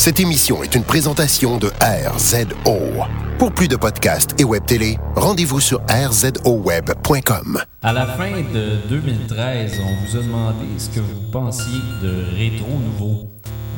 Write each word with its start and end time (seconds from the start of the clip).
Cette 0.00 0.18
émission 0.18 0.62
est 0.62 0.74
une 0.74 0.82
présentation 0.82 1.58
de 1.58 1.70
RZO. 1.78 3.04
Pour 3.38 3.52
plus 3.52 3.68
de 3.68 3.76
podcasts 3.76 4.34
et 4.40 4.44
web 4.44 4.64
télé, 4.64 4.96
rendez-vous 5.14 5.60
sur 5.60 5.82
rzoweb.com. 5.90 7.58
À 7.82 7.92
la 7.92 8.06
fin 8.06 8.30
de 8.30 8.78
2013, 8.88 9.78
on 9.78 10.02
vous 10.02 10.16
a 10.16 10.22
demandé 10.22 10.66
ce 10.78 10.88
que 10.88 11.00
vous 11.00 11.30
pensiez 11.30 11.80
de 12.02 12.24
Rétro 12.34 12.78
Nouveau. 12.78 13.30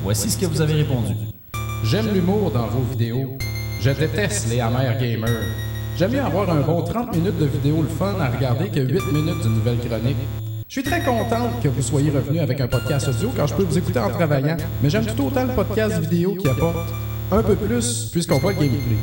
Voici 0.04 0.30
ce 0.30 0.38
que 0.38 0.46
vous 0.46 0.60
avez 0.60 0.74
répondu. 0.74 1.16
J'aime 1.82 2.14
l'humour 2.14 2.52
dans 2.52 2.68
vos 2.68 2.84
vidéos. 2.88 3.36
Je 3.80 3.90
déteste 3.90 4.48
les 4.48 4.60
amers 4.60 4.96
gamers. 5.00 5.42
J'aime 5.98 6.12
mieux 6.12 6.22
avoir 6.22 6.48
un 6.50 6.60
bon 6.60 6.82
30 6.82 7.16
minutes 7.16 7.38
de 7.38 7.46
vidéo 7.46 7.82
le 7.82 7.88
fun 7.88 8.14
à 8.20 8.28
regarder 8.28 8.68
que 8.68 8.78
8 8.78 9.12
minutes 9.12 9.42
d'une 9.42 9.54
nouvelle 9.54 9.78
chronique. 9.80 10.41
Je 10.74 10.80
suis 10.80 10.88
très 10.88 11.02
contente 11.02 11.62
que 11.62 11.68
vous 11.68 11.82
soyez 11.82 12.08
revenu 12.08 12.40
avec 12.40 12.58
un 12.62 12.66
podcast 12.66 13.06
audio 13.06 13.30
quand 13.36 13.46
je 13.46 13.52
peux 13.52 13.62
vous 13.62 13.76
écouter 13.76 13.98
en 13.98 14.08
travaillant, 14.08 14.56
mais 14.82 14.88
j'aime 14.88 15.04
tout 15.04 15.24
autant 15.24 15.44
le 15.44 15.52
podcast 15.52 15.98
vidéo 15.98 16.34
qui 16.34 16.48
apporte 16.48 16.88
un 17.30 17.42
peu 17.42 17.56
plus 17.56 18.08
puisqu'on 18.10 18.38
voit 18.38 18.52
le 18.52 18.60
gameplay. 18.60 18.96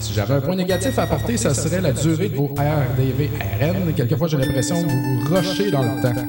Si 0.00 0.12
j'avais 0.12 0.34
un 0.34 0.42
point 0.42 0.54
négatif 0.54 0.98
à 0.98 1.04
apporter, 1.04 1.38
ça 1.38 1.54
serait 1.54 1.80
la 1.80 1.92
durée 1.92 2.28
de 2.28 2.36
vos 2.36 2.48
RDV 2.48 3.30
RN. 3.58 3.94
Quelquefois, 3.94 4.28
j'ai 4.28 4.36
l'impression 4.36 4.82
que 4.82 4.86
vous 4.86 5.20
vous 5.20 5.70
dans 5.70 5.82
le 5.82 6.02
temps. 6.02 6.26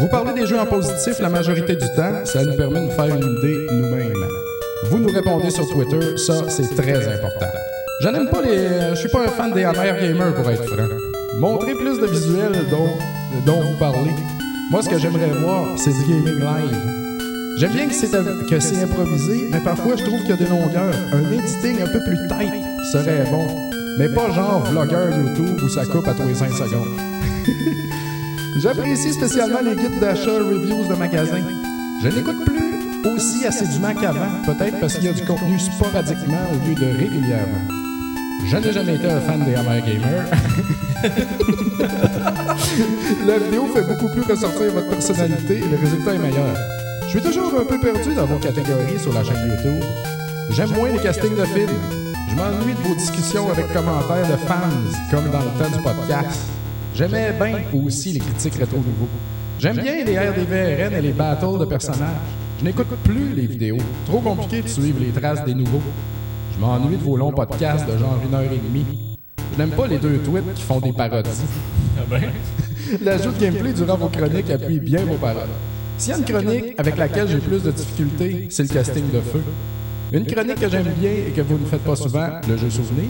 Vous 0.00 0.08
parlez 0.08 0.38
des 0.38 0.46
jeux 0.46 0.60
en 0.60 0.66
positif 0.66 1.20
la 1.20 1.30
majorité 1.30 1.76
du 1.76 1.86
temps, 1.96 2.26
ça 2.26 2.44
nous 2.44 2.54
permet 2.54 2.86
de 2.86 2.90
faire 2.90 3.16
une 3.16 3.38
idée 3.38 3.66
nous-mêmes. 3.72 4.26
Vous 4.90 4.98
nous 4.98 5.08
répondez 5.08 5.48
sur 5.48 5.66
Twitter, 5.70 6.18
ça 6.18 6.50
c'est 6.50 6.68
très 6.76 7.08
important. 7.14 7.46
Je 8.02 8.08
n'aime 8.08 8.28
pas 8.28 8.42
les. 8.42 8.90
Je 8.90 8.96
suis 8.96 9.08
pas 9.08 9.24
un 9.24 9.28
fan 9.28 9.54
des 9.54 9.64
amers 9.64 9.98
gamers 10.02 10.34
pour 10.34 10.50
être 10.50 10.66
franc. 10.66 10.84
Montrez 11.38 11.72
plus 11.72 11.98
de 11.98 12.06
visuels 12.06 12.66
dont, 12.70 12.90
dont 13.46 13.62
vous 13.62 13.78
parlez. 13.78 14.10
Moi, 14.70 14.82
ce 14.82 14.88
que 14.88 14.98
j'aimerais 14.98 15.30
voir, 15.30 15.78
c'est 15.78 15.92
du 15.92 16.00
gaming 16.08 16.40
live. 16.40 16.76
J'aime 17.58 17.72
bien 17.72 17.86
que 17.86 17.94
c'est, 17.94 18.10
que 18.10 18.60
c'est 18.60 18.82
improvisé, 18.82 19.48
mais 19.52 19.60
parfois 19.60 19.96
je 19.96 20.04
trouve 20.04 20.20
qu'il 20.20 20.30
y 20.30 20.32
a 20.32 20.36
des 20.36 20.46
longueurs. 20.46 20.94
Un 21.12 21.30
editing 21.32 21.82
un 21.82 21.86
peu 21.86 22.02
plus 22.02 22.16
tight 22.28 22.52
serait 22.92 23.24
bon. 23.30 23.46
Mais 23.98 24.08
pas 24.08 24.30
genre 24.32 24.64
vlogueur 24.64 25.16
YouTube 25.16 25.60
où 25.62 25.68
ça 25.68 25.84
coupe 25.84 26.08
à 26.08 26.14
tous 26.14 26.26
les 26.26 26.34
5 26.34 26.52
secondes. 26.52 26.88
J'apprécie 28.56 29.12
spécialement 29.12 29.60
les 29.60 29.76
guides 29.76 30.00
d'achat 30.00 30.32
reviews 30.32 30.88
de 30.88 30.94
magasins. 30.94 31.44
Je 32.02 32.08
n'écoute 32.08 32.44
plus 32.44 32.64
aussi 33.14 33.46
assidûment 33.46 33.94
qu'avant, 33.94 34.42
peut-être 34.44 34.80
parce 34.80 34.94
qu'il 34.94 35.04
y 35.04 35.08
a 35.08 35.12
du 35.12 35.24
contenu 35.24 35.58
sporadiquement 35.58 36.50
au 36.52 36.66
lieu 36.66 36.74
de 36.74 36.86
régulièrement. 36.98 37.68
Je 38.46 38.56
n'ai 38.56 38.72
jamais 38.72 38.96
été 38.96 39.08
un 39.10 39.20
fan 39.20 39.44
des 39.44 39.54
Hammer 39.54 39.82
Gamer. 39.86 40.24
La 43.26 43.38
vidéo 43.38 43.66
fait 43.74 43.82
beaucoup 43.82 44.08
plus 44.08 44.22
ressortir 44.22 44.72
votre 44.72 44.88
personnalité 44.88 45.58
et 45.58 45.68
le 45.68 45.76
résultat 45.76 46.14
est 46.14 46.18
meilleur. 46.18 46.56
Je 47.02 47.08
suis 47.08 47.20
toujours 47.20 47.52
un 47.60 47.64
peu 47.64 47.78
perdu 47.78 48.14
dans 48.14 48.24
vos 48.24 48.38
catégories 48.38 48.98
sur 48.98 49.12
la 49.12 49.22
chaîne 49.22 49.46
YouTube. 49.48 49.84
J'aime 50.50 50.70
moins 50.70 50.88
les 50.90 50.98
castings 50.98 51.36
de 51.36 51.44
films. 51.44 51.68
Je 52.30 52.36
m'ennuie 52.36 52.72
de 52.74 52.80
vos 52.88 52.94
discussions 52.94 53.50
avec 53.50 53.70
commentaires 53.72 54.26
de 54.26 54.36
fans, 54.36 54.70
comme 55.10 55.30
dans 55.30 55.40
le 55.40 55.50
temps 55.58 55.68
du 55.76 55.82
podcast. 55.82 56.48
J'aimais 56.94 57.32
bien 57.32 57.58
aussi 57.72 58.12
les 58.12 58.20
critiques 58.20 58.54
rétro 58.54 58.78
nouveaux. 58.78 59.08
J'aime 59.58 59.76
bien 59.76 60.02
les 60.04 60.18
RDVRN 60.18 60.94
et 60.94 61.02
les 61.02 61.12
battles 61.12 61.58
de 61.58 61.66
personnages. 61.66 62.08
Je 62.60 62.64
n'écoute 62.64 62.86
plus 63.02 63.34
les 63.34 63.46
vidéos. 63.46 63.76
Trop 64.06 64.20
compliqué 64.20 64.62
de 64.62 64.68
suivre 64.68 65.00
les 65.00 65.10
traces 65.10 65.44
des 65.44 65.54
nouveaux. 65.54 65.82
Je 66.54 66.60
m'ennuie 66.60 66.96
de 66.96 67.02
vos 67.02 67.16
longs 67.16 67.32
podcasts 67.32 67.86
de 67.86 67.98
genre 67.98 68.18
une 68.26 68.34
heure 68.34 68.42
et 68.42 68.58
demie. 68.58 69.03
Je 69.54 69.62
n'aime 69.62 69.70
pas 69.70 69.86
les 69.86 69.98
deux 69.98 70.18
tweets 70.18 70.54
qui 70.54 70.62
font 70.62 70.80
des 70.80 70.92
parodies. 70.92 71.30
Ah 71.96 72.02
ben? 72.10 72.22
L'ajout 73.02 73.30
de 73.30 73.38
gameplay 73.38 73.72
durant 73.72 73.96
vos 73.96 74.08
chroniques 74.08 74.50
appuie 74.50 74.80
bien 74.80 75.04
vos 75.04 75.14
paroles. 75.14 75.46
S'il 75.96 76.10
y 76.10 76.14
a 76.14 76.18
une 76.18 76.24
chronique 76.24 76.74
avec 76.76 76.96
laquelle 76.96 77.28
j'ai 77.28 77.38
plus 77.38 77.62
de 77.62 77.70
difficultés, 77.70 78.48
c'est 78.50 78.64
le 78.64 78.68
casting 78.68 79.04
de 79.12 79.20
feu. 79.20 79.42
Une 80.12 80.26
chronique 80.26 80.58
que 80.58 80.68
j'aime 80.68 80.92
bien 80.98 81.10
et 81.28 81.30
que 81.30 81.40
vous 81.42 81.56
ne 81.56 81.66
faites 81.66 81.84
pas 81.84 81.94
souvent, 81.94 82.40
le 82.48 82.56
jeu 82.56 82.68
souvenir. 82.68 83.08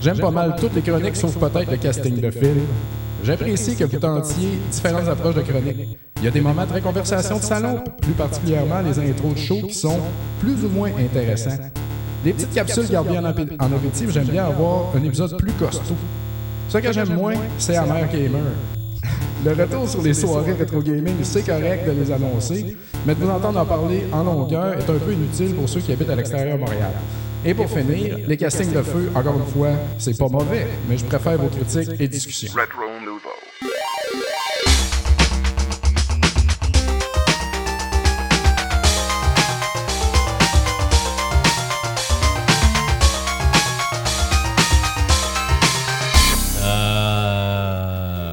J'aime 0.00 0.20
pas 0.20 0.30
mal 0.30 0.54
toutes 0.56 0.74
les 0.76 0.82
chroniques 0.82 1.16
sauf 1.16 1.36
peut-être 1.36 1.72
le 1.72 1.76
casting 1.78 2.20
de 2.20 2.30
film. 2.30 2.60
J'apprécie 3.24 3.74
que 3.74 3.84
vous 3.84 3.98
tentiez 3.98 4.50
différentes 4.70 5.08
approches 5.08 5.34
de 5.34 5.42
chronique. 5.42 5.98
Il 6.18 6.24
y 6.24 6.28
a 6.28 6.30
des 6.30 6.40
moments 6.40 6.64
de 6.64 6.78
conversation 6.78 7.38
de 7.38 7.42
salon, 7.42 7.82
plus 8.00 8.12
particulièrement 8.12 8.82
les 8.82 9.00
intros 9.00 9.34
de 9.34 9.38
show 9.38 9.62
qui 9.66 9.74
sont 9.74 9.98
plus 10.40 10.64
ou 10.64 10.68
moins 10.68 10.90
intéressants. 10.96 11.58
Les 12.24 12.32
petites 12.32 12.54
capsules 12.54 12.88
gardées 12.88 13.18
en, 13.18 13.24
en 13.24 13.72
apéritif, 13.72 14.10
j'aime 14.10 14.26
bien 14.26 14.44
avoir 14.44 14.94
un 14.94 15.02
épisode 15.02 15.36
plus 15.38 15.52
costaud. 15.52 15.96
Ce 16.68 16.78
que 16.78 16.92
j'aime 16.92 17.14
moins, 17.14 17.34
c'est 17.58 17.76
Hammer 17.76 18.06
Gamer. 18.12 18.40
Le 19.44 19.50
retour 19.50 19.88
sur 19.88 20.02
les 20.02 20.14
soirées 20.14 20.52
rétro 20.52 20.80
gaming, 20.80 21.16
c'est 21.22 21.44
correct 21.44 21.84
de 21.84 21.90
les 21.90 22.12
annoncer, 22.12 22.76
mais 23.04 23.14
de 23.16 23.20
vous 23.24 23.28
entendre 23.28 23.58
en 23.58 23.64
parler 23.64 24.04
en 24.12 24.22
longueur 24.22 24.74
est 24.74 24.88
un 24.88 24.98
peu 24.98 25.12
inutile 25.12 25.54
pour 25.56 25.68
ceux 25.68 25.80
qui 25.80 25.90
habitent 25.92 26.10
à 26.10 26.14
l'extérieur 26.14 26.56
de 26.56 26.60
Montréal. 26.60 26.92
Et 27.44 27.52
pour 27.52 27.68
finir, 27.68 28.18
les 28.24 28.36
castings 28.36 28.72
de 28.72 28.82
feu, 28.82 29.10
encore 29.16 29.34
une 29.34 29.52
fois, 29.52 29.70
c'est 29.98 30.16
pas 30.16 30.28
mauvais, 30.28 30.68
mais 30.88 30.96
je 30.96 31.04
préfère 31.04 31.38
vos 31.38 31.48
critiques 31.48 32.00
et 32.00 32.06
discussions. 32.06 32.52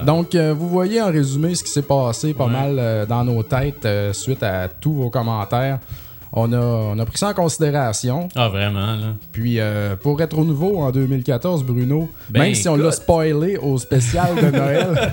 Donc, 0.10 0.34
euh, 0.34 0.56
vous 0.58 0.68
voyez 0.70 1.00
en 1.02 1.12
résumé 1.12 1.54
ce 1.54 1.64
qui 1.64 1.70
s'est 1.70 1.84
passé 1.84 2.34
pas 2.34 2.46
Ouais. 2.46 2.52
mal 2.52 2.76
euh, 2.80 3.06
dans 3.06 3.24
nos 3.24 3.44
têtes 3.44 3.86
euh, 3.86 4.12
suite 4.12 4.42
à 4.42 4.68
tous 4.68 4.94
vos 4.94 5.10
commentaires. 5.12 5.78
On 6.34 6.52
a, 6.54 6.60
on 6.60 6.98
a 7.00 7.06
pris 7.06 7.18
ça 7.18 7.30
en 7.30 7.34
considération. 7.34 8.28
Ah, 8.36 8.50
vraiment, 8.50 8.96
là. 8.96 9.14
Puis 9.32 9.60
euh, 9.60 9.96
pour 9.96 10.20
être 10.22 10.38
au 10.38 10.44
nouveau 10.46 10.80
en 10.82 10.92
2014, 10.92 11.64
Bruno, 11.64 12.10
Ben, 12.30 12.42
même 12.42 12.56
si 12.56 12.68
on 12.70 12.76
l'a 12.76 12.92
spoilé 12.92 13.58
au 13.58 13.78
spécial 13.78 14.36
de 14.36 14.50
Noël 14.56 15.12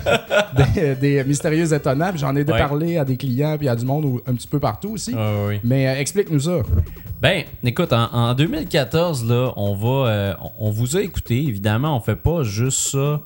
des, 0.75 0.95
des 0.95 1.25
mystérieux 1.25 1.73
étonnants, 1.75 2.13
j'en 2.17 2.35
ai 2.37 2.41
Ouais. 2.41 2.59
parlé 2.59 2.97
à 2.99 3.05
des 3.05 3.17
clients 3.19 3.57
puis 3.59 3.69
à 3.69 3.77
du 3.77 3.85
monde 3.87 4.21
un 4.27 4.35
petit 4.35 4.49
peu 4.49 4.59
partout 4.61 4.91
aussi. 4.93 5.15
Ah, 5.17 5.31
oui. 5.49 5.61
Mais 5.65 5.89
euh, 5.89 6.01
explique-nous 6.01 6.41
ça. 6.41 6.59
Ben, 7.21 7.45
écoute, 7.65 7.93
en, 7.95 8.09
en 8.13 8.35
2014, 8.35 9.25
là, 9.27 9.53
on 9.57 9.75
va. 9.75 10.09
euh, 10.11 10.35
on 10.59 10.71
vous 10.71 10.97
a 10.99 11.01
écouté, 11.03 11.43
évidemment. 11.45 11.97
On 11.97 12.01
fait 12.01 12.17
pas 12.17 12.43
juste 12.43 12.91
ça 12.93 13.21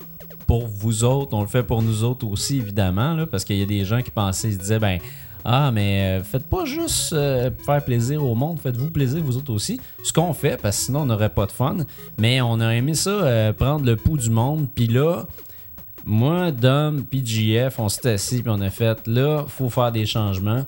pour 0.51 0.67
vous 0.67 1.05
autres, 1.05 1.33
on 1.33 1.39
le 1.39 1.47
fait 1.47 1.63
pour 1.63 1.81
nous 1.81 2.03
autres 2.03 2.27
aussi, 2.27 2.57
évidemment, 2.57 3.13
là, 3.13 3.25
parce 3.25 3.45
qu'il 3.45 3.55
y 3.55 3.61
a 3.61 3.65
des 3.65 3.85
gens 3.85 4.01
qui 4.01 4.11
pensaient, 4.11 4.49
ils 4.49 4.57
disaient, 4.57 4.79
ben. 4.79 4.99
Ah, 5.45 5.71
mais 5.73 6.19
euh, 6.19 6.23
faites 6.23 6.45
pas 6.45 6.65
juste 6.65 7.13
euh, 7.13 7.49
faire 7.65 7.81
plaisir 7.85 8.21
au 8.25 8.35
monde, 8.35 8.59
faites-vous 8.59 8.91
plaisir 8.91 9.23
vous 9.23 9.37
autres 9.37 9.53
aussi. 9.53 9.79
Ce 10.03 10.11
qu'on 10.11 10.33
fait, 10.33 10.61
parce 10.61 10.77
que 10.77 10.83
sinon 10.83 11.03
on 11.03 11.05
n'aurait 11.05 11.29
pas 11.29 11.45
de 11.45 11.53
fun. 11.53 11.77
Mais 12.19 12.41
on 12.41 12.59
a 12.59 12.75
aimé 12.75 12.95
ça, 12.95 13.09
euh, 13.09 13.53
prendre 13.53 13.85
le 13.85 13.95
pouls 13.95 14.17
du 14.17 14.29
monde. 14.29 14.67
Puis 14.75 14.87
là, 14.87 15.25
moi, 16.05 16.51
Dom, 16.51 17.05
puis 17.09 17.23
on 17.79 17.87
s'est 17.87 18.11
assis 18.11 18.41
puis 18.41 18.51
on 18.53 18.59
a 18.59 18.69
fait 18.69 19.07
là, 19.07 19.45
faut 19.47 19.69
faire 19.69 19.93
des 19.93 20.05
changements. 20.05 20.65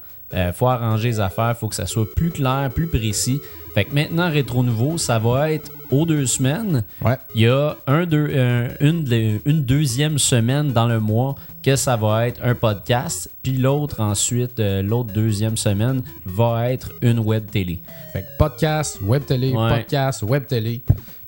Faut 0.55 0.67
arranger 0.67 1.09
les 1.09 1.19
affaires, 1.19 1.55
faut 1.55 1.67
que 1.67 1.75
ça 1.75 1.85
soit 1.85 2.11
plus 2.15 2.31
clair, 2.31 2.71
plus 2.73 2.87
précis. 2.87 3.39
Fait 3.75 3.85
que 3.85 3.93
maintenant, 3.93 4.31
Rétro 4.31 4.63
Nouveau, 4.63 4.97
ça 4.97 5.19
va 5.19 5.51
être 5.51 5.71
aux 5.93 6.05
deux 6.05 6.25
semaines. 6.25 6.83
Ouais. 7.03 7.17
Il 7.35 7.41
y 7.41 7.47
a 7.47 7.75
un, 7.87 8.05
deux, 8.05 8.29
un- 8.35 8.69
une, 8.81 9.39
une 9.45 9.63
deuxième 9.63 10.17
semaine 10.17 10.71
dans 10.73 10.87
le 10.87 10.99
mois 10.99 11.35
que 11.61 11.75
ça 11.75 11.95
va 11.95 12.27
être 12.27 12.41
un 12.43 12.55
podcast. 12.55 13.29
Puis 13.43 13.53
l'autre, 13.53 13.99
ensuite, 14.01 14.59
euh, 14.59 14.81
l'autre 14.81 15.13
deuxième 15.13 15.55
semaine 15.57 16.01
va 16.25 16.71
être 16.71 16.91
une 17.01 17.19
web 17.19 17.49
télé. 17.49 17.79
Fait 18.11 18.21
que 18.21 18.27
podcast, 18.37 18.99
web 19.01 19.23
télé, 19.25 19.53
Ouais. 19.53 19.69
podcast, 19.69 20.23
web 20.23 20.45
télé. 20.47 20.81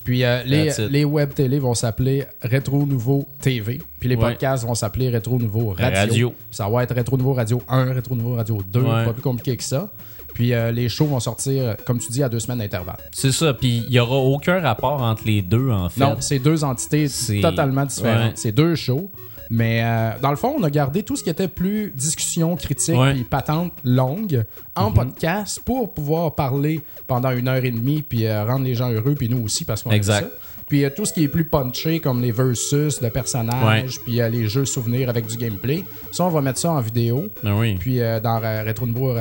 Puis 0.04 0.22
euh, 0.22 0.42
les, 0.44 0.70
les 0.88 1.04
web 1.04 1.34
télé 1.34 1.58
vont 1.58 1.74
s'appeler 1.74 2.24
Rétro 2.40 2.86
Nouveau 2.86 3.26
TV. 3.40 3.80
Puis 3.98 4.08
les 4.08 4.14
Ouais. 4.14 4.20
podcasts 4.20 4.64
vont 4.64 4.74
s'appeler 4.76 5.08
Rétro 5.08 5.36
Nouveau 5.38 5.70
Radio. 5.70 5.98
Radio. 6.00 6.34
Ça 6.50 6.68
va 6.68 6.84
être 6.84 6.94
Rétro 6.94 7.16
Nouveau 7.16 7.32
Radio 7.32 7.60
1, 7.68 7.92
Rétro 7.92 8.14
Nouveau 8.14 8.34
Radio 8.36 8.60
2. 8.72 8.80
Ouais. 8.82 9.04
Pas 9.04 9.12
plus 9.12 9.22
compliqué 9.22 9.56
que 9.56 9.64
ça. 9.64 9.90
Puis 10.36 10.52
euh, 10.52 10.70
les 10.70 10.90
shows 10.90 11.06
vont 11.06 11.18
sortir, 11.18 11.62
euh, 11.64 11.74
comme 11.86 11.98
tu 11.98 12.12
dis, 12.12 12.22
à 12.22 12.28
deux 12.28 12.40
semaines 12.40 12.58
d'intervalle. 12.58 12.98
C'est 13.10 13.32
ça. 13.32 13.54
Puis 13.54 13.84
il 13.88 13.94
y 13.94 13.98
aura 13.98 14.16
aucun 14.16 14.60
rapport 14.60 15.00
entre 15.00 15.22
les 15.24 15.40
deux, 15.40 15.70
en 15.70 15.88
fait. 15.88 15.98
Non, 15.98 16.16
c'est 16.20 16.38
deux 16.38 16.62
entités 16.62 17.08
C'est- 17.08 17.40
totalement 17.40 17.86
différentes. 17.86 18.24
Ouais. 18.26 18.32
C'est 18.34 18.52
deux 18.52 18.74
shows. 18.74 19.10
Mais 19.48 19.80
euh, 19.82 20.10
dans 20.20 20.28
le 20.28 20.36
fond, 20.36 20.54
on 20.58 20.62
a 20.62 20.68
gardé 20.70 21.02
tout 21.04 21.16
ce 21.16 21.24
qui 21.24 21.30
était 21.30 21.48
plus 21.48 21.90
discussion, 21.96 22.54
critique 22.56 22.98
Ouais. 22.98 23.14
patente 23.30 23.72
longue 23.82 24.44
en 24.74 24.90
Mhm. 24.90 24.94
podcast 24.96 25.60
pour 25.64 25.94
pouvoir 25.94 26.34
parler 26.34 26.82
pendant 27.06 27.30
une 27.30 27.48
heure 27.48 27.64
et 27.64 27.70
demie 27.70 28.02
puis 28.02 28.26
euh, 28.26 28.44
rendre 28.44 28.64
les 28.66 28.74
gens 28.74 28.90
heureux 28.90 29.14
puis 29.14 29.30
nous 29.30 29.42
aussi 29.42 29.64
parce 29.64 29.82
qu'on 29.84 29.90
Exact. 29.92 30.20
ça. 30.24 30.30
Puis 30.68 30.84
euh, 30.84 30.90
tout 30.94 31.06
ce 31.06 31.12
qui 31.14 31.22
est 31.22 31.28
plus 31.28 31.44
punché 31.48 32.00
comme 32.00 32.20
les 32.20 32.32
versus 32.32 33.00
de 33.00 33.08
personnages 33.08 34.00
puis 34.04 34.20
euh, 34.20 34.28
les 34.28 34.48
jeux 34.48 34.64
souvenirs 34.66 35.08
avec 35.08 35.26
du 35.28 35.36
gameplay, 35.38 35.84
ça 36.12 36.24
on 36.24 36.28
va 36.28 36.42
mettre 36.42 36.58
ça 36.58 36.72
en 36.72 36.80
vidéo 36.80 37.28
Ben 37.44 37.56
oui. 37.56 37.76
puis 37.78 38.00
euh, 38.02 38.18
dans 38.20 38.38
Retro 38.66 38.84
Nouveau 38.86 39.14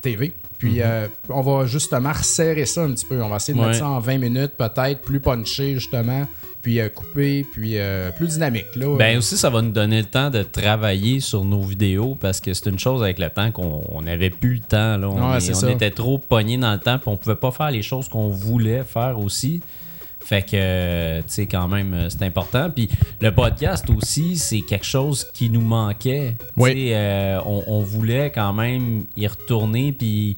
TV. 0.00 0.32
Puis 0.64 0.76
Mhm. 0.76 0.82
euh, 0.84 1.06
on 1.28 1.40
va 1.42 1.66
justement 1.66 2.12
resserrer 2.12 2.64
ça 2.66 2.82
un 2.84 2.92
petit 2.92 3.04
peu. 3.06 3.22
On 3.22 3.28
va 3.28 3.36
essayer 3.36 3.52
de 3.54 3.60
Ouais. 3.62 3.68
mettre 3.68 3.80
ça 3.80 3.88
en 3.88 4.00
20 4.00 4.18
minutes, 4.18 4.52
peut-être, 4.56 5.02
plus 5.02 5.20
punché 5.20 5.74
justement. 5.74 6.26
puis 6.62 6.80
euh, 6.80 6.88
coupé, 6.88 7.44
puis 7.52 7.72
euh, 7.76 8.10
plus 8.12 8.26
dynamique. 8.28 8.74
Là. 8.74 8.96
Ben 8.96 9.18
aussi, 9.18 9.36
ça 9.36 9.50
va 9.50 9.60
nous 9.60 9.70
donner 9.70 9.98
le 9.98 10.06
temps 10.06 10.30
de 10.30 10.42
travailler 10.42 11.20
sur 11.20 11.44
nos 11.44 11.60
vidéos 11.60 12.16
parce 12.18 12.40
que 12.40 12.54
c'est 12.54 12.70
une 12.70 12.78
chose 12.78 13.02
avec 13.02 13.18
le 13.18 13.28
temps 13.28 13.50
qu'on 13.52 13.84
on 13.90 14.00
n'avait 14.00 14.30
plus 14.30 14.54
le 14.54 14.60
temps. 14.60 14.96
Là. 14.96 15.10
On, 15.10 15.30
Ouais, 15.32 15.36
est- 15.36 15.40
c'est 15.40 15.52
on 15.54 15.60
ça. 15.60 15.70
était 15.70 15.90
trop 15.90 16.16
pognés 16.16 16.56
dans 16.56 16.72
le 16.72 16.78
temps 16.80 16.96
puis 16.96 17.08
on 17.08 17.18
pouvait 17.18 17.36
pas 17.36 17.50
faire 17.50 17.70
les 17.70 17.82
choses 17.82 18.08
qu'on 18.08 18.28
voulait 18.30 18.82
faire 18.82 19.18
aussi. 19.18 19.60
Fait 20.20 20.40
que, 20.40 21.18
tu 21.18 21.24
sais, 21.26 21.44
quand 21.46 21.68
même, 21.68 21.92
euh, 21.92 22.08
c'est 22.08 22.22
important. 22.22 22.70
Puis 22.74 22.88
le 23.20 23.30
podcast 23.34 23.84
aussi, 23.90 24.38
c'est 24.38 24.62
quelque 24.62 24.86
chose 24.86 25.26
qui 25.34 25.50
nous 25.50 25.60
manquait. 25.60 26.38
Oui. 26.56 26.92
euh, 26.94 27.38
on, 27.44 27.62
on 27.66 27.80
voulait 27.80 28.32
quand 28.34 28.54
même 28.54 29.04
y 29.18 29.26
retourner. 29.26 29.92
Puis 29.92 30.36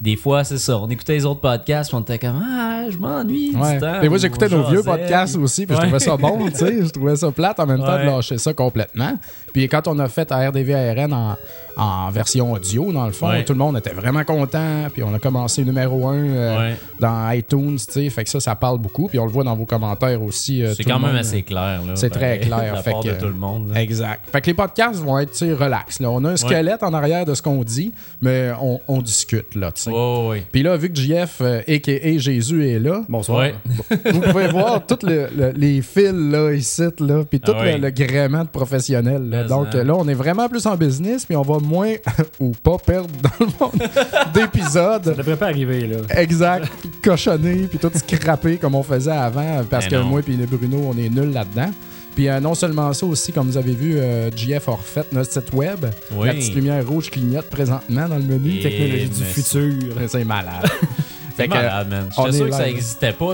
des 0.00 0.16
fois, 0.16 0.44
c'est 0.44 0.58
ça. 0.58 0.78
On 0.78 0.88
écoutait 0.88 1.14
les 1.14 1.24
autres 1.24 1.40
podcasts 1.40 1.90
puis 1.90 1.96
on 1.96 2.02
était 2.02 2.18
comme 2.18 2.42
Ah, 2.44 2.84
je 2.90 2.96
m'ennuie. 2.98 3.52
du 3.52 3.56
Ouais. 3.56 3.78
temps 3.78 4.02
Et 4.02 4.08
moi, 4.08 4.18
j'écoutais 4.18 4.48
nos 4.48 4.64
vieux 4.64 4.82
podcasts 4.82 5.36
aussi, 5.36 5.66
puis 5.66 5.74
je 5.74 5.80
Ouais. 5.80 5.86
trouvais 5.88 6.00
ça 6.04 6.16
bon, 6.16 6.48
tu 6.50 6.56
sais. 6.56 6.84
Je 6.84 6.90
trouvais 6.90 7.16
ça 7.16 7.30
plate 7.30 7.58
en 7.60 7.66
même 7.66 7.78
temps 7.80 7.86
de 7.98 8.02
Ouais. 8.02 8.06
lâcher 8.06 8.38
ça 8.38 8.52
complètement. 8.52 9.14
Puis 9.52 9.68
quand 9.68 9.86
on 9.88 9.98
a 9.98 10.08
fait 10.08 10.30
RDV-ARN 10.30 11.12
en, 11.12 11.36
en 11.76 12.10
version 12.10 12.52
audio, 12.52 12.92
dans 12.92 13.06
le 13.06 13.12
fond, 13.12 13.30
tout 13.46 13.52
le 13.52 13.58
monde 13.58 13.76
était 13.78 13.92
vraiment 13.94 14.24
content. 14.24 14.88
Puis 14.92 15.02
on 15.02 15.14
a 15.14 15.18
commencé 15.18 15.64
numéro 15.64 16.06
un 16.08 16.14
euh, 16.24 16.74
dans 17.00 17.30
iTunes, 17.30 17.76
tu 17.76 17.92
sais. 17.92 18.10
Fait 18.10 18.24
que 18.24 18.30
ça, 18.30 18.40
ça 18.40 18.54
parle 18.56 18.78
beaucoup. 18.78 19.08
Puis 19.08 19.18
on 19.18 19.24
le 19.26 19.30
voit 19.32 19.44
dans 19.44 19.56
vos 19.56 19.64
commentaires 19.66 20.22
aussi. 20.22 20.62
euh, 20.62 20.74
C'est 20.74 20.84
quand 20.84 20.98
même 20.98 21.12
monde, 21.12 21.20
assez 21.20 21.42
clair. 21.42 21.80
là, 21.86 21.94
C'est 21.96 22.10
très 22.10 22.38
clair, 22.40 22.70
De 22.70 22.76
la 22.76 22.82
fait 22.82 22.90
part 22.90 23.02
de 23.02 23.10
que- 23.10 23.20
tout 23.20 23.26
le 23.26 23.32
monde. 23.34 23.70
là. 23.72 23.80
Exact. 23.82 24.28
Fait 24.30 24.40
que 24.40 24.46
les 24.46 24.54
podcasts 24.54 25.00
vont 25.02 25.18
être, 25.18 25.32
tu 25.32 25.38
sais, 25.38 25.52
relax. 25.52 26.00
Là. 26.00 26.10
On 26.10 26.24
a 26.24 26.30
un 26.30 26.36
squelette 26.36 26.82
en 26.82 26.92
arrière 26.94 27.24
de 27.24 27.34
ce 27.34 27.42
qu'on 27.42 27.62
dit, 27.64 27.92
mais 28.20 28.50
on, 28.60 28.80
on 28.88 29.00
discute, 29.02 29.54
là, 29.54 29.72
tu 29.72 29.82
sais. 29.84 29.90
Ouais, 29.90 29.96
ouais, 30.22 30.28
ouais. 30.28 30.42
Puis 30.52 30.62
là, 30.62 30.76
vu 30.76 30.90
que 30.92 30.96
JF, 30.98 31.38
euh, 31.40 31.60
a.k.a. 31.68 32.18
Jésus, 32.18 32.68
est 32.68 32.78
là, 32.78 33.02
Bonsoir. 33.08 33.38
Ouais. 33.40 33.54
vous 34.12 34.20
pouvez 34.20 34.48
voir 34.48 34.84
tous 34.86 35.06
le- 35.06 35.28
le- 35.36 35.52
les 35.56 35.80
fils 35.82 36.12
là, 36.12 36.52
ici, 36.52 36.82
là, 37.00 37.24
puis 37.28 37.40
tout 37.40 37.52
Ah 37.54 37.60
oui. 37.62 37.72
le, 37.72 37.78
le 37.78 37.90
gréement 37.90 38.42
de 38.44 38.48
professionnel. 38.48 39.28
là. 39.28 39.42
Mais 39.42 39.48
Donc 39.48 39.66
hein. 39.68 39.76
euh, 39.78 39.84
là, 39.84 39.94
on 39.96 40.06
est 40.08 40.14
vraiment 40.14 40.48
plus 40.48 40.66
en 40.66 40.76
business, 40.76 41.24
puis 41.24 41.36
on 41.36 41.42
va 41.42 41.58
moins 41.58 41.94
ou 42.40 42.52
pas 42.62 42.76
perdre 42.78 43.08
dans 43.22 43.44
le 43.46 43.52
monde 43.60 43.90
Ça 44.10 44.24
d'épisodes. 44.34 45.14
devrait 45.16 45.36
pas 45.36 45.46
arriver, 45.46 45.86
là. 45.86 45.96
Exact, 46.20 46.66
puis 46.80 46.90
cochonner, 47.02 47.66
puis 47.68 47.78
tout 47.78 47.90
scraper 47.94 48.56
comme 48.56 48.74
on 48.74 48.82
faisait 48.82 49.10
avant, 49.10 49.62
parce 49.68 49.84
Mais 49.86 49.90
que 49.90 49.96
non. 49.96 50.04
moi 50.04 50.22
puis 50.22 50.36
le 50.36 50.46
Bruno, 50.46 50.90
on 50.94 50.98
est 50.98 51.08
nuls 51.08 51.32
là-dedans. 51.32 51.70
Puis 52.14 52.28
euh, 52.28 52.38
non 52.40 52.54
seulement 52.54 52.92
ça 52.92 53.06
aussi, 53.06 53.32
comme 53.32 53.48
vous 53.48 53.56
avez 53.56 53.74
vu, 53.74 53.96
euh, 53.96 54.30
JF 54.34 54.68
a 54.68 54.72
refait 54.72 55.04
notre 55.12 55.32
site 55.32 55.52
web. 55.52 55.84
Oui. 56.12 56.28
La 56.28 56.34
petite 56.34 56.54
lumière 56.54 56.86
rouge 56.86 57.10
clignote 57.10 57.46
présentement 57.46 58.08
dans 58.08 58.16
le 58.18 58.22
menu. 58.22 58.58
Et- 58.58 58.62
Technologie 58.62 59.08
du 59.08 59.24
futur. 59.24 59.94
C'est 60.08 60.24
malade. 60.24 60.64
C'est 61.36 61.42
Fait 61.42 61.48
malade, 61.48 61.88
man. 61.90 62.08
J'étais 62.16 62.32
sûr 62.32 62.46
que 62.46 62.52
ça 62.52 62.64
n'existait 62.64 63.12
pas. 63.12 63.32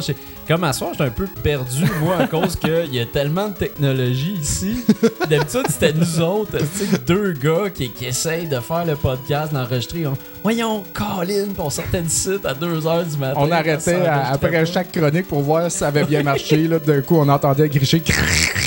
Comme 0.48 0.64
à 0.64 0.72
soir, 0.72 0.90
j'étais 0.92 1.04
un 1.04 1.10
peu 1.10 1.26
perdu, 1.42 1.84
moi, 2.02 2.16
à 2.20 2.26
cause 2.26 2.56
qu'il 2.56 2.92
y 2.94 2.98
a 2.98 3.06
tellement 3.06 3.48
de 3.48 3.54
technologie 3.54 4.36
ici. 4.40 4.84
D'habitude, 5.28 5.66
c'était 5.68 5.92
nous 5.92 6.20
autres, 6.20 6.58
deux 7.06 7.32
gars 7.34 7.70
qui, 7.72 7.90
qui 7.90 8.06
essayent 8.06 8.48
de 8.48 8.58
faire 8.58 8.84
le 8.84 8.96
podcast, 8.96 9.52
d'enregistrer. 9.52 10.06
On- 10.06 10.16
Voyons, 10.42 10.82
Colin, 10.94 11.48
on 11.58 11.68
sortait 11.70 12.00
du 12.02 12.08
site 12.08 12.44
à 12.46 12.54
2h 12.54 13.04
du 13.10 13.18
matin. 13.18 13.34
On 13.40 13.50
arrêtait 13.52 13.94
à- 14.06 14.30
après 14.32 14.50
pas. 14.50 14.64
chaque 14.64 14.90
chronique 14.90 15.28
pour 15.28 15.42
voir 15.42 15.70
si 15.70 15.78
ça 15.78 15.88
avait 15.88 16.04
bien 16.04 16.22
marché. 16.22 16.66
Là, 16.66 16.78
d'un 16.78 17.02
coup, 17.02 17.16
on 17.16 17.28
entendait 17.28 17.68
gricher. 17.68 18.02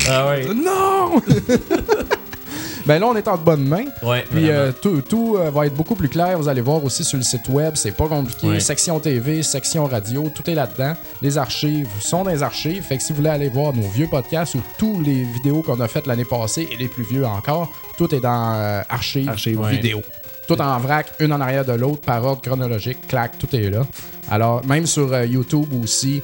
Ah 0.10 0.28
ouais. 0.30 0.46
Non! 0.54 1.22
ben 2.86 3.00
là, 3.00 3.08
on 3.08 3.16
est 3.16 3.28
en 3.28 3.38
de 3.38 3.44
bonnes 3.44 3.66
mains. 3.66 3.86
Ouais, 4.02 4.26
Puis 4.30 4.50
euh, 4.50 4.72
tout, 4.72 5.02
tout, 5.02 5.38
euh, 5.38 5.50
va 5.50 5.66
être 5.68 5.74
beaucoup 5.74 5.96
plus 5.96 6.10
clair. 6.10 6.38
Vous 6.38 6.50
allez 6.50 6.62
voir 6.62 6.84
aussi 6.84 7.04
sur 7.04 7.18
le 7.18 7.24
site 7.24 7.48
web. 7.50 7.76
C'est 7.76 7.92
pas 7.92 8.08
compliqué. 8.08 8.48
Ouais. 8.48 8.60
Section 8.60 9.00
TV, 9.00 9.42
section 9.44 9.86
radio, 9.86 10.30
tout 10.34 10.50
est 10.50 10.56
là-dedans. 10.56 10.94
Les 11.22 11.38
archives 11.38 11.88
sont 12.00 12.24
dans 12.24 12.32
les 12.32 12.44
archives. 12.44 12.84
Fait 12.84 12.98
que 12.98 13.04
si 13.04 13.14
vous 13.14 13.18
voulez 13.18 13.30
aller 13.30 13.50
voir 13.50 13.74
nos 13.74 13.88
vieux 13.88 14.08
podcasts 14.08 14.56
ou 14.56 14.62
tous 14.78 15.02
les 15.02 15.24
vidéos 15.24 15.62
qu'on 15.62 15.80
a 15.80 15.88
faites 15.88 16.08
l'année 16.08 16.26
passée 16.26 16.68
et 16.72 16.76
les 16.76 16.88
plus 16.88 17.04
vieux 17.04 17.26
encore, 17.26 17.72
tout 17.98 18.14
est 18.14 18.20
dans 18.20 18.54
euh, 18.56 18.82
archives, 18.90 19.30
Archives, 19.30 19.60
ouais. 19.60 19.72
vidéo. 19.72 20.02
Tout 20.48 20.60
en 20.60 20.78
vrac, 20.80 21.14
une 21.20 21.32
en 21.32 21.40
arrière 21.40 21.64
de 21.64 21.72
l'autre, 21.72 22.02
par 22.02 22.24
ordre 22.26 22.42
chronologique. 22.42 23.08
Clac, 23.08 23.38
tout 23.38 23.56
est 23.56 23.70
là. 23.70 23.86
Alors, 24.30 24.66
même 24.66 24.86
sur 24.86 25.14
euh, 25.14 25.26
YouTube 25.26 25.68
aussi, 25.82 26.22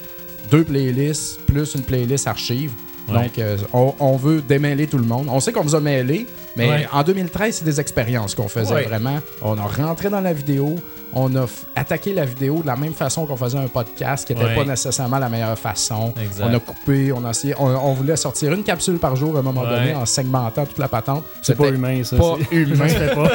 deux 0.51 0.63
playlists 0.63 1.39
plus 1.45 1.75
une 1.75 1.83
playlist 1.83 2.27
archive. 2.27 2.71
Ouais. 3.11 3.23
Donc, 3.23 3.39
euh, 3.39 3.57
on, 3.73 3.93
on 3.99 4.15
veut 4.17 4.41
démêler 4.41 4.87
tout 4.87 4.97
le 4.97 5.05
monde. 5.05 5.27
On 5.29 5.39
sait 5.39 5.51
qu'on 5.51 5.63
vous 5.63 5.75
a 5.75 5.79
mêlé, 5.79 6.27
mais 6.55 6.69
Ouais. 6.69 6.87
en 6.91 7.03
2013, 7.03 7.57
c'est 7.57 7.65
des 7.65 7.79
expériences 7.79 8.35
qu'on 8.35 8.47
faisait 8.47 8.73
Ouais. 8.73 8.83
vraiment. 8.83 9.19
On 9.41 9.57
a 9.57 9.63
rentré 9.63 10.09
dans 10.09 10.21
la 10.21 10.33
vidéo, 10.33 10.75
on 11.13 11.35
a 11.35 11.45
attaqué 11.75 12.13
la 12.13 12.23
vidéo 12.25 12.61
de 12.61 12.67
la 12.67 12.75
même 12.75 12.93
façon 12.93 13.25
qu'on 13.25 13.35
faisait 13.35 13.57
un 13.57 13.67
podcast, 13.67 14.27
qui 14.27 14.33
n'était 14.35 14.45
Ouais. 14.45 14.55
pas 14.55 14.63
nécessairement 14.65 15.17
la 15.19 15.29
meilleure 15.29 15.57
façon. 15.57 16.13
Exact. 16.21 16.45
On 16.49 16.53
a 16.55 16.59
coupé, 16.59 17.11
on 17.11 17.25
a 17.25 17.31
essayé, 17.31 17.55
on, 17.59 17.65
on 17.65 17.93
voulait 17.93 18.15
sortir 18.15 18.53
une 18.53 18.63
capsule 18.63 18.97
par 18.99 19.15
jour 19.15 19.35
à 19.35 19.39
un 19.39 19.41
moment 19.41 19.61
Ouais. 19.61 19.69
donné 19.69 19.95
en 19.95 20.05
segmentant 20.05 20.65
toute 20.65 20.77
la 20.79 20.87
patente. 20.87 21.23
C'est 21.41 21.55
pas 21.57 21.69
humain, 21.69 22.03
ça. 22.03 22.15
Pas 22.17 22.35
humain. 22.51 22.87
Ça 22.89 22.93
se 22.93 22.99
fait 22.99 23.15
pas. 23.15 23.31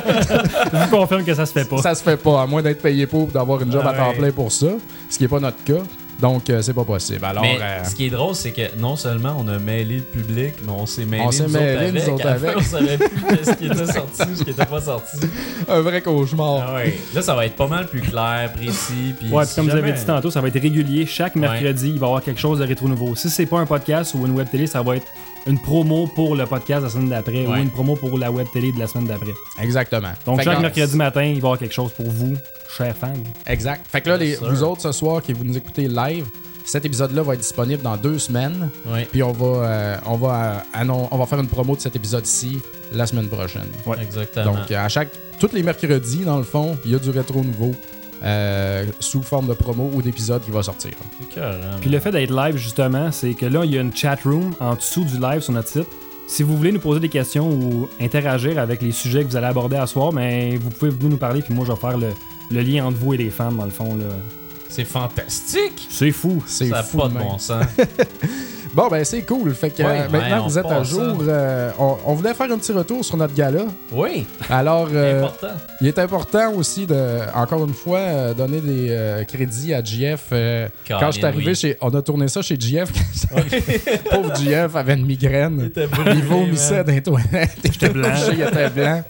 Je 0.72 0.76
vous 0.90 0.96
confirme 0.96 1.24
que 1.24 1.34
ça 1.34 1.46
se 1.46 1.52
fait 1.52 1.64
pas. 1.64 1.78
Ça 1.78 1.94
se 1.94 2.02
fait 2.02 2.16
pas, 2.16 2.42
à 2.42 2.46
moins 2.46 2.62
d'être 2.62 2.80
payé 2.82 3.06
pour 3.06 3.26
d'avoir 3.28 3.60
une 3.62 3.72
job 3.72 3.82
Ah 3.84 3.90
à 3.90 3.94
temps 3.94 4.12
plein 4.16 4.30
pour 4.30 4.52
ça, 4.52 4.66
ce 5.10 5.16
qui 5.18 5.24
n'est 5.24 5.28
pas 5.28 5.40
notre 5.40 5.62
cas. 5.64 5.82
Donc, 6.20 6.48
euh, 6.48 6.62
c'est 6.62 6.72
pas 6.72 6.84
possible. 6.84 7.24
Alors, 7.24 7.42
mais 7.42 7.58
euh, 7.60 7.84
ce 7.84 7.94
qui 7.94 8.06
est 8.06 8.10
drôle, 8.10 8.34
c'est 8.34 8.52
que 8.52 8.76
non 8.78 8.96
seulement 8.96 9.36
on 9.38 9.46
a 9.48 9.58
mêlé 9.58 9.96
le 9.96 10.02
public, 10.02 10.54
mais 10.64 10.72
on 10.72 10.86
s'est 10.86 11.04
mêlé 11.04 11.22
On 11.26 11.30
s'est 11.32 11.44
nous, 11.44 11.50
mêlé, 11.50 11.76
autres 11.76 11.92
nous 11.92 11.98
avec. 11.98 12.08
autres 12.08 12.26
avec. 12.28 12.56
on 12.56 12.62
savait 12.62 12.98
plus 12.98 13.44
ce 13.44 13.50
qui 13.52 13.66
était 13.66 13.92
sorti, 13.92 14.36
ce 14.36 14.42
qui 14.44 14.50
était 14.50 14.64
pas 14.66 14.80
sorti. 14.80 15.16
un 15.68 15.80
vrai 15.80 16.00
cauchemar. 16.02 16.64
Ah 16.68 16.74
ouais. 16.76 16.98
Là, 17.14 17.20
ça 17.22 17.34
va 17.34 17.46
être 17.46 17.56
pas 17.56 17.66
mal 17.66 17.86
plus 17.88 18.00
clair, 18.00 18.52
précis. 18.52 19.14
Puis 19.18 19.30
Ouais, 19.30 19.44
si 19.44 19.54
comme 19.56 19.66
vous 19.66 19.72
avez 19.72 19.80
jamais- 19.88 19.92
dit 19.98 20.04
tantôt, 20.06 20.30
ça 20.30 20.40
va 20.40 20.48
être 20.48 20.60
régulier. 20.60 21.04
Chaque 21.06 21.34
mercredi, 21.36 21.88
il 21.90 21.98
va 21.98 22.06
y 22.06 22.08
avoir 22.08 22.22
quelque 22.22 22.40
chose 22.40 22.58
de 22.60 22.64
rétro 22.64 22.88
nouveau. 22.88 23.14
Si 23.16 23.28
c'est 23.28 23.46
pas 23.46 23.58
un 23.58 23.66
podcast 23.66 24.14
ou 24.14 24.24
une 24.26 24.32
web 24.32 24.48
télé, 24.50 24.66
ça 24.66 24.82
va 24.82 24.96
être 24.96 25.06
une 25.46 25.58
promo 25.58 26.06
pour 26.06 26.34
le 26.36 26.46
podcast 26.46 26.82
la 26.82 26.88
semaine 26.90 27.08
d'après 27.10 27.46
ou 27.46 27.54
une 27.54 27.70
promo 27.70 27.96
pour 27.96 28.18
la 28.18 28.30
web 28.30 28.46
télé 28.52 28.72
de 28.72 28.78
la 28.78 28.86
semaine 28.86 29.06
d'après. 29.06 29.34
Exactement. 29.60 30.12
Donc 30.24 30.38
Fait 30.38 30.44
chaque 30.44 30.56
que- 30.56 30.62
mercredi 30.62 30.96
matin, 30.96 31.22
il 31.24 31.32
va 31.34 31.34
y 31.34 31.38
avoir 31.38 31.58
quelque 31.58 31.74
chose 31.74 31.90
pour 31.92 32.06
vous, 32.10 32.34
chers 32.76 32.96
fans. 32.96 33.12
Exact. 33.46 33.86
Fait 33.88 34.00
que 34.00 34.08
là, 34.08 34.16
les, 34.16 34.36
vous 34.36 34.62
autres, 34.62 34.80
ce 34.82 34.92
soir, 34.92 35.22
qui 35.22 35.32
vous 35.32 35.44
nous 35.44 35.56
écoutez 35.56 35.86
live, 35.88 36.26
cet 36.64 36.86
épisode-là 36.86 37.22
va 37.22 37.34
être 37.34 37.40
disponible 37.40 37.82
dans 37.82 37.96
deux 37.98 38.18
semaines. 38.18 38.70
Ouais. 38.86 39.06
Puis 39.10 39.22
on 39.22 39.32
va, 39.32 39.46
euh, 39.46 39.96
on, 40.06 40.16
va, 40.16 40.34
euh, 40.44 40.58
annon- 40.80 41.08
on 41.10 41.18
va 41.18 41.26
faire 41.26 41.40
une 41.40 41.48
promo 41.48 41.76
de 41.76 41.80
cet 41.82 41.94
épisode-ci 41.94 42.60
la 42.92 43.06
semaine 43.06 43.28
prochaine. 43.28 43.68
Ouais. 43.84 43.98
Exactement. 44.00 44.46
Donc, 44.54 44.70
euh, 44.70 44.78
à 44.82 44.88
chaque, 44.88 45.10
tous 45.38 45.52
les 45.52 45.62
mercredis, 45.62 46.24
dans 46.24 46.38
le 46.38 46.44
fond, 46.44 46.78
il 46.86 46.92
y 46.92 46.94
a 46.94 46.98
du 46.98 47.10
rétro 47.10 47.42
nouveau 47.42 47.74
euh, 48.22 48.86
sous 49.00 49.22
forme 49.22 49.46
de 49.48 49.54
promo 49.54 49.90
ou 49.92 50.02
d'épisode 50.02 50.42
qui 50.44 50.50
va 50.50 50.62
sortir. 50.62 50.92
Puis 51.80 51.90
le 51.90 51.98
fait 52.00 52.10
d'être 52.12 52.30
live, 52.34 52.56
justement, 52.56 53.10
c'est 53.12 53.34
que 53.34 53.46
là, 53.46 53.64
il 53.64 53.72
y 53.74 53.78
a 53.78 53.80
une 53.80 53.94
chat 53.94 54.16
room 54.24 54.54
en 54.60 54.74
dessous 54.76 55.04
du 55.04 55.18
live 55.18 55.40
sur 55.40 55.52
notre 55.52 55.68
site. 55.68 55.86
Si 56.26 56.42
vous 56.42 56.56
voulez 56.56 56.72
nous 56.72 56.80
poser 56.80 57.00
des 57.00 57.10
questions 57.10 57.50
ou 57.50 57.88
interagir 58.00 58.58
avec 58.58 58.80
les 58.80 58.92
sujets 58.92 59.24
que 59.24 59.28
vous 59.28 59.36
allez 59.36 59.46
aborder 59.46 59.76
à 59.76 59.86
soir, 59.86 60.12
mais 60.12 60.56
vous 60.56 60.70
pouvez 60.70 60.90
venir 60.90 61.10
nous 61.10 61.16
parler, 61.18 61.42
puis 61.42 61.52
moi, 61.52 61.66
je 61.66 61.72
vais 61.72 61.78
faire 61.78 61.98
le, 61.98 62.08
le 62.50 62.60
lien 62.62 62.86
entre 62.86 62.96
vous 62.96 63.12
et 63.12 63.18
les 63.18 63.28
fans, 63.30 63.52
dans 63.52 63.64
le 63.66 63.70
fond. 63.70 63.94
là. 63.96 64.06
C'est 64.70 64.84
fantastique. 64.86 65.86
C'est 65.90 66.10
fou. 66.12 66.42
C'est 66.46 66.68
Ça 66.68 66.76
n'a 66.76 66.82
fou 66.82 66.96
pas 66.98 67.08
de 67.08 67.12
de 67.14 67.18
même. 67.18 67.28
bon 67.28 67.38
sens. 67.38 67.64
Bon, 68.74 68.88
ben 68.88 69.04
c'est 69.04 69.22
cool. 69.22 69.54
Fait 69.54 69.70
que 69.70 69.82
Ouais, 69.82 70.00
euh, 70.00 70.08
maintenant 70.10 70.44
que 70.44 70.48
vous 70.50 70.58
êtes 70.58 70.66
à 70.66 70.82
jour, 70.82 71.18
euh, 71.22 71.70
on, 71.78 71.96
on 72.06 72.14
voulait 72.14 72.34
faire 72.34 72.50
un 72.50 72.58
petit 72.58 72.72
retour 72.72 73.04
sur 73.04 73.16
notre 73.16 73.32
gala. 73.34 73.62
Oui, 73.92 74.26
Alors, 74.50 74.88
euh, 74.92 75.22
important. 75.22 75.48
il 75.80 75.86
est 75.86 75.98
important 75.98 76.52
aussi 76.54 76.84
de, 76.86 77.20
encore 77.34 77.64
une 77.64 77.72
fois, 77.74 77.98
euh, 77.98 78.34
donner 78.34 78.60
des 78.60 78.88
euh, 78.90 79.22
crédits 79.24 79.72
à 79.72 79.82
GF. 79.82 80.24
euh, 80.32 80.68
quand 80.88 81.06
je 81.06 81.10
suis 81.12 81.24
arrivé 81.24 81.48
oui. 81.48 81.54
chez. 81.54 81.76
On 81.80 81.90
a 81.94 82.02
tourné 82.02 82.26
ça 82.28 82.42
chez 82.42 82.56
GF. 82.58 82.90
Pauvre 84.10 84.34
GF 84.36 84.74
avait 84.74 84.94
une 84.94 85.06
migraine. 85.06 85.70
Il 86.06 86.24
vomissait 86.24 86.82
dans 86.82 86.92
les 86.92 87.02
toilettes. 87.02 87.56
Il 87.64 87.70
était 87.74 87.88
blanc. 87.90 88.08
il 88.32 88.40
était 88.42 88.70
blanc. 88.70 89.02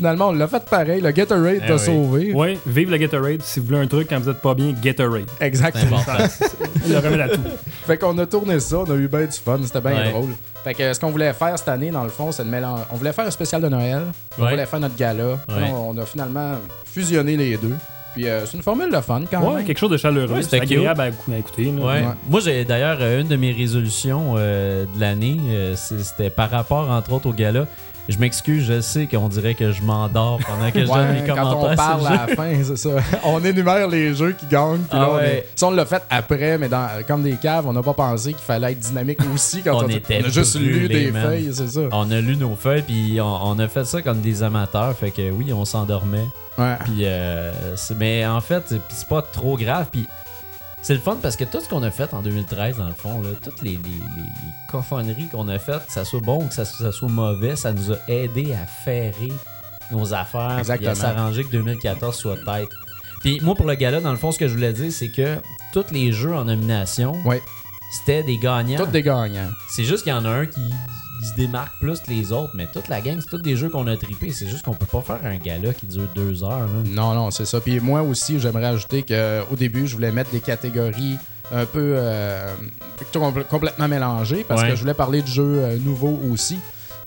Finalement, 0.00 0.28
on 0.28 0.32
l'a 0.32 0.48
fait 0.48 0.64
pareil. 0.64 1.02
Le 1.02 1.10
Gatorade 1.10 1.60
Eh 1.62 1.66
t'a 1.66 1.74
oui. 1.74 1.78
sauvé. 1.78 2.32
Ouais, 2.32 2.58
vive 2.66 2.90
le 2.90 2.96
Gatorade. 2.96 3.42
Si 3.42 3.60
vous 3.60 3.66
voulez 3.66 3.80
un 3.80 3.86
truc 3.86 4.08
quand 4.08 4.18
vous 4.18 4.30
êtes 4.30 4.40
pas 4.40 4.54
bien, 4.54 4.72
Gatorade. 4.82 5.26
Exactement. 5.38 5.98
important. 5.98 6.24
Le 6.88 6.96
remède 6.96 7.20
à 7.20 7.28
tout. 7.28 7.42
Fait 7.86 7.98
qu'on 7.98 8.16
a 8.16 8.24
tourné 8.24 8.58
ça, 8.60 8.78
on 8.78 8.90
a 8.90 8.94
eu 8.94 9.08
bien 9.08 9.26
du 9.26 9.32
fun, 9.32 9.58
c'était 9.62 9.82
bien 9.82 9.90
Ouais. 9.92 10.10
drôle. 10.10 10.30
Fait 10.64 10.72
que 10.72 10.90
ce 10.94 10.98
qu'on 10.98 11.10
voulait 11.10 11.34
faire 11.34 11.58
cette 11.58 11.68
année, 11.68 11.90
dans 11.90 12.04
le 12.04 12.08
fond, 12.08 12.32
c'est 12.32 12.44
de 12.44 12.48
mélanger. 12.48 12.84
On 12.90 12.96
voulait 12.96 13.12
faire 13.12 13.26
un 13.26 13.30
spécial 13.30 13.60
de 13.60 13.68
Noël, 13.68 14.04
on 14.38 14.42
Ouais. 14.44 14.50
voulait 14.52 14.64
faire 14.64 14.80
notre 14.80 14.96
gala. 14.96 15.24
Ouais. 15.50 15.70
On 15.70 15.96
a 15.98 16.06
finalement 16.06 16.54
fusionné 16.86 17.36
les 17.36 17.58
deux. 17.58 17.74
Puis 18.14 18.26
euh, 18.26 18.44
c'est 18.46 18.56
une 18.56 18.62
formule 18.62 18.90
de 18.90 19.00
fun 19.00 19.22
quand 19.30 19.40
Ouais, 19.40 19.56
même. 19.56 19.64
quelque 19.66 19.78
chose 19.78 19.90
de 19.90 19.96
chaleureux. 19.96 20.28
Ouais, 20.34 20.42
c'est 20.42 20.58
c'était 20.58 20.62
agréable 20.62 21.00
à, 21.00 21.10
écou- 21.10 21.32
à 21.32 21.38
écouter. 21.38 21.64
là. 21.66 21.70
Ouais. 21.84 21.92
Ouais. 22.00 22.04
Moi, 22.28 22.40
j'ai 22.40 22.64
d'ailleurs 22.64 22.98
euh, 23.00 23.20
une 23.20 23.28
de 23.28 23.36
mes 23.36 23.52
résolutions 23.52 24.34
euh, 24.36 24.84
de 24.96 25.00
l'année, 25.00 25.36
euh, 25.50 25.74
c'était 25.76 26.30
par 26.30 26.50
rapport, 26.50 26.90
entre 26.90 27.12
autres, 27.12 27.28
au 27.28 27.32
gala. 27.32 27.66
Je 28.10 28.18
m'excuse, 28.18 28.64
je 28.64 28.80
sais 28.80 29.06
qu'on 29.06 29.28
dirait 29.28 29.54
que 29.54 29.72
je 29.72 29.82
m'endors 29.82 30.38
pendant 30.46 30.70
que 30.70 30.80
je 30.80 30.86
donne 30.86 30.96
Ouais, 30.98 31.20
mes 31.20 31.26
quand 31.26 31.36
commentaires. 31.36 31.70
on 31.72 31.76
parle 31.76 32.06
à 32.08 32.26
la 32.26 32.34
fin, 32.34 32.52
c'est 32.64 32.76
ça. 32.76 32.90
On 33.24 33.42
énumère 33.44 33.86
les 33.88 34.14
jeux 34.14 34.32
qui 34.32 34.46
gagnent. 34.46 34.82
Puis 34.88 34.98
là, 34.98 35.06
Ah 35.06 35.10
on 35.12 35.16
ouais. 35.16 35.34
est- 35.36 35.46
Ça, 35.54 35.66
on 35.68 35.70
l'a 35.70 35.86
fait 35.86 36.02
après, 36.10 36.58
mais 36.58 36.68
dans, 36.68 36.88
comme 37.06 37.22
des 37.22 37.36
caves, 37.36 37.66
on 37.66 37.72
n'a 37.72 37.82
pas 37.82 37.94
pensé 37.94 38.32
qu'il 38.32 38.42
fallait 38.42 38.72
être 38.72 38.80
dynamique 38.80 39.20
aussi 39.34 39.62
quand 39.62 39.76
On 39.76 39.84
on, 39.84 39.88
était 39.88 40.20
on 40.22 40.26
a 40.26 40.30
juste 40.30 40.58
lu 40.58 40.88
des 40.88 41.10
man. 41.12 41.22
feuilles, 41.24 41.50
c'est 41.52 41.68
ça. 41.68 41.80
On 41.92 42.10
a 42.10 42.20
lu 42.20 42.36
nos 42.36 42.56
feuilles, 42.56 42.82
puis 42.82 43.18
on, 43.20 43.46
on 43.48 43.58
a 43.58 43.68
fait 43.68 43.84
ça 43.86 44.02
comme 44.02 44.20
des 44.20 44.42
amateurs. 44.42 44.94
Fait 44.96 45.10
que 45.10 45.30
oui, 45.30 45.52
on 45.52 45.64
s'endormait. 45.64 46.26
Ouais. 46.58 46.74
Puis, 46.84 47.02
euh, 47.04 47.52
mais 47.96 48.26
en 48.26 48.40
fait, 48.40 48.74
c'est 48.90 49.08
pas 49.08 49.22
trop 49.22 49.56
grave. 49.56 49.86
Puis 49.92 50.06
C'est 50.82 50.94
le 50.94 51.00
fun 51.00 51.16
parce 51.20 51.36
que 51.36 51.44
tout 51.44 51.60
ce 51.60 51.68
qu'on 51.68 51.82
a 51.82 51.90
fait 51.90 52.12
en 52.14 52.22
2013, 52.22 52.78
dans 52.78 52.86
le 52.88 52.94
fond, 52.94 53.20
là, 53.22 53.28
toutes 53.42 53.60
les, 53.62 53.72
les, 53.72 53.76
les, 53.76 54.22
les 54.22 54.52
cochonneries 54.70 55.28
qu'on 55.28 55.46
a 55.48 55.58
faites, 55.58 55.86
que 55.86 55.92
ça 55.92 56.04
soit 56.04 56.20
bon 56.20 56.44
ou 56.44 56.48
que 56.48 56.54
ça, 56.54 56.64
ça 56.64 56.90
soit 56.90 57.08
mauvais, 57.08 57.54
ça 57.54 57.72
nous 57.72 57.92
a 57.92 57.96
aidé 58.08 58.54
à 58.54 58.66
ferrer 58.66 59.32
nos 59.92 60.14
affaires 60.14 60.58
Exactement. 60.58 60.90
à 60.90 60.94
s'arranger 60.94 61.44
que 61.44 61.50
2014 61.52 62.16
soit 62.16 62.36
tête. 62.44 62.70
Puis 63.20 63.40
moi, 63.42 63.54
pour 63.54 63.66
le 63.66 63.74
gala, 63.74 64.00
dans 64.00 64.10
le 64.12 64.16
fond, 64.16 64.32
ce 64.32 64.38
que 64.38 64.48
je 64.48 64.54
voulais 64.54 64.72
dire, 64.72 64.90
c'est 64.90 65.10
que 65.10 65.36
tous 65.74 65.84
les 65.92 66.12
jeux 66.12 66.34
en 66.34 66.46
nomination, 66.46 67.14
Ouais, 67.26 67.42
c'était 67.92 68.22
des 68.22 68.38
gagnants. 68.38 68.78
tous 68.82 68.90
des 68.90 69.02
gagnants. 69.02 69.50
C'est 69.68 69.84
juste 69.84 70.04
qu'il 70.04 70.12
y 70.12 70.16
en 70.16 70.24
a 70.24 70.30
un 70.30 70.46
qui 70.46 70.62
qui 71.20 71.26
se 71.26 71.34
démarque 71.34 71.78
plus 71.80 72.00
que 72.00 72.10
les 72.10 72.32
autres, 72.32 72.52
mais 72.54 72.66
toute 72.72 72.88
la 72.88 73.00
gang, 73.00 73.18
c'est 73.20 73.28
tous 73.30 73.42
des 73.42 73.56
jeux 73.56 73.68
qu'on 73.68 73.86
a 73.86 73.96
trippés. 73.96 74.32
C'est 74.32 74.48
juste 74.48 74.64
qu'on 74.64 74.74
peut 74.74 74.86
pas 74.86 75.02
faire 75.02 75.20
un 75.24 75.36
gala 75.36 75.72
qui 75.74 75.86
dure 75.86 76.08
deux 76.14 76.42
heures. 76.42 76.60
Là. 76.60 76.68
Non, 76.86 77.14
non, 77.14 77.30
c'est 77.30 77.44
ça. 77.44 77.60
Puis 77.60 77.78
moi 77.80 78.02
aussi, 78.02 78.40
j'aimerais 78.40 78.66
ajouter 78.66 79.02
qu'au 79.02 79.56
début, 79.56 79.86
je 79.86 79.94
voulais 79.94 80.12
mettre 80.12 80.30
des 80.30 80.40
catégories 80.40 81.16
un 81.52 81.66
peu 81.66 81.94
euh, 81.96 82.54
compl- 83.12 83.44
complètement 83.44 83.88
mélangées 83.88 84.44
parce 84.48 84.62
Ouais. 84.62 84.70
que 84.70 84.74
je 84.76 84.80
voulais 84.80 84.94
parler 84.94 85.20
de 85.22 85.26
jeux 85.26 85.42
euh, 85.64 85.78
nouveaux 85.78 86.18
aussi. 86.32 86.58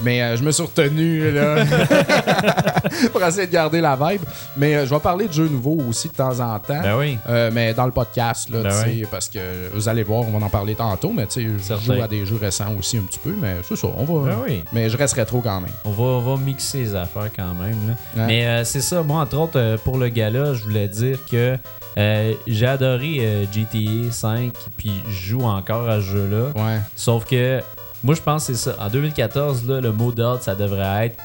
Mais 0.02 0.22
euh, 0.22 0.36
je 0.38 0.44
me 0.44 0.52
suis 0.52 0.64
retenu 0.64 1.32
là, 1.32 1.66
pour 3.12 3.24
essayer 3.24 3.48
de 3.48 3.52
garder 3.52 3.82
la 3.82 3.96
vibe. 3.96 4.22
Mais 4.58 4.76
euh, 4.76 4.86
je 4.86 4.94
vais 4.94 5.00
parler 5.00 5.28
de 5.28 5.34
jeux 5.34 5.48
nouveaux 5.48 5.78
aussi 5.88 6.08
de 6.10 6.14
temps 6.14 6.40
en 6.40 6.60
temps. 6.60 6.82
Ben 6.82 6.98
oui. 6.98 7.18
Euh, 7.30 7.50
mais 7.54 7.74
dans 7.74 7.86
le 7.86 7.92
podcast, 7.92 8.50
là, 8.50 8.64
Ben 8.64 8.84
oui. 8.86 9.06
parce 9.10 9.30
que 9.30 9.40
vous 9.74 9.88
allez 9.90 10.04
voir, 10.04 10.22
on 10.22 10.38
va 10.38 10.46
en 10.46 10.50
parler 10.50 10.76
tantôt, 10.76 11.12
mais 11.16 11.26
tu 11.28 11.42
sais, 11.42 11.48
je 11.58 11.64
Certain. 11.64 11.96
joue 11.96 12.02
à 12.02 12.08
des 12.08 12.26
jeux 12.26 12.38
récents 12.42 12.74
aussi 12.78 12.98
un 12.98 13.02
petit 13.04 13.20
peu, 13.20 13.34
mais 13.40 13.58
c'est 13.68 13.76
ça, 13.76 13.88
on 13.96 14.04
va. 14.04 14.32
Ben 14.32 14.38
oui. 14.48 14.64
Mais 14.74 14.90
je 14.90 14.98
reste 14.98 15.14
rétro 15.16 15.42
quand 15.42 15.62
même. 15.62 15.70
On 15.86 15.92
va, 15.92 16.04
on 16.04 16.36
va 16.36 16.42
mixer 16.44 16.80
les 16.80 16.96
affaires 16.96 17.30
quand 17.36 17.54
même. 17.54 17.78
là. 18.16 18.26
Mais 18.28 18.64
c'est 18.66 18.82
ça, 18.82 19.04
moi, 19.04 19.22
entre 19.22 19.38
autres, 19.38 19.78
pour 19.84 19.98
le 19.98 20.10
gala, 20.10 20.54
je 20.54 20.64
voulais 20.64 20.88
dire 20.88 21.18
que 21.30 21.58
euh, 21.98 22.34
j'ai 22.48 22.66
adoré 22.66 23.18
euh, 23.20 23.46
GTA 23.52 24.12
5, 24.12 24.52
puis 24.78 24.92
je 25.08 25.30
joue 25.30 25.44
encore 25.44 25.88
à 25.88 25.98
ce 25.98 26.06
jeu-là. 26.06 26.48
Ouais. 26.56 26.80
Sauf 26.96 27.26
que 27.26 27.62
moi, 28.04 28.16
je 28.16 28.22
pense 28.22 28.48
que 28.48 28.54
c'est 28.54 28.70
ça. 28.72 28.76
En 28.80 28.90
2014, 28.90 29.66
là, 29.68 29.82
le 29.82 29.92
mot 29.92 30.12
d'ordre, 30.12 30.42
ça 30.44 30.56
devrait 30.56 31.08
être 31.08 31.18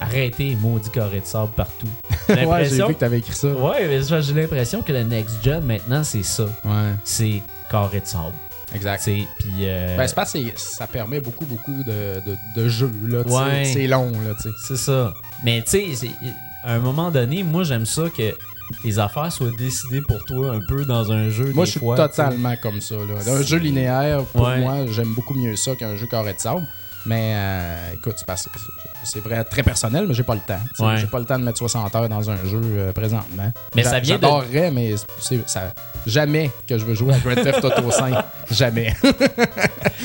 arrêter 0.00 0.50
les 0.50 0.56
maudits 0.56 0.90
carrés 0.90 1.20
de 1.20 1.26
sable 1.26 1.52
partout. 1.56 1.88
J'ai 2.28 2.44
Ouais, 2.46 2.64
j'ai 2.64 2.76
vu 2.86 2.94
que 2.94 2.98
t'avais 3.00 3.18
écrit 3.18 3.34
ça. 3.34 3.48
ouais, 3.48 3.86
mais 3.86 4.00
j'ai 4.22 4.34
l'impression 4.34 4.82
que 4.82 4.92
le 4.92 5.02
next 5.04 5.36
gen 5.44 5.62
maintenant, 5.64 6.02
c'est 6.02 6.22
ça. 6.22 6.44
Ouais, 6.64 6.92
C'est 7.04 7.42
carré 7.70 8.00
de 8.00 8.06
sable. 8.06 8.32
exact. 8.74 9.02
Puis 9.04 9.26
euh, 9.60 9.96
Ben, 9.96 10.06
c'est- 10.24 10.58
ça 10.58 10.86
permet 10.86 11.20
beaucoup, 11.20 11.44
beaucoup 11.44 11.82
de, 11.84 12.20
de, 12.26 12.36
de 12.56 12.68
jeux, 12.68 12.90
là. 13.08 13.20
Ouais. 13.22 13.64
C'est 13.64 13.86
long, 13.86 14.10
là, 14.10 14.34
tu 14.40 14.48
sais. 14.48 14.54
c'est 14.66 14.76
ça. 14.76 15.14
Mais 15.44 15.62
tu 15.62 15.94
sais, 15.94 16.08
à 16.64 16.74
un 16.74 16.78
moment 16.78 17.10
donné, 17.10 17.42
moi 17.42 17.64
j'aime 17.64 17.86
ça 17.86 18.04
que 18.16 18.34
les 18.84 18.98
affaires 18.98 19.30
soient 19.32 19.50
décidées 19.56 20.00
pour 20.02 20.24
toi 20.24 20.52
un 20.52 20.60
peu 20.68 20.84
dans 20.84 21.10
un 21.12 21.28
jeu. 21.30 21.52
Moi, 21.54 21.64
des 21.64 21.66
je 21.66 21.70
suis 21.72 21.80
fois, 21.80 21.96
totalement 21.96 22.54
comme 22.62 22.80
ça, 22.80 22.94
là. 22.96 23.32
Un 23.32 23.42
jeu 23.42 23.58
linéaire, 23.58 24.22
pour 24.32 24.46
Ouais. 24.46 24.58
moi, 24.60 24.86
j'aime 24.90 25.12
beaucoup 25.14 25.34
mieux 25.34 25.56
ça 25.56 25.74
qu'un 25.76 25.96
jeu 25.96 26.06
carré 26.06 26.34
de 26.34 26.40
sable. 26.40 26.66
Mais 27.04 27.32
euh, 27.34 27.94
écoute, 27.94 28.14
c'est 29.02 29.18
vrai, 29.18 29.42
très 29.42 29.64
personnel, 29.64 30.06
mais 30.06 30.14
j'ai 30.14 30.22
pas 30.22 30.34
le 30.36 30.40
temps. 30.40 30.60
Ouais. 30.86 30.96
J'ai 30.98 31.08
pas 31.08 31.18
le 31.18 31.24
temps 31.24 31.36
de 31.36 31.42
mettre 31.44 31.58
60 31.58 31.92
heures 31.96 32.08
dans 32.08 32.30
un 32.30 32.36
jeu 32.44 32.60
euh, 32.62 32.92
présentement. 32.92 33.52
Mais 33.74 33.82
ça 33.82 33.98
vient 33.98 34.18
de- 34.18 34.70
mais 34.70 34.94
ça, 35.46 35.74
jamais 36.06 36.52
que 36.68 36.78
je 36.78 36.84
veux 36.84 36.94
jouer 36.94 37.14
à 37.14 37.18
Grand 37.18 37.34
Theft 37.42 37.64
Auto 37.64 37.90
5. 37.90 38.14
jamais. 38.52 38.94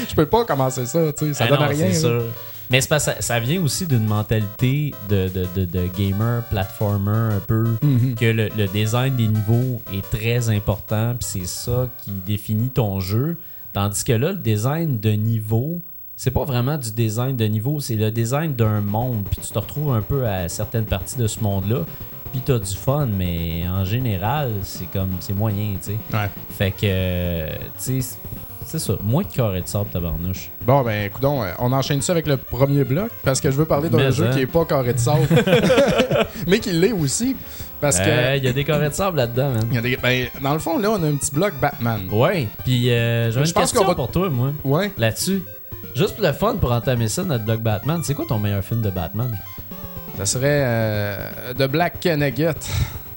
je 0.09 0.15
peux 0.15 0.25
pas 0.25 0.43
commencer 0.45 0.87
ça, 0.87 0.99
tu 1.13 1.27
sais. 1.27 1.33
Ça 1.35 1.43
Ah 1.45 1.49
donne 1.49 1.59
non, 1.59 1.67
rien. 1.67 1.87
c'est 1.91 1.99
sûr. 1.99 2.23
Mais 2.69 2.81
ça, 2.81 2.99
ça 2.99 3.39
vient 3.39 3.61
aussi 3.61 3.85
d'une 3.87 4.05
mentalité 4.05 4.93
de, 5.09 5.29
de, 5.29 5.45
de, 5.55 5.65
de 5.65 5.87
gamer, 5.97 6.43
platformer 6.49 7.35
un 7.35 7.39
peu, 7.39 7.65
Mhm. 7.81 8.15
que 8.15 8.25
le, 8.25 8.49
le 8.57 8.67
design 8.67 9.15
des 9.15 9.27
niveaux 9.27 9.81
est 9.93 10.01
très 10.09 10.49
important, 10.49 11.15
puis 11.19 11.27
c'est 11.41 11.47
ça 11.47 11.87
qui 12.03 12.11
définit 12.25 12.69
ton 12.69 12.99
jeu. 12.99 13.37
Tandis 13.73 14.03
que 14.03 14.13
là, 14.13 14.31
le 14.31 14.37
design 14.37 14.99
de 14.99 15.11
niveau, 15.11 15.81
c'est 16.15 16.31
pas 16.31 16.43
vraiment 16.45 16.77
du 16.77 16.91
design 16.91 17.37
de 17.37 17.45
niveau, 17.45 17.79
c'est 17.79 17.95
le 17.95 18.11
design 18.11 18.53
d'un 18.55 18.81
monde, 18.81 19.23
puis 19.29 19.39
tu 19.41 19.53
te 19.53 19.59
retrouves 19.59 19.93
un 19.93 20.01
peu 20.01 20.27
à 20.27 20.49
certaines 20.49 20.85
parties 20.85 21.17
de 21.17 21.27
ce 21.27 21.39
monde-là, 21.41 21.85
puis 22.31 22.41
t'as 22.43 22.59
du 22.59 22.75
fun, 22.75 23.05
mais 23.05 23.63
en 23.69 23.85
général, 23.85 24.51
c'est 24.63 24.89
comme, 24.91 25.11
c'est 25.21 25.33
moyen, 25.33 25.75
tu 25.81 25.91
sais. 25.91 25.97
Ouais. 26.13 26.29
Fait 26.57 26.71
que, 26.71 27.49
tu 27.81 28.01
sais, 28.01 28.17
c'est 28.67 28.79
ça, 28.79 28.93
moins 29.01 29.23
de 29.23 29.27
carré 29.33 29.61
de 29.61 29.67
sable, 29.67 29.89
tabarnouche. 29.91 30.49
Bon, 30.65 30.81
ben, 30.83 31.05
écoutons, 31.05 31.41
euh, 31.43 31.51
on 31.59 31.71
enchaîne 31.71 32.01
ça 32.01 32.11
avec 32.11 32.27
le 32.27 32.37
premier 32.37 32.83
bloc 32.83 33.09
parce 33.23 33.39
que 33.41 33.49
je 33.49 33.55
veux 33.55 33.65
parler 33.65 33.89
d'un 33.89 34.11
jeu 34.11 34.27
hein. 34.27 34.31
qui 34.33 34.41
est 34.41 34.45
pas 34.47 34.65
carré 34.65 34.93
de 34.93 34.99
sable, 34.99 35.27
mais 36.47 36.59
qui 36.59 36.71
l'est 36.71 36.91
aussi. 36.91 37.35
Parce 37.79 37.99
que. 37.99 38.05
Euh, 38.07 38.35
Il 38.37 38.43
y 38.43 38.47
a 38.47 38.53
des 38.53 38.63
carrés 38.63 38.89
de 38.89 38.93
sable 38.93 39.17
là-dedans, 39.17 39.51
man. 39.51 39.67
y 39.71 39.77
a 39.77 39.81
des- 39.81 39.97
ben, 39.97 40.27
dans 40.41 40.53
le 40.53 40.59
fond, 40.59 40.77
là, 40.79 40.89
on 40.91 41.01
a 41.03 41.07
un 41.07 41.15
petit 41.15 41.31
bloc 41.33 41.53
Batman. 41.61 42.01
Ouais, 42.11 42.47
puis 42.63 42.91
euh, 42.91 43.31
Je 43.31 43.37
une 43.39 43.43
pense 43.45 43.53
question 43.53 43.81
qu'on 43.81 43.87
va- 43.87 43.95
pour 43.95 44.09
toi, 44.11 44.29
moi, 44.29 44.51
Ouais. 44.63 44.91
là-dessus. 44.97 45.43
Juste 45.95 46.15
pour 46.15 46.25
le 46.25 46.33
fun, 46.33 46.55
pour 46.55 46.71
entamer 46.71 47.07
ça, 47.07 47.23
notre 47.23 47.45
blog 47.45 47.61
Batman, 47.61 48.01
c'est 48.03 48.13
quoi 48.13 48.25
ton 48.27 48.39
meilleur 48.39 48.63
film 48.63 48.81
de 48.81 48.89
Batman? 48.89 49.35
Ça 50.17 50.25
serait 50.25 50.63
euh, 50.65 51.53
The 51.57 51.67
Black 51.69 51.99
Kennegat. 51.99 52.55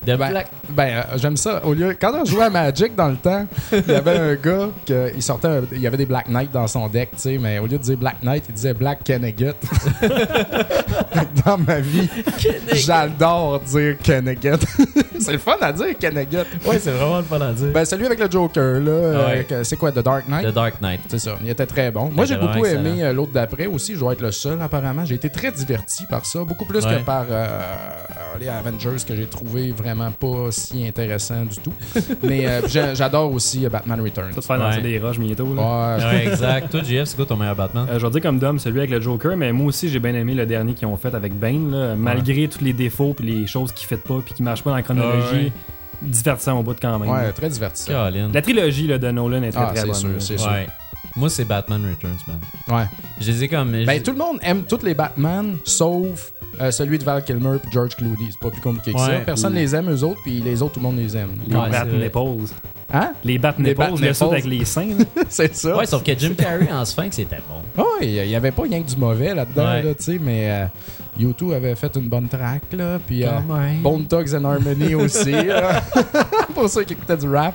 De 0.07 0.17
Ben, 0.17 0.31
Black... 0.31 0.49
ben, 0.71 0.89
euh, 0.89 1.03
j'aime 1.19 1.37
ça. 1.37 1.65
Au 1.65 1.75
lieu, 1.75 1.95
quand 2.01 2.13
on 2.19 2.25
jouait 2.25 2.45
à 2.45 2.51
Magic 2.51 2.95
dans 2.97 3.09
le 3.09 3.17
temps, 3.17 3.47
il 3.71 3.87
y 3.87 3.95
avait 3.95 4.17
un 4.17 4.35
gars 4.35 4.69
qui 4.87 5.21
sortait, 5.21 5.49
un- 5.49 5.63
il 5.73 5.81
y 5.81 5.87
avait 5.87 5.99
des 5.99 6.07
Black 6.07 6.29
Knight 6.29 6.51
dans 6.51 6.67
son 6.67 6.89
deck, 6.89 7.11
tu 7.13 7.19
sais, 7.19 7.39
mais 7.39 7.59
au 7.59 7.65
lieu 7.67 7.77
de 7.77 7.83
dire 7.83 7.99
Black 7.99 8.17
Knight, 8.23 8.45
il 8.49 8.55
disait 8.55 8.73
Black 8.73 9.05
Kennegat. 9.05 9.53
dans 11.45 11.59
ma 11.59 11.81
vie, 11.81 12.09
j'adore 12.73 13.61
dire 13.61 13.97
Kennegat. 14.03 14.59
c'est 15.21 15.33
le 15.33 15.39
fun 15.39 15.57
à 15.61 15.73
dire 15.73 15.97
Kennegat. 15.99 16.45
Ouais, 16.67 16.79
c'est 16.79 16.93
vraiment 16.93 17.19
le 17.19 17.25
fun 17.25 17.41
à 17.41 17.53
dire. 17.53 17.69
Ben, 17.73 17.85
celui 17.85 18.07
avec 18.07 18.19
le 18.19 18.31
Joker, 18.31 18.81
là, 18.81 18.91
euh, 18.91 19.27
Ouais. 19.27 19.65
c'est 19.65 19.77
quoi, 19.77 19.93
The 19.93 19.99
Dark 19.99 20.27
Knight? 20.29 20.47
The 20.49 20.55
Dark 20.55 20.81
Knight. 20.81 21.01
C'est 21.09 21.19
ça, 21.19 21.33
il 21.43 21.51
était 21.51 21.67
très 21.67 21.91
bon. 21.91 22.11
Moi, 22.15 22.25
j'ai 22.25 22.37
beaucoup 22.37 22.65
aimé 22.65 23.03
euh, 23.03 23.13
l'autre 23.13 23.33
d'après 23.33 23.67
aussi. 23.67 23.95
Je 23.95 24.01
dois 24.01 24.13
être 24.15 24.23
le 24.23 24.33
seul, 24.33 24.61
apparemment. 24.63 25.05
J'ai 25.05 25.17
été 25.17 25.29
très 25.29 25.53
diverti 25.53 26.07
par 26.07 26.25
ça. 26.25 26.43
Beaucoup 26.45 26.65
plus 26.65 26.85
Ouais. 26.85 26.97
que 26.97 27.05
par 27.05 27.27
euh, 27.31 27.47
les 28.41 28.49
Avengers 28.49 28.97
que 29.07 29.15
j'ai 29.15 29.27
trouvé 29.27 29.71
vraiment 29.73 29.90
pas 30.19 30.51
si 30.51 30.87
intéressant 30.87 31.45
du 31.45 31.57
tout. 31.59 31.73
Mais 32.23 32.47
euh, 32.47 32.61
puis 32.63 32.73
j'a- 32.73 32.95
j'adore 32.95 33.33
aussi 33.33 33.65
euh, 33.67 33.69
Batman 33.69 34.01
Returns. 34.01 34.33
Tout 34.35 34.43
faire 34.43 34.59
danser 34.59 34.79
Ouais. 34.79 34.83
des 34.83 34.99
roches 34.99 35.19
bientôt. 35.19 35.55
Là. 35.55 35.97
Ouais, 35.99 36.05
Ouais, 36.05 36.27
exact. 36.29 36.71
Toi, 36.71 36.81
JF, 36.83 37.05
c'est 37.05 37.17
quoi 37.17 37.27
ton 37.27 37.37
meilleur 37.37 37.57
Batman? 37.57 37.87
Euh, 37.91 37.99
je 37.99 38.07
vais 38.07 38.13
dire 38.13 38.23
comme 38.23 38.39
Dom, 38.39 38.59
celui 38.59 38.79
avec 38.79 38.91
le 38.91 39.01
Joker, 39.01 39.37
mais 39.37 39.53
moi 39.53 39.67
aussi 39.67 39.89
j'ai 39.89 39.99
bien 39.99 40.15
aimé 40.15 40.35
le 40.35 40.47
dernier 40.47 40.75
qu'ils 40.75 40.87
ont 40.89 40.97
fait 40.97 41.15
avec 41.15 41.33
Bane, 41.39 41.71
là, 41.71 41.95
malgré 41.97 42.49
tous 42.49 42.63
les 42.65 42.73
défauts 42.73 43.15
et 43.21 43.23
les 43.23 43.47
choses 43.47 43.73
qui 43.73 43.87
ne 43.91 43.97
pas 43.97 44.21
puis 44.25 44.35
qui 44.35 44.43
marchent 44.43 44.63
pas 44.63 44.71
dans 44.71 44.77
la 44.77 44.83
chronologie. 44.83 45.47
Ouais. 45.47 45.53
divertissant 46.03 46.59
au 46.59 46.63
bout 46.63 46.75
de 46.75 46.81
quand 46.81 46.99
même. 46.99 47.11
ouais, 47.11 47.33
très 47.33 47.49
divertissant. 47.51 47.93
Caroline. 47.93 48.31
La 48.33 48.41
trilogie 48.43 48.87
là, 48.87 48.99
de 48.99 49.11
Nolan 49.11 49.43
est 49.43 49.51
très 49.53 49.61
Ah, 49.63 49.73
très 49.75 49.85
bonne. 49.85 49.95
sûr, 49.95 50.11
c'est. 50.19 50.37
Moi, 51.17 51.29
c'est 51.29 51.45
Batman 51.45 51.83
Returns, 51.91 52.17
man. 52.29 52.39
Ouais. 52.69 52.85
Je 53.21 53.31
les 53.33 53.45
ai 53.45 53.49
comme. 53.49 53.73
Ben, 53.85 54.01
tout 54.01 54.13
le 54.13 54.19
monde 54.19 54.39
aime 54.43 54.63
tous 54.63 54.83
les 54.85 54.95
Batman, 54.95 55.57
sauf 55.65 56.33
euh, 56.61 56.71
celui 56.71 56.99
de 56.99 57.05
Val 57.05 57.23
Kilmer 57.25 57.57
et 57.57 57.71
George 57.73 57.97
Clooney. 57.97 58.17
C'est 58.31 58.41
pas 58.41 58.51
plus 58.51 58.61
compliqué 58.61 58.93
que 58.93 58.99
ça. 58.99 59.09
Ouais. 59.09 59.23
Personne 59.25 59.55
les 59.55 59.75
aime, 59.75 59.91
eux 59.91 60.03
autres, 60.05 60.21
puis 60.23 60.41
les 60.41 60.61
autres, 60.63 60.75
tout 60.75 60.81
le 60.81 60.85
monde 60.87 60.99
les 60.99 61.17
aime. 61.17 61.31
Les 61.47 61.57
Ouais, 61.57 61.71
bat 61.71 61.85
nipples. 61.85 62.55
Hein? 62.93 63.13
Les 63.25 63.39
bat 63.39 63.55
Les 63.59 63.75
bat 63.75 63.91
nipples, 63.91 64.05
le 64.05 64.13
saut 64.15 64.33
avec 64.33 64.45
les 64.45 64.65
seins. 64.65 64.89
c'est 65.29 65.55
ça. 65.55 65.77
Ouais, 65.77 65.87
sauf 65.87 66.03
que 66.03 66.13
Jim 66.19 66.35
Carrey 66.37 66.69
en 66.73 66.85
Sphinx, 66.85 67.17
c'était 67.17 67.41
bon. 67.49 67.57
Oh, 67.83 67.97
il 68.03 68.11
y 68.27 68.35
avait 68.35 68.51
pas 68.51 68.63
rien 68.63 68.83
que 68.83 68.89
du 68.91 68.97
mauvais 68.97 69.35
là-dedans, 69.35 69.65
Ouais. 69.65 69.83
là, 69.83 69.95
tu 69.95 70.03
sais, 70.03 70.19
mais 70.21 70.51
euh, 70.51 70.67
U2 71.25 71.55
avait 71.55 71.75
fait 71.77 71.95
une 71.97 72.09
bonne 72.09 72.29
track, 72.29 72.63
là, 72.73 72.99
puis 73.07 73.25
euh. 73.25 73.31
Bone 73.83 74.07
Thugs 74.07 74.35
and 74.35 74.45
Harmony 74.45 74.95
aussi, 74.95 75.31
là. 75.33 75.83
pour 76.55 76.69
ceux 76.69 76.83
qui 76.85 76.95
écoutaient 76.95 77.17
du 77.17 77.29
rap. 77.29 77.55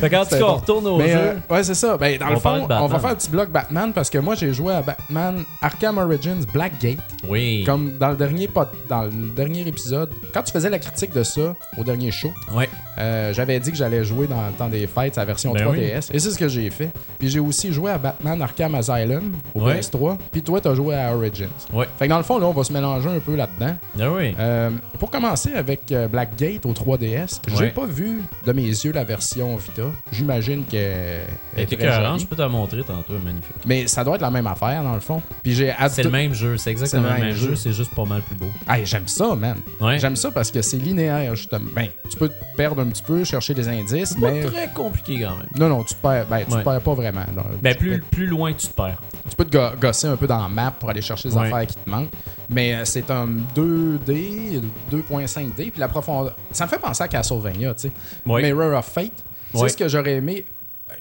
Fait 0.00 0.10
qu'en 0.10 0.22
tout 0.22 0.28
C'est 0.30 0.38
cas, 0.38 0.44
on 0.44 0.48
bon. 0.48 0.54
retourne 0.56 0.86
au 0.86 0.96
Mais 0.98 1.08
jeu. 1.12 1.18
euh, 1.18 1.34
ouais, 1.54 1.64
c'est 1.64 1.74
ça. 1.74 1.96
Ben, 1.96 2.18
dans 2.18 2.26
On 2.26 2.30
le 2.30 2.36
fond, 2.38 2.66
on 2.70 2.86
va 2.86 2.98
faire 2.98 3.10
un 3.10 3.14
petit 3.14 3.30
bloc 3.30 3.50
Batman 3.50 3.92
parce 3.94 4.10
que 4.10 4.18
moi, 4.18 4.34
j'ai 4.34 4.52
joué 4.52 4.74
à 4.74 4.82
Batman 4.82 5.44
Arkham 5.62 5.98
Origins 5.98 6.44
Blackgate. 6.52 6.98
Oui. 7.28 7.62
Comme 7.64 7.92
dans 7.98 8.10
le 8.10 8.16
dernier 8.16 8.48
pod- 8.48 8.68
dans 8.88 9.02
le 9.02 9.10
dernier 9.34 9.66
épisode, 9.66 10.10
quand 10.32 10.42
tu 10.42 10.52
faisais 10.52 10.70
la 10.70 10.78
critique 10.78 11.12
de 11.12 11.22
ça 11.22 11.54
au 11.78 11.84
dernier 11.84 12.10
show, 12.10 12.32
Ouais. 12.54 12.68
Euh, 12.98 13.32
j'avais 13.34 13.58
dit 13.60 13.70
que 13.70 13.76
j'allais 13.76 14.04
jouer 14.04 14.26
dans 14.26 14.46
le 14.46 14.52
temps 14.52 14.68
des 14.68 14.86
fêtes 14.86 15.14
sa 15.16 15.24
version 15.24 15.52
Ben 15.52 15.66
3DS. 15.66 16.10
Et 16.12 16.18
c'est 16.18 16.30
ce 16.30 16.38
que 16.38 16.48
j'ai 16.48 16.70
fait. 16.70 16.90
Puis 17.18 17.28
j'ai 17.28 17.40
aussi 17.40 17.72
joué 17.72 17.90
à 17.90 17.98
Batman 17.98 18.40
Arkham 18.42 18.74
Asylum 18.74 19.32
au 19.54 19.62
Ouais. 19.66 19.80
PS3. 19.80 20.16
Puis 20.32 20.42
toi, 20.42 20.60
t'as 20.60 20.74
joué 20.74 20.94
à 20.94 21.14
Origins. 21.16 21.48
Ouais. 21.72 21.86
Fait 21.98 22.06
que 22.06 22.10
dans 22.10 22.18
le 22.18 22.22
fond, 22.24 22.38
là, 22.38 22.46
on 22.46 22.52
va 22.52 22.64
se 22.64 22.72
mélanger 22.72 23.08
un 23.08 23.18
peu 23.20 23.34
là-dedans. 23.36 23.74
Ah 24.00 24.10
oui. 24.10 24.34
Euh, 24.38 24.70
pour 24.98 25.10
commencer 25.10 25.52
avec 25.54 25.90
euh, 25.92 26.08
Blackgate 26.08 26.64
au 26.66 26.72
3DS, 26.72 27.40
j'ai 27.48 27.56
Ouais. 27.56 27.70
pas 27.70 27.86
vu 27.86 28.22
de 28.46 28.52
mes 28.52 28.62
yeux 28.62 28.92
la 28.92 29.04
version 29.04 29.56
Vita. 29.56 29.82
J'imagine 30.12 30.64
qu'elle 30.64 31.20
Elle 31.56 31.64
était 31.64 31.76
je 31.76 32.24
peux 32.26 32.36
te 32.36 32.42
la 32.42 32.48
montrer 32.48 32.82
tantôt, 32.82 33.14
magnifique. 33.24 33.54
Mais 33.66 33.86
ça 33.86 34.04
doit 34.04 34.16
être 34.16 34.20
la 34.22 34.30
même 34.30 34.46
affaire 34.46 34.82
dans 34.82 34.94
le 34.94 35.00
fond. 35.00 35.22
Puis 35.42 35.54
j'ai 35.54 35.72
C'est 35.90 36.02
le 36.02 36.10
même 36.10 36.34
jeu, 36.34 36.56
c'est 36.56 36.70
exactement 36.70 37.08
le 37.14 37.24
même 37.26 37.34
jeu, 37.34 37.54
c'est 37.56 37.72
juste 37.72 37.94
pas 37.94 38.04
mal 38.04 38.22
plus 38.22 38.36
beau. 38.36 38.46
Hey, 38.68 38.84
j'aime 38.86 39.06
ça, 39.08 39.34
man. 39.34 39.56
Ouais. 39.80 39.98
J'aime 39.98 40.16
ça 40.16 40.30
parce 40.30 40.50
que 40.50 40.62
c'est 40.62 40.76
linéaire, 40.78 41.34
justement. 41.34 41.66
Ben, 41.74 41.88
tu 42.10 42.16
peux 42.16 42.28
te 42.28 42.34
perdre 42.56 42.82
un 42.82 42.85
petit 42.88 43.02
peu, 43.02 43.24
chercher 43.24 43.54
des 43.54 43.68
indices, 43.68 44.10
C'est 44.10 44.20
pas 44.20 44.30
mais. 44.30 44.44
très 44.44 44.68
compliqué 44.72 45.20
quand 45.22 45.36
même. 45.36 45.48
Non, 45.58 45.68
non, 45.68 45.82
tu 45.84 45.94
te 45.94 46.00
perds. 46.00 46.26
Ben, 46.26 46.44
tu 46.46 46.52
Ouais. 46.52 46.58
te 46.60 46.64
perds 46.64 46.80
pas 46.80 46.94
vraiment. 46.94 47.24
là. 47.36 47.44
Ben, 47.62 47.72
tu 47.74 47.78
plus, 47.78 47.98
Peux, 48.00 48.06
plus 48.06 48.26
loin 48.26 48.52
tu 48.52 48.66
te 48.68 48.72
perds. 48.74 49.00
tu 49.28 49.36
peux 49.36 49.44
te 49.44 49.56
go- 49.56 49.76
gosser 49.80 50.06
un 50.08 50.16
peu 50.16 50.26
dans 50.26 50.40
la 50.42 50.48
map 50.48 50.70
pour 50.72 50.90
aller 50.90 51.02
chercher 51.02 51.28
les 51.28 51.34
Ouais. 51.36 51.46
affaires 51.46 51.66
qui 51.66 51.76
te 51.76 51.88
manquent. 51.90 52.10
Mais 52.50 52.74
euh, 52.74 52.84
c'est 52.84 53.10
un 53.10 53.26
2D, 53.54 54.60
2.5D, 54.90 55.70
puis 55.70 55.80
la 55.80 55.88
profondeur. 55.88 56.34
Ça 56.52 56.64
me 56.64 56.70
fait 56.70 56.78
penser 56.78 57.02
à 57.02 57.08
Castlevania, 57.08 57.74
tu 57.74 57.82
sais. 57.82 57.92
Ouais. 58.24 58.42
Mirror 58.42 58.78
of 58.78 58.86
Fate. 58.86 59.24
Ouais. 59.54 59.68
ce 59.68 59.76
que 59.76 59.88
j'aurais 59.88 60.14
aimé? 60.16 60.44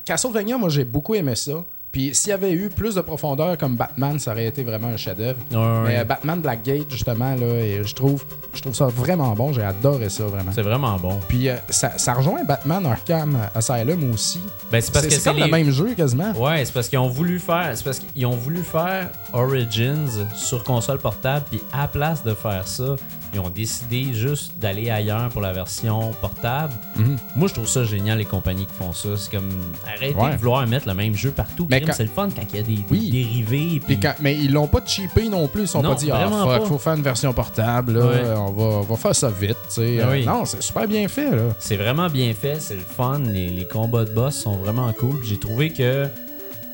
Castlevania, 0.03 0.57
moi, 0.57 0.69
j'ai 0.69 0.85
beaucoup 0.85 1.15
aimé 1.15 1.35
ça. 1.35 1.63
Puis 1.95 2.13
s'il 2.13 2.31
y 2.31 2.33
avait 2.33 2.51
eu 2.51 2.67
plus 2.67 2.95
de 2.95 2.99
profondeur 2.99 3.57
comme 3.57 3.77
Batman, 3.77 4.19
ça 4.19 4.31
aurait 4.33 4.47
été 4.47 4.65
vraiment 4.65 4.89
un 4.89 4.97
chef-d'œuvre. 4.97 5.39
Ouais, 5.49 5.57
ouais. 5.57 5.87
Mais 5.87 5.99
euh, 5.99 6.03
Batman 6.03 6.41
Blackgate, 6.41 6.91
justement, 6.91 7.33
là, 7.35 7.45
et 7.45 7.79
je 7.85 7.95
trouve, 7.95 8.25
je 8.53 8.61
trouve 8.61 8.75
ça 8.75 8.87
vraiment 8.87 9.31
bon. 9.33 9.53
J'ai 9.53 9.63
adoré 9.63 10.09
ça, 10.09 10.25
vraiment. 10.25 10.51
C'est 10.53 10.61
vraiment 10.61 10.97
bon. 10.97 11.17
Puis 11.29 11.47
euh, 11.47 11.55
ça, 11.69 11.97
ça 11.97 12.13
rejoint 12.15 12.43
Batman 12.43 12.85
Arkham 12.85 13.37
Asylum 13.55 14.11
aussi. 14.13 14.41
Ben, 14.73 14.81
c'est 14.81 14.91
parce 14.93 15.07
que 15.07 15.13
c'est 15.13 15.23
comme 15.23 15.37
les- 15.37 15.45
le 15.45 15.49
même 15.51 15.71
jeu, 15.71 15.93
quasiment. 15.95 16.33
Ouais, 16.33 16.65
c'est 16.65 16.73
parce 16.73 16.89
qu'ils 16.89 16.99
ont 16.99 17.07
voulu 17.07 17.39
faire. 17.39 17.71
C'est 17.75 17.85
parce 17.85 17.99
qu'ils 17.99 18.25
ont 18.25 18.35
voulu 18.35 18.61
faire 18.61 19.09
Origins 19.31 20.27
sur 20.35 20.65
console 20.65 20.97
portable, 20.97 21.45
puis 21.49 21.61
à 21.71 21.83
la 21.83 21.87
place 21.87 22.23
de 22.25 22.33
faire 22.33 22.67
ça, 22.67 22.97
ils 23.35 23.39
ont 23.39 23.49
décidé 23.49 24.13
juste 24.13 24.53
d'aller 24.59 24.89
ailleurs 24.89 25.29
pour 25.29 25.41
la 25.41 25.51
version 25.53 26.11
portable. 26.21 26.73
Mhm. 26.95 27.17
Moi, 27.35 27.47
je 27.47 27.53
trouve 27.53 27.67
ça 27.67 27.83
génial, 27.83 28.17
les 28.17 28.25
compagnies 28.25 28.65
qui 28.65 28.73
font 28.73 28.93
ça. 28.93 29.09
C'est 29.17 29.31
comme 29.31 29.49
arrêtez 29.85 30.15
Ouais. 30.19 30.31
de 30.31 30.37
vouloir 30.37 30.65
mettre 30.67 30.87
le 30.87 30.93
même 30.93 31.15
jeu 31.15 31.31
partout. 31.31 31.67
Quand- 31.69 31.93
C'est 31.93 32.03
le 32.03 32.09
fun 32.09 32.29
quand 32.35 32.41
il 32.53 32.55
y 32.55 32.59
a 32.59 32.63
des, 32.63 33.11
dérivés. 33.11 33.81
Puis 33.85 33.99
quand- 33.99 34.15
mais 34.21 34.35
ils 34.37 34.51
l'ont 34.51 34.67
pas 34.67 34.79
cheapé 34.85 35.29
non 35.29 35.47
plus. 35.47 35.63
Ils 35.63 35.67
sont 35.67 35.81
Non, 35.81 35.89
pas 35.89 35.95
dit, 35.95 36.09
ah, 36.11 36.25
vraiment 36.25 36.45
fuck, 36.45 36.61
pas. 36.61 36.65
faut 36.67 36.77
faire 36.77 36.93
une 36.93 37.03
version 37.03 37.33
portable. 37.33 37.93
là. 37.99 38.05
Ouais. 38.05 38.23
On, 38.37 38.51
va, 38.51 38.63
on 38.63 38.81
va 38.81 38.95
faire 38.95 39.15
ça 39.15 39.29
vite. 39.29 39.57
Euh, 39.77 40.11
oui. 40.11 40.25
Non, 40.25 40.45
c'est 40.45 40.61
super 40.61 40.87
bien 40.87 41.07
fait. 41.07 41.29
C'est 41.59 41.77
vraiment 41.77 42.09
bien 42.09 42.33
fait, 42.33 42.59
c'est 42.59 42.75
le 42.75 42.81
fun, 42.81 43.19
les, 43.19 43.49
les 43.49 43.67
combats 43.67 44.05
de 44.05 44.11
boss 44.11 44.35
sont 44.35 44.55
vraiment 44.57 44.91
cool. 44.93 45.17
J'ai 45.23 45.39
trouvé 45.39 45.71
que. 45.71 46.07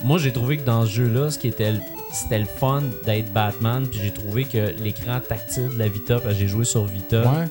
Moi, 0.04 0.18
j'ai 0.18 0.32
trouvé 0.34 0.58
que 0.58 0.66
dans 0.66 0.86
ce 0.86 0.92
jeu-là, 0.92 1.30
ce 1.32 1.38
qui 1.38 1.48
était. 1.48 1.74
le- 1.74 1.80
C'était 2.14 2.40
le 2.40 2.46
fun 2.46 2.84
d'être 3.06 3.32
Batman, 3.34 3.86
puis 3.90 4.00
j'ai 4.04 4.12
trouvé 4.12 4.44
que 4.46 4.74
l'écran 4.82 5.20
tactile 5.28 5.70
de 5.70 5.80
la 5.80 5.88
Vita, 5.88 6.16
parce 6.20 6.34
que 6.36 6.40
j'ai 6.40 6.48
joué 6.48 6.66
sur 6.66 6.84
Vita, 6.86 7.22
Ouais. 7.22 7.48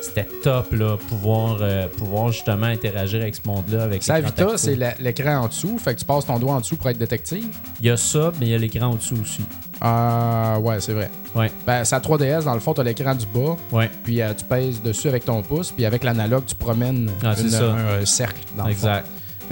c'était 0.00 0.26
top, 0.42 0.72
là, 0.72 0.96
pouvoir, 1.08 1.58
euh, 1.60 1.86
pouvoir 1.86 2.32
justement 2.32 2.66
interagir 2.66 3.20
avec 3.22 3.34
ce 3.36 3.40
monde-là. 3.46 3.84
avec 3.84 4.02
Sa 4.02 4.20
Vita, 4.20 4.56
c'est 4.56 4.76
l'écran 4.98 5.36
en 5.44 5.46
dessous. 5.48 5.78
Fait 5.78 5.94
que 5.94 6.00
tu 6.00 6.04
passes 6.04 6.26
ton 6.26 6.38
doigt 6.40 6.54
en 6.54 6.60
dessous 6.60 6.76
pour 6.76 6.90
être 6.90 6.98
détective. 6.98 7.46
Il 7.80 7.86
y 7.86 7.90
a 7.90 7.96
ça, 7.96 8.32
mais 8.40 8.46
il 8.46 8.50
y 8.50 8.54
a 8.54 8.58
l'écran 8.58 8.90
au-dessous 8.90 9.18
aussi. 9.22 9.42
Ah, 9.80 10.58
ouais, 10.60 10.80
c'est 10.80 10.92
vrai. 10.92 11.10
Ouais, 11.34 11.50
Ben, 11.66 11.84
sa 11.84 11.98
3DS, 12.00 12.44
dans 12.44 12.54
le 12.54 12.60
fond, 12.60 12.74
tu 12.74 12.80
as 12.80 12.84
l'écran 12.84 13.14
du 13.14 13.26
bas. 13.26 13.56
ouais, 13.72 13.90
Puis 14.04 14.20
euh, 14.20 14.32
tu 14.34 14.44
pèses 14.44 14.82
dessus 14.82 15.08
avec 15.08 15.24
ton 15.24 15.42
pouce. 15.42 15.70
Puis 15.70 15.84
avec 15.84 16.02
l'analogue, 16.04 16.44
tu 16.46 16.54
promènes 16.54 17.08
Ah, 17.24 17.34
une- 17.40 17.54
un, 17.54 18.00
un 18.00 18.04
cercle 18.04 18.40
dans 18.56 18.66
le 18.66 18.74
fond. 18.74 18.88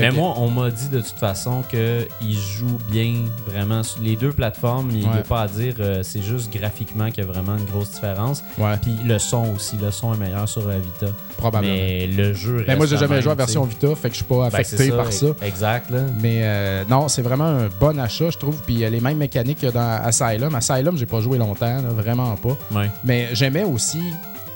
Fait 0.00 0.07
Mais 0.07 0.09
que- 0.11 0.14
moi, 0.21 0.35
on 0.37 0.49
m'a 0.50 0.71
dit 0.71 0.88
de 0.88 1.00
toute 1.00 1.19
façon 1.19 1.62
qu'il 1.69 2.35
joue 2.37 2.78
bien 2.90 3.14
vraiment 3.47 3.83
sur 3.83 4.00
les 4.02 4.16
deux 4.16 4.33
plateformes. 4.33 4.90
Il 4.92 5.00
n'y 5.00 5.04
Ouais. 5.07 5.19
a 5.19 5.23
pas 5.23 5.42
à 5.42 5.49
dire, 5.49 5.75
euh, 5.80 6.02
c'est 6.02 6.23
juste 6.23 6.52
graphiquement 6.52 7.11
qu'il 7.11 7.25
y 7.25 7.26
a 7.28 7.30
vraiment 7.30 7.57
une 7.57 7.64
grosse 7.64 7.90
différence. 7.92 8.42
Ouais, 8.59 8.76
Puis 8.80 8.97
le 9.04 9.19
son 9.19 9.54
aussi, 9.54 9.76
le 9.76 9.90
son 9.90 10.14
est 10.14 10.19
meilleur 10.19 10.49
sur 10.49 10.66
la 10.69 10.78
Vita. 10.78 11.07
probablement. 11.37 11.73
Mais 11.75 12.07
le 12.07 12.35
jeu 12.35 12.57
reste 12.57 12.66
Ben, 12.66 12.76
moi, 12.76 12.85
j'ai 12.87 12.99
jamais 12.99 13.14
même, 13.14 13.23
joué 13.23 13.33
à 13.33 13.35
version. 13.35 13.64
Vita. 13.64 13.95
Fait 13.95 14.09
que 14.09 14.14
je 14.14 14.16
suis 14.19 14.25
pas 14.25 14.50
Ben, 14.50 14.59
affecté 14.61 14.90
par 14.90 15.11
ça. 15.11 15.26
Exact, 15.42 15.90
là. 15.90 16.00
Mais 16.21 16.40
euh, 16.42 16.85
non, 16.88 17.09
c'est 17.09 17.23
vraiment 17.23 17.45
un 17.47 17.69
bon 17.80 17.99
achat, 17.99 18.28
je 18.30 18.37
trouve. 18.37 18.61
Puis 18.66 18.85
euh, 18.85 18.90
les 18.90 19.00
mêmes 19.00 19.16
mécaniques 19.16 19.61
que 19.61 19.69
dans 19.69 20.00
Asylum. 20.04 20.54
Asylum, 20.54 20.99
j'ai 20.99 21.07
pas 21.07 21.21
joué 21.23 21.38
longtemps, 21.38 21.76
là, 21.80 21.88
vraiment 21.97 22.37
pas. 22.37 22.57
Ouais. 22.73 22.90
Mais 23.04 23.28
j'aimais 23.33 23.64
aussi 23.64 24.02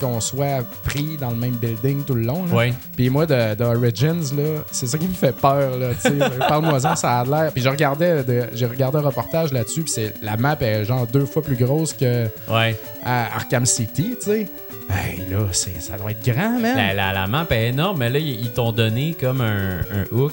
qu'on 0.00 0.20
soit 0.20 0.62
pris 0.84 1.16
dans 1.18 1.30
le 1.30 1.36
même 1.36 1.54
building 1.56 2.04
tout 2.04 2.14
le 2.14 2.22
long. 2.22 2.44
là. 2.46 2.54
Ouais. 2.54 2.74
Puis 2.96 3.10
moi, 3.10 3.26
de, 3.26 3.54
de 3.54 3.64
Origins, 3.64 4.22
c'est 4.70 4.86
ça 4.86 4.98
qui 4.98 5.08
me 5.08 5.14
fait 5.14 5.34
peur. 5.34 5.72
Parle-moi-en, 6.48 6.96
ça 6.96 7.20
a 7.20 7.24
l'air. 7.24 7.52
Puis 7.52 7.62
je 7.62 7.68
regardais, 7.68 8.22
de- 8.24 8.48
j'ai 8.54 8.66
regardé 8.66 8.98
un 8.98 9.02
reportage 9.02 9.52
là-dessus. 9.52 9.82
Puis 9.82 9.94
la 10.22 10.36
map 10.36 10.56
est 10.60 10.84
genre 10.84 11.06
deux 11.06 11.26
fois 11.26 11.42
plus 11.42 11.56
grosse 11.56 11.92
que 11.92 12.26
Ouais. 12.48 12.78
à 13.04 13.36
Arkham 13.36 13.66
City, 13.66 14.14
tu 14.18 14.24
sais. 14.24 14.48
Hey, 14.90 15.24
là, 15.30 15.46
ça 15.52 15.96
doit 15.96 16.10
être 16.10 16.24
grand, 16.24 16.60
man. 16.60 16.76
La, 16.76 16.92
la, 16.92 17.12
la 17.12 17.26
map 17.26 17.46
est 17.50 17.68
énorme, 17.68 17.98
mais 17.98 18.10
là, 18.10 18.18
ils 18.18 18.40
ils 18.40 18.50
t'ont 18.52 18.70
donné 18.72 19.16
comme 19.18 19.40
un, 19.40 19.78
un 19.80 20.04
hook 20.12 20.32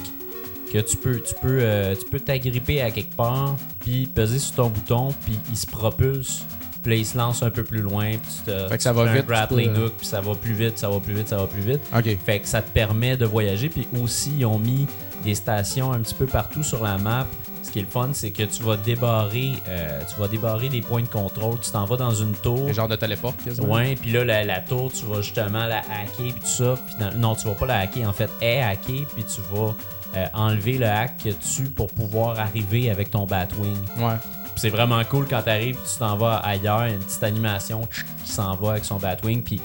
que 0.70 0.78
tu 0.78 0.96
peux 0.98 1.20
tu 1.20 1.34
peux 1.40 1.58
euh, 1.62 1.94
tu 1.94 2.04
peux 2.10 2.20
t'agripper 2.20 2.82
à 2.82 2.90
quelque 2.90 3.14
part, 3.14 3.56
puis 3.80 4.06
peser 4.14 4.38
sur 4.38 4.54
ton 4.56 4.68
bouton, 4.68 5.14
puis 5.24 5.38
il 5.50 5.56
se 5.56 5.66
propulse. 5.66 6.44
Puis 6.82 6.98
il 6.98 7.06
se 7.06 7.16
lance 7.16 7.42
un 7.42 7.50
peu 7.50 7.62
plus 7.62 7.80
loin, 7.80 8.10
puis 8.10 8.20
tu 8.44 8.50
te 8.50 8.68
Fait 8.68 8.76
que 8.76 8.82
ça 8.82 8.92
va 8.92 9.04
fais 9.04 9.10
un 9.10 9.12
vite, 9.14 9.22
tu 9.22 9.28
grappling 9.28 9.72
peux- 9.72 9.84
hook, 9.86 9.92
puis 9.98 10.06
ça 10.06 10.20
va 10.20 10.34
plus 10.34 10.52
vite, 10.54 10.78
ça 10.78 10.88
va 10.90 10.98
plus 10.98 11.14
vite, 11.14 11.28
ça 11.28 11.36
va 11.36 11.46
plus 11.46 11.60
vite. 11.62 11.80
Fait 12.26 12.40
que 12.40 12.48
ça 12.48 12.60
te 12.60 12.70
permet 12.70 13.16
de 13.16 13.24
voyager. 13.24 13.68
Puis 13.68 13.86
aussi, 14.02 14.32
ils 14.38 14.44
ont 14.46 14.58
mis 14.58 14.86
des 15.22 15.34
stations 15.36 15.92
un 15.92 16.00
petit 16.00 16.14
peu 16.14 16.26
partout 16.26 16.62
sur 16.64 16.82
la 16.82 16.98
map. 16.98 17.26
Ce 17.62 17.70
qui 17.70 17.78
est 17.78 17.82
le 17.82 17.88
fun, 17.88 18.08
c'est 18.12 18.32
que 18.32 18.42
tu 18.42 18.64
vas 18.64 18.76
débarrer, 18.76 19.52
euh, 19.68 20.00
tu 20.12 20.20
vas 20.20 20.26
débarrer 20.26 20.68
des 20.68 20.80
points 20.80 21.02
de 21.02 21.06
contrôle. 21.06 21.60
Tu 21.60 21.70
t'en 21.70 21.84
vas 21.84 21.96
dans 21.96 22.12
une 22.12 22.32
tour. 22.32 22.66
Les 22.66 22.74
genres 22.74 22.88
de 22.88 22.96
téléport, 22.96 23.34
quasiment. 23.42 23.72
Ouais, 23.74 23.94
puis 23.94 24.10
là, 24.10 24.24
la, 24.24 24.44
la 24.44 24.60
tour, 24.60 24.90
tu 24.92 25.06
vas 25.06 25.22
justement 25.22 25.66
la 25.66 25.78
hacker, 25.78 26.16
puis 26.16 26.40
tout 26.40 26.46
ça. 26.46 26.74
Puis 26.84 26.96
dans- 26.98 27.16
non, 27.16 27.36
tu 27.36 27.46
vas 27.46 27.54
pas 27.54 27.66
la 27.66 27.78
hacker, 27.78 28.08
en 28.08 28.12
fait, 28.12 28.28
est 28.40 28.60
hacker, 28.60 29.06
puis 29.14 29.24
tu 29.24 29.40
vas 29.54 29.72
euh, 30.16 30.26
enlever 30.34 30.76
le 30.76 30.86
hack 30.86 31.18
que 31.24 31.28
tu 31.30 31.70
pour 31.70 31.86
pouvoir 31.86 32.38
arriver 32.40 32.90
avec 32.90 33.10
ton 33.12 33.24
Batwing. 33.24 33.78
Ouais. 33.98 34.16
C'est 34.62 34.70
vraiment 34.70 35.02
cool 35.02 35.26
quand 35.28 35.42
t'arrives, 35.42 35.74
tu 35.74 35.98
t'en 35.98 36.16
vas 36.16 36.36
ailleurs, 36.36 36.86
il 36.86 36.90
y 36.90 36.92
a 36.92 36.94
une 36.94 37.00
petite 37.02 37.24
animation 37.24 37.80
qui 38.24 38.30
s'en 38.30 38.54
va 38.54 38.70
avec 38.70 38.84
son 38.84 38.94
Batwing. 38.96 39.42
Puis 39.42 39.60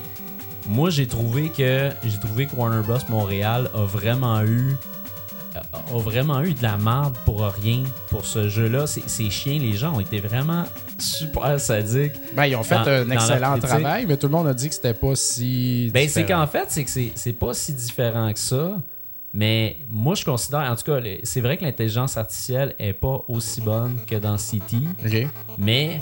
moi, 0.68 0.90
j'ai 0.90 1.06
trouvé 1.06 1.50
que 1.50 1.92
j'ai 2.04 2.18
trouvé 2.18 2.48
que 2.48 2.56
Warner 2.56 2.82
Bros. 2.82 2.98
Montréal 3.08 3.70
a 3.76 3.86
vraiment 3.86 4.42
eu 4.42 4.76
a 5.56 5.98
vraiment 5.98 6.42
eu 6.42 6.56
de 6.56 6.64
la 6.64 6.78
merde 6.78 7.16
pour 7.26 7.46
rien 7.46 7.84
pour 8.10 8.26
ce 8.26 8.50
jeu-là. 8.50 8.88
C'est 8.88 9.30
chiant, 9.30 9.60
les 9.60 9.74
gens 9.74 9.94
ont 9.94 10.00
été 10.00 10.20
vraiment 10.20 10.64
super 10.98 11.60
sadiques. 11.60 12.14
Ben, 12.36 12.46
ils 12.46 12.56
ont 12.56 12.64
fait 12.64 12.74
Dans- 12.74 12.88
un 12.88 13.12
excellent 13.12 13.60
travail, 13.60 14.08
mais 14.08 14.18
tout 14.18 14.26
le 14.26 14.34
monde 14.34 14.48
a 14.48 14.56
dit 14.56 14.68
que 14.68 14.74
c'était 14.74 14.96
pas 14.96 15.14
si. 15.14 15.92
Ben, 15.94 16.10
c'est 16.10 16.26
qu'en 16.26 16.48
fait, 16.48 16.66
c'est 16.70 16.84
que 16.84 16.90
c'est- 16.90 17.12
c'est 17.14 17.34
pas 17.34 17.54
si 17.54 17.72
différent 17.74 18.34
que 18.34 18.40
ça. 18.40 18.78
Mais 19.38 19.78
moi, 19.88 20.16
je 20.16 20.26
considère, 20.26 20.62
en 20.62 20.76
tout 20.76 20.82
cas, 20.82 21.00
c'est 21.22 21.42
vrai 21.42 21.58
que 21.58 21.64
l'intelligence 21.64 22.18
artificielle 22.18 22.74
est 22.80 22.94
pas 22.94 23.24
aussi 23.28 23.62
bonne 23.62 23.96
que 24.08 24.16
dans 24.16 24.36
City, 24.40 24.88
mais 25.60 26.02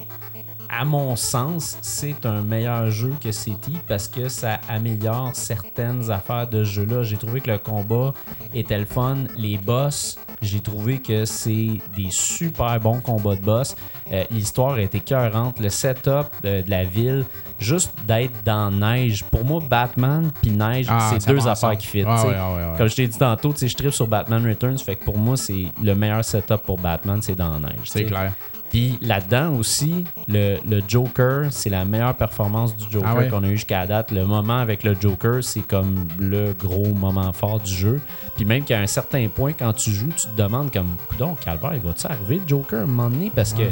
à 0.79 0.83
mon 0.85 1.15
sens, 1.15 1.77
c'est 1.81 2.25
un 2.25 2.41
meilleur 2.41 2.89
jeu 2.89 3.13
que 3.23 3.31
City 3.31 3.77
parce 3.87 4.07
que 4.07 4.29
ça 4.29 4.59
améliore 4.69 5.31
certaines 5.33 6.11
affaires 6.11 6.47
de 6.47 6.63
ce 6.63 6.69
jeu-là. 6.71 7.03
J'ai 7.03 7.17
trouvé 7.17 7.39
que 7.41 7.51
le 7.51 7.57
combat 7.57 8.13
était 8.53 8.77
le 8.77 8.85
fun. 8.85 9.17
Les 9.37 9.57
boss, 9.57 10.17
j'ai 10.41 10.59
trouvé 10.59 10.99
que 11.01 11.25
c'est 11.25 11.79
des 11.95 12.09
super 12.09 12.79
bons 12.79 12.99
combats 12.99 13.35
de 13.35 13.41
boss. 13.41 13.75
Euh, 14.11 14.23
L'histoire 14.31 14.77
était 14.79 14.97
écœurante. 14.97 15.59
Le 15.59 15.69
setup 15.69 16.27
de, 16.43 16.61
de 16.61 16.69
la 16.69 16.83
ville, 16.83 17.25
juste 17.59 17.93
d'être 18.05 18.43
dans 18.43 18.71
neige. 18.71 19.23
Pour 19.23 19.45
moi, 19.45 19.61
Batman 19.67 20.31
puis 20.41 20.51
neige, 20.51 20.87
Ah, 20.89 21.11
c'est 21.17 21.27
deux 21.31 21.47
affaires 21.47 21.77
qui 21.77 21.87
fit. 21.87 22.03
Ah 22.05 22.25
ouais, 22.25 22.33
ah 22.37 22.53
ouais, 22.53 22.71
ouais. 22.71 22.77
Comme 22.77 22.87
je 22.87 22.95
t'ai 22.95 23.07
dit 23.07 23.17
tantôt, 23.17 23.53
je 23.55 23.73
tripe 23.73 23.91
sur 23.93 24.07
Batman 24.07 24.45
Returns. 24.45 24.77
Fait 24.79 24.95
que 24.95 25.05
pour 25.05 25.17
moi, 25.17 25.37
c'est 25.37 25.65
le 25.81 25.95
meilleur 25.95 26.23
setup 26.23 26.63
pour 26.65 26.77
Batman, 26.77 27.19
c'est 27.21 27.35
dans 27.35 27.59
neige. 27.59 27.79
C'est 27.85 28.03
clair. 28.03 28.33
Puis 28.75 28.99
là-dedans 29.01 29.53
aussi, 29.53 30.03
le, 30.27 30.57
le 30.69 30.81
Joker, 30.85 31.45
c'est 31.49 31.69
la 31.69 31.85
meilleure 31.85 32.13
performance 32.13 32.75
du 32.75 32.83
Joker 32.91 33.09
Ah 33.09 33.15
ouais? 33.15 33.29
qu'on 33.29 33.41
a 33.45 33.47
eu 33.47 33.55
jusqu'à 33.55 33.87
date. 33.87 34.11
Le 34.11 34.25
moment 34.25 34.57
avec 34.57 34.83
le 34.83 34.97
Joker, 34.99 35.41
c'est 35.41 35.61
comme 35.61 36.05
le 36.19 36.51
gros 36.51 36.93
moment 36.93 37.31
fort 37.31 37.61
du 37.61 37.73
jeu. 37.73 38.01
Puis 38.35 38.43
même 38.43 38.65
qu'à 38.65 38.77
un 38.81 38.85
certain 38.87 39.29
point, 39.29 39.53
quand 39.53 39.71
tu 39.71 39.91
joues, 39.91 40.11
tu 40.13 40.27
te 40.27 40.35
demandes 40.35 40.73
comme, 40.73 40.89
donc 41.17 41.39
Calvaire, 41.39 41.75
il 41.75 41.79
va-tu 41.79 42.05
arriver 42.05 42.35
le 42.43 42.49
Joker 42.49 42.79
à 42.79 42.83
un 42.83 42.85
moment 42.85 43.09
donné? 43.09 43.31
Parce 43.33 43.53
que 43.53 43.63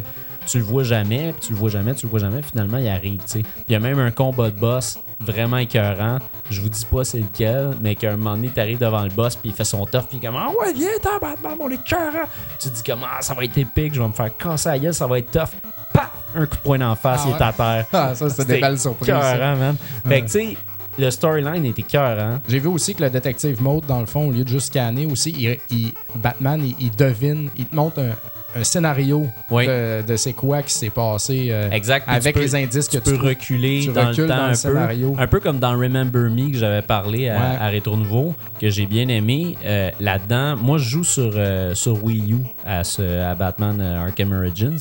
tu 0.47 0.59
le 0.59 0.63
vois 0.63 0.83
jamais, 0.83 1.33
puis 1.33 1.47
tu 1.47 1.51
le 1.51 1.59
vois 1.59 1.69
jamais, 1.69 1.93
tu 1.95 2.05
le 2.05 2.09
vois 2.09 2.19
jamais, 2.21 2.41
finalement 2.41 2.77
il 2.77 2.87
arrive, 2.87 3.19
tu 3.23 3.27
sais. 3.27 3.39
Puis 3.41 3.63
il 3.67 3.73
y 3.73 3.75
a 3.75 3.81
même 3.81 3.99
un 3.99 4.11
combat 4.11 4.51
de 4.51 4.57
boss 4.57 4.99
vraiment 5.23 5.57
écœurant. 5.57 6.19
Je 6.49 6.61
vous 6.61 6.69
dis 6.69 6.85
pas 6.85 7.03
c'est 7.03 7.19
lequel, 7.19 7.71
mais 7.81 7.95
qu'à 7.95 8.11
un 8.13 8.17
moment 8.17 8.35
donné, 8.35 8.49
t'arrives 8.49 8.77
devant 8.79 9.03
le 9.03 9.09
boss, 9.09 9.35
puis 9.35 9.49
il 9.49 9.55
fait 9.55 9.63
son 9.63 9.85
tough, 9.85 10.03
puis 10.09 10.17
il 10.17 10.23
est 10.23 10.27
comme 10.27 10.35
Ah 10.37 10.49
ouais, 10.59 10.73
viens, 10.73 10.89
t'en 11.01 11.17
Batman, 11.19 11.53
mon 11.57 11.69
écœurant. 11.69 12.27
Tu 12.59 12.69
te 12.69 12.75
dis 12.75 12.83
comme 12.83 12.99
Ah, 13.03 13.21
ça 13.21 13.33
va 13.33 13.43
être 13.45 13.57
épique, 13.57 13.93
je 13.93 14.01
vais 14.01 14.07
me 14.07 14.13
faire 14.13 14.35
casser 14.37 14.69
la 14.69 14.79
gueule, 14.79 14.93
ça 14.93 15.07
va 15.07 15.19
être 15.19 15.31
tough. 15.31 15.49
Paf! 15.93 16.09
Un 16.35 16.45
coup 16.47 16.55
de 16.57 16.61
poing 16.61 16.77
d'en 16.79 16.95
face, 16.95 17.21
Ah 17.23 17.27
il 17.27 17.31
est 17.31 17.35
ouais? 17.35 17.43
à 17.43 17.53
terre. 17.53 17.85
Ah, 17.93 18.15
ça, 18.15 18.29
c'était 18.29 18.55
des 18.55 18.61
belles 18.61 18.79
surprises. 18.79 19.09
écœurant, 19.09 19.55
man. 19.55 19.75
Fait 20.07 20.21
que 20.21 20.25
tu 20.25 20.31
sais, 20.31 20.57
le 20.97 21.09
storyline 21.11 21.65
était 21.65 21.81
écœurant. 21.81 22.39
J'ai 22.49 22.59
vu 22.59 22.67
aussi 22.67 22.95
que 22.95 23.03
le 23.03 23.09
détective 23.11 23.61
mode, 23.61 23.85
dans 23.85 23.99
le 23.99 24.05
fond, 24.07 24.27
au 24.27 24.31
lieu 24.31 24.43
de 24.43 24.49
juste 24.49 24.67
scanner 24.67 25.05
aussi, 25.05 25.31
il, 25.37 25.57
il- 25.75 25.93
Batman, 26.15 26.61
il, 26.63 26.75
il 26.79 26.95
devine, 26.95 27.49
il 27.55 27.65
te 27.65 27.75
montre 27.75 27.99
un, 27.99 28.11
un 28.55 28.63
scénario 28.63 29.27
Oui. 29.49 29.67
de, 29.67 30.03
de 30.07 30.15
c'est 30.15 30.33
quoi 30.33 30.61
qui 30.63 30.73
s'est 30.73 30.89
passé 30.89 31.47
euh, 31.51 31.69
Exact. 31.71 32.05
Avec 32.07 32.35
peux- 32.35 32.41
les 32.41 32.55
indices 32.55 32.87
que 32.87 32.97
tu 32.97 33.17
peux 33.17 33.27
reculer 33.27 33.81
tu 33.85 33.91
dans 33.93 34.07
recules 34.09 34.23
le 34.23 34.29
temps 34.29 34.35
dans 34.37 34.43
le 34.45 34.49
un 34.51 34.53
scénario. 34.53 35.11
peu. 35.13 35.21
Un 35.21 35.27
peu 35.27 35.39
comme 35.39 35.59
dans 35.59 35.71
Remember 35.77 36.29
Me 36.29 36.51
que 36.51 36.57
j'avais 36.57 36.81
parlé 36.81 37.29
à, 37.29 37.35
Ouais. 37.35 37.57
à 37.59 37.67
Rétro 37.67 37.97
Nouveau, 37.97 38.35
que 38.59 38.69
j'ai 38.69 38.85
bien 38.85 39.07
aimé. 39.07 39.57
Euh, 39.65 39.89
Là-dedans, 39.99 40.55
moi 40.57 40.77
je 40.77 40.89
joue 40.89 41.03
sur, 41.03 41.31
euh, 41.35 41.73
sur 41.75 42.03
Wii 42.03 42.33
U 42.33 42.37
à, 42.65 42.83
ce, 42.83 43.01
à 43.21 43.35
Batman 43.35 43.79
Arkham 43.81 44.31
Origins. 44.33 44.77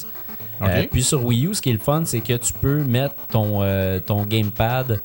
Euh, 0.63 0.83
Ok. 0.83 0.89
puis 0.93 1.03
sur 1.03 1.25
Wii 1.25 1.47
U, 1.47 1.55
ce 1.55 1.63
qui 1.63 1.71
est 1.71 1.75
le 1.75 1.79
fun, 1.79 2.03
c'est 2.05 2.21
que 2.21 2.35
tu 2.35 2.53
peux 2.53 2.85
mettre 2.85 3.15
ton, 3.31 3.63
ton 4.07 4.25
gamepad 4.25 5.01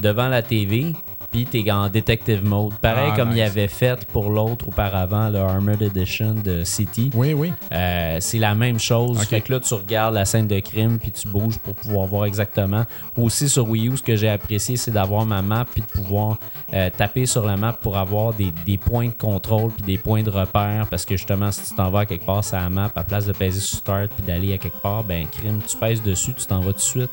devant 0.00 0.28
la 0.28 0.42
TV. 0.42 0.94
Puis 1.32 1.46
t'es 1.46 1.68
en 1.72 1.88
detective 1.88 2.44
mode. 2.44 2.74
Pareil 2.80 3.10
Ah, 3.12 3.16
comme 3.16 3.30
il 3.30 3.36
nice. 3.42 3.50
avait 3.50 3.66
fait 3.68 4.04
pour 4.06 4.30
l'autre 4.30 4.68
auparavant, 4.68 5.28
le 5.30 5.38
Armored 5.38 5.80
Edition 5.82 6.34
de 6.34 6.62
City. 6.62 7.10
Oui, 7.14 7.32
oui. 7.32 7.52
Euh, 7.72 8.18
c'est 8.20 8.38
la 8.38 8.54
même 8.54 8.78
chose. 8.78 9.18
Ok. 9.18 9.24
Fait 9.28 9.40
que 9.40 9.52
là, 9.54 9.60
tu 9.60 9.72
regardes 9.74 10.14
la 10.14 10.24
scène 10.26 10.46
de 10.46 10.60
crime 10.60 10.98
puis 10.98 11.10
tu 11.10 11.26
bouges 11.26 11.58
pour 11.58 11.74
pouvoir 11.74 12.06
voir 12.06 12.26
exactement. 12.26 12.84
Aussi 13.16 13.48
sur 13.48 13.68
Wii 13.68 13.88
U, 13.88 13.96
ce 13.96 14.02
que 14.02 14.14
j'ai 14.14 14.28
apprécié, 14.28 14.76
c'est 14.76 14.90
d'avoir 14.90 15.24
ma 15.24 15.40
map 15.42 15.64
puis 15.72 15.80
de 15.80 15.86
pouvoir 15.86 16.38
euh, 16.74 16.90
taper 16.96 17.26
sur 17.26 17.44
la 17.46 17.56
map 17.56 17.72
pour 17.72 17.96
avoir 17.96 18.34
des, 18.34 18.52
des 18.66 18.76
points 18.78 19.06
de 19.06 19.12
contrôle 19.14 19.70
puis 19.72 19.82
des 19.84 19.98
points 19.98 20.22
de 20.22 20.30
repère. 20.30 20.86
Parce 20.90 21.04
que 21.06 21.16
justement, 21.16 21.50
si 21.50 21.62
tu 21.70 21.74
t'en 21.74 21.90
vas 21.90 22.00
à 22.00 22.06
quelque 22.06 22.26
part 22.26 22.44
sur 22.44 22.58
la 22.58 22.68
map, 22.68 22.90
à 22.94 23.04
place 23.04 23.26
de 23.26 23.32
peser 23.32 23.60
sur 23.60 23.78
Start 23.78 24.10
puis 24.14 24.22
d'aller 24.24 24.52
à 24.52 24.58
quelque 24.58 24.80
part, 24.82 25.02
ben 25.02 25.26
crime, 25.26 25.60
tu 25.66 25.76
pèses 25.78 26.02
dessus, 26.02 26.34
tu 26.34 26.44
t'en 26.46 26.60
vas 26.60 26.72
tout 26.72 26.78
de 26.78 26.80
suite. 26.80 27.10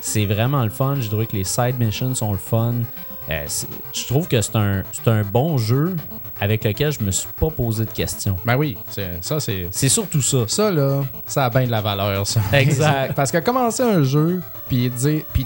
C'est 0.00 0.26
vraiment 0.26 0.62
le 0.64 0.70
fun. 0.70 0.96
Je 1.00 1.08
dirais 1.08 1.24
que 1.24 1.34
les 1.34 1.44
side 1.44 1.78
missions 1.80 2.14
sont 2.14 2.32
le 2.32 2.38
fun. 2.38 2.74
Euh, 3.30 3.46
je 3.94 4.06
trouve 4.06 4.28
que 4.28 4.40
c'est 4.42 4.56
un, 4.56 4.82
c'est 4.92 5.08
un 5.10 5.22
bon 5.22 5.56
jeu 5.56 5.96
avec 6.40 6.62
lequel 6.64 6.92
je 6.92 7.02
me 7.02 7.10
suis 7.10 7.28
pas 7.40 7.48
posé 7.48 7.84
de 7.86 7.90
questions. 7.90 8.36
Ben 8.44 8.56
oui, 8.56 8.76
c'est- 8.90 9.22
ça, 9.22 9.40
c'est. 9.40 9.68
C'est 9.70 9.88
surtout 9.88 10.20
ça. 10.20 10.44
Ça, 10.46 10.70
là, 10.70 11.04
ça 11.26 11.46
a 11.46 11.50
bien 11.50 11.64
de 11.64 11.70
la 11.70 11.80
valeur, 11.80 12.26
ça. 12.26 12.40
Exact. 12.52 13.12
Parce 13.16 13.32
que 13.32 13.38
commencer 13.38 13.82
un 13.82 14.02
jeu, 14.02 14.42
puis 14.68 14.90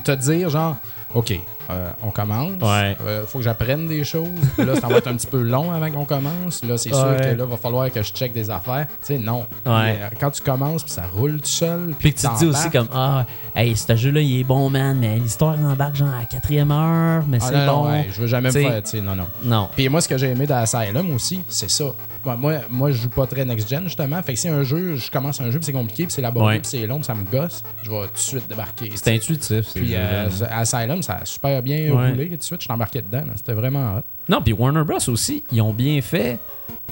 te 0.01 0.12
dire, 0.12 0.51
genre, 0.51 0.77
OK, 1.14 1.35
euh, 1.70 1.90
on 2.02 2.11
commence. 2.11 2.61
Ouais. 2.62 2.96
Euh, 3.07 3.26
faut 3.26 3.38
que 3.38 3.44
j'apprenne 3.44 3.87
des 3.88 4.04
choses. 4.04 4.28
Là, 4.57 4.74
ça 4.81 4.87
va 4.88 4.96
être 4.98 5.07
un 5.09 5.14
petit 5.16 5.26
peu 5.26 5.42
long 5.42 5.70
avant 5.72 5.90
qu'on 5.90 6.04
commence. 6.04 6.64
Là, 6.64 6.78
c'est 6.78 6.88
sûr 6.94 7.16
que 7.20 7.35
là, 7.37 7.44
va 7.44 7.57
falloir 7.57 7.90
que 7.92 8.02
je 8.02 8.12
check 8.12 8.33
des 8.33 8.50
affaires. 8.50 8.87
Tu 8.88 8.94
sais, 9.02 9.18
non. 9.18 9.40
Ouais. 9.66 9.83
Mais, 9.85 9.98
euh, 10.02 10.09
quand 10.18 10.31
tu 10.31 10.42
commences, 10.42 10.83
puis 10.83 10.92
ça 10.92 11.04
roule 11.12 11.40
tout 11.40 11.46
seul. 11.46 11.94
Puis 11.98 12.12
que 12.14 12.20
tu 12.20 12.26
te 12.26 12.38
dis 12.38 12.46
aussi 12.46 12.70
comme 12.70 12.88
Ah, 12.94 13.26
hey, 13.54 13.76
ce 13.76 13.94
jeu-là, 13.96 14.20
il 14.20 14.40
est 14.40 14.44
bon, 14.44 14.70
man, 14.70 14.96
mais 14.98 15.18
l'histoire 15.18 15.57
il 15.59 15.64
embarque 15.66 15.96
genre 15.96 16.09
à 16.14 16.20
la 16.20 16.24
quatrième 16.24 16.70
heure, 16.70 17.24
mais 17.28 17.38
Ah, 17.40 17.44
c'est 17.46 17.54
non, 17.59 17.66
non, 17.66 17.83
bon. 17.85 17.90
ouais, 17.90 18.09
je 18.12 18.20
veux 18.20 18.26
jamais 18.26 18.48
me 18.48 18.52
T'sais- 18.52 18.62
faire. 18.62 18.83
tu 18.83 18.90
sais, 18.90 19.00
Non, 19.00 19.14
non. 19.14 19.26
Non. 19.44 19.68
Puis 19.74 19.88
moi, 19.88 20.00
ce 20.00 20.09
que 20.09 20.16
j'ai 20.18 20.31
aimé 20.31 20.46
dans 20.46 20.57
Asylum 20.57 21.14
aussi, 21.14 21.40
c'est 21.48 21.70
ça. 21.70 21.85
Moi, 22.24 22.37
moi, 22.37 22.52
moi, 22.68 22.90
je 22.90 22.96
joue 23.02 23.09
pas 23.11 23.26
très 23.26 23.44
next-gen, 23.44 23.85
justement. 23.85 24.20
Fait 24.22 24.35
que 24.35 24.38
si 24.40 24.48
un 24.48 24.62
jeu, 24.64 24.96
je 24.96 25.11
commence 25.11 25.40
un 25.40 25.50
jeu, 25.50 25.59
puis 25.59 25.66
c'est 25.66 25.72
compliqué, 25.72 26.04
puis 26.04 26.12
c'est 26.12 26.20
laborieux, 26.22 26.59
puis 26.61 26.68
c'est 26.68 26.87
long, 26.87 26.96
puis 26.96 27.04
ça 27.04 27.14
me 27.14 27.24
gosse, 27.24 27.62
je 27.83 27.90
vais 27.90 28.07
tout 28.07 28.12
de 28.12 28.18
suite 28.18 28.48
débarquer. 28.48 28.90
C'est 28.96 29.14
intuitif. 29.14 29.66
Puis. 29.74 29.94
Asylum, 30.50 31.02
ça 31.02 31.18
a 31.22 31.24
super 31.24 31.58
bien 31.62 31.92
Ouais. 31.94 32.11
roulé. 32.11 32.29
Tout 32.31 32.37
de 32.37 32.42
suite, 32.42 32.62
je 32.62 32.73
embarqué 32.73 33.01
dedans. 33.03 33.25
C'était 33.37 33.55
vraiment 33.55 33.97
hot. 33.99 34.03
Non, 34.29 34.40
puis 34.42 34.53
Warner 34.53 34.85
Bros. 34.85 34.99
aussi, 35.09 35.44
ils 35.53 35.61
ont 35.62 35.73
bien 35.73 36.01
fait 36.03 36.38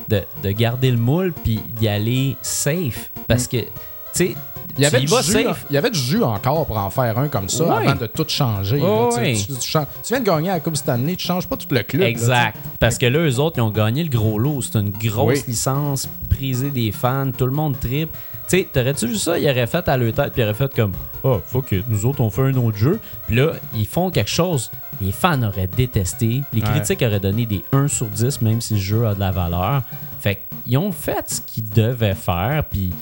de, 0.09 0.23
de 0.43 0.51
garder 0.53 0.91
le 0.91 0.97
moule 0.99 1.33
puis 1.33 1.61
d'y 1.79 1.89
aller 1.89 2.37
safe. 2.43 3.11
Parce 3.29 3.47
que, 3.47 3.59
tu 3.59 3.67
sais, 4.13 4.35
Il 4.79 4.83
y, 4.83 4.87
avait 4.87 5.01
du 5.01 5.07
jus, 5.07 5.47
il 5.71 5.75
y 5.75 5.79
avait 5.79 5.91
du 5.91 5.99
jus 5.99 6.23
encore 6.23 6.67
pour 6.67 6.77
en 6.77 6.91
faire 6.91 7.19
un 7.19 7.29
comme 7.29 7.49
ça 7.49 7.65
Ouais. 7.65 7.87
avant 7.89 7.95
de 7.99 8.07
tout 8.07 8.27
changer. 8.29 8.79
Là. 8.79 9.09
Tu 9.11 9.15
sais, 9.15 9.21
ouais. 9.23 9.35
Tu, 9.35 9.55
tu 9.59 9.69
changes- 9.71 9.87
tu 10.05 10.13
viens 10.13 10.21
de 10.21 10.27
gagner 10.27 10.51
à 10.51 10.55
la 10.55 10.61
Coupe 10.61 10.77
Stanley, 10.77 11.17
tu 11.17 11.27
changes 11.27 11.47
pas 11.49 11.57
tout 11.57 11.69
le 11.71 11.83
club. 11.83 12.03
là, 12.03 12.09
Exact. 12.09 12.57
Parce 12.79 12.99
que 12.99 13.07
là, 13.07 13.21
eux 13.21 13.39
autres, 13.41 13.57
ils 13.59 13.63
ont 13.63 13.71
gagné 13.71 14.05
le 14.05 14.11
gros 14.11 14.39
lot. 14.39 14.61
C'est 14.61 14.79
une 14.79 14.91
grosse 14.91 15.39
Oui. 15.39 15.45
licence 15.49 16.09
prisée 16.29 16.71
des 16.71 16.93
fans. 16.93 17.31
Tout 17.37 17.47
le 17.47 17.53
monde 17.53 17.79
tripe. 17.81 18.15
Tu 18.49 18.59
sais, 18.59 18.69
t'aurais-tu 18.73 19.09
vu 19.09 19.17
ça? 19.17 19.39
Ils 19.39 19.49
auraient 19.51 19.67
fait 19.67 19.89
à 19.89 19.97
leur 19.97 20.13
tête, 20.13 20.33
puis 20.33 20.43
ils 20.43 20.45
auraient 20.45 20.55
fait 20.55 20.73
comme 20.75 20.93
Oh, 21.25 21.41
fuck 21.45 21.73
it, 21.73 21.85
nous 21.89 22.07
autres, 22.07 22.21
on 22.21 22.31
fait 22.31 22.43
un 22.43 22.55
autre 22.57 22.77
jeu. 22.77 23.01
Puis 23.27 23.35
là, 23.37 23.53
ils 23.75 23.87
font 23.87 24.11
quelque 24.11 24.31
chose. 24.31 24.71
Les 25.01 25.11
fans 25.13 25.43
auraient 25.43 25.67
détesté. 25.67 26.43
Les 26.53 26.61
Ouais. 26.63 26.69
critiques 26.69 27.03
auraient 27.03 27.19
donné 27.21 27.45
des 27.45 27.63
1 27.73 27.89
sur 27.89 28.07
10, 28.07 28.41
même 28.43 28.61
si 28.61 28.75
le 28.75 28.81
jeu 28.81 29.07
a 29.07 29.15
de 29.15 29.21
la 29.21 29.33
valeur. 29.33 29.83
Fait 30.21 30.43
qu'ils 30.65 30.79
ont 30.79 30.93
fait 30.93 31.29
ce 31.29 31.41
qu'ils 31.41 31.69
devaient 31.69 32.15
faire. 32.15 32.63
Puis, 32.71 32.93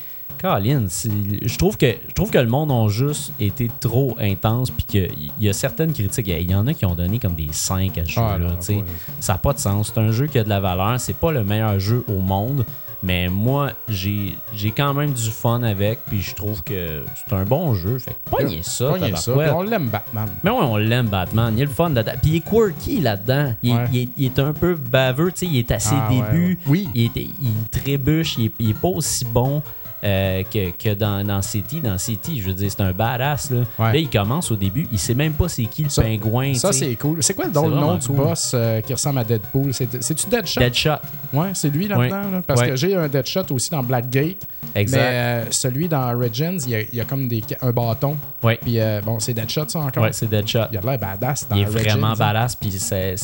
Colin, 0.40 0.84
c'est- 0.88 1.08
je 1.42 1.56
trouve 1.58 1.76
que 1.78 1.86
je 2.08 2.12
trouve 2.14 2.30
que 2.30 2.38
le 2.38 2.48
monde 2.48 2.70
a 2.72 2.88
juste 2.88 3.32
été 3.40 3.70
trop 3.80 4.16
intense. 4.20 4.70
Puis 4.70 4.84
qu'il 4.84 5.30
y 5.40 5.48
a 5.48 5.52
certaines 5.52 5.92
critiques. 5.92 6.26
Il 6.26 6.50
y 6.50 6.54
en 6.54 6.66
a 6.66 6.74
qui 6.74 6.84
ont 6.84 6.94
donné 6.94 7.18
comme 7.18 7.34
des 7.34 7.48
5 7.52 7.96
à 7.98 8.04
ce 8.04 8.18
Ah, 8.20 8.38
non, 8.38 8.56
sais. 8.60 8.76
ouais. 8.76 8.84
Ça 9.20 9.34
n'a 9.34 9.38
pas 9.38 9.52
de 9.52 9.58
sens. 9.58 9.92
C'est 9.94 10.00
un 10.00 10.10
jeu 10.12 10.26
qui 10.26 10.38
a 10.38 10.44
de 10.44 10.48
la 10.48 10.60
valeur. 10.60 10.98
C'est 11.00 11.16
pas 11.16 11.32
le 11.32 11.44
meilleur 11.44 11.78
jeu 11.80 12.04
au 12.08 12.18
monde. 12.20 12.64
Mais 13.06 13.28
moi, 13.28 13.72
j'ai 13.86 14.34
quand 14.74 14.94
même 14.94 15.12
du 15.12 15.30
fun 15.30 15.62
avec. 15.62 15.98
Puis 16.06 16.22
je 16.22 16.34
trouve 16.34 16.62
que 16.64 17.04
c'est 17.14 17.34
un 17.34 17.44
bon 17.44 17.74
jeu. 17.74 17.98
Fait 17.98 18.12
que 18.12 18.30
pognez 18.30 18.62
ça, 18.62 18.88
Pognez 18.88 19.14
ça. 19.14 19.32
tabarouette. 19.32 19.48
Puis 19.50 19.56
on 19.58 19.62
l'aime, 19.62 19.88
Batman. 19.88 20.28
Mais 20.42 20.50
ouais, 20.50 20.56
on 20.62 20.76
l'aime, 20.78 21.08
Batman. 21.08 21.52
Il 21.54 21.58
y 21.58 21.62
a 21.62 21.66
le 21.66 21.70
fun 21.70 21.90
là-dedans. 21.90 22.16
Puis 22.22 22.30
il 22.30 22.36
est 22.36 22.40
quirky 22.40 23.00
là-dedans. 23.02 23.54
Il, 23.62 23.70
est- 23.70 23.74
Ouais. 23.74 23.88
il 23.92 23.98
est, 24.00 24.08
il 24.16 24.24
est 24.24 24.38
un 24.38 24.52
peu 24.54 24.74
baveux. 24.74 25.30
tu 25.32 25.40
sais, 25.40 25.52
Il 25.52 25.58
est 25.58 25.70
à 25.70 25.78
ses 25.78 25.94
Ah, 25.94 26.08
ouais, 26.10 26.16
débuts. 26.16 26.48
ouais. 26.48 26.58
Oui. 26.66 26.88
Il, 26.94 27.04
est- 27.04 27.16
il 27.16 27.52
trébuche. 27.70 28.38
Il 28.38 28.46
est, 28.46 28.52
il 28.58 28.70
est 28.70 28.74
pas 28.80 28.88
aussi 28.88 29.26
bon 29.26 29.62
euh, 30.04 30.42
que, 30.42 30.70
que 30.70 30.94
dans, 30.94 31.24
dans 31.26 31.40
City. 31.42 31.80
Dans 31.80 31.96
City, 31.98 32.40
je 32.40 32.46
veux 32.48 32.52
dire, 32.54 32.70
c'est 32.70 32.82
un 32.82 32.92
badass. 32.92 33.50
Là. 33.50 33.58
Ouais. 33.78 33.92
là, 33.92 33.98
il 33.98 34.10
commence 34.10 34.50
au 34.50 34.56
début. 34.56 34.86
Il 34.92 34.98
sait 34.98 35.14
même 35.14 35.32
pas 35.32 35.48
c'est 35.48 35.64
qui 35.64 35.84
le 35.84 35.88
Ça- 35.90 36.02
pingouin. 36.02 36.54
Ça, 36.54 36.72
c'est 36.72 36.94
cool. 36.96 37.22
C'est 37.22 37.34
quoi 37.34 37.46
le 37.46 37.52
nom, 37.52 37.62
le 37.68 37.70
nom 37.74 37.80
vraiment 37.80 37.96
du 37.98 38.08
boss 38.08 38.52
euh, 38.54 38.80
qui 38.80 38.92
ressemble 38.92 39.18
à 39.20 39.24
Deadpool? 39.24 39.72
C'est- 39.72 40.02
C'est-tu 40.02 40.28
Deadshot? 40.28 40.60
Deadshot. 40.60 40.90
Ouais, 41.32 41.48
c'est 41.54 41.70
lui 41.70 41.88
là-dedans. 41.88 42.30
Là? 42.30 42.42
Parce 42.46 42.60
Ouais. 42.60 42.68
que 42.70 42.76
j'ai 42.76 42.94
un 42.94 43.08
Deadshot 43.08 43.50
aussi 43.52 43.70
dans 43.70 43.82
Blackgate. 43.82 44.46
Exact. 44.74 44.98
Mais 44.98 45.04
euh, 45.06 45.44
celui 45.50 45.88
dans 45.88 46.14
Origins, 46.14 46.58
il 46.64 46.70
y 46.70 46.74
a, 46.74 46.80
il 46.80 46.94
y 46.94 47.00
a 47.00 47.04
comme 47.04 47.28
des, 47.28 47.42
un 47.62 47.70
bâton. 47.70 48.16
Ouais. 48.42 48.58
Puis 48.60 48.78
bon, 49.04 49.18
c'est 49.20 49.34
Deadshot 49.34 49.68
ça 49.68 49.78
encore. 49.80 50.02
Ouais, 50.04 50.12
c'est 50.12 50.28
Deadshot. 50.28 50.66
Il 50.72 50.78
a 50.78 50.80
l'air 50.80 50.98
badass 50.98 51.48
dans 51.48 51.56
Il 51.56 51.62
est 51.62 51.66
Origins, 51.68 51.82
vraiment 51.92 52.08
hein. 52.08 52.16
badass. 52.18 52.56
Puis 52.56 52.70
c'est, 52.72 53.14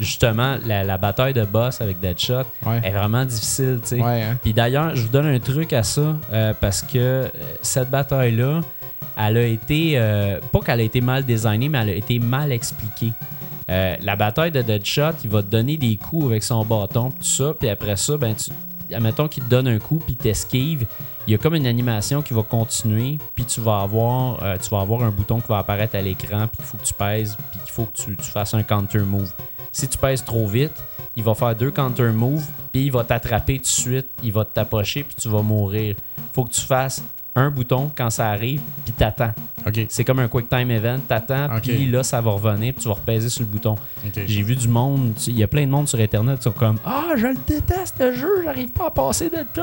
justement, 0.00 0.56
la, 0.66 0.84
la 0.84 0.98
bataille 0.98 1.32
de 1.34 1.44
boss 1.44 1.80
avec 1.80 2.00
Deadshot 2.00 2.42
est 2.82 2.90
vraiment 2.90 3.24
difficile. 3.24 3.80
hein. 4.00 4.36
Puis 4.42 4.52
d'ailleurs, 4.52 4.94
je 4.94 5.02
vous 5.02 5.08
donne 5.08 5.26
un 5.26 5.38
truc 5.38 5.72
à 5.72 5.82
ça 5.82 5.95
euh, 5.98 6.52
parce 6.60 6.82
que 6.82 6.98
euh, 6.98 7.28
cette 7.62 7.90
bataille-là, 7.90 8.60
elle 9.16 9.36
a 9.36 9.46
été. 9.46 9.92
euh, 9.96 10.40
pas 10.52 10.60
qu'elle 10.60 10.80
a 10.80 10.82
été 10.82 11.00
mal 11.00 11.24
designée, 11.24 11.68
mais 11.68 11.78
elle 11.78 11.90
a 11.90 11.94
été 11.94 12.18
mal 12.18 12.52
expliquée. 12.52 13.12
La 13.68 14.14
bataille 14.14 14.52
de 14.52 14.62
Deadshot, 14.62 15.16
il 15.24 15.30
va 15.30 15.42
te 15.42 15.48
donner 15.48 15.76
des 15.76 15.96
coups 15.96 16.26
avec 16.26 16.44
son 16.44 16.64
bâton, 16.64 17.10
tout 17.10 17.24
ça, 17.24 17.52
puis 17.58 17.68
après 17.68 17.96
ça, 17.96 18.16
ben, 18.16 18.32
tu, 18.32 18.52
admettons 18.94 19.26
qu'il 19.26 19.42
te 19.42 19.48
donne 19.48 19.66
un 19.66 19.80
coup, 19.80 19.98
puis 19.98 20.14
t'esquives, 20.14 20.86
il 21.26 21.32
y 21.32 21.34
a 21.34 21.38
comme 21.38 21.56
une 21.56 21.66
animation 21.66 22.22
qui 22.22 22.32
va 22.32 22.42
continuer, 22.44 23.18
puis 23.34 23.44
tu 23.44 23.60
vas 23.60 23.80
avoir, 23.80 24.38
tu 24.62 24.70
vas 24.70 24.80
avoir 24.80 25.02
un 25.02 25.10
bouton 25.10 25.40
qui 25.40 25.48
va 25.48 25.58
apparaître 25.58 25.96
à 25.96 26.00
l'écran, 26.00 26.46
puis 26.46 26.58
qu'il 26.58 26.64
faut 26.64 26.78
que 26.78 26.84
tu 26.84 26.94
pèses, 26.94 27.36
puis 27.50 27.58
qu'il 27.58 27.72
faut 27.72 27.86
que 27.86 27.96
tu, 27.96 28.16
tu 28.16 28.30
fasses 28.30 28.54
un 28.54 28.62
counter 28.62 29.00
move. 29.00 29.32
Si 29.72 29.88
tu 29.88 29.98
pèses 29.98 30.24
trop 30.24 30.46
vite, 30.46 30.80
il 31.16 31.24
va 31.24 31.34
faire 31.34 31.54
deux 31.56 31.70
counter 31.70 32.10
moves, 32.12 32.44
puis 32.72 32.84
il 32.86 32.92
va 32.92 33.02
t'attraper 33.04 33.56
tout 33.56 33.62
de 33.62 33.66
suite, 33.66 34.06
il 34.22 34.32
va 34.32 34.44
t'approcher, 34.44 35.02
puis 35.02 35.16
tu 35.16 35.28
vas 35.28 35.42
mourir. 35.42 35.96
Faut 36.32 36.44
que 36.44 36.50
tu 36.50 36.60
fasses 36.60 37.02
un 37.34 37.50
bouton 37.50 37.90
quand 37.94 38.08
ça 38.10 38.28
arrive, 38.30 38.60
puis 38.84 38.92
t'attends. 38.92 39.32
Ok. 39.66 39.86
C'est 39.88 40.04
comme 40.04 40.20
un 40.20 40.28
quick 40.28 40.48
time 40.48 40.70
event, 40.70 40.98
t'attends, 41.06 41.54
Ok. 41.56 41.62
puis 41.62 41.86
là, 41.90 42.02
ça 42.02 42.20
va 42.20 42.30
revenir, 42.30 42.72
puis 42.72 42.82
tu 42.82 42.88
vas 42.88 42.94
repaiser 42.94 43.28
sur 43.28 43.42
le 43.42 43.46
bouton. 43.48 43.74
J'ai 44.26 44.42
vu 44.42 44.56
du 44.56 44.68
monde, 44.68 45.12
il 45.26 45.36
y 45.38 45.42
a 45.42 45.48
plein 45.48 45.66
de 45.66 45.70
monde 45.70 45.88
sur 45.88 45.98
Internet 45.98 46.38
qui 46.38 46.44
sont 46.44 46.52
comme 46.52 46.78
Ah, 46.84 47.04
je 47.16 47.26
le 47.26 47.36
déteste 47.46 47.96
le 47.98 48.12
jeu, 48.14 48.42
j'arrive 48.44 48.70
pas 48.70 48.86
à 48.86 48.90
passer 48.90 49.28
de 49.28 49.38
shot. 49.54 49.62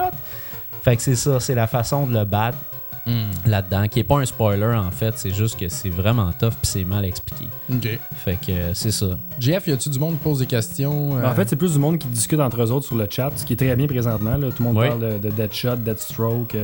Fait 0.84 0.96
que 0.98 1.02
c'est 1.02 1.16
ça, 1.16 1.40
c'est 1.40 1.56
la 1.56 1.66
façon 1.68 2.06
de 2.06 2.14
le 2.14 2.26
battre 2.26 2.58
Hmm. 3.06 3.32
là-dedans, 3.46 3.88
qui 3.90 4.00
est 4.00 4.04
pas 4.06 4.20
un 4.20 4.26
spoiler 4.26 4.76
en 4.78 4.90
fait, 4.92 5.14
c'est 5.18 5.32
juste 5.34 5.60
que 5.60 5.68
c'est 5.68 5.90
vraiment 5.90 6.32
tough 6.40 6.52
puis 6.52 6.60
c'est 6.64 6.84
mal 6.86 7.04
expliqué. 7.04 7.46
Ok. 7.70 8.00
Fait 8.24 8.36
que 8.38 8.52
euh, 8.52 8.74
c'est 8.74 8.92
ça. 8.92 9.18
Jeff, 9.40 9.68
y 9.68 9.72
a-tu 9.74 9.90
du 9.90 10.00
monde 10.00 10.14
qui 10.14 10.24
pose 10.24 10.40
des 10.40 10.46
questions? 10.46 11.10
Ben, 11.16 11.18
euh, 11.24 11.30
En 11.32 11.36
fait, 11.36 11.50
c'est 11.50 11.56
plus 11.58 11.74
du 11.74 11.80
monde 11.80 11.98
qui 11.98 12.08
discute 12.08 12.40
entre 12.40 12.62
eux 12.62 12.72
autres 12.72 12.86
sur 12.86 12.96
le 12.96 13.06
chat, 13.10 13.30
ce 13.36 13.44
qui 13.46 13.54
est 13.54 13.58
très 13.58 13.76
bien 13.76 13.88
présentement. 13.88 14.38
là. 14.38 14.50
Tout 14.52 14.64
le 14.64 14.70
monde 14.70 14.78
Oui. 14.78 14.88
parle 14.88 15.02
de, 15.02 15.18
de 15.18 15.30
Deadshot, 15.36 15.76
Deathstroke. 15.78 16.56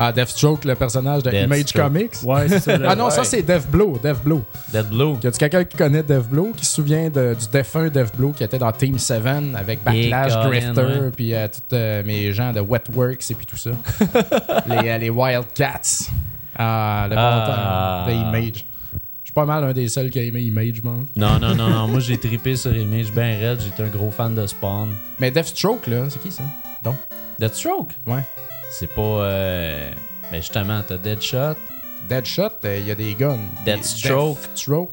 Ah, 0.00 0.12
Deathstroke, 0.12 0.64
le 0.64 0.76
personnage 0.76 1.24
de. 1.24 1.32
Image 1.32 1.72
Comics? 1.72 2.12
Ouais, 2.22 2.48
c'est 2.48 2.60
ça. 2.60 2.78
Ah 2.86 2.94
non, 2.94 3.06
Ouais. 3.06 3.10
ça 3.10 3.24
c'est 3.24 3.42
Deathblow. 3.42 3.98
Deathblow. 4.02 4.44
Dead 4.72 4.86
Blue. 4.88 5.16
Y 5.22 5.26
a-tu 5.26 5.38
quelqu'un 5.38 5.64
qui 5.64 5.76
connaît 5.76 6.04
Deathblow, 6.04 6.52
qui 6.56 6.64
se 6.64 6.76
souvient 6.76 7.10
de- 7.10 7.34
du 7.34 7.46
défunt 7.52 7.88
Deathblow 7.88 8.30
qui 8.32 8.44
était 8.44 8.58
dans 8.58 8.70
Team 8.70 8.96
7 8.98 9.22
avec 9.56 9.82
Backlash, 9.82 10.34
Colin, 10.34 10.48
Grifter, 10.50 10.80
ouais. 10.82 11.10
puis 11.16 11.34
euh, 11.34 11.48
tous 11.48 11.74
euh, 11.74 12.02
mes 12.04 12.32
gens 12.32 12.52
de 12.52 12.60
Wetworks 12.60 13.28
et 13.30 13.34
puis 13.34 13.44
tout 13.46 13.56
ça. 13.56 13.70
les, 14.66 14.88
euh, 14.88 14.98
les 14.98 15.10
Wildcats. 15.10 16.10
Ah, 16.56 17.06
le 17.10 17.16
Ah. 17.18 18.04
bon 18.06 18.12
temps 18.12 18.14
de 18.22 18.28
Image. 18.28 18.64
Je 18.94 18.98
suis 19.30 19.34
pas 19.34 19.44
mal 19.46 19.64
un 19.64 19.72
des 19.72 19.88
seuls 19.88 20.10
qui 20.10 20.18
a 20.18 20.22
aimé 20.22 20.42
Image, 20.42 20.80
pense. 20.80 21.08
Non, 21.16 21.38
non, 21.40 21.54
non, 21.54 21.68
non, 21.68 21.88
moi 21.88 22.00
j'ai 22.00 22.18
trippé 22.18 22.54
sur 22.56 22.74
Image 22.74 23.12
ben 23.12 23.38
raide, 23.38 23.58
j'étais 23.64 23.82
un 23.82 23.88
gros 23.88 24.10
fan 24.10 24.34
de 24.34 24.46
Spawn. 24.46 24.90
Mais 25.18 25.30
Deathstroke, 25.30 25.86
là, 25.88 26.04
c'est 26.08 26.20
qui 26.22 26.30
ça? 26.30 26.44
Donc, 26.84 26.94
Deathstroke? 27.38 27.92
ouais. 28.06 28.22
C'est 28.70 28.92
pas. 28.94 29.00
Euh... 29.02 29.90
Mais 30.30 30.38
justement, 30.38 30.82
t'as 30.86 30.96
Deadshot. 30.96 31.54
Deadshot, 32.08 32.50
il 32.64 32.86
y 32.86 32.90
a 32.90 32.94
des 32.94 33.14
guns. 33.14 33.38
Deathstroke. 33.64 34.38
Deathstroke. 34.54 34.90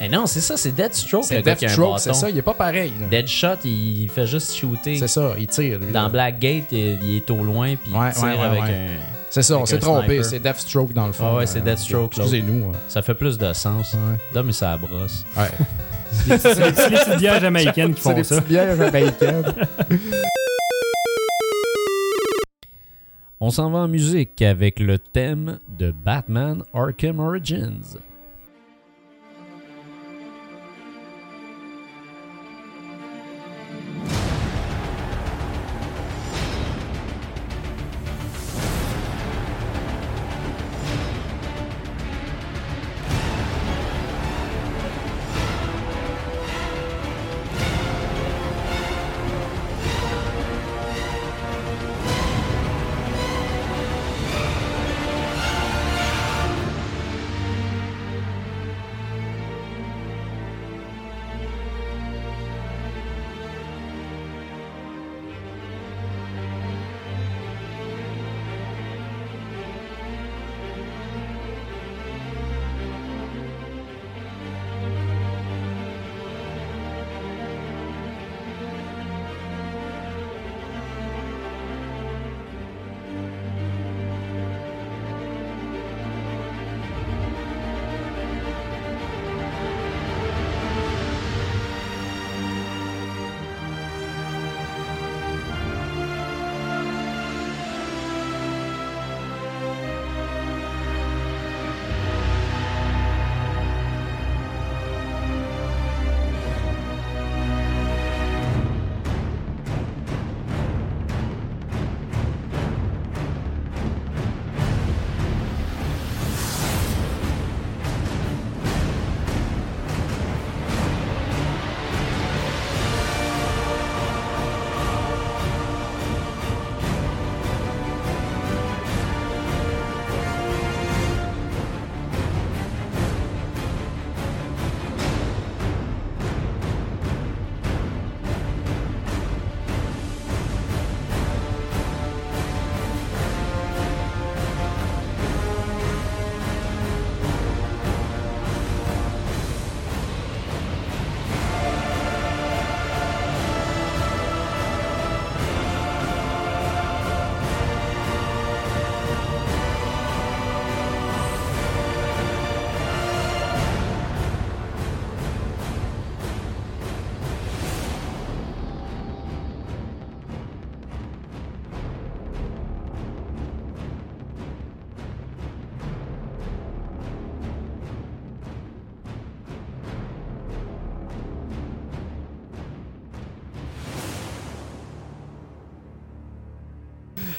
Mais 0.00 0.08
non, 0.08 0.26
c'est 0.26 0.40
ça, 0.40 0.56
c'est 0.56 0.72
Deathstroke. 0.72 1.24
C'est 1.24 1.42
Deathstroke, 1.42 2.00
c'est 2.00 2.12
ça, 2.14 2.28
il 2.28 2.36
est 2.36 2.42
pas 2.42 2.54
pareil. 2.54 2.92
là. 3.00 3.06
Deadshot, 3.06 3.58
il 3.64 4.08
fait 4.12 4.26
juste 4.26 4.54
shooter. 4.56 4.96
C'est 4.98 5.06
ça, 5.08 5.34
il 5.38 5.46
tire, 5.46 5.78
lui. 5.78 5.92
Dans 5.92 6.02
là. 6.04 6.08
Blackgate, 6.08 6.72
il, 6.72 6.98
il 7.04 7.16
est 7.18 7.30
au 7.30 7.42
loin, 7.44 7.76
puis 7.76 7.92
Ouais, 7.92 8.08
il 8.08 8.14
tire 8.14 8.24
ouais, 8.24 8.34
ouais, 8.36 8.44
avec 8.46 8.62
ouais. 8.62 8.70
un. 8.98 9.02
C'est 9.30 9.42
ça, 9.42 9.56
on 9.58 9.64
s'est 9.66 9.78
trompé, 9.78 10.06
sniper. 10.22 10.24
c'est 10.24 10.38
Deathstroke 10.40 10.92
dans 10.92 11.06
le 11.06 11.12
fond. 11.12 11.24
Ah 11.32 11.36
ouais, 11.36 11.46
c'est 11.46 11.60
Euh, 11.60 11.62
Deathstroke, 11.62 12.16
là. 12.16 12.24
Excusez-nous. 12.24 12.70
hein. 12.70 12.72
Ça 12.88 13.00
fait 13.02 13.14
plus 13.14 13.38
de 13.38 13.52
sens. 13.52 13.94
Là, 14.34 14.42
mais 14.42 14.52
ça 14.52 14.76
brosse. 14.76 15.24
Ouais. 15.36 15.44
C'est 16.12 16.28
les 16.28 16.38
c'est 16.38 16.90
les 16.90 16.96
petites 16.98 17.16
bières 17.18 17.40
jamaïcaines 17.40 17.94
qui 17.94 18.02
C'est 18.02 18.08
font 18.10 18.14
des 18.16 18.24
ça. 18.24 18.34
petites 18.36 18.48
bières 18.48 18.72
américaines. 18.72 19.44
On 23.44 23.50
s'en 23.50 23.72
va 23.72 23.80
en 23.80 23.88
musique 23.88 24.40
avec 24.40 24.78
le 24.78 25.00
thème 25.00 25.58
de 25.76 25.90
Batman 25.90 26.62
Arkham 26.72 27.18
Origins. 27.18 27.98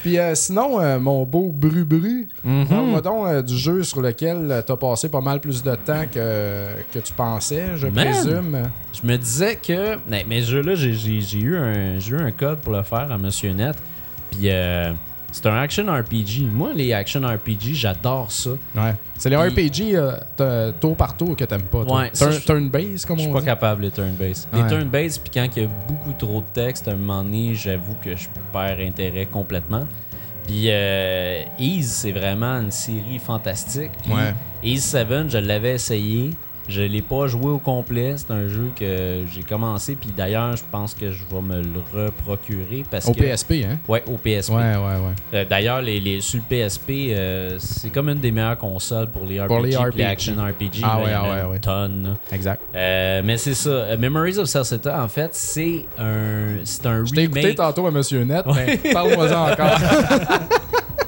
Puis 0.04 0.18
euh, 0.18 0.34
sinon, 0.34 0.78
euh, 0.82 0.98
mon 1.00 1.24
beau 1.24 1.50
Bru-Bru, 1.50 2.28
parle-moi 2.68 3.00
donc 3.00 3.26
euh, 3.26 3.40
du 3.40 3.56
jeu 3.56 3.82
sur 3.82 4.02
lequel 4.02 4.62
tu 4.66 4.70
as 4.72 4.76
passé 4.76 5.08
pas 5.08 5.22
mal 5.22 5.40
plus 5.40 5.62
de 5.62 5.74
temps 5.76 6.04
que, 6.12 6.66
que 6.92 6.98
tu 6.98 7.10
pensais, 7.14 7.68
je 7.76 7.86
Man. 7.86 8.04
présume. 8.04 8.58
Je 8.92 9.06
me 9.08 9.16
disais 9.16 9.56
que. 9.56 9.96
Mais, 10.06 10.26
mais 10.28 10.42
ce 10.42 10.50
jeu-là, 10.50 10.74
j'ai- 10.74 11.38
eu, 11.40 11.56
un- 11.56 11.98
j'ai 11.98 12.10
eu 12.12 12.20
un 12.20 12.30
code 12.32 12.58
pour 12.58 12.74
le 12.74 12.82
faire 12.82 13.10
à 13.10 13.16
Monsieur 13.16 13.52
Net. 13.54 13.76
Puis 14.30 14.40
euh, 14.50 14.92
c'est 15.34 15.46
un 15.46 15.56
action 15.56 15.84
RPG. 15.92 16.46
Moi, 16.52 16.70
les 16.74 16.92
action 16.92 17.20
RPG, 17.26 17.74
j'adore 17.74 18.30
ça. 18.30 18.50
Ouais. 18.76 18.94
C'est 19.18 19.30
les 19.30 19.36
Puis- 19.50 19.66
RPG 19.68 19.96
euh, 19.96 20.12
t- 20.36 20.78
tour 20.78 20.96
par 20.96 21.16
tour 21.16 21.34
que 21.34 21.44
t'aimes 21.44 21.62
pas. 21.62 21.84
toi. 21.84 21.98
Ouais, 22.00 22.10
ça, 22.12 22.26
Turn, 22.28 22.38
je- 22.40 22.46
turn-based, 22.46 23.06
comme 23.06 23.16
Je 23.18 23.22
on 23.22 23.24
suis 23.24 23.32
pas 23.32 23.40
dit? 23.40 23.46
capable 23.46 23.82
les 23.82 23.90
turn-based. 23.90 24.46
Ouais. 24.52 24.62
Les 24.62 24.68
turn-based, 24.68 25.20
puis 25.22 25.30
quand 25.34 25.48
il 25.56 25.62
y 25.62 25.66
a 25.66 25.68
beaucoup 25.88 26.12
trop 26.12 26.40
de 26.40 26.46
texte, 26.52 26.86
à 26.86 26.92
un 26.92 26.96
moment 26.96 27.24
donné, 27.24 27.52
j'avoue 27.54 27.96
que 28.02 28.14
je 28.16 28.28
perds 28.52 28.78
intérêt 28.80 29.26
complètement. 29.26 29.84
Puis 30.46 30.66
euh, 30.68 31.42
Ease, 31.58 31.90
c'est 31.90 32.12
vraiment 32.12 32.60
une 32.60 32.70
série 32.70 33.18
fantastique. 33.18 33.90
Puis 34.02 34.12
Ouais. 34.12 34.34
Ease 34.62 34.84
7, 34.84 35.30
je 35.30 35.38
l'avais 35.38 35.72
essayé. 35.74 36.30
Je 36.68 36.82
l'ai 36.82 37.02
pas 37.02 37.26
joué 37.26 37.50
au 37.50 37.58
complet. 37.58 38.14
C'est 38.16 38.30
un 38.30 38.48
jeu 38.48 38.70
que 38.78 39.22
j'ai 39.32 39.42
commencé. 39.42 39.94
Puis 39.94 40.10
d'ailleurs, 40.16 40.56
je 40.56 40.62
pense 40.70 40.94
que 40.94 41.10
je 41.12 41.22
vais 41.30 41.42
me 41.42 41.60
le 41.62 41.80
reprocurer 41.92 42.84
parce 42.90 43.06
Au 43.06 43.12
que. 43.12 43.20
PSP, 43.22 43.52
hein? 43.64 43.78
Ouais, 43.88 44.02
au 44.06 44.16
PSP. 44.16 44.50
Ouais, 44.52 44.62
ouais, 44.76 44.76
ouais. 44.76 45.14
Euh, 45.34 45.44
D'ailleurs, 45.48 45.82
les, 45.82 46.00
les- 46.00 46.20
sur 46.20 46.40
le 46.40 46.44
PSP, 46.48 46.90
euh, 47.10 47.56
c'est 47.58 47.90
comme 47.90 48.08
une 48.08 48.18
des 48.20 48.30
meilleures 48.30 48.56
consoles 48.58 49.08
pour 49.10 49.24
les 49.26 49.40
RPG, 49.40 49.46
Pour 49.48 49.60
les 49.60 49.76
RPG. 49.76 50.02
action 50.02 50.34
RPG. 50.36 50.80
Ah 50.82 50.86
là, 50.86 50.96
ouais, 50.98 51.04
il 51.06 51.12
y 51.12 51.14
en 51.16 51.22
ah 51.24 51.26
a 51.26 51.44
ouais, 51.46 51.50
ouais. 51.52 51.58
tonne. 51.58 52.02
là. 52.04 52.10
Exact. 52.34 52.62
Euh, 52.74 53.22
mais 53.24 53.36
c'est 53.36 53.54
ça. 53.54 53.96
Memories 53.98 54.38
of 54.38 54.46
Celceta, 54.46 55.02
en 55.02 55.08
fait, 55.08 55.30
c'est 55.34 55.84
un, 55.98 56.56
c'est 56.64 56.86
un 56.86 57.04
Je 57.04 57.12
t'ai 57.12 57.22
écouté 57.24 57.40
remake. 57.40 57.56
tantôt 57.56 57.86
à 57.86 57.90
Monsieur 57.90 58.24
Net, 58.24 58.44
mais 58.54 58.78
parle-moi-en 58.92 59.52
encore. 59.52 59.78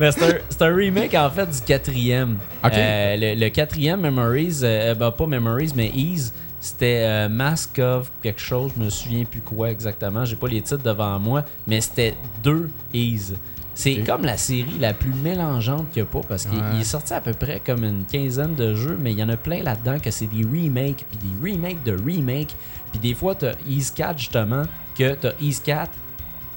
Mais 0.00 0.10
c'est 0.12 0.62
un, 0.62 0.74
remake, 0.74 1.12
en 1.14 1.28
fait, 1.28 1.44
du 1.46 1.60
quatrième. 1.60 2.38
Euh, 2.64 3.16
le, 3.16 3.38
le 3.38 3.48
quatrième 3.50 4.00
Memories, 4.00 4.60
euh, 4.62 4.94
ben, 4.94 5.10
pas 5.10 5.26
Memories, 5.26 5.72
mais 5.76 5.90
Ease, 5.94 6.32
c'était 6.58 7.02
euh, 7.06 7.28
Mask 7.28 7.78
of 7.78 8.10
quelque 8.22 8.40
chose, 8.40 8.72
je 8.76 8.82
me 8.82 8.88
souviens 8.88 9.24
plus 9.24 9.42
quoi 9.42 9.70
exactement. 9.70 10.24
J'ai 10.24 10.36
pas 10.36 10.48
les 10.48 10.62
titres 10.62 10.82
devant 10.82 11.18
moi, 11.18 11.44
mais 11.66 11.82
c'était 11.82 12.14
deux 12.42 12.70
Ease. 12.94 13.34
C'est 13.74 13.96
comme 13.96 14.24
la 14.24 14.36
série 14.38 14.78
la 14.80 14.92
plus 14.94 15.12
mélangeante 15.12 15.88
qu'il 15.90 16.00
y 16.00 16.02
a 16.02 16.06
pas 16.06 16.20
parce 16.26 16.44
qu'il 16.44 16.58
Ouais. 16.58 16.80
est 16.80 16.84
sorti 16.84 17.14
à 17.14 17.20
peu 17.20 17.32
près 17.32 17.60
comme 17.64 17.84
une 17.84 18.04
quinzaine 18.04 18.54
de 18.54 18.74
jeux, 18.74 18.98
mais 19.00 19.12
il 19.12 19.18
y 19.18 19.22
en 19.22 19.28
a 19.28 19.36
plein 19.36 19.62
là-dedans 19.62 19.98
que 19.98 20.10
c'est 20.10 20.26
des 20.26 20.44
remakes, 20.44 21.06
puis 21.08 21.18
des 21.18 21.52
remakes 21.52 21.82
de 21.84 21.92
remakes. 21.92 22.54
Puis 22.90 23.00
des 23.00 23.14
fois, 23.14 23.34
t'as 23.34 23.52
Ease 23.66 23.90
4 23.90 24.18
justement, 24.18 24.64
que 24.98 25.14
t'as 25.14 25.32
Ease 25.40 25.60
4 25.60 25.90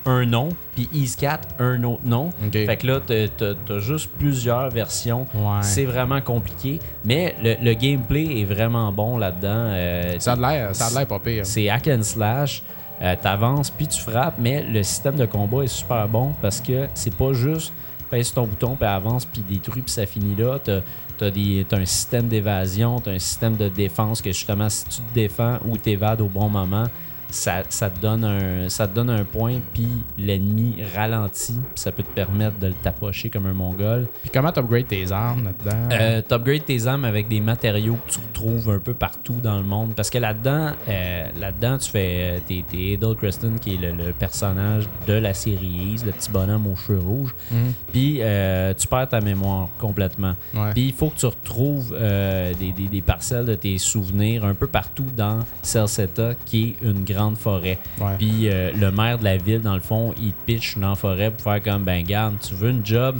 un 0.06 0.26
nom, 0.26 0.50
puis 0.76 0.90
Ease 0.94 1.16
4 1.16 1.56
un 1.60 1.84
autre 1.84 2.02
nom. 2.06 2.30
Fait 2.52 2.78
que 2.78 2.88
là, 2.88 3.00
t'as- 3.00 3.80
juste 3.80 4.10
plusieurs 4.20 4.70
versions. 4.70 5.26
Ouais. 5.34 5.60
C'est 5.62 5.86
vraiment 5.86 6.20
compliqué, 6.22 6.80
mais 7.06 7.36
le, 7.42 7.56
le 7.64 7.74
gameplay 7.74 8.42
est 8.42 8.46
vraiment 8.46 8.92
bon 8.92 9.18
là-dedans. 9.18 9.50
Euh, 9.72 10.16
Ça 10.20 10.34
a 10.34 10.36
de 10.36 10.42
l'air, 10.42 10.76
ça 10.76 10.88
a 10.88 10.90
de 10.90 10.96
l'air 10.96 11.08
pas 11.08 11.20
pire. 11.20 11.46
c'est 11.46 11.70
hack 11.70 11.88
and 11.88 12.04
slash. 12.04 12.64
Euh, 13.02 13.16
T'avances 13.22 13.70
puis 13.70 13.88
tu 13.88 14.00
frappes, 14.00 14.36
mais 14.38 14.64
le 14.64 14.84
système 14.84 15.16
de 15.16 15.26
combat 15.26 15.64
est 15.64 15.68
super 15.68 16.08
bon 16.08 16.32
parce 16.42 16.62
que 16.62 16.88
c'est 16.94 17.14
pas 17.16 17.34
juste 17.34 17.74
pèse 18.10 18.32
ton 18.32 18.46
bouton 18.46 18.76
puis 18.76 18.88
avance 18.88 19.26
puis 19.26 19.42
détruis 19.42 19.82
puis 19.82 19.92
ça 19.92 20.06
finit 20.06 20.36
là. 20.36 20.60
T'as 20.64 20.82
as, 21.22 21.26
as 21.28 21.76
un 21.80 21.86
système 21.86 22.28
d'évasion, 22.28 23.00
t'as 23.00 23.12
un 23.12 23.20
système 23.20 23.56
de 23.58 23.68
défense 23.70 24.22
que 24.22 24.32
justement 24.32 24.70
si 24.70 24.86
tu 24.86 24.98
te 25.02 25.14
défends 25.14 25.58
ou 25.68 25.76
t'évades 25.78 26.22
au 26.22 26.28
bon 26.28 26.50
moment, 26.50 26.86
ça, 27.34 27.64
ça 27.70 27.90
te 27.90 28.00
donne 28.00 28.24
un 28.24 28.70
ça 28.70 28.88
te 28.88 28.94
donne 28.94 29.10
un 29.10 29.24
point 29.24 29.60
puis 29.74 29.88
l'ennemi 30.18 30.78
ralentit 30.96 31.54
puis 31.54 31.62
ça 31.76 31.92
peut 31.92 32.04
te 32.04 32.12
permettre 32.12 32.60
de 32.60 32.68
le 32.68 32.74
tapocher 32.74 33.30
comme 33.30 33.46
un 33.48 33.54
mongol. 33.54 34.08
Puis 34.22 34.30
comment 34.34 34.52
t'upgrades 34.52 34.88
tes 34.88 35.12
armes 35.12 35.46
là-dedans? 35.46 35.90
Euh, 35.92 36.22
T'upgrades 36.22 36.66
tes 36.66 36.86
armes 36.88 37.06
avec 37.06 37.28
des 37.28 37.40
matériaux 37.40 37.98
que 38.06 38.12
tu 38.14 38.20
un 38.48 38.80
peu 38.80 38.94
partout 38.94 39.40
dans 39.42 39.58
le 39.58 39.64
monde. 39.64 39.94
Parce 39.96 40.10
que 40.10 40.18
là-dedans, 40.18 40.72
euh, 40.90 41.26
là-dedans, 41.40 41.78
tu 41.78 41.90
fais. 41.90 42.40
euh, 42.50 42.62
T'es 42.70 42.94
Adol 42.94 43.16
Creston, 43.16 43.54
qui 43.60 43.76
est 43.76 43.78
le, 43.78 43.92
le 43.92 44.14
personnage 44.14 44.88
de 45.08 45.14
la 45.14 45.34
série 45.34 45.94
Ease, 45.94 46.06
le 46.06 46.12
petit 46.12 46.30
bonhomme 46.30 46.68
aux 46.68 46.76
cheveux 46.76 47.00
rouges. 47.00 47.34
Mhm. 47.52 47.74
Puis 47.92 48.18
euh, 48.22 48.74
tu 48.74 48.88
perds 48.88 49.10
ta 49.10 49.22
mémoire 49.22 49.70
complètement. 49.80 50.34
Ouais. 50.54 50.72
Puis 50.74 50.88
il 50.88 50.94
faut 50.94 51.10
que 51.10 51.18
tu 51.18 51.26
retrouves 51.26 51.96
euh, 51.98 52.54
des, 52.60 52.72
des- 52.72 52.88
des 52.88 53.02
parcelles 53.02 53.46
de 53.46 53.56
tes 53.56 53.78
souvenirs 53.78 54.46
un 54.46 54.54
peu 54.54 54.68
partout 54.68 55.08
dans 55.16 55.40
Celceta, 55.62 56.34
qui 56.46 56.76
est 56.82 56.86
une 56.88 57.04
grande 57.04 57.38
forêt. 57.38 57.80
Ouais. 58.00 58.16
Puis 58.18 58.48
le 58.50 58.92
maire 58.92 59.18
de 59.20 59.24
la 59.24 59.38
ville, 59.38 59.62
dans 59.62 59.74
le 59.76 59.80
fond, 59.80 60.14
il 60.22 60.32
te 60.34 60.46
pitch 60.46 60.78
dans 60.78 60.90
la 60.90 60.96
forêt 60.96 61.32
pour 61.32 61.42
faire 61.42 61.62
comme 61.64 61.84
ben 61.84 62.04
garde, 62.04 62.36
tu 62.46 62.54
veux 62.54 62.70
une 62.70 62.86
job, 62.86 63.16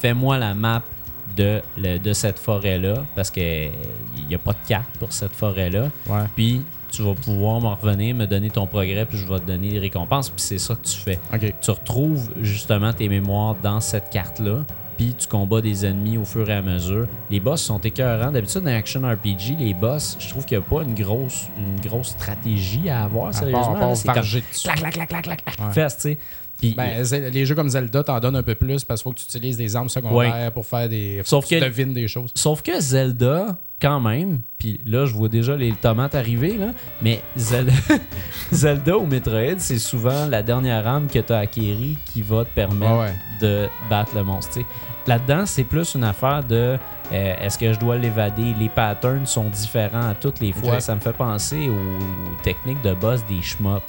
fais-moi 0.00 0.38
la 0.38 0.54
map 0.54 0.82
de, 1.38 1.62
le- 1.78 1.98
de 1.98 2.12
cette 2.12 2.38
forêt-là, 2.38 3.04
parce 3.16 3.30
qu'il 3.30 3.70
n'y 4.28 4.34
a 4.34 4.38
pas 4.38 4.52
de 4.52 4.68
carte 4.68 4.90
pour 4.98 5.12
cette 5.12 5.32
forêt-là. 5.32 5.88
Ouais. 6.08 6.24
Puis 6.36 6.62
tu 6.90 7.02
vas 7.02 7.14
pouvoir 7.14 7.60
m'en 7.60 7.74
revenir, 7.74 8.14
me 8.14 8.26
donner 8.26 8.50
ton 8.50 8.66
progrès, 8.66 9.04
puis 9.06 9.18
je 9.18 9.26
vais 9.26 9.38
te 9.40 9.44
donner 9.46 9.70
des 9.70 9.78
récompenses. 9.78 10.30
Puis 10.30 10.40
c'est 10.42 10.58
ça 10.58 10.74
que 10.74 10.86
tu 10.86 10.96
fais. 10.96 11.18
Tu 11.60 11.70
retrouves 11.70 12.30
justement 12.40 12.92
tes 12.92 13.08
mémoires 13.08 13.54
dans 13.62 13.80
cette 13.80 14.10
carte-là. 14.10 14.64
Puis 14.96 15.14
tu 15.16 15.28
combats 15.28 15.60
des 15.60 15.86
ennemis 15.86 16.18
au 16.18 16.24
fur 16.24 16.50
et 16.50 16.54
à 16.54 16.60
mesure. 16.62 17.06
Les 17.30 17.38
boss 17.38 17.62
sont 17.62 17.78
écœurants. 17.78 18.32
D'habitude, 18.32 18.62
dans 18.62 18.74
Action 18.76 19.02
RPG, 19.08 19.56
les 19.56 19.72
boss, 19.72 20.16
je 20.18 20.28
trouve 20.28 20.44
qu'il 20.44 20.58
n'y 20.58 20.64
a 20.64 20.68
pas 20.68 20.82
une 20.82 20.94
grosse, 20.94 21.46
une 21.56 21.78
grosse 21.88 22.08
stratégie 22.08 22.88
à 22.90 23.04
avoir, 23.04 23.32
sérieusement. 23.32 23.94
C'est 23.94 24.08
clac, 24.10 24.24
clac, 24.24 24.80
clac, 24.80 25.08
clac, 25.08 25.08
clac, 25.08 25.44
clac, 25.44 25.56
Ouais. 25.60 25.72
fesse, 25.72 25.96
tu 25.96 26.02
sais. 26.02 26.18
Ben, 26.62 27.04
les 27.32 27.46
jeux 27.46 27.54
comme 27.54 27.68
Zelda 27.68 28.02
t'en 28.02 28.18
donnent 28.20 28.36
un 28.36 28.42
peu 28.42 28.54
plus 28.54 28.84
parce 28.84 29.00
qu'il 29.00 29.10
faut 29.10 29.14
que 29.14 29.20
tu 29.20 29.26
utilises 29.26 29.56
des 29.56 29.76
armes 29.76 29.88
secondaires 29.88 30.52
pour 30.52 30.66
faire 30.66 30.88
des. 30.88 31.20
Sauf 31.24 31.48
que 31.48 31.54
tu 31.54 31.60
devines 31.60 31.92
des 31.92 32.08
choses. 32.08 32.32
Sauf 32.34 32.62
que 32.62 32.80
Zelda, 32.80 33.58
quand 33.80 34.00
même, 34.00 34.40
puis 34.58 34.80
là, 34.84 35.06
je 35.06 35.14
vois 35.14 35.28
déjà 35.28 35.56
les 35.56 35.72
tomates 35.72 36.14
arriver, 36.14 36.56
là, 36.56 36.72
mais 37.00 37.22
Zelda, 37.36 37.72
Zelda 38.52 38.98
ou 38.98 39.06
Metroid, 39.06 39.58
c'est 39.58 39.78
souvent 39.78 40.26
la 40.26 40.42
dernière 40.42 40.86
arme 40.86 41.06
que 41.06 41.20
tu 41.20 41.32
as 41.32 41.38
acquérie 41.38 41.96
qui 42.06 42.22
va 42.22 42.44
te 42.44 42.50
permettre 42.50 42.98
ouais. 42.98 43.14
de 43.40 43.68
battre 43.88 44.14
le 44.16 44.24
monstre. 44.24 44.58
Là-dedans, 45.06 45.46
c'est 45.46 45.64
plus 45.64 45.94
une 45.94 46.04
affaire 46.04 46.44
de 46.44 46.76
euh, 47.12 47.34
est-ce 47.40 47.56
que 47.56 47.72
je 47.72 47.78
dois 47.78 47.96
l'évader? 47.96 48.54
Les 48.58 48.68
patterns 48.68 49.26
sont 49.26 49.48
différents 49.48 50.10
à 50.10 50.14
toutes 50.14 50.40
les 50.40 50.52
fois. 50.52 50.80
Ça 50.80 50.94
me 50.94 51.00
fait 51.00 51.14
penser 51.14 51.70
aux, 51.70 51.72
aux 51.72 52.42
techniques 52.42 52.82
de 52.82 52.94
boss 52.94 53.24
des 53.26 53.40
shmups. 53.40 53.80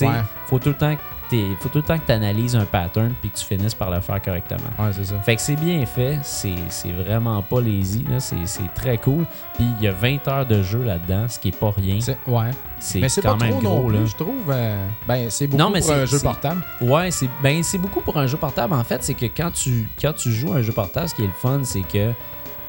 Ouais. 0.00 0.08
faut 0.46 0.58
tout 0.58 0.70
le 0.70 0.76
temps 0.76 0.96
t'es- 1.30 1.46
faut 1.60 1.68
tout 1.68 1.78
le 1.78 1.84
temps 1.84 1.98
que 1.98 2.04
tu 2.06 2.12
analyses 2.12 2.54
un 2.56 2.64
pattern 2.66 3.12
puis 3.20 3.30
que 3.30 3.38
tu 3.38 3.44
finisses 3.44 3.74
par 3.74 3.90
le 3.90 4.00
faire 4.00 4.20
correctement. 4.20 4.68
Ouais, 4.78 4.90
c'est 4.92 5.04
ça. 5.06 5.18
Fait 5.20 5.36
que 5.36 5.42
c'est 5.42 5.56
bien 5.56 5.84
fait, 5.86 6.18
c'est 6.22 6.92
vraiment 6.92 7.40
pas 7.42 7.60
lazy, 7.60 8.04
c'est 8.18 8.74
très 8.74 8.98
cool. 8.98 9.24
Puis 9.54 9.64
il 9.78 9.84
y 9.84 9.88
a 9.88 9.92
20 9.92 10.26
heures 10.28 10.46
de 10.46 10.62
jeu 10.62 10.82
là-dedans, 10.82 11.26
ce 11.28 11.38
qui 11.38 11.48
est 11.48 11.56
pas 11.56 11.70
rien. 11.76 11.98
Ouais. 12.26 12.50
C'est 12.78 13.00
Mais 13.00 13.08
c'est 13.08 13.20
quand 13.22 13.36
pas 13.36 13.44
même 13.44 13.52
trop 13.54 13.60
gros, 13.60 13.90
non 13.92 14.00
là. 14.00 14.06
je 14.06 14.14
trouve. 14.16 14.50
euh, 14.50 14.86
Ben, 15.06 15.28
c'est 15.30 15.46
beaucoup 15.46 15.62
Non, 15.62 15.70
mais 15.70 15.80
pour 15.80 15.92
un 15.92 16.06
jeu 16.06 16.18
portable. 16.18 16.64
Ouais, 16.80 17.10
c'est 17.10 17.28
ben 17.42 17.62
c'est 17.62 17.78
beaucoup 17.78 18.00
pour 18.00 18.16
un 18.16 18.26
jeu 18.26 18.36
portable. 18.38 18.72
En 18.74 18.84
fait, 18.84 19.02
c'est 19.04 19.14
que 19.14 19.26
quand 19.26 19.50
tu 19.52 19.88
quand 20.00 20.14
tu 20.14 20.32
joues 20.32 20.52
à 20.52 20.56
un 20.56 20.62
jeu 20.62 20.72
portable, 20.72 21.08
ce 21.08 21.14
qui 21.14 21.22
est 21.22 21.26
le 21.26 21.32
fun, 21.32 21.60
c'est 21.62 21.82
que 21.82 22.12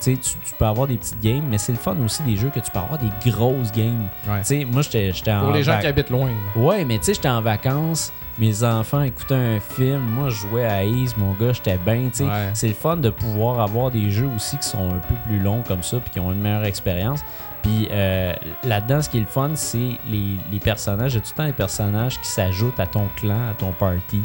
tu 0.01 0.17
tu, 0.17 0.35
peux 0.57 0.65
avoir 0.65 0.87
des 0.87 0.97
petites 0.97 1.21
games, 1.21 1.43
mais 1.49 1.57
c'est 1.57 1.71
le 1.71 1.77
fun 1.77 1.95
aussi 2.03 2.23
des 2.23 2.35
jeux 2.35 2.49
que 2.49 2.59
tu 2.59 2.71
peux 2.71 2.79
avoir 2.79 2.97
des 2.97 3.09
grosses 3.29 3.71
games. 3.71 4.07
Ouais. 4.27 4.65
Moi 4.65 4.81
j'étais 4.81 5.31
en 5.31 5.41
Pour 5.41 5.51
les 5.51 5.63
gens 5.63 5.79
qui 5.79 5.87
habitent 5.87 6.09
loin. 6.09 6.29
Ouais, 6.55 6.85
mais 6.85 6.97
tu 6.97 7.05
sais, 7.05 7.13
j'étais 7.13 7.29
en 7.29 7.41
vacances, 7.41 8.11
mes 8.37 8.63
enfants 8.63 9.01
écoutaient 9.01 9.35
un 9.35 9.59
film, 9.59 10.01
moi 10.01 10.29
je 10.29 10.35
jouais 10.35 10.65
à 10.65 10.83
Ace, 10.83 11.15
mon 11.17 11.33
gars, 11.33 11.53
j'étais 11.53 11.77
bien, 11.77 12.09
tu 12.09 12.19
sais. 12.19 12.23
Ouais. 12.23 12.49
C'est 12.53 12.67
le 12.67 12.73
fun 12.73 12.97
de 12.97 13.09
pouvoir 13.09 13.59
avoir 13.59 13.91
des 13.91 14.09
jeux 14.09 14.29
aussi 14.35 14.57
qui 14.57 14.67
sont 14.67 14.89
un 14.89 14.99
peu 14.99 15.15
plus 15.25 15.39
longs 15.39 15.63
comme 15.67 15.83
ça, 15.83 15.99
puis 15.99 16.09
qui 16.09 16.19
ont 16.19 16.31
une 16.31 16.41
meilleure 16.41 16.65
expérience. 16.65 17.21
Puis 17.61 17.87
euh, 17.91 18.33
là-dedans, 18.63 19.01
ce 19.01 19.09
qui 19.09 19.17
est 19.17 19.21
le 19.21 19.27
fun, 19.27 19.51
c'est 19.55 19.97
les, 20.09 20.37
les 20.51 20.59
personnages. 20.59 21.13
Il 21.13 21.17
y 21.17 21.19
a 21.19 21.21
tout 21.21 21.31
le 21.33 21.37
temps 21.37 21.45
des 21.45 21.53
personnages 21.53 22.19
qui 22.19 22.27
s'ajoutent 22.27 22.79
à 22.79 22.87
ton 22.87 23.07
clan, 23.17 23.49
à 23.49 23.53
ton 23.53 23.71
party. 23.71 24.21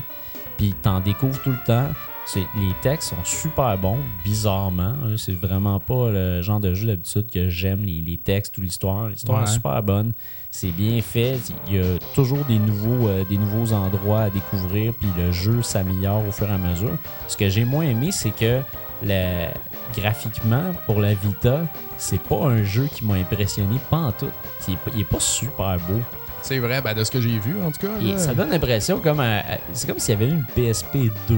Puis 0.56 0.74
t'en 0.80 1.00
découvres 1.00 1.40
tout 1.42 1.50
le 1.50 1.64
temps. 1.66 1.88
C'est- 2.26 2.46
Les 2.56 2.72
textes 2.82 3.10
sont 3.10 3.24
super 3.24 3.78
bons, 3.78 3.98
bizarrement. 4.24 4.82
hein. 5.02 5.14
C'est 5.16 5.34
vraiment 5.38 5.78
pas 5.80 6.10
le 6.10 6.42
genre 6.42 6.58
de 6.60 6.74
jeu 6.74 6.88
d'habitude 6.88 7.30
que 7.32 7.48
j'aime, 7.48 7.84
les, 7.84 8.00
les 8.00 8.18
textes 8.18 8.58
ou 8.58 8.62
l'histoire. 8.62 9.08
L'histoire 9.08 9.42
Ouais. 9.42 9.48
est 9.48 9.52
super 9.52 9.80
bonne. 9.82 10.12
C'est 10.50 10.72
bien 10.72 11.00
fait. 11.02 11.38
Il 11.68 11.74
y 11.76 11.78
a 11.78 11.98
toujours 12.14 12.44
des 12.46 12.58
nouveaux, 12.58 13.06
euh, 13.08 13.24
des 13.24 13.36
nouveaux 13.38 13.72
endroits 13.72 14.22
à 14.22 14.30
découvrir. 14.30 14.92
Puis 14.94 15.08
le 15.16 15.30
jeu 15.30 15.62
s'améliore 15.62 16.26
au 16.26 16.32
fur 16.32 16.48
et 16.50 16.52
à 16.52 16.58
mesure. 16.58 16.96
Ce 17.28 17.36
que 17.36 17.48
j'ai 17.48 17.64
moins 17.64 17.84
aimé, 17.84 18.10
c'est 18.10 18.34
que 18.34 18.60
graphiquement, 19.96 20.72
pour 20.86 21.00
la 21.00 21.14
Vita, 21.14 21.60
c'est 21.98 22.20
pas 22.20 22.46
un 22.46 22.62
jeu 22.64 22.88
qui 22.92 23.04
m'a 23.04 23.14
impressionné, 23.14 23.76
pas 23.90 23.98
en 23.98 24.12
tout. 24.12 24.30
Il 24.68 25.00
est 25.00 25.04
pas 25.04 25.20
super 25.20 25.76
beau. 25.88 26.00
C'est 26.46 26.58
vrai, 26.58 26.80
ben, 26.80 26.94
de 26.94 27.02
ce 27.04 27.10
que 27.10 27.20
j'ai 27.20 27.38
vu, 27.38 27.56
en 27.64 27.70
tout 27.70 27.86
cas. 27.86 27.92
Et 28.00 28.12
là. 28.12 28.18
ça 28.18 28.34
donne 28.34 28.50
l'impression 28.50 29.00
comme 29.00 29.20
un- 29.20 29.40
c'est 29.72 29.86
comme 29.88 29.98
s'il 29.98 30.14
y 30.14 30.16
avait 30.22 30.30
une 30.32 30.44
PSP 30.54 31.10
2. 31.28 31.34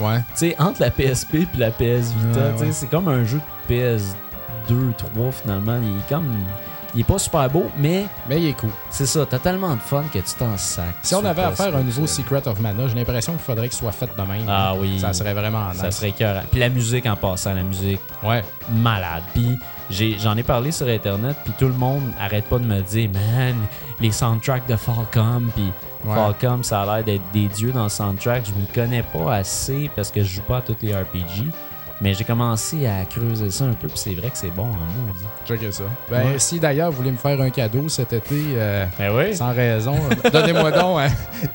Ouais. 0.00 0.18
Tu 0.18 0.24
sais, 0.34 0.56
entre 0.58 0.80
la 0.80 0.90
PSP 0.90 1.46
puis 1.46 1.58
la 1.58 1.70
PS 1.70 2.12
Vita, 2.12 2.40
Ouais, 2.56 2.60
ouais. 2.60 2.72
c'est 2.72 2.88
comme 2.90 3.08
un 3.08 3.24
jeu 3.24 3.38
de 3.68 3.74
PS2, 3.74 4.92
3 4.96 5.32
finalement. 5.32 5.78
Il 5.82 5.88
est 5.98 6.08
comme. 6.08 6.28
il 6.94 7.00
est 7.02 7.04
pas 7.04 7.18
super 7.18 7.48
beau, 7.50 7.66
mais 7.78 8.06
Mais 8.28 8.40
il 8.40 8.48
est 8.48 8.52
cool. 8.54 8.70
c'est 8.90 9.06
ça, 9.06 9.26
t'as 9.28 9.38
tellement 9.38 9.74
de 9.74 9.80
fun 9.80 10.04
que 10.12 10.18
tu 10.18 10.34
t'en 10.38 10.56
sacs. 10.56 10.84
Si 11.02 11.14
on 11.14 11.24
avait 11.24 11.42
à 11.42 11.52
faire 11.52 11.74
un 11.76 11.82
nouveau. 11.82 12.06
Secret 12.06 12.46
of 12.48 12.58
Mana, 12.60 12.88
j'ai 12.88 12.94
l'impression 12.94 13.32
qu'il 13.34 13.42
faudrait 13.42 13.68
qu'il 13.68 13.78
soit 13.78 13.92
fait 13.92 14.06
de 14.16 14.22
même. 14.22 14.46
Ah 14.48 14.74
oui. 14.76 14.98
Ça 14.98 15.12
serait 15.12 15.34
vraiment 15.34 15.70
nice. 15.70 15.80
Ça 15.80 15.90
serait 15.90 16.08
écœurant. 16.10 16.42
Puis 16.50 16.60
la 16.60 16.68
musique 16.68 17.06
en 17.06 17.16
passant, 17.16 17.54
la 17.54 17.62
musique 17.62 18.00
Ouais. 18.24 18.42
malade. 18.72 19.22
Puis 19.34 19.56
j'en 19.90 20.36
ai, 20.36 20.42
parlé 20.42 20.72
sur 20.72 20.86
Internet, 20.86 21.36
puis 21.44 21.52
tout 21.58 21.66
le 21.66 21.74
monde 21.74 22.02
arrête 22.20 22.44
pas 22.44 22.58
de 22.58 22.64
me 22.64 22.80
dire, 22.82 23.10
man, 23.10 23.56
les 24.00 24.12
soundtracks 24.12 24.66
de 24.68 24.76
Falcom, 24.76 25.50
puis 25.54 25.72
Ouais. 26.04 26.14
Falcom, 26.14 26.62
ça 26.62 26.82
a 26.82 26.86
l'air 26.96 27.04
d'être 27.04 27.30
des 27.32 27.46
dieux 27.48 27.72
dans 27.72 27.84
le 27.84 27.88
soundtrack. 27.88 28.44
Je 28.46 28.52
m'y 28.52 28.66
connais 28.66 29.02
pas 29.02 29.34
assez 29.34 29.90
parce 29.96 30.10
que 30.10 30.22
je 30.22 30.36
joue 30.36 30.42
pas 30.42 30.58
à 30.58 30.60
tous 30.60 30.76
les 30.82 30.94
RPG. 30.94 31.50
Mais 32.00 32.14
j'ai 32.14 32.22
commencé 32.22 32.86
à 32.86 33.04
creuser 33.04 33.50
ça 33.50 33.64
un 33.64 33.72
peu, 33.72 33.88
puis 33.88 33.96
c'est 33.98 34.14
vrai 34.14 34.30
que 34.30 34.36
c'est 34.36 34.50
bon 34.54 34.66
en 34.66 35.06
maudit. 35.06 35.24
Checkez 35.44 35.72
ça. 35.72 35.82
Ben, 36.08 36.24
Ouais. 36.32 36.38
si 36.38 36.60
d'ailleurs 36.60 36.90
vous 36.92 36.98
voulez 36.98 37.10
me 37.10 37.16
faire 37.16 37.40
un 37.40 37.50
cadeau 37.50 37.88
cet 37.88 38.12
été, 38.12 38.40
euh, 38.54 38.86
Ben 38.98 39.12
oui. 39.16 39.34
sans 39.34 39.52
raison, 39.52 39.96
donnez-moi 40.32 40.70
donc 40.70 41.00
euh, 41.00 41.08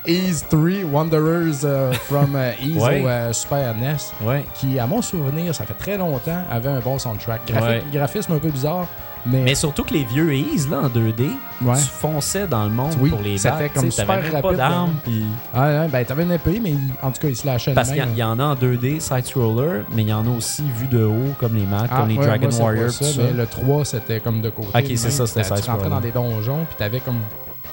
Ease 0.06 0.44
3, 0.50 0.84
Wanderers 0.92 1.64
euh, 1.64 1.92
from 1.92 2.34
euh, 2.36 2.52
Ease 2.62 2.76
Ouais. 2.76 3.02
euh, 3.06 3.32
Super 3.32 3.74
NES, 3.74 3.96
Ouais. 4.22 4.44
qui, 4.54 4.78
à 4.78 4.86
mon 4.86 5.00
souvenir, 5.00 5.54
ça 5.54 5.64
fait 5.64 5.72
très 5.74 5.96
longtemps, 5.96 6.42
avait 6.50 6.68
un 6.68 6.80
bon 6.80 6.98
soundtrack. 6.98 7.40
Graphi-. 7.46 7.82
Graphisme 7.92 8.32
un 8.34 8.38
peu 8.38 8.50
bizarre, 8.50 8.86
mais, 9.26 9.42
Mais 9.42 9.54
surtout 9.54 9.84
que 9.84 9.94
les 9.94 10.04
vieux 10.04 10.34
Ease, 10.34 10.68
là, 10.68 10.80
en 10.82 10.88
2D, 10.88 11.30
Ouais. 11.62 11.76
tu 11.76 11.82
fonçais 11.88 12.46
dans 12.46 12.64
le 12.64 12.70
monde 12.70 12.94
Oui, 13.00 13.10
pour 13.10 13.20
les 13.22 13.38
c'était 13.38 13.50
battre. 13.50 13.74
comme 13.74 13.90
super 13.90 14.16
même 14.20 14.30
pas 14.30 14.40
rapide, 14.42 14.56
d'armes, 14.58 14.90
hein. 14.90 15.00
puis... 15.04 15.24
Ah, 15.54 15.66
ouais, 15.82 15.88
ben, 15.88 16.04
t'avais 16.04 16.22
une 16.24 16.32
épée, 16.32 16.60
mais 16.62 16.74
en 17.02 17.10
tout 17.10 17.20
cas, 17.20 17.28
il 17.28 17.36
se 17.36 17.46
lâchait 17.46 17.72
Parce 17.74 17.88
qu'il 17.88 17.98
y, 17.98 18.02
en- 18.02 18.08
il 18.12 18.18
y 18.18 18.22
en 18.22 18.38
a 18.38 18.44
en 18.44 18.54
2D, 18.54 19.00
side-scroller, 19.00 19.82
mais 19.92 20.02
il 20.02 20.08
y 20.08 20.12
en 20.12 20.26
a 20.26 20.30
aussi 20.36 20.62
vu 20.78 20.86
de 20.88 21.04
haut, 21.04 21.32
comme 21.38 21.54
les 21.54 21.64
maps, 21.66 21.86
Ah, 21.90 21.98
comme 22.00 22.08
les 22.08 22.16
ouais, 22.18 22.26
Dragon 22.26 22.48
pas 22.48 22.56
Warriors, 22.56 22.90
ça, 22.90 23.04
ça. 23.04 23.22
mais 23.22 23.32
le 23.32 23.46
3, 23.46 23.84
c'était 23.84 24.20
comme 24.20 24.42
de 24.42 24.50
côté. 24.50 24.68
Ok, 24.74 24.84
c'est 24.96 25.10
ça, 25.10 25.26
c'était 25.26 25.42
Tu 25.60 25.70
rentrais 25.70 25.88
dans 25.90 26.00
des 26.00 26.10
donjons, 26.10 26.64
puis 26.66 26.76
t'avais 26.76 27.00
comme, 27.00 27.20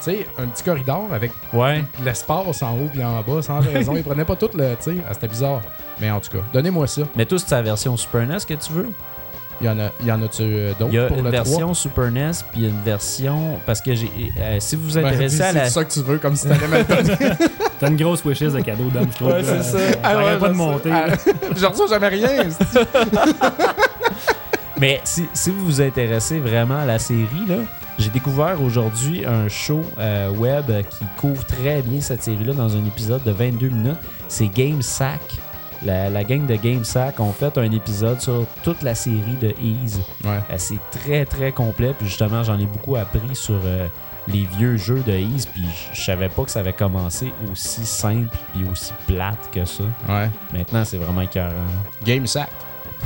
tu 0.04 0.10
sais, 0.12 0.26
un 0.38 0.46
petit 0.46 0.62
corridor 0.64 1.08
avec 1.12 1.32
Ouais. 1.52 1.84
l'espace 2.04 2.62
en 2.62 2.72
haut 2.72 2.88
puis 2.92 3.04
en 3.04 3.20
bas, 3.22 3.42
sans 3.42 3.60
raison. 3.60 3.94
Ils 3.94 4.02
prenaient 4.02 4.24
pas 4.24 4.36
tout 4.36 4.48
le, 4.54 4.70
tu 4.76 4.76
sais, 4.80 4.96
ah, 5.08 5.12
c'était 5.14 5.28
bizarre. 5.28 5.60
Mais 6.00 6.10
en 6.10 6.18
tout 6.20 6.30
cas, 6.30 6.42
donnez-moi 6.52 6.86
ça. 6.86 7.02
Mais 7.16 7.26
toi, 7.26 7.38
c'est 7.38 7.46
ta 7.46 7.62
version 7.62 7.96
Super 7.96 8.26
NES 8.26 8.38
que 8.48 8.54
tu 8.54 8.72
veux? 8.72 8.88
Il 9.60 9.66
y 9.66 9.70
en 9.70 9.78
a, 9.78 9.90
il 10.00 10.06
y 10.06 10.12
en 10.12 10.20
euh, 10.22 10.72
d'autres 10.78 10.90
Il 10.90 10.94
y 10.94 10.98
a 10.98 11.06
pour 11.06 11.18
une 11.18 11.24
le 11.24 11.30
3? 11.30 11.44
version 11.44 11.74
Super 11.74 12.10
NES, 12.10 12.30
puis 12.52 12.62
une 12.66 12.80
version... 12.84 13.58
Parce 13.64 13.80
que 13.80 13.94
j'ai... 13.94 14.10
euh, 14.40 14.56
si 14.58 14.74
vous 14.76 14.88
vous 14.88 14.94
Ben, 14.94 15.06
intéressez 15.06 15.36
c'est 15.36 15.42
à 15.44 15.52
la... 15.52 15.70
ça 15.70 15.84
que 15.84 15.92
tu 15.92 16.00
veux, 16.00 16.18
comme 16.18 16.34
si 16.34 16.48
t'allais 16.48 16.66
me 16.66 16.78
le 16.78 16.84
donner. 16.84 17.34
T'as 17.78 17.88
une 17.88 17.96
grosse 17.96 18.24
wishes 18.24 18.40
de 18.52 18.60
cadeau 18.60 18.88
d'homme, 18.92 19.08
je 19.12 19.16
trouve. 19.16 19.28
Ouais, 19.32 19.42
c'est 19.44 19.62
ça. 19.62 19.78
Ah, 20.02 20.16
ouais, 20.24 20.38
pas 20.38 20.48
de 20.48 20.54
monter. 20.54 20.90
Ah, 20.92 21.06
Je 21.56 21.66
reçois 21.66 21.86
jamais 21.88 22.08
rien. 22.08 22.28
c'est- 22.50 22.88
Mais 24.80 25.00
si, 25.04 25.26
si 25.32 25.50
vous 25.50 25.64
vous 25.64 25.80
intéressez 25.80 26.40
vraiment 26.40 26.78
à 26.78 26.84
la 26.84 26.98
série, 26.98 27.46
là, 27.46 27.56
j'ai 27.98 28.10
découvert 28.10 28.60
aujourd'hui 28.60 29.24
un 29.26 29.48
show 29.48 29.82
euh, 29.98 30.30
web 30.30 30.64
qui 30.90 31.04
couvre 31.18 31.44
très 31.44 31.82
bien 31.82 32.00
cette 32.00 32.22
série-là 32.22 32.52
dans 32.54 32.74
un 32.74 32.84
épisode 32.86 33.22
de 33.22 33.30
22 33.30 33.68
minutes. 33.68 33.96
C'est 34.28 34.48
Game 34.48 34.82
Sack. 34.82 35.20
La, 35.84 36.08
la 36.10 36.22
gang 36.24 36.46
de 36.46 36.54
Game 36.56 36.84
Sack 36.84 37.18
ont 37.18 37.32
fait 37.32 37.58
un 37.58 37.70
épisode 37.72 38.20
sur 38.20 38.46
toute 38.62 38.82
la 38.82 38.94
série 38.94 39.36
de 39.40 39.52
Ease. 39.60 40.00
Ouais. 40.24 40.38
Euh, 40.50 40.54
c'est 40.56 40.78
très 40.92 41.24
très 41.24 41.50
complet. 41.52 41.92
Puis 41.98 42.06
justement, 42.06 42.44
j'en 42.44 42.58
ai 42.58 42.66
beaucoup 42.66 42.94
appris 42.96 43.34
sur 43.34 43.58
euh, 43.64 43.88
les 44.28 44.46
vieux 44.58 44.76
jeux 44.76 45.02
de 45.06 45.12
Ease. 45.12 45.46
Puis 45.46 45.64
je- 45.92 46.00
savais 46.00 46.28
pas 46.28 46.44
que 46.44 46.50
ça 46.52 46.60
avait 46.60 46.72
commencé 46.72 47.32
aussi 47.50 47.84
simple 47.84 48.36
puis 48.52 48.64
aussi 48.70 48.92
plate 49.08 49.48
que 49.52 49.64
ça. 49.64 49.82
Ouais. 50.08 50.30
Maintenant, 50.52 50.84
c'est 50.84 50.98
vraiment 50.98 51.22
écœurant. 51.22 51.50
Game 52.04 52.26
Sack. 52.28 52.50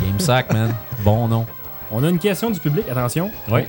Game 0.02 0.20
Sack, 0.20 0.52
man. 0.52 0.74
bon 1.04 1.28
nom. 1.28 1.46
On 1.90 2.04
a 2.04 2.08
une 2.10 2.18
question 2.18 2.50
du 2.50 2.60
public, 2.60 2.84
attention. 2.90 3.30
Oui. 3.50 3.62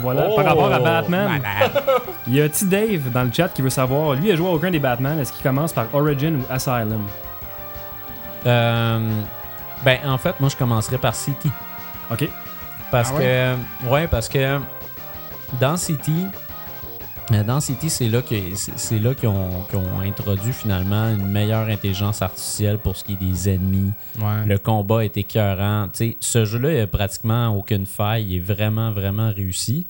Voilà, 0.00 0.28
Oh, 0.30 0.36
par 0.36 0.44
rapport 0.44 0.72
à 0.72 0.78
Batman. 0.80 1.40
malade. 1.42 1.82
Il 2.26 2.34
y 2.34 2.40
a 2.40 2.48
T-Dave 2.48 3.10
dans 3.12 3.24
le 3.24 3.32
chat 3.32 3.48
qui 3.48 3.62
veut 3.62 3.70
savoir, 3.70 4.14
lui, 4.14 4.28
il 4.28 4.32
a 4.32 4.36
joué 4.36 4.46
à 4.48 4.50
aucun 4.50 4.70
des 4.70 4.78
Batman. 4.78 5.18
Est-ce 5.18 5.32
qu'il 5.32 5.42
commence 5.42 5.72
par 5.72 5.86
Origin 5.94 6.36
ou 6.36 6.52
Asylum? 6.52 7.02
Euh, 8.46 9.22
ben, 9.84 9.98
en 10.06 10.18
fait, 10.18 10.38
moi, 10.40 10.48
je 10.48 10.56
commencerai 10.56 10.98
par 10.98 11.14
City. 11.14 11.50
Ok. 12.10 12.28
Parce 12.90 13.12
Ah 13.14 13.18
que, 13.18 13.88
ouais, 13.90 14.08
parce 14.08 14.28
que 14.28 14.58
dans 15.60 15.76
City, 15.76 16.24
euh, 17.32 17.44
dans 17.44 17.60
City, 17.60 17.90
c'est 17.90 18.08
là 18.08 18.22
que 18.22 18.34
c'est 18.54 18.78
c'est 18.78 18.98
là 18.98 19.14
qu'ils 19.14 19.28
ont, 19.28 19.62
qu'ils 19.68 19.78
ont 19.78 20.00
introduit 20.00 20.52
finalement 20.54 21.08
une 21.10 21.26
meilleure 21.26 21.68
intelligence 21.68 22.22
artificielle 22.22 22.78
pour 22.78 22.96
ce 22.96 23.04
qui 23.04 23.12
est 23.12 23.16
des 23.16 23.50
ennemis. 23.50 23.92
Ouais. 24.18 24.46
Le 24.46 24.56
combat 24.56 25.04
est 25.04 25.16
écœurant. 25.18 25.88
Tu 25.92 25.98
sais, 25.98 26.16
ce 26.20 26.44
jeu-là, 26.46 26.70
il 26.70 26.74
n'y 26.76 26.80
a 26.80 26.86
pratiquement 26.86 27.48
aucune 27.48 27.84
faille. 27.84 28.24
Il 28.30 28.36
est 28.36 28.40
vraiment, 28.40 28.90
vraiment 28.90 29.30
réussi. 29.34 29.86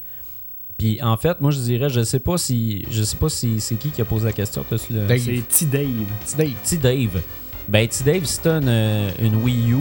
Puis 0.77 1.01
en 1.03 1.17
fait, 1.17 1.41
moi 1.41 1.51
je 1.53 1.59
dirais, 1.61 1.89
je 1.91 2.03
sais 2.03 2.19
pas 2.21 2.37
si. 2.37 2.85
Je 2.91 3.03
sais 3.05 3.17
pas 3.17 3.29
si 3.29 3.61
c'est 3.61 3.77
qui 3.77 3.91
qui 3.91 4.01
a 4.03 4.05
posé 4.05 4.25
la 4.27 4.33
question. 4.33 4.65
T'as-tu 4.69 4.93
le- 4.93 5.07
Dave. 5.07 5.19
C'est 5.21 5.67
T-Dave. 5.67 6.07
Petit 6.25 6.37
Dave. 6.37 6.53
Petit 6.65 6.79
Dave. 6.79 7.23
Ben, 7.69 7.87
petit 7.87 8.03
Dave, 8.03 8.25
si 8.25 8.41
t'as 8.41 8.61
une, 8.61 9.11
une 9.21 9.37
Wii 9.43 9.73
U, 9.73 9.77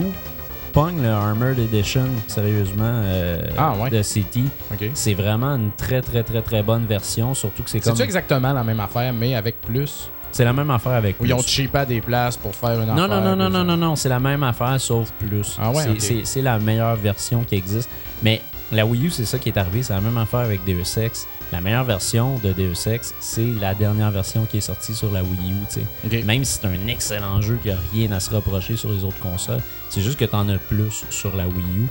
pogne 0.72 1.00
le 1.02 1.08
Armored 1.08 1.58
Edition, 1.58 2.04
sérieusement, 2.26 2.84
euh, 2.84 3.40
Ah, 3.56 3.72
ouais. 3.78 3.90
de 3.90 4.02
City. 4.02 4.44
OK. 4.72 4.90
C'est 4.94 5.14
vraiment 5.14 5.54
une 5.56 5.70
très, 5.72 6.02
très, 6.02 6.22
très, 6.22 6.42
très 6.42 6.62
bonne 6.62 6.84
version, 6.84 7.34
surtout 7.34 7.62
que 7.62 7.70
c'est 7.70 7.80
comme... 7.80 7.94
C'est-tu 7.96 8.04
exactement 8.04 8.52
la 8.52 8.62
même 8.62 8.80
affaire, 8.80 9.12
mais 9.14 9.34
avec 9.34 9.60
plus? 9.62 10.10
C'est 10.30 10.44
la 10.44 10.52
même 10.52 10.70
affaire 10.70 10.92
avec 10.92 11.18
Ou 11.20 11.24
ils 11.24 11.32
ont 11.32 11.38
plus. 11.38 11.48
cheapé 11.48 11.78
à 11.78 11.86
des 11.86 12.02
places 12.02 12.36
pour 12.36 12.54
faire 12.54 12.78
une 12.80 12.86
Non, 12.88 13.04
affaire? 13.04 13.08
non, 13.08 13.34
non, 13.34 13.36
non, 13.36 13.46
plus, 13.46 13.52
non, 13.54 13.64
non, 13.64 13.76
non, 13.78 13.96
c'est 13.96 14.10
la 14.10 14.20
même 14.20 14.42
affaire, 14.42 14.78
sauf 14.78 15.10
plus. 15.18 15.56
Ah 15.58 15.70
ouais, 15.70 15.82
c'est, 15.84 15.88
ok. 15.90 15.96
c'est- 16.00 16.24
c'est 16.26 16.42
la 16.42 16.58
meilleure 16.58 16.96
version 16.96 17.42
qui 17.44 17.54
existe. 17.54 17.88
Mais 18.22 18.42
la 18.70 18.84
Wii 18.84 19.06
U, 19.06 19.10
c'est 19.10 19.24
ça 19.24 19.38
qui 19.38 19.48
est 19.48 19.56
arrivé, 19.56 19.82
c'est 19.82 19.94
la 19.94 20.00
même 20.00 20.18
affaire 20.18 20.40
avec 20.40 20.64
Deus 20.64 20.98
Ex. 20.98 21.26
La 21.52 21.60
meilleure 21.60 21.84
version 21.84 22.38
de 22.38 22.52
Deus 22.52 22.86
Ex, 22.86 23.14
c'est 23.20 23.46
la 23.60 23.74
dernière 23.74 24.10
version 24.10 24.44
qui 24.44 24.58
est 24.58 24.62
sortie 24.62 24.94
sur 24.94 25.10
la 25.10 25.22
Wii 25.22 25.52
U, 25.52 26.08
tu. 26.10 26.24
Même 26.24 26.44
si 26.44 26.58
c'est 26.60 26.66
un 26.66 26.86
excellent 26.86 27.40
jeu 27.40 27.58
qui 27.62 27.70
a 27.70 27.78
rien 27.92 28.12
à 28.12 28.20
se 28.20 28.30
reprocher 28.30 28.76
sur 28.76 28.92
les 28.92 29.04
autres 29.04 29.18
consoles, 29.20 29.62
c'est 29.88 30.02
juste 30.02 30.18
que 30.18 30.26
t'en 30.26 30.48
as 30.48 30.58
plus 30.58 31.04
sur 31.08 31.34
la 31.34 31.46
Wii 31.46 31.78
U. 31.78 31.86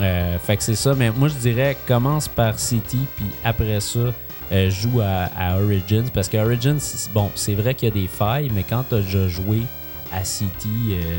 Euh, 0.00 0.38
fait 0.38 0.56
que 0.56 0.62
c'est 0.62 0.76
ça, 0.76 0.94
mais 0.94 1.10
moi 1.10 1.28
je 1.28 1.34
dirais 1.34 1.76
commence 1.86 2.28
par 2.28 2.58
City, 2.58 3.00
puis 3.16 3.26
après 3.44 3.80
ça, 3.80 4.12
euh, 4.50 4.70
joue 4.70 5.00
à, 5.00 5.28
à 5.36 5.60
Origins. 5.60 6.08
Parce 6.12 6.28
que 6.28 6.36
Origins, 6.36 6.78
bon, 7.12 7.30
c'est 7.34 7.54
vrai 7.54 7.74
qu'il 7.74 7.88
y 7.88 7.92
a 7.92 7.94
des 7.94 8.08
failles, 8.08 8.50
mais 8.52 8.64
quand 8.64 8.84
t'as 8.88 9.00
déjà 9.00 9.28
joué 9.28 9.62
à 10.12 10.24
City, 10.24 10.92
euh, 10.92 11.16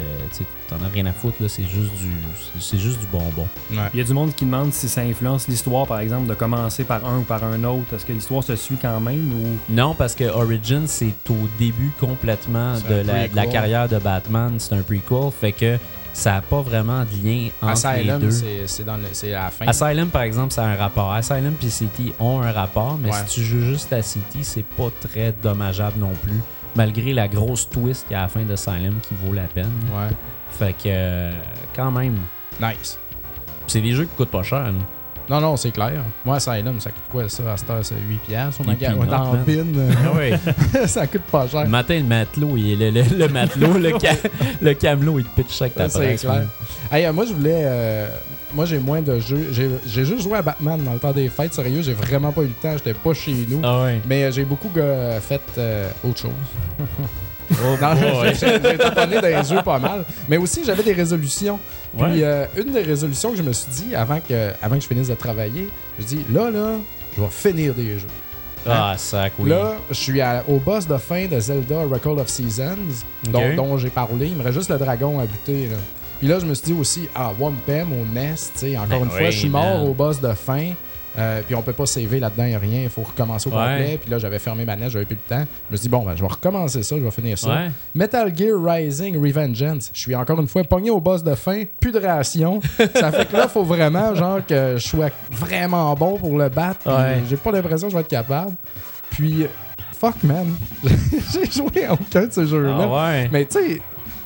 t'en 0.69 0.77
as 0.83 0.89
rien 0.89 1.05
à 1.05 1.11
foutre, 1.13 1.41
là, 1.41 1.49
c'est 1.49 1.63
juste 1.63 1.93
du 1.95 2.11
c'est- 2.59 2.77
juste 2.77 2.99
du 2.99 3.05
bonbon. 3.07 3.47
Ouais. 3.71 3.77
Il 3.93 3.99
y 3.99 4.01
a 4.01 4.05
du 4.05 4.13
monde 4.13 4.33
qui 4.35 4.45
demande 4.45 4.73
si 4.73 4.89
ça 4.89 5.01
influence 5.01 5.47
l'histoire, 5.47 5.85
par 5.87 5.99
exemple, 5.99 6.27
de 6.27 6.33
commencer 6.33 6.83
par 6.83 7.05
un 7.05 7.19
ou 7.19 7.23
par 7.23 7.43
un 7.43 7.63
autre. 7.63 7.93
Est-ce 7.95 8.05
que 8.05 8.13
l'histoire 8.13 8.43
se 8.43 8.55
suit 8.55 8.77
quand 8.81 8.99
même 8.99 9.31
ou? 9.33 9.57
Non, 9.69 9.93
parce 9.95 10.15
que 10.15 10.23
Origins, 10.25 10.87
c'est 10.87 11.13
au 11.29 11.47
début 11.59 11.91
complètement 11.99 12.73
de 12.89 12.95
la, 12.95 13.03
de 13.03 13.35
la 13.35 13.43
prequel. 13.43 13.49
carrière 13.49 13.89
de 13.89 13.97
Batman. 13.99 14.55
C'est 14.57 14.75
un 14.75 14.81
prequel, 14.81 15.31
fait 15.39 15.51
que 15.51 15.77
ça 16.13 16.33
n'a 16.33 16.41
pas 16.41 16.61
vraiment 16.61 17.03
de 17.03 17.23
lien 17.27 17.49
entre 17.61 17.75
les 17.93 17.99
Asylum, 17.99 18.19
deux. 18.21 18.31
c'est 18.31 18.67
c'est 18.67 18.83
dans 18.83 18.97
le- 18.97 19.03
c'est 19.13 19.33
à 19.33 19.43
la 19.45 19.49
fin. 19.51 19.67
Asylum, 19.67 20.09
par 20.09 20.23
exemple, 20.23 20.51
ça 20.53 20.63
a 20.65 20.67
un 20.67 20.75
rapport. 20.75 21.11
Asylum 21.13 21.53
et 21.63 21.69
City 21.69 22.11
ont 22.19 22.41
un 22.41 22.51
rapport, 22.51 22.97
mais 23.01 23.09
Ouais. 23.11 23.17
si 23.27 23.35
tu 23.35 23.43
joues 23.43 23.61
juste 23.61 23.93
à 23.93 24.01
City, 24.01 24.39
c'est 24.43 24.65
pas 24.65 24.89
très 25.07 25.31
dommageable 25.31 25.99
non 25.99 26.11
plus. 26.23 26.41
Malgré 26.75 27.13
la 27.13 27.27
grosse 27.27 27.69
twist 27.69 28.07
qu'il 28.07 28.13
y 28.13 28.15
a 28.15 28.19
à 28.19 28.21
la 28.23 28.27
fin 28.27 28.41
d'Asylum 28.43 28.99
qui 29.01 29.15
vaut 29.15 29.33
la 29.33 29.43
peine. 29.43 29.71
Ouais. 29.91 30.15
Fait 30.51 30.73
que, 30.73 30.83
euh, 30.87 31.31
quand 31.75 31.91
même, 31.91 32.17
Nice. 32.61 32.99
c'est 33.67 33.81
des 33.81 33.91
jeux 33.93 34.05
qui 34.05 34.15
coûtent 34.15 34.31
pas 34.31 34.43
cher. 34.43 34.63
là. 34.63 34.71
Non, 35.29 35.39
non, 35.39 35.57
c'est 35.57 35.71
clair. 35.71 36.03
Moi, 36.25 36.37
Asylum, 36.37 36.79
ça 36.79 36.89
coûte 36.89 37.03
quoi 37.11 37.29
ça? 37.29 37.53
À 37.53 37.57
cette 37.57 37.69
heure, 37.69 37.79
c'est 37.83 37.95
8 38.07 38.17
piastres. 38.17 38.61
On 38.65 38.69
a 38.71 39.05
dans 39.05 39.33
man. 39.33 39.43
bin, 39.45 39.79
euh, 39.79 40.37
Ah 40.81 40.87
ça 40.87 41.05
coûte 41.05 41.21
pas 41.31 41.47
cher. 41.47 41.63
Le 41.65 41.69
matin, 41.69 41.97
le 41.97 42.03
matelot, 42.03 42.57
il, 42.57 42.79
le, 42.79 42.89
le, 42.89 43.03
le 43.15 43.27
matelot, 43.27 43.77
le, 43.77 43.91
ca- 43.99 44.15
le 44.61 44.73
camelot, 44.73 45.19
il 45.19 45.25
te 45.25 45.41
pitch 45.41 45.53
chaque 45.55 45.75
ta 45.75 45.87
Ça, 45.87 45.99
C'est 45.99 46.15
clair. 46.15 46.47
Hey, 46.91 47.05
euh, 47.05 47.13
moi, 47.13 47.25
je 47.25 47.33
voulais. 47.33 47.61
euh, 47.63 48.07
moi, 48.53 48.65
j'ai 48.65 48.79
moins 48.79 49.01
de 49.01 49.19
jeux. 49.19 49.51
J'ai 49.51 50.05
juste 50.05 50.21
joué 50.23 50.39
à 50.39 50.41
Batman 50.41 50.83
dans 50.83 50.93
le 50.93 50.99
temps 50.99 51.11
des 51.11 51.29
fêtes. 51.29 51.53
Sérieux, 51.53 51.83
j'ai 51.83 51.93
vraiment 51.93 52.31
pas 52.31 52.41
eu 52.41 52.45
le 52.47 52.53
temps. 52.53 52.73
J'étais 52.73 52.95
pas 52.95 53.13
chez 53.13 53.45
nous. 53.47 53.61
Ah 53.63 53.83
ouais. 53.83 54.01
Mais 54.07 54.23
euh, 54.23 54.31
j'ai 54.31 54.45
beaucoup 54.45 54.71
euh, 54.77 55.19
fait 55.21 55.41
autre 56.03 56.17
chose. 56.19 56.31
Oh 57.51 57.75
Non, 57.81 58.23
j'ai 58.33 58.77
taponné 58.77 59.15
dans 59.21 59.27
les 59.27 59.43
jeux 59.43 59.61
pas 59.63 59.79
mal. 59.79 60.05
Mais 60.27 60.37
aussi, 60.37 60.61
j'avais 60.65 60.83
des 60.83 60.93
résolutions. 60.93 61.59
Puis, 61.97 62.05
Ouais. 62.05 62.23
euh, 62.23 62.45
une 62.57 62.71
des 62.71 62.83
résolutions 62.83 63.31
que 63.31 63.37
je 63.37 63.43
me 63.43 63.51
suis 63.53 63.71
dit 63.71 63.95
avant 63.95 64.19
que, 64.19 64.51
avant 64.61 64.75
que 64.75 64.81
je 64.83 64.87
finisse 64.87 65.07
de 65.07 65.15
travailler, 65.15 65.69
je 65.99 66.05
dis 66.05 66.25
là, 66.31 66.51
là, 66.51 66.73
je 67.15 67.21
vais 67.21 67.27
finir 67.29 67.73
des 67.73 67.97
jeux. 67.99 68.07
Ah, 68.67 68.93
sac, 68.97 69.33
oui. 69.39 69.49
Là, 69.49 69.75
je 69.89 69.95
suis 69.95 70.19
à- 70.21 70.43
au 70.47 70.57
boss 70.57 70.85
de 70.87 70.97
fin 70.97 71.25
de 71.27 71.39
Zelda 71.39 71.83
Record 71.89 72.17
of 72.19 72.27
Seasons, 72.27 72.75
dont, 73.55 73.77
j'ai 73.77 73.89
parlé. 73.89 74.27
Il 74.27 74.35
me 74.35 74.43
reste 74.43 74.57
juste 74.57 74.69
le 74.69 74.77
dragon 74.77 75.19
à 75.19 75.25
buter. 75.25 75.67
là. 75.69 75.77
Puis 76.19 76.27
là, 76.27 76.39
je 76.39 76.45
me 76.45 76.53
suis 76.53 76.65
dit 76.73 76.79
aussi, 76.79 77.07
ah, 77.15 77.31
Wampem 77.39 77.87
au 77.93 78.05
Nest, 78.13 78.51
tu 78.55 78.59
sais, 78.71 78.77
encore 78.77 78.99
Ben 78.99 79.05
une 79.05 79.09
fois, 79.11 79.29
je 79.31 79.37
suis 79.39 79.49
mort 79.49 79.63
man. 79.79 79.87
au 79.87 79.93
boss 79.93 80.19
de 80.19 80.33
fin. 80.33 80.71
Euh, 81.17 81.41
puis 81.45 81.55
on 81.55 81.61
peut 81.61 81.73
pas 81.73 81.85
saver 81.85 82.19
là-dedans, 82.19 82.45
y 82.45 82.53
a 82.53 82.59
rien, 82.59 82.83
il 82.83 82.89
faut 82.89 83.01
recommencer 83.01 83.49
au 83.49 83.53
Ouais. 83.53 83.57
complet. 83.57 83.99
Puis 84.01 84.11
là, 84.11 84.19
j'avais 84.19 84.39
fermé 84.39 84.63
ma 84.63 84.75
neige, 84.75 84.91
j'avais 84.91 85.05
plus 85.05 85.15
le 85.15 85.35
temps. 85.35 85.45
Je 85.67 85.71
me 85.71 85.77
suis 85.77 85.83
dit, 85.83 85.89
bon, 85.89 86.03
ben, 86.05 86.15
je 86.15 86.21
vais 86.21 86.27
recommencer 86.27 86.83
ça, 86.83 86.95
je 86.97 87.03
vais 87.03 87.11
finir 87.11 87.37
ça. 87.37 87.49
Ouais. 87.49 87.71
Metal 87.95 88.31
Gear 88.35 88.57
Rising 88.63 89.17
Revengeance. 89.17 89.89
Je 89.93 89.99
suis 89.99 90.15
encore 90.15 90.39
une 90.39 90.47
fois 90.47 90.63
pogné 90.63 90.89
au 90.91 91.01
boss 91.01 91.23
de 91.23 91.33
fin, 91.35 91.63
plus 91.81 91.91
de 91.91 91.99
ration. 91.99 92.61
ça 92.95 93.11
fait 93.11 93.25
que 93.27 93.35
là, 93.35 93.47
faut 93.47 93.63
vraiment 93.63 94.13
genre 94.15 94.39
que 94.45 94.75
je 94.77 94.87
sois 94.87 95.09
vraiment 95.31 95.93
bon 95.95 96.17
pour 96.17 96.37
le 96.37 96.47
battre. 96.49 96.87
Ouais. 96.87 97.21
J'ai 97.29 97.37
pas 97.37 97.51
l'impression 97.51 97.87
que 97.87 97.91
je 97.91 97.97
vais 97.97 98.01
être 98.01 98.07
capable. 98.09 98.53
Puis, 99.09 99.47
fuck 99.99 100.23
man, 100.23 100.53
j'ai 101.33 101.45
joué 101.51 101.85
à 101.85 101.93
aucun 101.93 102.27
de 102.27 102.31
ces 102.31 102.45
jeux-là. 102.45 102.77
Ah 102.79 103.09
ouais. 103.09 103.29
Mais 103.31 103.45
tu 103.45 103.57
sais, 103.59 103.81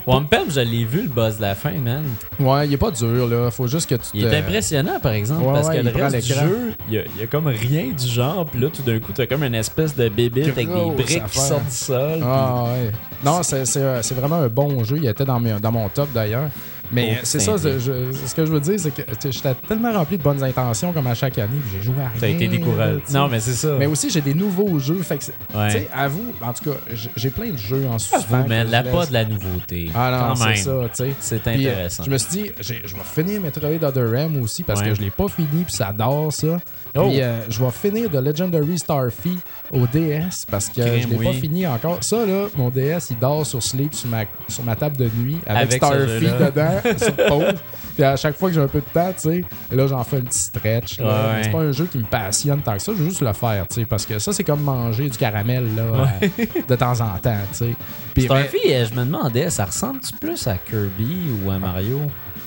Wampum, 0.05 0.49
je 0.49 0.59
l'ai 0.59 0.83
vu 0.83 1.03
le 1.03 1.07
boss 1.07 1.37
de 1.37 1.41
la 1.41 1.55
fin, 1.55 1.71
man. 1.71 2.03
ouais, 2.39 2.67
il 2.67 2.73
est 2.73 2.77
pas 2.77 2.91
dur 2.91 3.27
là. 3.27 3.49
Faut 3.51 3.67
juste 3.67 3.89
que 3.89 3.95
tu 3.95 4.01
Il 4.13 4.25
est 4.25 4.37
impressionnant, 4.37 4.99
par 4.99 5.13
exemple, 5.13 5.43
Ouais, 5.45 5.53
parce 5.53 5.67
ouais, 5.69 5.77
que 5.77 5.83
le 5.83 6.03
reste 6.03 6.27
du 6.27 6.33
jeu, 6.33 6.73
il 6.89 6.93
y, 6.95 7.23
a, 7.23 7.27
comme 7.27 7.47
rien 7.47 7.85
du 7.87 8.07
genre, 8.07 8.45
puis 8.45 8.59
là, 8.59 8.67
tout 8.69 8.81
d'un 8.81 8.99
coup, 8.99 9.11
t'as 9.13 9.25
comme 9.25 9.43
une 9.43 9.55
espèce 9.55 9.95
de 9.95 10.09
bébé 10.09 10.43
avec 10.43 10.67
des 10.67 10.91
briques 11.03 11.25
qui 11.27 11.39
sortent 11.39 11.65
du 11.65 11.71
sol. 11.71 12.19
Ah 12.23 12.65
ouais. 12.65 12.91
Non, 13.23 13.41
c'est, 13.43 14.13
vraiment 14.13 14.35
un 14.37 14.49
bon 14.49 14.83
jeu. 14.83 14.97
Il 14.97 15.07
était 15.07 15.25
dans, 15.25 15.39
mes- 15.39 15.59
dans 15.59 15.71
mon 15.71 15.87
top 15.89 16.09
d'ailleurs. 16.13 16.49
Mais 16.93 17.17
Oh, 17.17 17.19
c'est 17.23 17.39
ça, 17.39 17.55
je- 17.57 18.11
ce 18.25 18.35
que 18.35 18.45
je 18.45 18.51
veux 18.51 18.59
dire, 18.59 18.79
c'est 18.79 18.91
que 18.91 19.01
j'étais 19.31 19.53
tellement 19.67 19.91
rempli 19.93 20.17
de 20.17 20.23
bonnes 20.23 20.43
intentions 20.43 20.93
comme 20.93 21.07
à 21.07 21.15
chaque 21.15 21.37
année, 21.39 21.57
puis 21.67 21.77
j'ai 21.77 21.83
joué 21.83 21.95
à 22.01 22.07
rien. 22.09 22.17
T'as 22.19 22.27
été 22.27 22.47
découragé. 22.47 22.99
Non, 23.13 23.27
mais 23.27 23.39
c'est 23.39 23.53
ça. 23.53 23.75
Mais 23.79 23.85
aussi, 23.87 24.09
j'ai 24.09 24.21
des 24.21 24.33
nouveaux 24.33 24.79
jeux. 24.79 24.99
Fait 25.01 25.17
que, 25.17 25.23
c'est- 25.23 25.33
Ouais. 25.55 25.67
tu 25.71 25.77
sais, 25.79 25.89
à 25.93 26.07
vous, 26.07 26.33
en 26.41 26.53
tout 26.53 26.69
cas, 26.71 26.77
j'ai- 27.15 27.29
plein 27.29 27.49
de 27.49 27.57
jeux 27.57 27.85
en 27.91 27.97
suspens. 27.97 28.43
Que 28.43 28.71
la 28.71 28.83
pas 28.83 29.05
de 29.07 29.13
la 29.13 29.25
nouveauté. 29.25 29.89
Ah 29.95 30.29
non, 30.29 30.35
c'est 30.35 30.55
ça, 30.57 30.71
tu 30.89 31.03
sais. 31.03 31.09
C'est 31.19 31.41
Puis, 31.41 31.65
euh, 31.65 31.71
intéressant. 31.71 32.03
je 32.03 32.09
me 32.11 32.17
suis 32.17 32.29
dit, 32.31 32.51
je 32.61 32.73
vais 32.73 33.01
finir 33.15 33.41
Metroid 33.41 33.83
Other 33.83 34.13
M 34.15 34.39
aussi 34.41 34.61
parce 34.63 34.81
Ouais. 34.81 34.89
que 34.89 34.95
je 34.95 35.01
l'ai 35.01 35.09
pas 35.09 35.27
fini 35.27 35.63
puis 35.65 35.73
ça 35.73 35.87
adore 35.87 36.31
ça. 36.31 36.59
Oh. 36.95 37.07
Puis 37.09 37.21
euh, 37.21 37.39
je 37.49 37.59
vais 37.59 37.71
finir 37.71 38.09
The 38.11 38.15
Legendary 38.23 38.77
Starfy 38.77 39.39
au 39.71 39.87
DS 39.87 40.45
parce 40.49 40.69
que 40.69 40.81
Crème, 40.81 41.01
je 41.01 41.07
l'ai 41.07 41.23
pas 41.25 41.33
fini 41.33 41.65
encore. 41.65 41.97
Ça 42.01 42.23
là, 42.25 42.45
mon 42.55 42.69
DS 42.69 43.07
il 43.09 43.17
dort 43.17 43.45
sur 43.45 43.63
sleep 43.63 43.95
sur 43.95 44.09
ma, 44.09 44.25
sur 44.47 44.63
ma 44.63 44.75
table 44.75 44.97
de 44.97 45.09
nuit 45.17 45.37
avec, 45.47 45.63
Avec 45.63 45.83
Starfy 45.83 46.25
dedans 46.25 46.81
sur 46.97 47.15
pause. 47.27 47.55
Puis 47.95 48.03
à 48.03 48.15
chaque 48.15 48.35
fois 48.37 48.49
que 48.49 48.55
j'ai 48.55 48.61
un 48.61 48.67
peu 48.67 48.79
de 48.79 48.85
temps, 48.93 49.11
tu 49.13 49.29
sais, 49.29 49.45
là 49.71 49.87
j'en 49.87 50.03
fais 50.03 50.17
un 50.17 50.21
petit 50.21 50.39
stretch. 50.39 50.99
Ouais. 50.99 51.05
Mais 51.35 51.43
C'est 51.43 51.51
pas 51.51 51.59
un 51.59 51.71
jeu 51.71 51.85
qui 51.85 51.97
me 51.99 52.05
passionne 52.05 52.61
tant 52.61 52.73
que 52.73 52.81
ça, 52.81 52.91
je 52.95 52.97
veux 53.03 53.09
juste 53.09 53.21
le 53.21 53.33
faire, 53.33 53.67
tu 53.67 53.75
sais, 53.75 53.85
parce 53.85 54.05
que 54.05 54.17
ça 54.19 54.33
c'est 54.33 54.43
comme 54.43 54.61
manger 54.61 55.09
du 55.09 55.17
caramel 55.17 55.75
là, 55.75 55.83
euh, 56.23 56.27
de 56.67 56.75
temps 56.75 56.99
en 57.01 57.17
temps, 57.19 57.37
tu 57.51 57.57
sais. 57.57 57.75
Puis, 58.13 58.23
Starfy, 58.23 58.57
euh, 58.67 58.85
je 58.89 58.93
me 58.99 59.05
demandais, 59.05 59.49
ça 59.49 59.65
ressemble-tu 59.65 60.11
plus 60.19 60.47
à 60.47 60.55
Kirby 60.57 61.17
ou 61.43 61.49
à 61.51 61.57
Mario? 61.57 62.01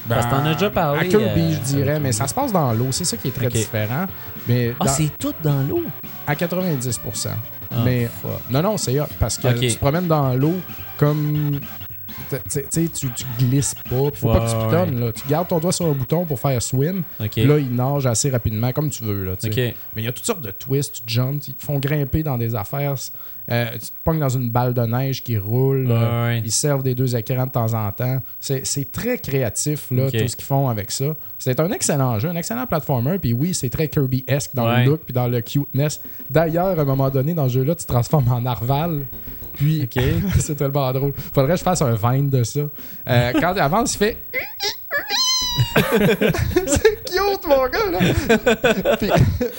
Parce 0.08 0.26
que 0.26 0.30
t'en 0.30 0.44
as 0.46 0.52
déjà 0.54 0.70
parlé. 0.70 1.00
À 1.00 1.04
Kirby, 1.04 1.40
euh, 1.40 1.52
je 1.54 1.58
dirais, 1.74 1.98
mais 1.98 2.12
ça 2.12 2.28
se 2.28 2.34
passe 2.34 2.52
dans 2.52 2.72
l'eau. 2.72 2.86
C'est 2.92 3.04
ça 3.04 3.16
qui 3.16 3.26
est 3.28 3.32
très 3.32 3.48
différent. 3.48 4.06
Mais 4.46 4.72
Ah, 4.78 4.84
dans- 4.84 4.90
c'est 4.92 5.10
tout 5.18 5.34
dans 5.42 5.62
l'eau? 5.68 5.82
à 6.28 6.36
90%. 6.36 7.30
Ah, 7.72 7.74
mais 7.84 8.08
fuck. 8.22 8.30
non, 8.48 8.62
non, 8.62 8.76
c'est 8.76 9.00
hot, 9.00 9.06
parce 9.18 9.36
que 9.38 9.48
tu 9.58 9.74
te 9.74 9.78
promènes 9.78 10.06
dans 10.06 10.34
l'eau 10.34 10.54
comme. 10.96 11.58
Tu 12.28 13.08
glisses 13.38 13.74
pas. 13.88 14.10
Faut 14.14 14.32
pas 14.32 14.40
que 14.40 14.50
tu 14.50 14.56
Ouais, 14.56 14.64
pitonnes. 14.66 15.00
Là. 15.00 15.12
Tu 15.12 15.28
gardes 15.28 15.48
ton 15.48 15.58
doigt 15.58 15.72
sur 15.72 15.86
un 15.86 15.92
bouton 15.92 16.24
pour 16.24 16.38
faire 16.40 16.60
swim. 16.62 17.02
Là, 17.18 17.58
il 17.58 17.74
nage 17.74 18.06
assez 18.06 18.30
rapidement, 18.30 18.72
comme 18.72 18.90
tu 18.90 19.04
veux. 19.04 19.24
Là. 19.24 19.32
Mais 19.44 19.74
il 20.02 20.04
y 20.04 20.08
a 20.08 20.12
toutes 20.12 20.24
sortes 20.26 20.42
de 20.42 20.50
twists. 20.50 21.02
Tu 21.06 21.14
jumps, 21.14 21.46
ils 21.48 21.54
te 21.54 21.62
font 21.64 21.78
grimper 21.78 22.22
dans 22.22 22.38
des 22.38 22.54
affaires. 22.54 22.94
Euh, 23.48 23.66
tu 23.74 23.78
te 23.78 23.92
pognes 24.02 24.18
dans 24.18 24.28
une 24.28 24.50
balle 24.50 24.74
de 24.74 24.82
neige 24.82 25.22
qui 25.22 25.38
roule. 25.38 25.86
là. 25.86 25.94
Ouais, 25.94 26.26
ouais. 26.34 26.42
Ils 26.44 26.50
servent 26.50 26.82
des 26.82 26.96
deux 26.96 27.14
écrans 27.14 27.46
de 27.46 27.52
temps 27.52 27.74
en 27.74 27.92
temps. 27.92 28.20
C'est 28.40 28.66
c'est 28.66 28.90
très 28.90 29.18
créatif, 29.18 29.92
là, 29.92 30.10
tout 30.10 30.26
ce 30.26 30.34
qu'ils 30.34 30.44
font 30.44 30.68
avec 30.68 30.90
ça. 30.90 31.14
C'est 31.38 31.60
un 31.60 31.70
excellent 31.70 32.18
jeu, 32.18 32.28
un 32.28 32.34
excellent 32.34 32.66
platformer. 32.66 33.20
Puis 33.20 33.32
oui, 33.32 33.54
c'est 33.54 33.70
très 33.70 33.86
Kirby-esque 33.86 34.50
dans 34.54 34.66
Ouais. 34.66 34.82
le 34.84 34.90
look 34.90 35.02
puis 35.04 35.14
dans 35.14 35.28
le 35.28 35.40
cuteness. 35.42 36.00
D'ailleurs, 36.28 36.76
à 36.76 36.82
un 36.82 36.84
moment 36.84 37.08
donné, 37.08 37.34
dans 37.34 37.48
ce 37.48 37.54
jeu-là, 37.54 37.76
tu 37.76 37.84
te 37.86 37.92
transformes 37.92 38.32
en 38.32 38.40
narval. 38.40 39.06
Puis, 39.56 39.82
Ok. 39.82 40.02
c'est 40.38 40.54
tellement 40.54 40.92
drôle. 40.92 41.12
Faudrait 41.34 41.52
que 41.52 41.58
je 41.58 41.62
fasse 41.64 41.82
un 41.82 41.94
vine 41.94 42.30
de 42.30 42.44
ça. 42.44 42.60
Euh, 43.08 43.32
quand 43.40 43.54
il 43.54 43.60
avance, 43.60 43.94
il 43.94 43.98
fait. 43.98 44.16
c'est 47.06 47.18
cute, 47.18 47.46
mon 47.48 47.66
gars, 47.66 47.90
là. 47.92 48.96
Puis, 48.98 49.10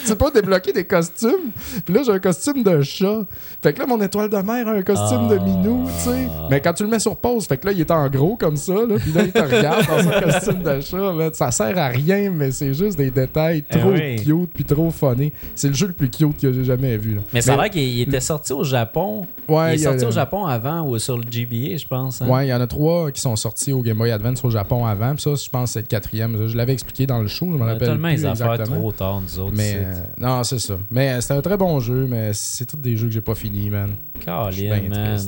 tu 0.05 0.15
peux 0.15 0.31
débloquer 0.31 0.71
des 0.73 0.85
costumes. 0.85 1.51
Puis 1.85 1.93
là, 1.93 2.01
j'ai 2.05 2.11
un 2.11 2.19
costume 2.19 2.63
de 2.63 2.81
chat. 2.81 3.21
Fait 3.61 3.73
que 3.73 3.79
là, 3.79 3.85
mon 3.87 4.01
étoile 4.01 4.29
de 4.29 4.37
mer 4.37 4.67
a 4.67 4.71
un 4.71 4.81
costume 4.81 5.27
de 5.29 5.37
Ah. 5.39 5.43
minou, 5.43 5.85
tu 6.03 6.09
sais. 6.09 6.27
Mais 6.49 6.59
quand 6.61 6.73
tu 6.73 6.83
le 6.83 6.89
mets 6.89 6.99
sur 6.99 7.15
pause, 7.17 7.45
fait 7.47 7.57
que 7.57 7.67
là, 7.67 7.71
il 7.73 7.81
est 7.81 7.91
en 7.91 8.07
gros 8.09 8.35
comme 8.35 8.57
ça, 8.57 8.73
là. 8.73 8.95
Puis 8.99 9.11
là, 9.11 9.23
il 9.23 9.31
te 9.31 9.39
regarde 9.39 9.85
dans 9.87 10.03
son 10.03 10.21
costume 10.21 10.63
de 10.63 10.81
chat. 10.81 11.11
man. 11.13 11.29
Ça 11.33 11.51
sert 11.51 11.77
à 11.77 11.87
rien, 11.87 12.29
mais 12.31 12.51
c'est 12.51 12.73
juste 12.73 12.97
des 12.97 13.11
détails 13.11 13.63
Eh 13.69 13.77
trop 13.79 13.91
oui. 13.91 14.15
cute 14.17 14.51
puis 14.53 14.63
trop 14.63 14.91
funny. 14.91 15.31
C'est 15.55 15.67
le 15.69 15.73
jeu 15.73 15.87
le 15.87 15.93
plus 15.93 16.09
cute 16.09 16.39
que 16.39 16.51
j'ai 16.51 16.63
jamais 16.63 16.97
vu, 16.97 17.15
là. 17.15 17.21
Mais 17.33 17.41
ça 17.41 17.53
a 17.53 17.57
l'air 17.57 17.69
qu'il 17.69 17.81
il 17.83 18.01
était 18.01 18.19
sorti 18.19 18.53
au 18.53 18.63
Japon. 18.63 19.25
Ouais, 19.47 19.75
il 19.75 19.81
est 19.83 19.85
a 19.87 19.91
sorti 19.91 20.05
au 20.05 20.11
Japon 20.11 20.45
avant 20.45 20.81
ou 20.81 20.97
sur 20.99 21.17
le 21.17 21.23
GBA, 21.23 21.77
je 21.77 21.87
pense. 21.87 22.21
hein? 22.21 22.27
Ouais, 22.27 22.47
il 22.47 22.49
y 22.49 22.53
en 22.53 22.61
a 22.61 22.67
trois 22.67 23.11
qui 23.11 23.21
sont 23.21 23.35
sortis 23.35 23.71
au 23.73 23.81
Game 23.81 23.97
Boy 23.97 24.11
Advance 24.11 24.43
au 24.43 24.49
Japon 24.49 24.85
avant. 24.85 25.13
Puis 25.13 25.23
ça, 25.23 25.31
je 25.35 25.49
pense 25.49 25.71
c'est 25.71 25.81
le 25.81 25.87
quatrième. 25.87 26.47
Je 26.47 26.55
l'avais 26.57 26.73
expliqué 26.73 27.05
dans 27.07 27.19
le 27.19 27.27
show, 27.37 27.51
je 27.51 27.57
me 27.57 27.63
rappelle 27.63 27.87
tellement 27.87 28.07
plus 28.09 28.17
les 28.17 28.25
affaires 28.25 28.53
exactement. 28.53 28.79
trop 28.79 28.91
tard, 28.91 29.21
nous 29.21 29.39
autres. 29.39 29.53
Mais 29.55 29.79
euh, 29.81 30.01
non, 30.17 30.43
c'est 30.43 30.59
ça. 30.59 30.77
Mais 30.89 31.09
euh, 31.09 31.21
c'était 31.21 31.35
un 31.35 31.41
très 31.41 31.57
bon 31.57 31.79
jeu, 31.79 32.07
mais 32.09 32.31
c'est 32.33 32.65
tous 32.65 32.77
des 32.77 32.97
jeux 32.97 33.07
que 33.07 33.13
j'ai 33.13 33.21
pas 33.21 33.35
fini, 33.35 33.69
man. 33.69 33.91
Bien 34.25 34.81
man. 34.89 35.19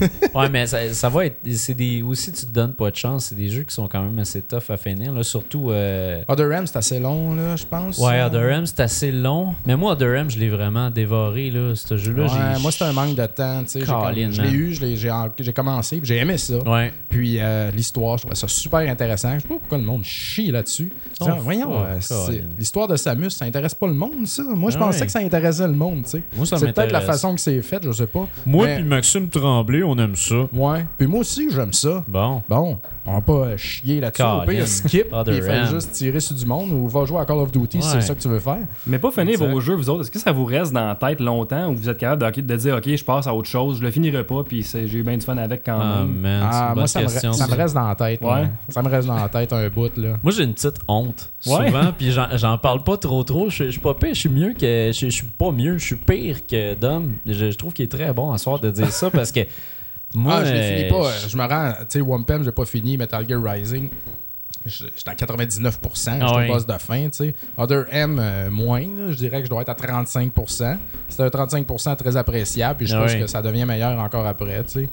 ouais, 0.34 0.48
mais 0.48 0.66
ça, 0.66 0.78
ça 0.94 1.10
va 1.10 1.26
être. 1.26 1.36
C'est 1.52 1.74
des. 1.74 2.00
Aussi, 2.00 2.32
tu 2.32 2.46
te 2.46 2.50
donnes 2.50 2.72
pas 2.72 2.90
de 2.90 2.96
chance. 2.96 3.26
C'est 3.26 3.34
des 3.34 3.48
jeux 3.50 3.64
qui 3.64 3.74
sont 3.74 3.86
quand 3.86 4.02
même 4.02 4.18
assez 4.18 4.40
tough 4.40 4.70
à 4.70 4.78
finir. 4.78 5.12
Là, 5.12 5.22
surtout. 5.22 5.70
euh, 5.70 6.22
Other 6.26 6.50
M, 6.52 6.66
c'est 6.66 6.78
assez 6.78 6.98
long, 6.98 7.34
là, 7.34 7.54
je 7.56 7.66
pense. 7.66 7.98
Ouais, 7.98 8.22
Other 8.22 8.48
M, 8.50 8.64
c'est 8.64 8.80
assez 8.80 9.12
long. 9.12 9.54
Mais 9.66 9.76
moi, 9.76 9.92
Other 9.92 10.14
M, 10.14 10.30
je 10.30 10.38
l'ai 10.38 10.48
vraiment 10.48 10.88
dévoré, 10.90 11.50
là. 11.50 11.74
Ce 11.74 11.98
jeu-là, 11.98 12.22
Ouais, 12.24 12.58
moi, 12.62 12.72
c'était 12.72 12.86
un 12.86 12.92
manque 12.94 13.14
de 13.14 13.26
temps. 13.26 13.62
tu 13.62 13.68
sais. 13.68 13.80
Je 13.84 14.40
l'ai 14.42 14.50
eu, 14.50 14.72
je 14.72 14.80
l'ai- 14.80 14.96
j'ai 14.96 15.10
en- 15.10 15.28
j'ai 15.38 15.52
commencé, 15.52 15.98
puis 15.98 16.06
j'ai 16.08 16.16
aimé 16.16 16.38
ça. 16.38 16.58
Ouais. 16.66 16.94
Puis 17.10 17.36
euh, 17.38 17.70
l'histoire, 17.72 18.16
je 18.16 18.22
trouvais 18.22 18.36
ça 18.36 18.48
super 18.48 18.78
intéressant. 18.80 19.34
Je 19.34 19.40
sais 19.42 19.48
pas 19.48 19.56
pourquoi 19.58 19.76
le 19.76 19.84
monde 19.84 20.04
chie 20.04 20.50
là-dessus. 20.50 20.90
Oh, 21.20 21.26
Voyons, 21.40 21.74
euh, 21.78 21.96
c'est- 22.00 22.42
l'histoire 22.58 22.88
de 22.88 22.96
Samus, 22.96 23.28
ça 23.30 23.44
intéresse 23.44 23.74
pas 23.74 23.86
le 23.86 23.92
monde, 23.94 24.26
ça? 24.26 24.44
Moi, 24.44 24.70
je 24.70 24.76
Ah 24.78 24.80
pensais 24.86 25.00
ouais. 25.00 25.06
que 25.06 25.12
ça 25.12 25.18
intéressait 25.18 25.66
le 25.66 25.74
monde, 25.74 26.04
tu 26.04 26.10
sais. 26.12 26.22
Moi, 26.34 26.46
ça 26.46 26.56
C'est 26.56 26.72
peut-être 26.72 26.90
la 26.92 27.02
façon 27.02 27.34
que 27.34 27.40
c'est 27.42 27.60
fait, 27.60 27.82
je 27.84 27.92
sais 27.92 28.06
pas. 28.06 28.26
Moi 28.46 28.66
Mais- 28.66 28.74
puis 28.76 28.84
Maxime 28.84 29.28
Tremblay, 29.28 29.82
on 29.82 29.96
aime 29.98 30.16
ça. 30.16 30.46
Ouais. 30.52 30.84
Puis 30.98 31.06
moi 31.06 31.20
aussi, 31.20 31.48
j'aime 31.50 31.72
ça. 31.72 32.04
Bon. 32.08 32.42
Bon, 32.48 32.78
on 33.06 33.14
va 33.14 33.20
pas 33.20 33.32
euh, 33.32 33.56
chier 33.56 34.00
là-dessus. 34.00 34.22
Au 34.22 34.46
pire, 34.46 34.66
skip, 34.68 35.06
il 35.26 35.42
fait 35.42 35.64
juste 35.66 35.92
tirer 35.92 36.20
sur 36.20 36.36
du 36.36 36.44
monde 36.46 36.70
ou 36.72 36.86
va 36.88 37.04
jouer 37.04 37.18
à 37.20 37.24
Call 37.24 37.38
of 37.38 37.50
Duty 37.50 37.80
si 37.80 37.88
Ouais. 37.88 37.94
c'est 38.00 38.06
ça 38.06 38.14
que 38.14 38.20
tu 38.20 38.28
veux 38.28 38.38
faire. 38.38 38.58
Mais 38.86 38.98
pas 38.98 39.10
finir 39.10 39.30
Exact. 39.34 39.50
vos 39.50 39.60
jeux, 39.60 39.74
vous 39.74 39.88
autres. 39.90 40.02
Est-ce 40.02 40.10
que 40.10 40.18
ça 40.18 40.32
vous 40.32 40.44
reste 40.44 40.72
dans 40.72 40.86
la 40.86 40.94
tête 40.94 41.20
longtemps 41.20 41.70
ou 41.70 41.74
vous 41.76 41.88
êtes 41.88 41.98
capable 41.98 42.30
de, 42.46 42.56
dire, 42.56 42.76
OK, 42.76 42.94
je 42.94 43.04
passe 43.04 43.26
à 43.26 43.34
autre 43.34 43.48
chose, 43.48 43.78
je 43.78 43.82
le 43.82 43.90
finirai 43.90 44.24
pas, 44.24 44.42
puis 44.44 44.62
j'ai 44.62 44.84
eu 44.98 45.02
bien 45.02 45.16
du 45.16 45.24
fun 45.24 45.36
avec 45.38 45.64
quand 45.64 45.78
Ah, 45.80 46.00
même? 46.00 46.20
man, 46.20 46.48
Ah, 46.50 46.72
moi, 46.74 46.86
ça 46.86 47.00
me, 47.02 47.08
ça 47.08 47.46
reste 47.46 47.74
dans 47.74 47.88
la 47.88 47.94
tête. 47.94 48.20
Ouais. 48.22 48.48
Ça 48.68 48.82
me 48.82 48.88
reste 48.88 49.08
dans 49.08 49.16
la 49.16 49.28
tête 49.28 49.52
un 49.52 49.68
bout, 49.68 49.96
là. 49.96 50.18
Moi, 50.22 50.32
j'ai 50.32 50.44
une 50.44 50.54
petite 50.54 50.78
honte. 50.86 51.32
Ouais. 51.46 51.66
Souvent, 51.68 51.92
puis 51.96 52.12
j'en 52.12 52.58
parle 52.58 52.84
pas 52.84 52.96
trop 52.96 53.24
trop. 53.24 53.48
Je 53.50 53.70
suis 53.70 53.80
pas 53.80 53.94
pire, 53.94 54.14
je 54.14 54.20
suis 54.20 54.28
mieux 54.28 54.52
que. 54.52 54.90
Je 54.92 55.06
je 55.06 55.08
suis 55.08 55.26
pas 55.26 55.50
mieux, 55.50 55.78
je 55.78 55.84
suis 55.84 55.96
pire 55.96 56.46
que 56.46 56.74
Dom. 56.74 57.12
Je, 57.26 57.50
je 57.50 57.56
trouve 57.56 57.72
qu'il 57.72 57.84
est 57.84 57.88
très 57.88 58.12
bon 58.12 58.30
à 58.32 58.38
soir 58.38 58.60
de 58.60 58.70
dire 58.70 58.90
ça 58.90 59.10
parce 59.10 59.32
que. 59.32 59.40
Moi, 60.14 60.34
ah, 60.38 60.44
je 60.44 60.50
euh, 60.52 60.76
finis 60.76 60.90
pas. 60.90 61.10
Je 61.28 61.36
me 61.36 61.42
rends, 61.46 61.72
tu 61.80 61.84
sais, 61.88 62.00
Wampem, 62.00 62.42
j'ai 62.44 62.52
pas 62.52 62.64
fini. 62.64 62.96
Metal 62.96 63.26
Gear 63.28 63.40
Rising, 63.42 63.88
j'étais 64.66 65.10
à 65.10 65.14
99%. 65.14 66.12
J'étais 66.12 66.18
Ah 66.20 66.32
au 66.32 66.36
ouais. 66.36 66.48
boss 66.48 66.66
de 66.66 66.72
fin, 66.78 67.04
tu 67.04 67.10
sais. 67.12 67.34
Other 67.56 67.84
M, 67.90 68.18
euh, 68.20 68.50
moins. 68.50 68.82
Je 69.10 69.14
dirais 69.14 69.38
que 69.38 69.44
je 69.46 69.50
dois 69.50 69.62
être 69.62 69.68
à 69.70 69.74
35%. 69.74 70.76
C'est 71.08 71.22
un 71.22 71.28
35% 71.28 71.96
très 71.96 72.16
appréciable. 72.16 72.76
Puis 72.78 72.86
je 72.86 72.96
Ah 72.96 73.02
pense 73.02 73.14
que 73.14 73.26
ça 73.26 73.40
devient 73.42 73.64
meilleur 73.64 73.98
encore 74.00 74.26
après, 74.26 74.62
tu 74.64 74.70
sais. 74.70 74.88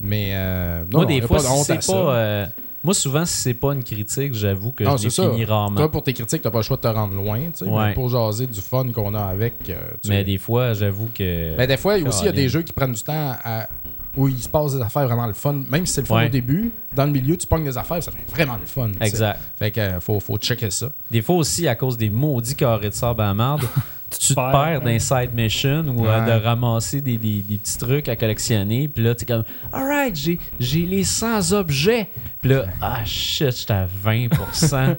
Mais, 0.00 0.30
euh, 0.32 0.84
non, 0.90 1.00
Moi, 1.00 1.06
des 1.06 1.20
fois, 1.20 1.36
pas 1.36 1.42
c'est 1.42 1.86
pas. 1.86 1.92
euh, 2.14 2.46
moi, 2.82 2.94
souvent, 2.94 3.24
si 3.24 3.34
c'est 3.36 3.54
pas 3.54 3.74
une 3.74 3.84
critique, 3.84 4.34
j'avoue 4.34 4.72
que 4.72 4.82
Non, 4.82 4.96
je 4.96 5.04
l'ai 5.04 5.10
c'est 5.10 5.22
ça. 5.22 5.30
fini 5.30 5.44
rarement. 5.44 5.76
Toi, 5.76 5.90
pour 5.90 6.02
tes 6.02 6.12
critiques, 6.12 6.42
t'as 6.42 6.50
pas 6.50 6.58
le 6.58 6.62
choix 6.64 6.76
de 6.78 6.82
te 6.82 6.88
rendre 6.88 7.14
loin, 7.14 7.38
tu 7.38 7.58
sais. 7.58 7.64
Ouais. 7.66 7.88
Mais 7.88 7.94
pour 7.94 8.08
jaser 8.08 8.48
du 8.48 8.60
fun 8.60 8.90
qu'on 8.90 9.14
a 9.14 9.22
avec. 9.22 9.68
euh, 9.70 9.76
Mais 10.08 10.24
des 10.24 10.38
fois, 10.38 10.72
j'avoue 10.72 11.08
que. 11.14 11.54
Ben, 11.56 11.68
des 11.68 11.76
fois, 11.76 11.96
il 11.98 12.02
y 12.02 12.06
a 12.06 12.08
aussi 12.08 12.22
il 12.22 12.24
y 12.24 12.28
a 12.28 12.30
Caroline. 12.32 12.44
des 12.44 12.48
jeux 12.48 12.62
qui 12.62 12.72
prennent 12.72 12.92
du 12.92 13.02
temps 13.02 13.36
à- 13.44 13.68
où 14.16 14.28
il 14.28 14.38
se 14.38 14.48
passe 14.48 14.74
des 14.74 14.82
affaires 14.82 15.06
vraiment 15.06 15.26
le 15.26 15.32
fun. 15.32 15.62
Même 15.70 15.86
si 15.86 15.94
c'est 15.94 16.00
le 16.02 16.06
fun 16.06 16.16
Ouais. 16.16 16.26
au 16.26 16.28
début, 16.28 16.70
dans 16.94 17.04
le 17.06 17.12
milieu, 17.12 17.36
tu 17.36 17.46
pognes 17.46 17.64
des 17.64 17.78
affaires, 17.78 18.02
ça 18.02 18.10
devient 18.10 18.24
vraiment 18.28 18.56
le 18.60 18.66
fun. 18.66 18.90
Exact. 19.00 19.40
Fait 19.56 19.70
que 19.70 19.80
euh, 19.80 20.00
faut, 20.00 20.20
faut 20.20 20.36
checker 20.38 20.70
ça. 20.70 20.90
Des 21.10 21.22
fois 21.22 21.36
aussi, 21.36 21.66
à 21.66 21.74
cause 21.74 21.96
des 21.96 22.10
maudits 22.10 22.54
carrés 22.54 22.90
de 22.90 22.94
sable 22.94 23.22
à 23.22 23.26
la 23.26 23.34
marde, 23.34 23.62
tu 24.10 24.18
te 24.28 24.34
perds, 24.34 24.50
perds 24.52 24.80
dans 24.80 24.86
ouais. 24.86 24.92
les 24.92 24.98
side 24.98 25.30
missions 25.34 25.84
ou 25.96 26.06
euh, 26.06 26.26
de 26.38 26.44
ramasser 26.44 27.00
des, 27.00 27.16
des- 27.16 27.40
des 27.42 27.56
petits 27.56 27.78
trucs 27.78 28.08
à 28.10 28.16
collectionner. 28.16 28.86
Puis 28.88 29.02
là, 29.02 29.14
tu 29.14 29.22
es 29.22 29.26
comme, 29.26 29.44
alright, 29.72 30.14
j'ai, 30.14 30.38
j'ai 30.60 30.84
les 30.84 31.04
100 31.04 31.52
objets. 31.52 32.08
Puis 32.42 32.50
là, 32.50 32.66
ah 32.82 33.02
shit, 33.06 33.56
j'étais 33.56 33.72
à 33.72 33.86
20%. 33.86 34.96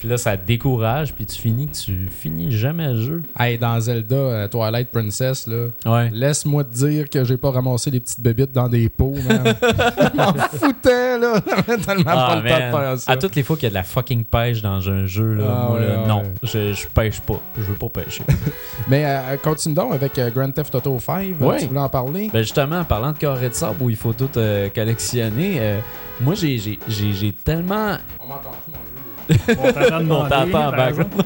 Puis 0.00 0.08
là, 0.08 0.16
ça 0.16 0.34
te 0.38 0.46
décourage, 0.46 1.12
puis 1.14 1.26
tu 1.26 1.36
finis 1.38 1.68
que 1.68 1.76
tu 1.76 2.08
finis 2.08 2.50
jamais 2.50 2.88
le 2.94 3.00
jeu. 3.02 3.22
Hey, 3.38 3.58
dans 3.58 3.78
Zelda 3.78 4.16
euh, 4.16 4.48
Twilight 4.48 4.90
Princess, 4.90 5.46
là, 5.46 5.66
Ouais. 5.84 6.08
laisse-moi 6.10 6.64
te 6.64 6.74
dire 6.74 7.10
que 7.10 7.22
j'ai 7.22 7.36
pas 7.36 7.50
ramassé 7.50 7.90
des 7.90 8.00
petites 8.00 8.20
bébites 8.20 8.50
dans 8.52 8.66
des 8.70 8.88
pots, 8.88 9.14
man. 9.28 9.44
Je 9.60 10.16
m'en 10.16 10.32
foutais, 10.32 11.18
là. 11.18 11.38
Tellement 11.84 12.04
pas 12.04 12.36
le 12.36 12.48
temps 12.48 12.56
de 12.58 12.62
Ah, 12.62 12.70
faire 12.80 12.98
ça. 12.98 13.12
À 13.12 13.16
toutes 13.18 13.36
les 13.36 13.42
fois 13.42 13.56
qu'il 13.56 13.64
y 13.64 13.66
a 13.66 13.70
de 13.70 13.74
la 13.74 13.82
fucking 13.82 14.24
pêche 14.24 14.62
dans 14.62 14.88
un 14.88 15.04
jeu, 15.06 15.34
là, 15.34 15.44
Ah, 15.50 15.66
moi, 15.68 15.80
là, 15.80 15.86
ouais, 16.00 16.06
non, 16.08 16.22
je, 16.42 16.72
je 16.72 16.88
pêche 16.88 17.20
pas. 17.20 17.38
Je 17.58 17.62
veux 17.62 17.74
pas 17.74 17.90
pêcher. 17.90 18.24
Mais 18.88 19.04
euh, 19.04 19.36
continue 19.36 19.74
donc 19.74 19.92
avec 19.92 20.18
euh, 20.18 20.30
Grand 20.30 20.50
Theft 20.50 20.74
Auto 20.76 20.98
5. 20.98 21.34
euh, 21.42 21.44
Ouais. 21.44 21.58
Tu 21.58 21.66
voulais 21.66 21.80
en 21.80 21.90
parler? 21.90 22.30
ben 22.32 22.40
justement, 22.40 22.80
en 22.80 22.84
parlant 22.84 23.12
de 23.12 23.18
carré 23.18 23.50
de 23.50 23.54
sable 23.54 23.82
où 23.82 23.90
il 23.90 23.96
faut 23.96 24.14
tout 24.14 24.30
euh, 24.38 24.70
collectionner, 24.74 25.60
moi, 26.22 26.34
j'ai- 26.34 26.56
j'ai 26.56 26.78
j'ai- 26.88 27.12
j'ai 27.12 27.32
tellement... 27.32 27.96
On 28.18 28.26
m'entend-tu, 28.28 28.70
mon 28.70 28.76
jeu? 28.76 28.80
On 29.48 29.72
t'entend 29.72 29.96
On 29.96 30.00
demander, 30.00 30.50
t'entend 30.52 30.86
exemple. 30.88 31.16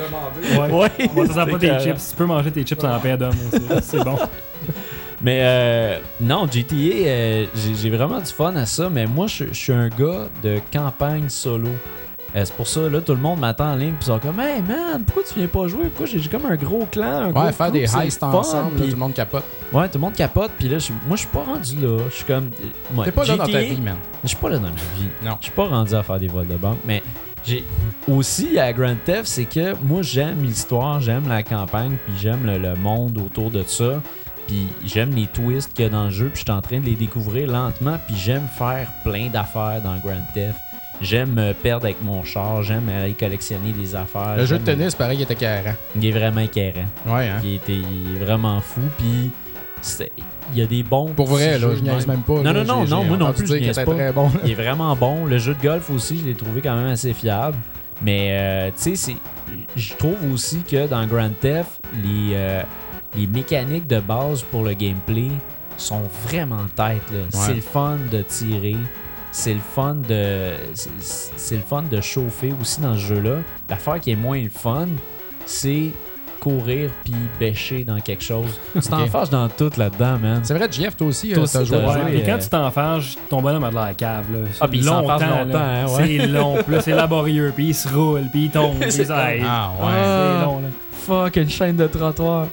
Demander. 0.00 0.72
Ouais. 0.72 0.78
Ouais, 0.80 0.88
On 1.16 1.26
t'entend 1.26 1.46
pas 1.46 1.58
tes 1.58 1.78
chips. 1.80 2.10
Tu 2.10 2.16
peux 2.16 2.24
manger 2.26 2.50
tes 2.50 2.64
chips 2.64 2.84
en 2.84 2.98
paix 2.98 3.16
d'homme. 3.16 3.34
c'est- 3.50 3.80
C'est 3.82 4.04
bon. 4.04 4.16
Mais 5.22 5.40
euh, 5.42 5.98
non, 6.20 6.46
GTA, 6.50 6.74
euh, 6.74 7.46
j'ai 7.54 7.74
j'ai 7.74 7.90
vraiment 7.90 8.18
du 8.20 8.24
fun 8.32 8.56
à 8.56 8.64
ça, 8.64 8.88
mais 8.90 9.06
moi, 9.06 9.26
je 9.26 9.44
je 9.48 9.54
suis 9.54 9.72
un 9.72 9.88
gars 9.90 10.28
de 10.42 10.58
campagne 10.72 11.28
solo. 11.28 11.68
Euh, 12.36 12.44
c'est 12.44 12.54
pour 12.54 12.66
ça, 12.68 12.88
là, 12.88 13.00
tout 13.00 13.12
le 13.12 13.18
monde 13.20 13.40
m'attend 13.40 13.72
en 13.72 13.74
ligne, 13.74 13.90
puis 13.94 14.02
ils 14.02 14.06
sont 14.06 14.18
comme, 14.20 14.38
hey 14.38 14.62
man, 14.62 15.02
pourquoi 15.04 15.24
tu 15.24 15.34
viens 15.38 15.48
pas 15.48 15.66
jouer? 15.66 15.86
Pourquoi 15.86 16.06
j'ai 16.06 16.20
comme 16.28 16.46
un 16.46 16.54
gros 16.54 16.86
clan? 16.90 17.06
Un 17.22 17.30
gros 17.30 17.42
Ouais, 17.42 17.52
faire 17.52 17.72
des 17.72 17.82
heists 17.84 18.22
ensemble, 18.22 18.64
là, 18.64 18.70
puis- 18.76 18.84
tout 18.84 18.90
le 18.92 18.96
monde 19.00 19.14
capote. 19.14 19.44
Ouais, 19.72 19.88
tout 19.88 19.94
le 19.98 20.00
monde 20.00 20.14
capote, 20.14 20.52
puis 20.58 20.68
là, 20.68 20.76
moi, 21.08 21.16
je 21.16 21.20
suis 21.20 21.28
pas 21.28 21.42
rendu 21.42 21.74
là. 21.80 21.98
Je 22.08 22.14
suis 22.14 22.24
comme. 22.24 22.50
euh, 22.62 22.96
ouais, 22.98 23.04
T'es 23.06 23.12
pas 23.12 23.24
là 23.24 23.36
dans 23.36 23.46
ta 23.46 23.58
vie, 23.60 23.80
man. 23.80 23.96
Je 24.22 24.28
suis 24.28 24.36
pas 24.36 24.48
là 24.48 24.56
dans 24.58 24.62
ma 24.62 24.68
vie. 24.70 25.08
Non. 25.24 25.36
Je 25.40 25.46
suis 25.46 25.54
pas 25.54 25.66
rendu 25.66 25.94
à 25.94 26.02
faire 26.04 26.18
des 26.20 26.28
vols 26.28 26.46
de 26.46 26.56
banque, 26.56 26.78
mais 26.84 27.02
j'ai 27.44 27.64
aussi 28.06 28.58
à 28.60 28.72
Grand 28.72 28.94
Theft, 29.04 29.24
c'est 29.26 29.44
que 29.46 29.74
moi 29.82 30.02
j'aime 30.02 30.42
l'histoire, 30.42 31.00
j'aime 31.00 31.28
la 31.28 31.42
campagne, 31.42 31.96
puis 32.06 32.14
j'aime 32.20 32.44
le, 32.46 32.58
le 32.58 32.74
monde 32.76 33.18
autour 33.18 33.50
de 33.50 33.62
ça. 33.64 34.00
Puis 34.46 34.66
j'aime 34.84 35.10
les 35.14 35.26
twists 35.26 35.72
qu'il 35.72 35.84
y 35.84 35.88
a 35.88 35.90
dans 35.90 36.04
le 36.04 36.10
jeu, 36.10 36.26
puis 36.32 36.40
je 36.40 36.44
suis 36.44 36.50
en 36.52 36.60
train 36.60 36.80
de 36.80 36.84
les 36.86 36.96
découvrir 36.96 37.48
lentement, 37.50 37.96
puis 38.06 38.16
j'aime 38.16 38.46
faire 38.58 38.88
plein 39.04 39.28
d'affaires 39.28 39.80
dans 39.82 39.96
Grand 39.98 40.20
Theft. 40.34 40.56
J'aime 41.02 41.32
me 41.32 41.52
perdre 41.54 41.86
avec 41.86 42.02
mon 42.02 42.22
char, 42.24 42.62
j'aime 42.62 42.88
aller 42.90 43.14
collectionner 43.14 43.72
des 43.72 43.94
affaires. 43.96 44.36
Le 44.36 44.44
jeu 44.44 44.58
de 44.58 44.64
tennis, 44.64 44.94
pareil, 44.94 45.18
il 45.18 45.22
était 45.22 45.34
carré. 45.34 45.72
Il 45.96 46.04
est 46.04 46.10
vraiment 46.12 46.40
écœurant. 46.42 46.84
Ouais, 47.06 47.28
hein. 47.28 47.40
Il, 47.42 47.54
était, 47.54 47.72
il 47.74 48.16
est 48.16 48.24
vraiment 48.24 48.60
fou, 48.60 48.82
puis 48.98 49.30
il 50.52 50.58
y 50.58 50.62
a 50.62 50.66
des 50.66 50.82
bons. 50.82 51.06
Pour 51.14 51.26
vrai, 51.28 51.58
là, 51.58 51.68
je 51.74 51.80
niaise 51.80 52.06
même 52.06 52.20
pas. 52.20 52.34
Non, 52.34 52.42
là. 52.42 52.52
non, 52.52 52.64
non, 52.64 52.84
non, 52.84 53.04
moi 53.04 53.16
non 53.16 53.32
plus, 53.32 53.46
je 53.46 53.54
niaise 53.54 53.76
pas. 53.76 53.84
très 53.86 54.12
bon. 54.12 54.30
Il 54.44 54.50
est 54.50 54.54
vraiment 54.54 54.94
bon. 54.94 55.24
Le 55.24 55.38
jeu 55.38 55.54
de 55.54 55.62
golf 55.62 55.88
aussi, 55.90 56.18
je 56.18 56.24
l'ai 56.26 56.34
trouvé 56.34 56.60
quand 56.60 56.76
même 56.76 56.88
assez 56.88 57.14
fiable. 57.14 57.56
Mais 58.02 58.28
euh, 58.32 58.68
tu 58.68 58.94
sais, 58.94 58.96
c'est- 58.96 59.16
je 59.76 59.94
trouve 59.94 60.16
aussi 60.32 60.62
que 60.62 60.86
dans 60.86 61.06
Grand 61.06 61.30
Theft, 61.40 61.80
les, 62.02 62.34
euh, 62.34 62.62
les 63.16 63.26
mécaniques 63.26 63.86
de 63.86 64.00
base 64.00 64.42
pour 64.42 64.64
le 64.64 64.74
gameplay 64.74 65.30
sont 65.78 66.02
vraiment 66.26 66.64
têtes. 66.76 67.00
C'est 67.30 67.54
le 67.54 67.60
fun 67.62 67.96
de 68.12 68.20
tirer. 68.22 68.76
C'est 69.32 69.54
le 69.54 69.60
fun 69.60 69.96
de. 70.08 70.52
c'est- 70.74 71.56
le 71.56 71.62
fun 71.62 71.82
de 71.82 72.00
chauffer 72.00 72.52
aussi 72.60 72.80
dans 72.80 72.94
ce 72.94 72.98
jeu-là. 73.00 73.36
L'affaire 73.68 74.00
qui 74.00 74.10
est 74.10 74.16
moins 74.16 74.40
le 74.42 74.48
fun, 74.50 74.88
c'est 75.46 75.92
courir 76.40 76.90
puis 77.04 77.14
bêcher 77.38 77.84
dans 77.84 78.00
quelque 78.00 78.24
chose. 78.24 78.58
Tu 78.74 78.88
t'en 78.88 79.02
Ok. 79.02 79.10
fâches 79.10 79.30
dans 79.30 79.46
tout 79.48 79.70
là-dedans, 79.76 80.18
man. 80.18 80.40
C'est 80.42 80.54
vrai, 80.54 80.68
Jeff, 80.70 80.96
toi 80.96 81.08
aussi, 81.08 81.28
Toi 81.28 81.40
euh, 81.40 81.42
aussi, 81.42 81.66
joué. 81.66 81.76
Ouais, 81.76 81.84
mais 82.06 82.16
euh, 82.16 82.26
quand 82.26 82.38
tu 82.38 82.48
t'en 82.48 82.70
fâches, 82.70 83.16
ton 83.28 83.42
bonhomme 83.42 83.64
a 83.64 83.70
de 83.70 83.74
la 83.74 83.92
cave. 83.94 84.24
Là. 84.32 84.38
Ah, 84.60 84.66
puis 84.66 84.80
là. 84.80 84.90
longtemps, 85.02 85.18
hein, 85.20 85.86
ouais. 85.86 86.06
C'est 86.18 86.26
long, 86.26 86.56
c'est 86.80 86.94
laborieux, 86.94 87.52
puis 87.54 87.66
il 87.68 87.74
se 87.74 87.88
roule, 87.88 88.22
puis 88.32 88.44
il 88.44 88.50
tombe. 88.50 88.78
puis 88.80 88.90
C'est 88.92 89.10
Ah, 89.10 89.26
ouais. 89.28 89.42
Ah. 89.84 90.36
C'est 90.40 90.44
long, 90.46 90.60
là. 90.60 90.68
Fuck, 91.06 91.36
une 91.36 91.50
chaîne 91.50 91.76
de 91.76 91.86
trottoir. 91.86 92.46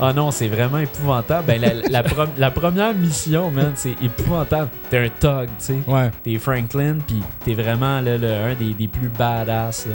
Ah 0.00 0.12
non, 0.12 0.30
c'est 0.30 0.48
vraiment 0.48 0.78
épouvantable. 0.78 1.46
Ben, 1.46 1.60
la, 1.60 1.74
la 1.74 2.02
prom- 2.08 2.30
la 2.36 2.50
première 2.50 2.94
mission, 2.94 3.50
man, 3.50 3.72
c'est 3.76 3.96
épouvantable. 4.02 4.68
T'es 4.90 4.98
un 4.98 5.08
thug, 5.08 5.46
tu 5.46 5.52
sais. 5.58 5.78
Ouais. 5.86 6.10
T'es 6.24 6.38
Franklin, 6.38 6.98
puis 7.06 7.22
t'es 7.44 7.54
vraiment 7.54 8.00
là, 8.00 8.18
le- 8.18 8.32
un 8.32 8.54
des, 8.54 8.74
des 8.74 8.88
plus 8.88 9.08
badass. 9.08 9.86
Là. 9.86 9.94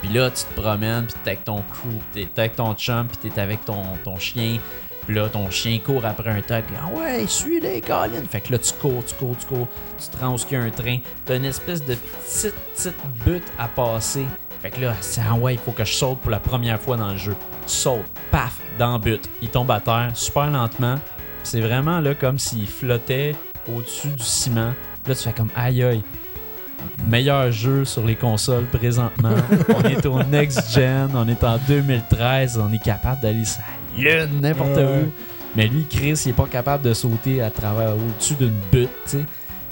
Puis 0.00 0.10
là, 0.12 0.30
tu 0.30 0.42
te 0.44 0.60
promènes, 0.60 1.04
puis 1.06 1.14
t'es 1.22 1.30
avec 1.30 1.44
ton 1.44 1.56
crew, 1.70 1.88
puis 2.12 2.26
t'es 2.26 2.40
avec 2.40 2.56
ton 2.56 2.74
chum, 2.74 3.06
puis 3.06 3.30
t'es 3.30 3.40
avec 3.40 3.64
ton, 3.64 3.82
ton 4.02 4.16
chien. 4.18 4.58
Puis 5.06 5.14
là, 5.16 5.28
ton 5.28 5.50
chien 5.50 5.78
court 5.84 6.04
après 6.04 6.30
un. 6.30 6.40
Puis, 6.40 6.76
ah 6.80 6.88
ouais, 6.96 7.24
suis-les, 7.26 7.80
Colin. 7.80 8.22
Fait 8.30 8.40
que 8.40 8.52
là, 8.52 8.58
tu 8.58 8.72
cours, 8.74 9.04
tu 9.04 9.14
cours, 9.14 9.36
tu 9.36 9.46
cours. 9.46 9.68
Tu 10.00 10.08
te 10.16 10.24
rends 10.24 10.34
où 10.34 10.38
il 10.50 10.52
y 10.52 10.56
a 10.56 10.62
un 10.62 10.70
train. 10.70 10.98
T'as 11.26 11.36
une 11.36 11.44
espèce 11.44 11.84
de 11.84 11.94
petite, 11.94 12.54
petite 12.74 12.94
butte 13.24 13.42
à 13.58 13.66
passer. 13.68 14.24
Fait 14.62 14.70
que 14.70 14.80
là, 14.80 14.94
c'est 15.00 15.20
ah 15.28 15.34
ouais, 15.34 15.54
il 15.54 15.58
faut 15.58 15.72
que 15.72 15.84
je 15.84 15.92
saute 15.92 16.20
pour 16.20 16.30
la 16.30 16.38
première 16.38 16.80
fois 16.80 16.96
dans 16.96 17.10
le 17.10 17.16
jeu. 17.16 17.34
Saute, 17.66 18.04
paf, 18.30 18.60
dans 18.78 18.92
le 18.92 19.00
but. 19.00 19.28
Il 19.42 19.48
tombe 19.48 19.68
à 19.72 19.80
terre 19.80 20.12
super 20.14 20.52
lentement. 20.52 21.00
C'est 21.42 21.60
vraiment 21.60 21.98
là 21.98 22.14
comme 22.14 22.38
s'il 22.38 22.68
flottait 22.68 23.34
au-dessus 23.68 24.10
du 24.10 24.22
ciment. 24.22 24.72
Là, 25.08 25.14
tu 25.16 25.22
fais 25.24 25.32
comme 25.32 25.50
aïe 25.56 25.82
aïe. 25.82 26.02
Meilleur 27.08 27.50
jeu 27.50 27.84
sur 27.84 28.04
les 28.04 28.14
consoles 28.14 28.66
présentement. 28.66 29.34
on 29.68 29.82
est 29.82 30.06
au 30.06 30.22
next 30.22 30.72
gen, 30.72 31.10
on 31.12 31.26
est 31.26 31.42
en 31.42 31.58
2013, 31.66 32.60
on 32.62 32.72
est 32.72 32.82
capable 32.82 33.20
d'aller 33.20 33.44
sur 33.44 33.62
la 33.98 34.26
lune, 34.26 34.40
n'importe 34.42 34.78
où. 34.78 35.10
Mais 35.56 35.66
lui, 35.66 35.86
Chris, 35.90 36.22
il 36.24 36.30
est 36.30 36.34
pas 36.34 36.46
capable 36.46 36.84
de 36.84 36.94
sauter 36.94 37.42
à 37.42 37.50
travers 37.50 37.96
au-dessus 37.96 38.34
d'une 38.34 38.60
butte, 38.70 38.90
tu 39.06 39.10
sais. 39.10 39.24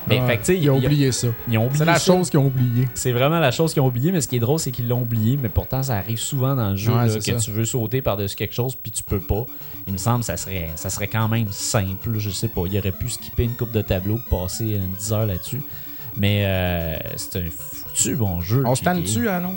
Mais 0.09 0.21
fait 0.27 0.39
que, 0.39 0.53
Ils 0.53 0.71
ont 0.71 0.77
oublié 0.79 1.13
ça. 1.13 1.29
ils 1.49 1.59
ont 1.59 1.67
oublié 1.67 1.79
C'est 1.79 1.85
la 1.85 1.99
ça. 1.99 2.13
chose 2.13 2.31
qu'ils 2.31 2.39
ont 2.41 2.47
oublié. 2.47 2.89
C'est 2.95 3.13
vraiment 3.13 3.39
la 3.39 3.51
chose 3.51 3.73
qu'ils 3.73 3.83
ont 3.83 3.87
oublié, 3.87 4.11
mais 4.13 4.21
ce 4.21 4.29
qui 4.29 4.37
est 4.37 4.41
drôle, 4.41 4.59
c'est 4.59 4.71
qu'ils 4.73 4.89
l'ont 4.89 5.03
oublié, 5.03 5.39
mais 5.41 5.49
pourtant 5.49 5.83
ça 5.83 5.97
arrive 5.97 6.19
souvent 6.19 6.57
dans 6.57 6.71
le 6.71 6.77
jeu 6.77 6.91
Ouais, 6.93 7.07
là, 7.07 7.09
c'est 7.21 7.33
que 7.33 7.39
ça. 7.39 7.45
tu 7.45 7.51
veux 7.53 7.65
sauter 7.65 8.03
par-dessus 8.03 8.35
quelque 8.37 8.55
chose 8.55 8.75
puis 8.75 8.91
tu 8.91 9.03
peux 9.03 9.21
pas. 9.21 9.45
Il 9.87 9.93
me 9.93 9.99
semble 9.99 10.21
que 10.21 10.27
ça 10.27 10.37
serait, 10.37 10.71
ça 10.75 10.91
serait 10.91 11.07
quand 11.09 11.29
même 11.29 11.49
simple, 11.51 12.19
je 12.19 12.31
sais 12.31 12.49
pas. 12.49 12.63
Il 12.71 12.77
aurait 12.79 12.93
pu 12.93 13.09
skipper 13.09 13.45
une 13.45 13.55
coupe 13.55 13.73
de 13.73 13.83
tableau, 13.83 14.19
passer 14.31 14.65
une 14.71 14.93
10 14.99 15.13
heures 15.13 15.27
là-dessus. 15.27 15.63
Mais 16.17 16.43
euh, 16.45 16.97
c'est 17.17 17.37
un 17.39 17.45
foutu 17.51 18.17
bon 18.17 18.41
jeu. 18.41 18.63
On 18.67 18.75
se 18.75 18.83
tanne-tu, 18.83 19.29
hein, 19.29 19.41
non? 19.41 19.55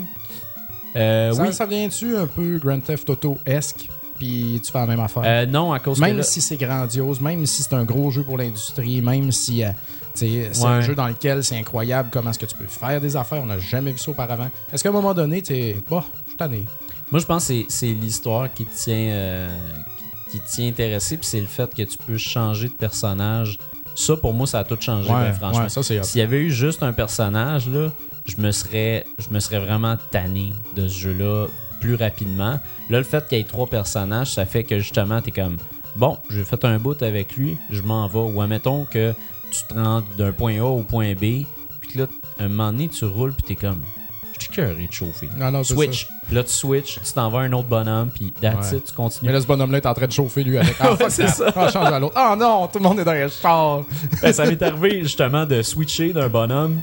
Euh, 0.96 1.32
Ça, 1.32 1.42
oui. 1.42 1.52
ça 1.52 1.66
vient-tu 1.66 2.16
un 2.16 2.26
peu 2.26 2.58
Grand 2.58 2.78
Theft 2.80 3.08
Auto-esque? 3.10 3.88
Puis 4.18 4.60
tu 4.64 4.70
fais 4.70 4.78
la 4.78 4.86
même 4.86 5.00
affaire? 5.00 5.24
Euh, 5.26 5.44
non, 5.46 5.72
à 5.72 5.80
cause 5.80 5.98
que 5.98 6.04
même 6.04 6.18
là- 6.18 6.22
si 6.22 6.40
c'est 6.40 6.56
grandiose, 6.56 7.20
même 7.20 7.44
si 7.46 7.64
c'est 7.64 7.74
un 7.74 7.82
gros 7.84 8.10
jeu 8.12 8.22
pour 8.22 8.38
l'industrie, 8.38 9.00
même 9.00 9.32
si 9.32 9.64
euh, 9.64 9.70
c'est 10.14 10.26
Ouais. 10.60 10.66
un 10.66 10.80
jeu 10.80 10.94
dans 10.94 11.08
lequel 11.08 11.42
c'est 11.42 11.58
incroyable 11.58 12.08
comment 12.12 12.30
est-ce 12.30 12.38
que 12.38 12.46
tu 12.46 12.56
peux 12.56 12.66
faire 12.66 13.00
des 13.00 13.16
affaires, 13.16 13.42
on 13.42 13.46
n'a 13.46 13.58
jamais 13.58 13.92
vu 13.92 13.98
ça 13.98 14.10
auparavant. 14.12 14.48
Est-ce 14.72 14.82
qu'à 14.82 14.90
un 14.90 14.92
moment 14.92 15.14
donné, 15.14 15.42
tu 15.42 15.52
es, 15.54 15.76
bah, 15.90 16.04
je 16.24 16.28
suis 16.30 16.36
tanné. 16.36 16.64
Moi, 17.10 17.20
je 17.20 17.26
pense 17.26 17.48
que 17.48 17.54
c'est- 17.68 17.86
l'histoire 17.92 18.52
qui 18.52 18.64
tient, 18.64 18.94
euh, 18.96 19.58
qui, 20.30 20.40
tient 20.40 20.68
intéressé, 20.68 21.16
puis 21.16 21.26
c'est 21.26 21.40
le 21.40 21.46
fait 21.46 21.72
que 21.74 21.82
tu 21.82 21.98
peux 21.98 22.16
changer 22.16 22.68
de 22.68 22.72
personnage. 22.74 23.58
Ça, 23.96 24.16
pour 24.16 24.32
moi, 24.32 24.46
ça 24.46 24.60
a 24.60 24.64
tout 24.64 24.76
changé, 24.80 25.08
ben, 25.10 25.32
franchement. 25.32 25.66
ouais. 25.66 26.02
S'il 26.04 26.18
y 26.20 26.22
avait 26.22 26.40
eu 26.40 26.50
juste 26.50 26.82
un 26.82 26.92
personnage, 26.92 27.68
là, 27.68 27.92
je 28.26 28.40
me 28.40 28.50
serais, 28.50 29.04
je 29.18 29.28
me 29.30 29.38
serais 29.38 29.60
vraiment 29.60 29.96
tanné 30.10 30.52
de 30.74 30.88
ce 30.88 30.98
jeu-là 30.98 31.46
plus 31.80 31.94
rapidement. 31.94 32.58
Là, 32.90 32.98
le 32.98 33.04
fait 33.04 33.26
qu'il 33.28 33.38
y 33.38 33.40
ait 33.40 33.44
trois 33.44 33.66
personnages, 33.68 34.32
ça 34.32 34.46
fait 34.46 34.64
que 34.64 34.78
justement, 34.78 35.20
t'es 35.20 35.30
comme 35.30 35.56
bon, 35.94 36.18
j'ai 36.30 36.42
fait 36.42 36.64
un 36.64 36.78
bout 36.78 37.00
avec 37.02 37.36
lui, 37.36 37.56
je 37.70 37.82
m'en 37.82 38.08
vais. 38.08 38.18
Ou 38.18 38.40
admettons 38.40 38.84
que 38.86 39.14
tu 39.54 39.64
te 39.66 39.74
rends 39.74 40.02
d'un 40.18 40.32
point 40.32 40.58
A 40.58 40.64
au 40.64 40.82
point 40.82 41.14
B, 41.14 41.44
puis 41.80 41.90
que 41.94 41.98
là, 42.00 42.06
un 42.40 42.48
moment 42.48 42.72
donné, 42.72 42.88
tu 42.88 43.04
roules, 43.04 43.32
puis 43.32 43.42
t'es 43.54 43.56
comme 43.56 43.80
je 44.36 44.46
suis 44.46 44.52
curieux 44.52 44.86
de 44.88 44.92
chauffer. 44.92 45.28
Non, 45.38 45.50
non, 45.52 45.62
c'est 45.62 45.74
Switch. 45.74 46.08
Là, 46.32 46.42
tu 46.42 46.50
switch, 46.52 46.98
tu 47.00 47.12
t'en 47.12 47.30
vas 47.30 47.40
à 47.40 47.42
un 47.42 47.52
autre 47.52 47.68
bonhomme, 47.68 48.10
puis 48.12 48.32
that's 48.40 48.72
Ouais. 48.72 48.78
it, 48.78 48.84
tu 48.86 48.92
continues. 48.92 49.28
Mais 49.28 49.32
là, 49.32 49.40
ce 49.40 49.46
bonhomme-là 49.46 49.78
est 49.78 49.86
en 49.86 49.94
train 49.94 50.06
de 50.06 50.12
chauffer 50.12 50.42
lui 50.42 50.58
avec. 50.58 50.74
Ah, 50.80 50.96
c'est 51.08 51.28
ça. 51.28 51.52
Ah, 51.54 51.70
change 51.70 51.86
à 51.92 51.98
l'autre. 52.00 52.14
Ah 52.16 52.34
non, 52.38 52.66
tout 52.66 52.78
le 52.78 52.82
monde 52.84 52.98
est 52.98 53.04
dans 53.04 53.12
le 53.12 53.28
char. 53.28 53.82
Ben, 54.20 54.32
ça 54.32 54.44
m'est 54.44 54.60
arrivé 54.60 55.02
justement 55.02 55.46
de 55.46 55.62
switcher 55.62 56.12
d'un 56.12 56.28
bonhomme, 56.28 56.80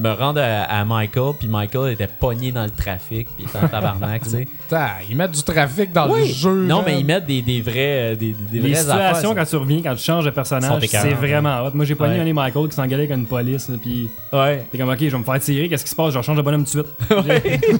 me 0.00 0.12
rendre 0.12 0.40
à, 0.40 0.62
à 0.62 0.84
Michael, 0.84 1.34
puis 1.38 1.48
Michael 1.48 1.92
était 1.92 2.06
pogné 2.08 2.52
dans 2.52 2.64
le 2.64 2.70
trafic, 2.70 3.26
puis 3.36 3.44
il 3.44 3.44
était 3.46 3.58
en 3.58 3.68
tabarnak, 3.68 4.22
tu 4.24 4.30
sais. 4.30 4.44
Putain, 4.62 4.86
ils 5.08 5.16
mettent 5.16 5.32
du 5.32 5.42
trafic 5.42 5.92
dans 5.92 6.10
Oui. 6.10 6.20
le 6.28 6.34
jeu. 6.34 6.66
Non, 6.66 6.82
mais 6.84 6.98
ils 7.00 7.04
mettent 7.06 7.26
des, 7.26 7.42
des 7.42 7.60
vrais, 7.60 8.12
euh, 8.12 8.14
des, 8.16 8.32
des, 8.32 8.44
des 8.44 8.58
Les 8.60 8.72
vraies 8.72 8.80
situations, 8.80 9.30
affaires. 9.30 9.34
quand 9.44 9.50
tu 9.50 9.56
reviens, 9.56 9.80
quand 9.82 9.94
tu 9.94 10.02
changes 10.02 10.24
de 10.24 10.30
personnage, 10.30 10.82
c'est 10.86 11.10
vraiment 11.14 11.64
hot. 11.64 11.70
Moi, 11.74 11.84
j'ai 11.84 11.94
pogné 11.94 12.14
Ouais. 12.14 12.20
un 12.20 12.24
des 12.24 12.32
Michael 12.32 12.68
qui 12.68 12.74
s'engueulait 12.76 13.04
avec 13.04 13.10
une 13.16 13.26
police, 13.26 13.70
puis 13.82 14.08
Ouais. 14.32 14.64
t'es 14.72 14.78
comme, 14.78 14.88
ok, 14.88 14.98
je 15.00 15.08
vais 15.08 15.18
me 15.18 15.24
faire 15.24 15.40
tirer, 15.40 15.68
qu'est-ce 15.68 15.84
qui 15.84 15.90
se 15.90 15.96
passe? 15.96 16.14
Je 16.14 16.20
change 16.22 16.36
de 16.36 16.42
bonhomme 16.42 16.64
tout 16.64 16.82
de 16.82 16.84
suite. 16.84 16.94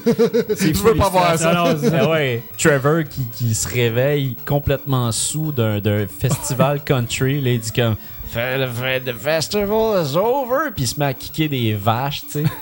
C'est 0.56 0.74
fou, 0.76 0.88
veux 0.88 0.94
pas 0.94 1.08
voir 1.08 1.36
ça. 1.38 1.52
Non, 1.54 1.76
c'est- 1.80 1.90
Ah 1.98 2.08
ouais. 2.10 2.42
Trevor 2.58 3.04
qui, 3.08 3.24
qui 3.32 3.54
se 3.54 3.68
réveille 3.68 4.36
complètement 4.46 5.10
sous 5.12 5.52
d'un 5.52 5.80
d'un 5.80 6.06
festival 6.06 6.82
country, 6.84 7.40
là, 7.40 7.50
il 7.50 7.60
dit 7.60 7.72
comme 7.72 7.96
the, 8.32 8.68
fe- 8.68 9.00
the 9.04 9.12
festival 9.14 10.02
is 10.04 10.16
over, 10.16 10.70
puis 10.74 10.84
il 10.84 10.86
se 10.86 10.98
met 10.98 11.06
à 11.06 11.14
kicker 11.14 11.48
des 11.48 11.74
vaches, 11.74 12.22
tu 12.22 12.42
sais. 12.42 12.44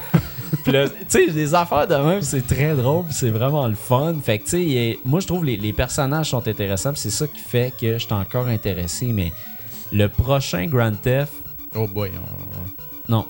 Puis 0.65 0.73
là, 0.73 0.89
tu 0.89 0.95
sais, 1.09 1.27
des 1.31 1.55
affaires 1.55 1.87
de 1.87 1.95
même, 1.95 2.23
c'est 2.23 2.47
très 2.47 2.75
drôle, 2.75 3.05
c'est 3.11 3.31
vraiment 3.31 3.67
le 3.69 3.75
fun. 3.75 4.15
Fait 4.23 4.39
que, 4.39 4.45
tu 4.45 4.51
sais, 4.51 4.99
moi, 5.05 5.21
je 5.21 5.27
trouve 5.27 5.45
les, 5.45 5.57
les 5.57 5.73
personnages 5.73 6.31
sont 6.31 6.47
intéressants, 6.47 6.93
c'est 6.95 7.11
ça 7.11 7.27
qui 7.27 7.39
fait 7.41 7.73
que 7.79 7.95
je 7.95 8.05
suis 8.05 8.13
encore 8.13 8.47
intéressé. 8.49 9.07
Mais 9.13 9.31
le 9.93 10.09
prochain 10.09 10.67
Grand 10.67 10.93
Theft, 11.01 11.33
Oh 11.75 11.87
boy. 11.87 12.11
on- 12.17 13.13
non. 13.13 13.27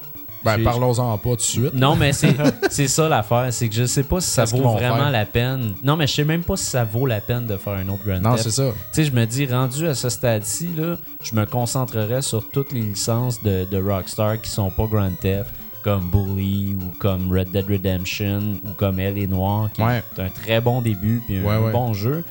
Ben, 0.57 0.65
parlons-en 0.65 1.19
pas 1.19 1.31
tout 1.31 1.37
de 1.37 1.41
suite. 1.43 1.75
Non, 1.75 1.95
mais 1.97 2.13
c'est 2.13 2.35
c'est 2.71 2.89
ça 2.89 3.09
l'affaire. 3.09 3.49
C'est 3.53 3.69
que 3.69 3.75
je 3.75 3.85
sais 3.85 4.03
pas 4.05 4.21
si 4.21 4.31
ça 4.31 4.45
vaut 4.45 4.71
vraiment 4.71 4.97
faire? 4.97 5.11
la 5.11 5.27
peine. 5.27 5.75
Non, 5.83 5.97
mais 5.97 6.07
je 6.07 6.15
sais 6.15 6.25
même 6.25 6.43
pas 6.43 6.57
si 6.57 6.65
ça 6.67 6.85
vaut 6.85 7.07
la 7.07 7.21
peine 7.21 7.47
de 7.47 7.57
faire 7.57 7.75
un 7.75 7.89
autre 7.89 8.05
Grand 8.07 8.21
Non, 8.21 8.33
Theft. 8.33 8.43
c'est 8.45 8.51
ça. 8.51 8.71
Tu 8.73 8.77
sais, 8.93 9.05
je 9.05 9.13
me 9.13 9.25
dis, 9.27 9.47
rendu 9.47 9.87
à 9.87 9.95
ce 9.95 10.09
stade-ci, 10.09 10.69
là, 10.77 10.97
je 11.23 11.35
me 11.35 11.45
concentrerais 11.47 12.23
sur 12.23 12.49
toutes 12.51 12.73
les 12.73 12.81
licences 12.83 13.43
de, 13.43 13.65
de 13.71 13.83
Rockstar 13.83 14.41
qui 14.41 14.51
sont 14.51 14.71
pas 14.71 14.87
Grand 14.87 15.11
Theft, 15.21 15.51
comme 15.85 16.11
Bully 16.11 16.75
ou 16.81 16.99
comme 16.99 17.31
Red 17.33 17.51
Dead 17.53 17.67
Redemption 17.69 18.55
ou 18.65 18.73
comme 18.75 18.99
Elle 19.01 19.19
est 19.19 19.27
Noire, 19.27 19.69
qui 19.73 19.83
Ouais. 19.83 20.03
est 20.17 20.21
un 20.23 20.29
très 20.29 20.61
bon 20.61 20.83
début 20.83 21.23
puis 21.27 21.39
un, 21.39 21.43
Ouais, 21.45 21.57
ouais. 21.67 21.73
bon 21.73 21.93
jeu. 21.93 22.25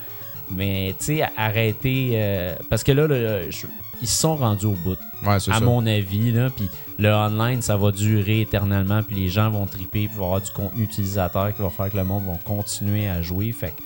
Mais 0.52 0.96
tu 1.00 1.06
sais, 1.18 1.24
arrêter. 1.36 2.12
euh, 2.14 2.56
parce 2.70 2.84
que 2.84 2.92
là, 2.94 3.08
là, 3.08 3.50
je- 3.50 3.68
ils 4.02 4.08
se 4.08 4.20
sont 4.22 4.36
rendus 4.36 4.66
au 4.66 4.74
bout 4.74 4.98
Ouais, 5.26 5.34
à 5.36 5.40
ça. 5.40 5.60
mon 5.60 5.86
avis. 5.86 6.32
Là, 6.32 6.50
puis 6.50 6.70
le 7.00 7.10
online, 7.12 7.62
ça 7.62 7.76
va 7.78 7.92
durer 7.92 8.42
éternellement, 8.42 9.02
puis 9.04 9.16
les 9.16 9.30
gens 9.30 9.50
vont 9.50 9.66
triper, 9.66 10.08
puis 10.08 10.10
il 10.14 10.18
va 10.18 10.22
y 10.22 10.26
avoir 10.26 10.42
du 10.42 10.52
contenu 10.52 10.84
utilisateur 10.84 11.56
qui 11.56 11.62
va 11.62 11.70
faire 11.70 11.90
que 11.92 11.98
le 11.98 12.04
monde 12.04 12.24
va 12.26 12.38
continuer 12.46 13.08
à 13.08 13.22
jouer. 13.22 13.52
Fait 13.52 13.72
que 13.76 13.82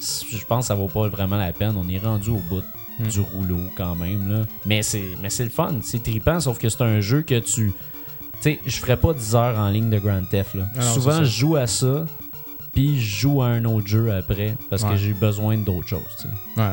je 0.00 0.44
pense 0.46 0.64
que 0.64 0.68
ça 0.68 0.74
vaut 0.74 0.88
pas 0.88 1.08
vraiment 1.08 1.36
la 1.36 1.52
peine. 1.52 1.74
On 1.76 1.88
est 1.88 1.98
rendu 1.98 2.30
au 2.30 2.40
bout 2.48 2.64
Hmm. 2.98 3.06
du 3.08 3.20
rouleau 3.20 3.60
quand 3.76 3.94
même. 3.94 4.30
Là. 4.30 4.44
Mais 4.66 4.82
c'est 4.82 5.02
mais 5.22 5.30
c'est 5.30 5.44
le 5.44 5.48
fun, 5.50 5.76
c'est 5.80 6.02
trippant, 6.02 6.38
sauf 6.38 6.58
que 6.58 6.68
c'est 6.68 6.82
un 6.82 7.00
jeu 7.00 7.22
que 7.22 7.38
tu. 7.38 7.72
Tu 7.72 8.42
sais, 8.42 8.60
je 8.66 8.76
ferais 8.76 8.98
pas 8.98 9.14
10 9.14 9.34
heures 9.36 9.58
en 9.58 9.68
ligne 9.70 9.88
de 9.88 9.98
Grand 9.98 10.22
Theft. 10.30 10.54
Là. 10.54 10.64
Ah 10.76 10.82
Souvent, 10.82 11.18
je 11.24 11.30
joue 11.30 11.56
à 11.56 11.66
ça, 11.66 12.04
puis 12.74 13.00
je 13.00 13.20
joue 13.20 13.40
à 13.42 13.46
un 13.46 13.64
autre 13.64 13.86
jeu 13.86 14.12
après, 14.12 14.54
parce 14.68 14.84
que 14.84 14.96
j'ai 14.96 15.14
besoin 15.14 15.56
d'autres 15.56 15.88
choses. 15.88 16.26
Ouais. 16.58 16.72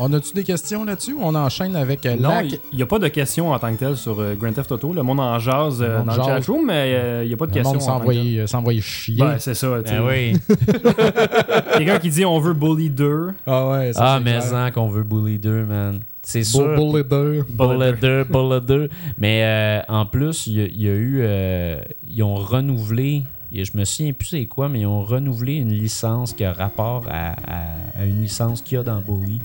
On 0.00 0.12
a-tu 0.12 0.32
des 0.32 0.44
questions 0.44 0.84
là-dessus 0.84 1.12
ou 1.14 1.18
on 1.22 1.34
enchaîne 1.34 1.74
avec 1.74 2.06
euh, 2.06 2.14
Non, 2.16 2.28
la- 2.28 2.44
il 2.44 2.58
n'y 2.76 2.82
a 2.82 2.86
pas 2.86 3.00
de 3.00 3.08
questions 3.08 3.50
en 3.50 3.58
tant 3.58 3.72
que 3.74 3.78
tel 3.80 3.96
sur 3.96 4.20
euh, 4.20 4.34
Grand 4.34 4.52
Theft 4.52 4.70
Auto. 4.70 4.92
Le 4.92 5.02
monde 5.02 5.18
en 5.18 5.38
jase 5.40 5.82
euh, 5.82 6.02
dans 6.04 6.12
jase. 6.12 6.18
le 6.18 6.24
chatroom, 6.34 6.66
mais 6.66 6.94
euh, 6.94 7.24
il 7.24 7.28
n'y 7.28 7.34
a 7.34 7.36
pas 7.36 7.46
de 7.46 7.50
Le 7.50 7.54
questions. 7.54 7.72
monde 7.72 7.82
s'envoyer 7.82 8.40
euh, 8.78 8.80
chier. 8.80 9.16
Ben, 9.18 9.36
c'est 9.40 9.54
ça. 9.54 9.68
Ben 9.84 10.02
oui. 10.06 10.38
Quelqu'un 11.76 11.98
qui 11.98 12.10
dit 12.10 12.24
on 12.24 12.38
veut 12.38 12.54
Bully 12.54 12.90
2. 12.90 13.28
ah 13.46 13.68
ouais, 13.70 13.92
ça 13.92 14.14
ah, 14.14 14.20
mais 14.20 14.38
clair. 14.38 14.54
en 14.54 14.70
qu'on 14.70 14.88
veut 14.88 15.02
Bully 15.02 15.38
2, 15.38 15.64
man. 15.64 16.00
C'est 16.22 16.44
sûr. 16.44 16.76
Bull- 16.76 17.02
Bullet 17.02 17.04
2. 17.04 17.44
Bullet 17.48 17.92
2, 18.00 18.24
Bullet 18.24 18.60
2. 18.60 18.88
Mais 19.18 19.42
euh, 19.42 19.80
en 19.88 20.06
plus, 20.06 20.46
il 20.46 20.52
y, 20.58 20.62
a- 20.62 20.66
il 20.66 20.82
y 20.82 20.88
a 20.88 20.92
eu. 20.94 21.18
euh, 21.22 21.80
ils 22.06 22.22
ont 22.22 22.34
renouvelé. 22.36 23.24
et 23.52 23.64
Je 23.64 23.72
me 23.76 23.84
souviens 23.84 24.12
plus 24.12 24.26
c'est 24.28 24.46
quoi, 24.46 24.68
mais 24.68 24.80
ils 24.80 24.86
ont 24.86 25.02
renouvelé 25.02 25.54
une 25.56 25.72
licence 25.72 26.32
qui 26.34 26.44
a 26.44 26.52
rapport 26.52 27.04
à, 27.10 27.30
à- 27.30 28.02
à 28.02 28.04
une 28.04 28.20
licence 28.22 28.60
qu'il 28.62 28.76
y 28.76 28.80
a 28.80 28.84
dans 28.84 29.00
Bully. 29.00 29.40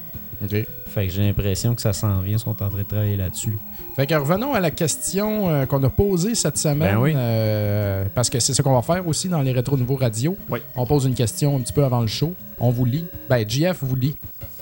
Fait 0.88 1.08
que 1.08 1.14
j'ai 1.14 1.24
l'impression 1.24 1.74
que 1.76 1.82
ça 1.82 1.94
s'en 1.94 2.20
vient, 2.22 2.38
ils 2.38 2.39
sont 2.39 2.52
en 2.52 2.70
train 2.70 2.78
de 2.78 2.84
travailler 2.84 3.18
là-dessus. 3.18 3.58
Fait 3.96 4.06
que 4.08 4.14
revenons 4.16 4.54
à 4.54 4.60
la 4.60 4.72
question 4.72 5.50
euh, 5.50 5.66
qu'on 5.66 5.84
a 5.84 5.89
posée 5.89 6.36
cette 6.36 6.58
semaine. 6.58 6.96
Ben 6.96 6.98
oui. 7.02 7.14
euh, 7.16 8.06
parce 8.14 8.30
que 8.30 8.39
c'est 8.39 8.54
ce 8.54 8.62
qu'on 8.62 8.74
va 8.74 8.82
faire 8.82 9.08
aussi 9.08 9.30
dans 9.30 9.41
les 9.41 9.52
Rétro 9.52 9.78
Nouveaux 9.78 9.96
Radio. 9.96 10.36
Oui. 10.50 10.60
On 10.76 10.86
pose 10.86 11.06
une 11.06 11.14
question 11.16 11.56
un 11.58 11.60
petit 11.62 11.74
peu 11.74 11.84
avant 11.84 12.02
le 12.02 12.08
show. 12.08 12.34
On 12.60 12.70
vous 12.70 12.86
lit. 12.86 13.06
Ben, 13.30 13.48
JF 13.48 13.78
vous 13.82 13.96
lit. 13.96 14.16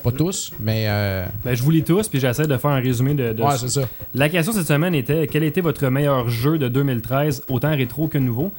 Pas 0.04 0.12
tous, 0.12 0.52
mais. 0.60 0.86
euh, 0.88 1.26
Ben, 1.46 1.56
je 1.56 1.62
vous 1.62 1.70
lis 1.70 1.84
tous, 1.84 2.08
puis 2.08 2.20
j'essaie 2.20 2.48
de 2.48 2.58
faire 2.58 2.72
un 2.72 2.80
résumé 2.82 3.14
de, 3.14 3.34
de 3.34 3.44
ouais, 3.44 3.58
c'est 3.58 3.70
ça. 3.70 3.82
La 4.16 4.30
question 4.30 4.52
cette 4.52 4.66
semaine 4.68 4.96
était 4.96 5.28
quel 5.28 5.44
était 5.44 5.62
votre 5.62 5.88
meilleur 5.90 6.28
jeu 6.28 6.58
de 6.58 6.68
2013, 6.70 7.44
autant 7.50 7.70
rétro 7.70 8.08
que 8.08 8.18
nouveau? 8.18 8.52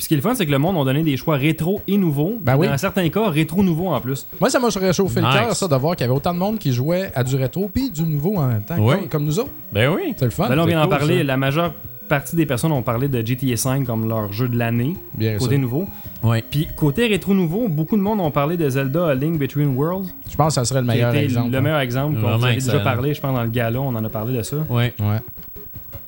Puis 0.00 0.04
ce 0.04 0.08
qui 0.08 0.14
est 0.14 0.16
le 0.16 0.22
fun, 0.22 0.34
c'est 0.34 0.46
que 0.46 0.50
le 0.50 0.56
monde 0.56 0.78
a 0.78 0.84
donné 0.90 1.02
des 1.02 1.18
choix 1.18 1.36
rétro 1.36 1.82
et 1.86 1.98
nouveaux. 1.98 2.38
Ben 2.40 2.56
oui. 2.56 2.66
Dans 2.68 2.78
certains 2.78 3.06
cas, 3.10 3.28
rétro 3.28 3.62
nouveau 3.62 3.88
en 3.88 4.00
plus. 4.00 4.26
Moi, 4.40 4.48
ça 4.48 4.58
m'a 4.58 4.68
réchauffé 4.68 5.20
Nice. 5.20 5.28
le 5.30 5.38
cœur, 5.40 5.54
ça, 5.54 5.68
de 5.68 5.76
voir 5.76 5.94
qu'il 5.94 6.06
y 6.06 6.08
avait 6.08 6.16
autant 6.16 6.32
de 6.32 6.38
monde 6.38 6.58
qui 6.58 6.72
jouait 6.72 7.12
à 7.14 7.22
du 7.22 7.36
rétro 7.36 7.68
puis 7.68 7.90
du 7.90 8.04
nouveau 8.04 8.36
en 8.38 8.46
même 8.46 8.62
temps, 8.62 8.76
Oui. 8.78 8.94
comme, 8.94 9.08
comme 9.10 9.24
nous 9.26 9.38
autres. 9.38 9.50
Ben 9.70 9.92
oui. 9.94 10.14
C'est 10.16 10.24
le 10.24 10.30
fun. 10.30 10.48
Ben 10.48 10.54
là, 10.54 10.62
on 10.62 10.64
vient 10.66 10.78
d'en 10.80 10.88
cool, 10.88 10.96
parler. 10.98 11.18
ça. 11.18 11.24
La 11.24 11.36
majeure 11.36 11.74
partie 12.08 12.34
des 12.34 12.46
personnes 12.46 12.72
ont 12.72 12.80
parlé 12.80 13.08
de 13.08 13.20
GTA 13.20 13.76
V 13.76 13.84
comme 13.84 14.08
leur 14.08 14.32
jeu 14.32 14.48
de 14.48 14.56
l'année, 14.56 14.96
côté 15.38 15.58
nouveau. 15.58 15.86
Ouais. 16.22 16.42
Puis 16.50 16.66
côté 16.74 17.06
rétro 17.06 17.34
nouveau, 17.34 17.68
beaucoup 17.68 17.98
de 17.98 18.02
monde 18.02 18.20
ont 18.20 18.30
parlé 18.30 18.56
de 18.56 18.70
Zelda 18.70 19.08
A 19.08 19.14
Link 19.14 19.38
Between 19.38 19.76
Worlds, 19.76 20.08
Je 20.30 20.34
pense 20.34 20.48
que 20.48 20.52
ça 20.54 20.64
serait 20.64 20.80
le 20.80 20.88
a 20.88 20.92
meilleur 20.94 21.14
exemple. 21.14 21.50
le 21.50 21.58
hein. 21.58 21.60
meilleur 21.60 21.80
exemple. 21.80 22.18
qu'on 22.22 22.42
avait 22.42 22.54
déjà 22.54 22.80
parlé, 22.80 23.12
je 23.12 23.20
pense, 23.20 23.36
dans 23.36 23.42
le 23.42 23.50
gala, 23.50 23.82
on 23.82 23.88
en 23.94 24.02
a 24.02 24.08
parlé 24.08 24.38
de 24.38 24.42
ça. 24.42 24.56
Ouais. 24.70 24.94
Ouais. 24.98 25.18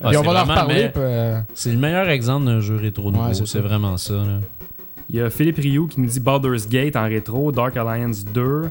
Ah, 0.03 0.09
Puis 0.09 0.17
on 0.19 0.21
c'est 0.23 0.27
va 0.27 0.33
leur 0.35 0.47
me- 0.47 0.53
puis, 0.89 0.93
euh, 1.03 1.39
C'est 1.55 1.71
le 1.73 1.79
meilleur 1.79 2.09
exemple 2.09 2.47
d'un 2.47 2.61
jeu 2.61 2.77
rétro 2.77 3.11
nouveau. 3.11 3.29
Ouais, 3.29 3.35
c'est 3.47 3.61
vraiment 3.61 3.97
ça. 3.97 4.15
Là. 4.15 4.41
Il 5.09 5.17
y 5.17 5.21
a 5.21 5.31
Philippe 5.31 5.59
Rioux 5.59 5.87
qui 5.87 6.01
nous 6.01 6.09
dit 6.09 6.21
Baldur's 6.21 6.69
Gate 6.69 6.97
en 6.97 7.05
rétro, 7.05 7.53
Dark 7.53 7.77
Alliance 7.77 8.25
2, 8.25 8.71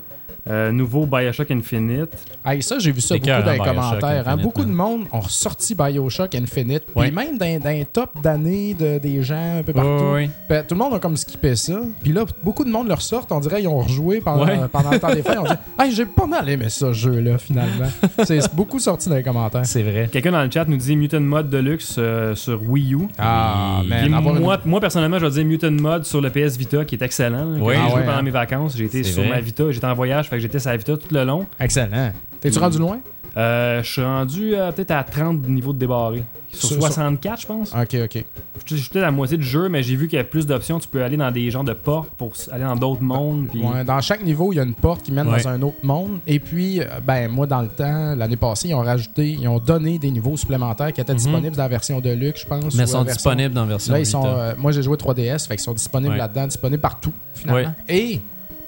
euh, 0.49 0.71
nouveau 0.71 1.05
Bioshock 1.05 1.51
Infinite. 1.51 2.09
Hey, 2.43 2.61
ça, 2.63 2.79
j'ai 2.79 2.91
vu 2.91 2.99
ça 3.01 3.15
beaucoup 3.15 3.25
cœur, 3.27 3.43
dans 3.43 3.51
les 3.51 3.59
hein, 3.59 3.63
Bioshock 3.63 3.75
commentaires. 3.99 4.27
hein. 4.27 4.37
Beaucoup 4.37 4.61
de 4.63 4.69
man. 4.69 4.75
monde 4.75 5.01
ont 5.11 5.19
ressorti 5.19 5.75
Bioshock 5.75 6.33
Infinite. 6.35 6.83
Ouais. 6.95 7.07
Puis 7.07 7.15
même 7.15 7.37
dans, 7.37 7.59
dans 7.59 7.69
les 7.69 7.85
top 7.85 8.19
d'années 8.21 8.73
de, 8.73 8.97
des 8.97 9.21
gens 9.23 9.59
un 9.59 9.63
peu 9.63 9.73
partout. 9.73 9.89
Ouais, 10.05 10.11
ouais. 10.13 10.29
Ben, 10.49 10.65
tout 10.67 10.73
le 10.75 10.79
monde 10.79 10.93
a 10.95 10.99
comme 10.99 11.15
skippé 11.17 11.55
ça. 11.55 11.79
Puis 12.01 12.11
là, 12.11 12.25
beaucoup 12.43 12.63
de 12.63 12.69
monde 12.69 12.87
le 12.87 12.93
ressortent. 12.95 13.31
On 13.31 13.39
dirait 13.39 13.59
qu'ils 13.59 13.67
ont 13.69 13.79
rejoué 13.81 14.21
pendant, 14.21 14.45
Ouais. 14.45 14.57
pendant 14.71 14.91
le 14.91 14.99
temps 14.99 15.13
des 15.13 15.21
fêtes. 15.21 15.37
On 15.39 15.43
dit 15.43 15.51
Hey, 15.79 15.91
j'ai 15.91 16.05
pas 16.05 16.25
mal 16.25 16.47
aimé 16.49 16.65
ce 16.69 16.91
jeu-là, 16.93 17.37
finalement. 17.37 17.87
C'est 18.23 18.39
beaucoup 18.55 18.79
sorti 18.79 19.09
dans 19.09 19.15
les 19.15 19.23
commentaires. 19.23 19.65
C'est 19.65 19.83
vrai. 19.83 20.09
Quelqu'un 20.11 20.31
dans 20.31 20.43
le 20.43 20.49
chat 20.51 20.65
nous 20.65 20.77
dit 20.77 20.95
Mutant 20.95 21.19
Mod 21.21 21.49
Deluxe 21.49 21.95
euh, 21.99 22.33
sur 22.35 22.61
Wii 22.67 22.95
U. 22.95 23.07
Ah, 23.19 23.81
une- 24.05 24.09
moi, 24.41 24.59
moi, 24.65 24.79
personnellement, 24.79 25.19
je 25.19 25.25
vais 25.25 25.31
dire 25.31 25.45
Mutant 25.45 25.71
Mod 25.71 26.05
sur 26.05 26.19
le 26.21 26.29
PS 26.31 26.57
Vita 26.57 26.83
qui 26.85 26.95
est 26.95 27.01
excellent. 27.03 27.59
Oui. 27.59 27.73
j'ai 27.75 27.81
Ah 27.83 27.89
joué 27.89 27.99
ouais, 27.99 28.05
pendant 28.05 28.17
hein. 28.17 28.21
mes 28.23 28.31
vacances. 28.31 28.75
J'ai 28.75 28.85
été 28.85 29.03
sur 29.03 29.21
vrai. 29.23 29.31
ma 29.33 29.39
Vita, 29.41 29.69
j'étais 29.71 29.85
en 29.85 29.93
voyage, 29.93 30.29
fait 30.31 30.37
que 30.37 30.41
j'étais 30.41 30.59
sur 30.59 30.71
la 30.71 30.77
Vita 30.77 30.97
tout 30.97 31.13
le 31.13 31.23
long. 31.23 31.45
Excellent. 31.59 32.11
T'es-tu 32.39 32.57
rendu 32.57 32.79
loin? 32.79 32.99
Euh, 33.37 33.81
je 33.83 33.89
suis 33.89 34.03
rendu 34.03 34.55
euh, 34.55 34.71
peut-être 34.73 34.91
à 34.91 35.03
30 35.03 35.47
niveaux 35.47 35.71
de 35.71 35.77
débarré. 35.79 36.23
Sur 36.51 36.67
Sur- 36.67 36.77
64, 36.81 37.39
je 37.41 37.47
pense. 37.47 37.73
Ok, 37.73 37.95
ok. 38.03 38.25
Je 38.65 38.75
suis 38.75 38.89
peut-être 38.89 39.03
à 39.03 39.05
la 39.05 39.11
moitié 39.11 39.37
du 39.37 39.43
jeu, 39.45 39.69
mais 39.69 39.81
j'ai 39.83 39.95
vu 39.95 40.09
qu'il 40.09 40.17
y 40.17 40.19
a 40.19 40.25
plus 40.25 40.45
d'options. 40.45 40.79
Tu 40.79 40.87
peux 40.89 41.01
aller 41.01 41.15
dans 41.15 41.31
des 41.31 41.49
genres 41.49 41.63
de 41.63 41.71
portes 41.71 42.09
pour 42.17 42.33
s- 42.33 42.49
aller 42.51 42.65
dans 42.65 42.75
d'autres 42.75 43.01
mondes. 43.01 43.47
puis- 43.49 43.63
Ouais, 43.63 43.85
dans 43.85 44.01
chaque 44.01 44.21
niveau, 44.23 44.51
il 44.51 44.57
y 44.57 44.59
a 44.59 44.63
une 44.63 44.73
porte 44.73 45.03
qui 45.03 45.13
mène 45.13 45.29
Ouais. 45.29 45.41
dans 45.41 45.47
un 45.49 45.61
autre 45.61 45.77
monde. 45.83 46.19
Et 46.27 46.39
puis, 46.41 46.81
euh, 46.81 46.85
ben 47.07 47.29
moi, 47.31 47.47
dans 47.47 47.61
le 47.61 47.69
temps, 47.69 48.15
l'année 48.15 48.35
passée, 48.35 48.67
ils 48.69 48.73
ont 48.73 48.81
rajouté, 48.81 49.29
ils 49.39 49.47
ont 49.47 49.59
donné 49.59 49.97
des 49.97 50.11
niveaux 50.11 50.35
supplémentaires 50.35 50.91
qui 50.91 50.99
étaient 50.99 51.13
Mhm. 51.13 51.17
disponibles 51.19 51.55
dans 51.55 51.63
la 51.63 51.69
version 51.69 52.01
Deluxe, 52.01 52.41
je 52.41 52.45
pense. 52.47 52.75
Mais 52.75 52.83
ils 52.83 52.87
sont 52.87 52.97
la 52.97 53.03
version- 53.05 53.13
disponibles 53.31 53.53
dans 53.55 53.61
la 53.61 53.67
version 53.67 53.93
Là, 53.93 53.99
ils 53.99 54.05
sont, 54.05 54.19
Vita. 54.23 54.35
euh, 54.35 54.53
moi, 54.57 54.73
j'ai 54.73 54.83
joué 54.83 54.97
3DS, 54.97 55.47
fait 55.47 55.55
qu'ils 55.55 55.63
sont 55.63 55.73
disponibles 55.73 56.11
Ouais. 56.11 56.17
là-dedans, 56.17 56.47
disponibles 56.47 56.81
partout, 56.81 57.13
finalement. 57.33 57.73
Et 57.87 58.19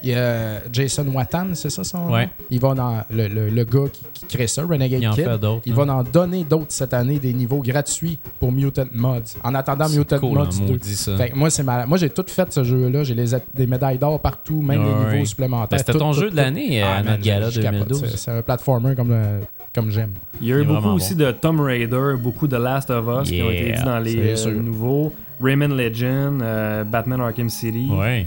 il 0.04 0.10
y 0.10 0.14
a 0.14 0.60
Jason 0.72 1.06
Watan, 1.12 1.48
c'est 1.54 1.70
ça 1.70 1.82
son 1.82 1.98
nom? 2.06 2.12
Ouais. 2.12 2.28
Il 2.50 2.60
va 2.60 2.74
dans 2.74 3.02
le, 3.10 3.26
le- 3.28 3.48
le 3.48 3.64
gars 3.64 3.88
qui, 3.92 4.02
qui 4.12 4.26
crée 4.36 4.46
ça, 4.46 4.62
Renegade 4.62 5.00
Il 5.00 5.08
en 5.08 5.12
Kid. 5.14 5.24
fait. 5.24 5.40
Il 5.66 5.74
va 5.74 5.82
en 5.84 6.02
donner 6.02 6.44
d'autres 6.44 6.66
cette 6.68 6.94
année, 6.94 7.18
des 7.18 7.32
niveaux 7.32 7.60
gratuits 7.62 8.18
pour 8.38 8.52
Mutant 8.52 8.84
Mods. 8.92 9.22
En 9.42 9.54
attendant 9.54 9.88
Mutant 9.88 10.18
cool, 10.18 10.38
Mods 10.38 10.42
hein, 10.44 10.64
2. 10.66 10.72
maudit, 10.72 10.94
ça. 10.94 11.16
Fait 11.16 11.30
que 11.30 11.36
moi, 11.36 11.50
c'est. 11.50 11.62
Moi, 11.64 11.96
j'ai 11.98 12.10
tout 12.10 12.24
fait 12.28 12.52
ce 12.52 12.62
jeu-là. 12.62 13.02
J'ai 13.02 13.14
les, 13.14 13.30
des 13.54 13.66
médailles 13.66 13.98
d'or 13.98 14.20
partout, 14.20 14.60
même 14.62 14.80
Ouais, 14.84 14.86
les 15.10 15.12
niveaux 15.14 15.24
supplémentaires. 15.26 15.68
Ben, 15.70 15.78
C'était 15.78 15.92
tout, 15.92 15.98
ton 15.98 16.12
tout, 16.12 16.20
jeu 16.20 16.30
de 16.30 16.36
l'année 16.36 16.82
euh, 16.82 16.86
Ah, 16.86 16.92
à 16.98 17.02
man, 17.02 17.12
notre 17.12 17.22
gala 17.22 17.50
je 17.50 17.60
capote. 17.60 17.88
2012. 17.88 18.14
C'est- 18.16 18.30
un 18.30 18.42
platformer 18.42 18.94
comme, 18.94 19.08
le- 19.10 19.40
comme 19.74 19.90
j'aime. 19.90 20.12
Il 20.40 20.48
y 20.48 20.52
a 20.52 20.58
eu 20.58 20.64
beaucoup 20.64 20.88
aussi 20.90 21.14
bon. 21.14 21.24
de 21.24 21.30
Tomb 21.32 21.60
Raider, 21.60 22.14
beaucoup 22.20 22.46
de 22.46 22.56
Last 22.56 22.90
of 22.90 23.06
Us 23.22 23.30
qui 23.30 23.42
ont 23.42 23.50
été 23.50 23.72
dit 23.72 23.82
dans 23.82 24.02
c'est 24.04 24.10
les 24.10 24.46
euh, 24.46 24.60
nouveaux. 24.60 25.12
Rayman 25.42 25.76
Legend, 25.76 26.40
euh, 26.42 26.84
Batman 26.84 27.20
Arkham 27.20 27.48
City. 27.50 27.88
Ouais. 27.90 28.26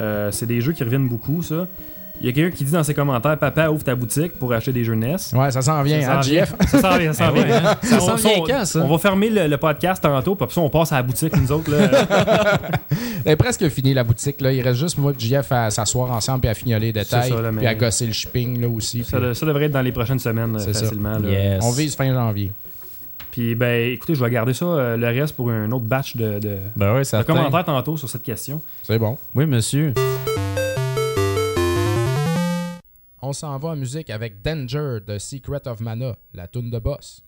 Euh, 0.00 0.30
c'est 0.30 0.46
des 0.46 0.60
jeux 0.60 0.72
qui 0.72 0.84
reviennent 0.84 1.08
beaucoup, 1.08 1.42
ça. 1.42 1.66
Il 2.20 2.26
y 2.26 2.28
a 2.28 2.32
quelqu'un 2.32 2.56
qui 2.56 2.62
dit 2.64 2.70
dans 2.70 2.84
ses 2.84 2.94
commentaires 2.94 3.36
Papa, 3.36 3.68
ouvre 3.70 3.82
ta 3.82 3.96
boutique 3.96 4.38
pour 4.38 4.52
acheter 4.52 4.72
des 4.72 4.84
jeux 4.84 4.94
NES. 4.94 5.16
Ouais, 5.32 5.50
ça 5.50 5.62
s'en 5.62 5.82
vient, 5.82 6.00
Ça 6.00 6.18
hein, 6.18 6.22
s'en 6.22 6.30
vient. 6.30 6.44
Ça 6.46 6.78
s'en 6.80 6.96
vient, 6.96 7.12
ça 7.12 7.26
s'en 7.26 7.32
vient. 7.32 7.44
hein? 7.56 7.74
Ça 7.82 7.98
s'en 8.00 8.14
vient 8.14 8.40
quand, 8.46 8.64
ça? 8.64 8.78
On 8.84 8.88
va 8.88 8.98
fermer 8.98 9.30
le, 9.30 9.48
le 9.48 9.56
podcast 9.56 10.00
tantôt, 10.00 10.36
puis 10.36 10.44
après 10.44 10.54
ça, 10.54 10.60
on 10.60 10.70
passe 10.70 10.92
à 10.92 10.96
la 10.96 11.02
boutique, 11.02 11.36
nous 11.36 11.50
autres. 11.50 11.72
Là. 11.72 12.06
Elle 13.24 13.32
est 13.32 13.36
presque 13.36 13.68
fini, 13.68 13.94
la 13.94 14.04
boutique. 14.04 14.40
Là. 14.40 14.52
Il 14.52 14.62
reste 14.62 14.78
juste 14.78 14.96
moi 14.96 15.12
et 15.12 15.20
JF 15.20 15.50
à 15.50 15.70
s'asseoir 15.70 16.12
ensemble 16.12 16.42
puis 16.42 16.50
à 16.50 16.54
fignoler 16.54 16.86
les 16.86 16.92
détails. 16.92 17.30
ça, 17.30 17.40
là, 17.42 17.50
mais- 17.50 17.58
Puis 17.58 17.66
à 17.66 17.74
gosser 17.74 18.06
le 18.06 18.12
shipping 18.12 18.60
là, 18.60 18.68
aussi. 18.68 19.02
ça, 19.02 19.18
puis 19.18 19.34
ça 19.34 19.46
devrait 19.46 19.64
être 19.64 19.72
dans 19.72 19.82
les 19.82 19.92
prochaines 19.92 20.18
semaines, 20.20 20.56
ça. 20.60 20.72
facilement. 20.72 21.18
là. 21.18 21.28
Yes. 21.28 21.64
On 21.64 21.72
vise 21.72 21.96
fin 21.96 22.12
janvier. 22.12 22.52
Puis, 23.34 23.56
ben, 23.56 23.90
écoutez, 23.90 24.14
je 24.14 24.24
vais 24.24 24.30
garder 24.30 24.54
ça, 24.54 24.64
euh, 24.64 24.96
le 24.96 25.08
reste, 25.08 25.34
pour 25.34 25.50
un 25.50 25.68
autre 25.72 25.86
batch 25.86 26.14
de, 26.14 26.38
de, 26.38 26.60
Ben 26.76 27.02
de 27.02 27.22
commentaires 27.24 27.64
tantôt 27.64 27.96
sur 27.96 28.08
cette 28.08 28.22
question. 28.22 28.62
C'est 28.84 28.96
bon. 28.96 29.18
Oui, 29.34 29.44
monsieur. 29.44 29.92
On 33.20 33.32
s'en 33.32 33.58
va 33.58 33.70
en 33.70 33.76
musique 33.76 34.08
avec 34.10 34.40
Danger 34.40 34.98
de 35.04 35.18
Secret 35.18 35.66
of 35.66 35.80
Mana, 35.80 36.14
la 36.32 36.46
tune 36.46 36.70
de 36.70 36.78
boss. 36.78 37.24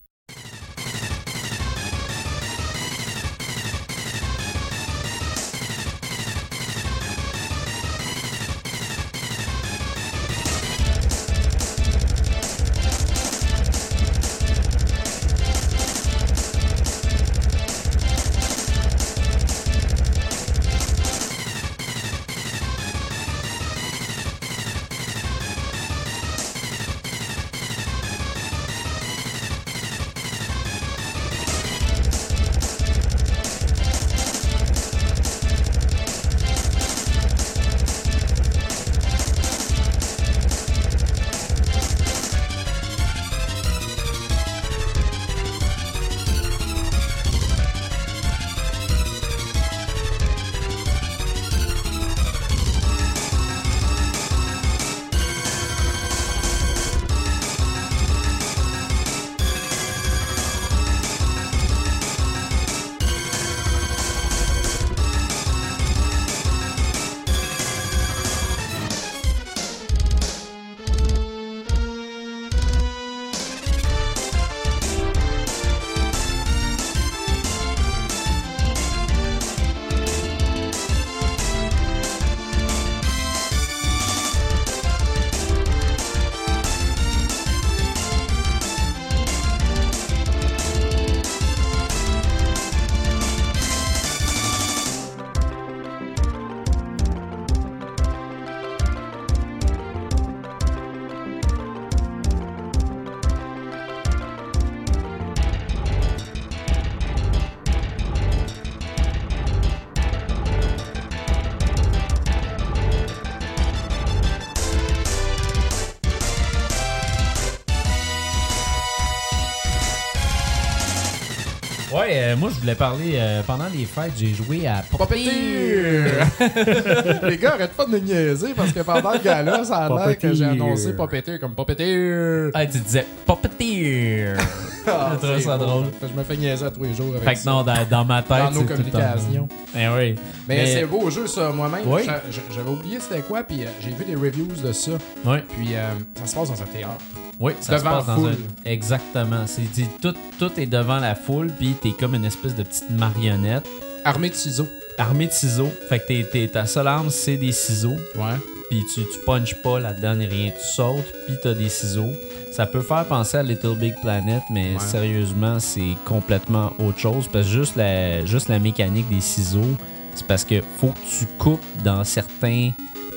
Ouais, 122.06 122.12
euh, 122.22 122.36
moi 122.36 122.50
je 122.54 122.60
voulais 122.60 122.74
parler 122.76 123.12
euh, 123.14 123.42
pendant 123.46 123.66
les 123.74 123.84
fêtes, 123.84 124.12
j'ai 124.16 124.32
joué 124.32 124.66
à 124.66 124.82
Puppeteer! 124.88 126.04
Les 127.28 127.36
gars, 127.36 127.54
arrêtent 127.54 127.72
pas 127.72 127.84
de 127.86 127.90
me 127.90 127.98
niaiser 127.98 128.54
parce 128.54 128.70
que 128.72 128.80
pendant 128.80 129.12
le 129.12 129.18
gala, 129.18 129.64
ça 129.64 129.86
a 129.86 130.06
l'air 130.06 130.18
que 130.18 130.32
j'ai 130.32 130.44
annoncé 130.44 130.92
Puppeteer 130.94 131.38
comme 131.40 131.54
Puppeteer. 131.54 132.50
Ah, 132.54 132.64
tu 132.66 132.78
disais 132.78 133.06
Puppeteer. 133.26 134.36
Ah, 134.88 135.16
Je 135.20 135.40
ça 135.40 135.58
beau. 135.58 135.64
drôle. 135.64 135.84
Je 136.00 136.16
me 136.16 136.22
fais 136.22 136.36
niaiser 136.36 136.64
à 136.64 136.70
tous 136.70 136.84
les 136.84 136.94
jours 136.94 137.08
avec 137.10 137.24
Fait 137.24 137.34
que 137.34 137.40
ça. 137.40 137.50
non, 137.50 137.64
dans, 137.64 137.74
dans 137.90 138.04
ma 138.04 138.22
tête, 138.22 138.38
Dans 138.38 138.50
nos 138.52 138.62
communications. 138.62 139.48
Eh 139.76 139.88
oui. 139.88 140.14
Mais, 140.46 140.64
c'est 140.72 140.84
beau 140.84 141.10
jeu, 141.10 141.26
ça, 141.26 141.50
moi-même. 141.50 141.80
Oui. 141.86 142.02
j'a- 142.06 142.22
j'a- 142.30 142.40
J'avais 142.54 142.70
oublié 142.70 142.98
c'était 143.00 143.22
quoi, 143.22 143.42
puis 143.42 143.64
euh, 143.64 143.68
j'ai 143.80 143.90
vu 143.90 144.04
des 144.04 144.14
reviews 144.14 144.46
de 144.64 144.70
ça. 144.70 144.92
Ouais. 145.24 145.42
Puis 145.56 145.74
euh, 145.74 145.88
ça 146.14 146.26
se 146.26 146.34
passe 146.36 146.50
dans 146.50 146.62
un 146.62 146.66
théâtre. 146.66 147.02
Oui, 147.38 147.52
ça 147.60 147.76
Devant 147.78 148.00
se 148.00 148.06
passe 148.06 148.06
dans 148.06 148.22
foule. 148.22 148.30
un... 148.64 148.70
Exactement. 148.70 149.44
C'est, 149.46 149.62
tout, 150.00 150.14
tout 150.38 150.50
est 150.58 150.66
devant 150.66 150.98
la 150.98 151.14
foule, 151.14 151.50
puis 151.58 151.74
t'es 151.82 151.90
comme 151.92 152.14
une 152.14 152.24
espèce 152.24 152.54
de 152.54 152.62
petite 152.62 152.90
marionnette 152.90 153.66
Armée 154.04 154.30
de 154.30 154.34
ciseaux. 154.34 154.68
armée 154.98 155.26
de 155.26 155.32
ciseaux. 155.32 155.70
Fait 155.88 155.98
que 155.98 156.06
t'es, 156.06 156.26
t'es- 156.30 156.48
ta 156.48 156.64
seule 156.66 156.86
arme, 156.86 157.10
c'est 157.10 157.36
des 157.36 157.52
ciseaux. 157.52 157.96
Ouais. 158.14 158.36
Puis 158.70 158.82
tu, 158.94 159.02
tu 159.02 159.18
punches 159.24 159.54
pas 159.62 159.78
là-dedans 159.80 160.14
ni 160.16 160.26
rien. 160.26 160.50
Tu 160.50 160.64
sautes, 160.74 161.12
puis 161.26 161.36
t'as 161.42 161.54
des 161.54 161.68
ciseaux. 161.68 162.12
Ça 162.52 162.64
peut 162.66 162.80
faire 162.80 163.04
penser 163.04 163.36
à 163.36 163.42
Little 163.42 163.76
Big 163.76 163.94
Planet, 164.00 164.42
mais 164.50 164.72
Ouais. 164.74 164.78
sérieusement, 164.80 165.60
c'est 165.60 165.94
complètement 166.06 166.72
autre 166.78 166.98
chose. 166.98 167.28
Parce 167.30 167.44
que 167.46 167.52
juste 167.52 167.76
la, 167.76 168.24
juste 168.24 168.48
la 168.48 168.58
mécanique 168.58 169.08
des 169.10 169.20
ciseaux, 169.20 169.76
c'est 170.14 170.26
parce 170.26 170.44
que 170.44 170.62
faut 170.78 170.88
que 170.88 171.18
tu 171.18 171.26
coupes 171.38 171.60
dans 171.84 172.02
certains, 172.04 172.70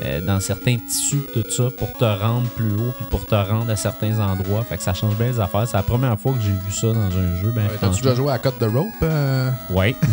euh, 0.04 0.22
dans 0.22 0.39
certains 0.39 0.78
tissus, 0.78 1.22
tout 1.34 1.43
ça, 1.50 1.64
pour 1.78 1.91
te 1.93 2.06
rendre 2.06 2.47
plus 2.50 2.72
haut, 2.72 2.93
puis 2.97 3.06
pour 3.10 3.26
te 3.26 3.36
rendre 3.36 3.70
à 3.72 3.76
certains 3.76 4.18
endroits. 4.20 4.64
Fait 4.64 4.78
que 4.78 4.84
ça 4.84 4.93
change 4.93 5.16
bien 5.16 5.28
les 5.28 5.39
affaires. 5.39 5.68
C'est 5.68 5.78
la 5.78 5.84
première 5.84 6.18
fois 6.20 6.34
que 6.34 6.39
j'ai 6.41 6.50
vu 6.52 6.72
ça 6.72 6.88
dans 6.88 7.00
un 7.18 7.41
jeu. 7.41 7.52
Ben, 7.56 7.64
Ouais, 7.68 7.78
T'as-tu 7.80 8.02
déjà 8.02 8.16
joué 8.16 8.32
à 8.32 8.39
Cut 8.39 8.50
the 8.60 8.64
Rope? 8.74 8.88
euh? 9.04 9.50
Ouais. 9.72 9.95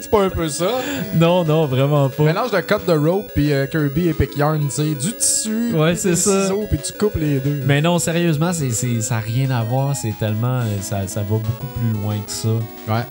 C'est 0.00 0.10
pas 0.10 0.22
un 0.24 0.30
peu 0.30 0.48
ça? 0.48 0.70
non, 1.16 1.44
non, 1.44 1.66
vraiment 1.66 2.08
pas. 2.08 2.22
Mélange 2.22 2.50
de 2.50 2.60
Cut 2.60 2.80
the 2.86 2.96
Rope 2.96 3.26
puis 3.34 3.52
euh, 3.52 3.66
Kirby 3.66 4.08
Epic 4.08 4.36
Yarn, 4.36 4.60
tu 4.64 4.70
sais, 4.70 4.94
du 4.94 5.12
tissu, 5.12 5.74
Ouais, 5.74 5.94
c'est 5.96 6.16
ça. 6.16 6.42
ciseaux, 6.44 6.64
puis 6.70 6.78
tu 6.82 6.92
coupes 6.94 7.16
les 7.16 7.38
deux. 7.40 7.60
Mais 7.66 7.82
non, 7.82 7.98
sérieusement, 7.98 8.52
c'est, 8.54 8.70
ça 9.02 9.16
n'a 9.16 9.20
rien 9.20 9.50
à 9.50 9.62
voir. 9.62 9.94
C'est 9.94 10.14
tellement. 10.18 10.60
euh, 10.60 10.64
Ça, 10.80 11.06
ça 11.06 11.20
va 11.20 11.36
beaucoup 11.36 11.66
plus 11.78 11.92
loin 12.02 12.16
que 12.18 12.30
ça. 12.30 12.48
Ouais, 12.88 13.02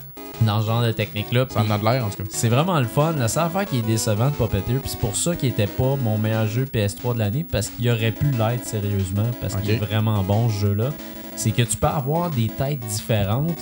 Dans 0.46 0.60
ce 0.60 0.66
genre 0.66 0.82
de 0.82 0.92
technique-là. 0.92 1.46
ça 1.50 1.60
en 1.62 1.70
a 1.70 1.78
de 1.78 1.84
l'air 1.84 2.04
en 2.04 2.10
tout 2.10 2.16
cas. 2.22 2.28
C'est 2.30 2.48
vraiment 2.48 2.78
le 2.80 2.86
fun. 2.86 3.12
La 3.18 3.28
seule 3.28 3.44
affaire 3.44 3.64
qui 3.64 3.78
est 3.78 3.82
décevante 3.82 4.32
de 4.32 4.36
Puppeteer, 4.36 4.78
puis 4.80 4.90
c'est 4.90 4.98
pour 4.98 5.16
ça 5.16 5.36
qu'il 5.36 5.48
était 5.50 5.66
pas 5.66 5.96
mon 6.02 6.18
meilleur 6.18 6.46
jeu 6.46 6.64
PS3 6.64 7.14
de 7.14 7.18
l'année, 7.20 7.44
parce 7.50 7.68
qu'il 7.68 7.88
aurait 7.90 8.12
pu 8.12 8.30
l'être 8.32 8.64
sérieusement, 8.66 9.26
parce 9.40 9.54
qu'il 9.56 9.70
est 9.70 9.76
vraiment 9.76 10.22
bon 10.22 10.48
ce 10.48 10.54
jeu-là. 10.54 10.90
C'est 11.36 11.50
que 11.52 11.62
tu 11.62 11.76
peux 11.76 11.86
avoir 11.86 12.30
des 12.30 12.48
têtes 12.48 12.80
différentes, 12.80 13.58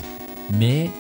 mais 0.53 0.91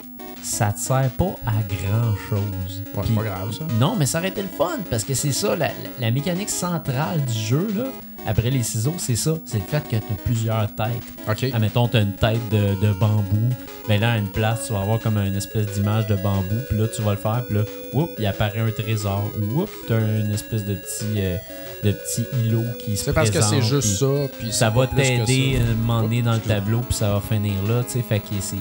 ça 0.42 0.72
te 0.72 0.78
sert 0.80 1.10
pas 1.18 1.34
à 1.46 1.52
grand 1.68 2.14
chose. 2.28 2.82
Ouais, 2.96 3.02
c'est 3.06 3.14
pas 3.14 3.22
grave 3.22 3.52
ça. 3.52 3.64
Non, 3.78 3.94
mais 3.98 4.06
ça 4.06 4.18
aurait 4.18 4.28
été 4.28 4.42
le 4.42 4.48
fun, 4.48 4.78
parce 4.90 5.04
que 5.04 5.14
c'est 5.14 5.32
ça, 5.32 5.56
la, 5.56 5.66
la- 5.68 5.72
la 5.98 6.10
mécanique 6.10 6.48
centrale 6.50 7.22
du 7.24 7.38
jeu, 7.38 7.66
là, 7.76 7.84
après 8.26 8.50
les 8.50 8.62
ciseaux, 8.62 8.94
c'est 8.98 9.16
ça. 9.16 9.36
C'est 9.44 9.58
le 9.58 9.64
fait 9.64 9.82
que 9.84 9.96
tu 9.96 10.12
as 10.12 10.24
plusieurs 10.24 10.74
têtes. 10.74 11.02
Ok. 11.28 11.50
Ah, 11.52 11.58
mettons, 11.58 11.88
t'as 11.88 12.02
une 12.02 12.14
tête 12.14 12.40
de, 12.50 12.74
de 12.80 12.92
bambou. 12.92 13.50
Ben 13.88 14.00
là, 14.00 14.12
à 14.12 14.18
une 14.18 14.28
place, 14.28 14.66
tu 14.66 14.72
vas 14.72 14.80
avoir 14.80 15.00
comme 15.00 15.16
une 15.18 15.36
espèce 15.36 15.66
d'image 15.66 16.06
de 16.06 16.16
bambou. 16.16 16.56
Puis 16.68 16.78
là, 16.78 16.86
tu 16.94 17.02
vas 17.02 17.12
le 17.12 17.16
faire. 17.16 17.44
Puis 17.46 17.56
là, 17.56 17.64
whoop, 17.94 18.10
il 18.18 18.26
apparaît 18.26 18.60
un 18.60 18.70
trésor. 18.70 19.30
Ou 19.40 19.60
whoop, 19.60 19.70
t'as 19.88 19.98
une 19.98 20.32
espèce 20.32 20.64
de 20.64 20.74
petit, 20.74 21.18
euh, 21.18 21.36
de 21.82 21.92
petit 21.92 22.24
îlot 22.44 22.64
qui 22.84 22.96
se 22.96 23.04
C'est 23.04 23.12
parce 23.12 23.30
que 23.30 23.40
c'est 23.40 23.62
juste 23.62 23.88
puis 23.88 23.96
ça, 23.96 24.28
puis 24.38 24.52
Ça 24.52 24.70
va 24.70 24.86
t'aider 24.86 25.58
à 25.58 25.70
un 25.70 25.74
moment 25.74 26.02
donné 26.02 26.22
dans 26.22 26.34
le 26.34 26.40
tableau. 26.40 26.80
Puis 26.80 26.94
ça 26.94 27.12
va 27.12 27.20
finir 27.20 27.62
là, 27.66 27.82
tu 27.84 27.92
sais. 27.92 28.02
Fait 28.02 28.20
que 28.20 28.26
c'est... 28.40 28.56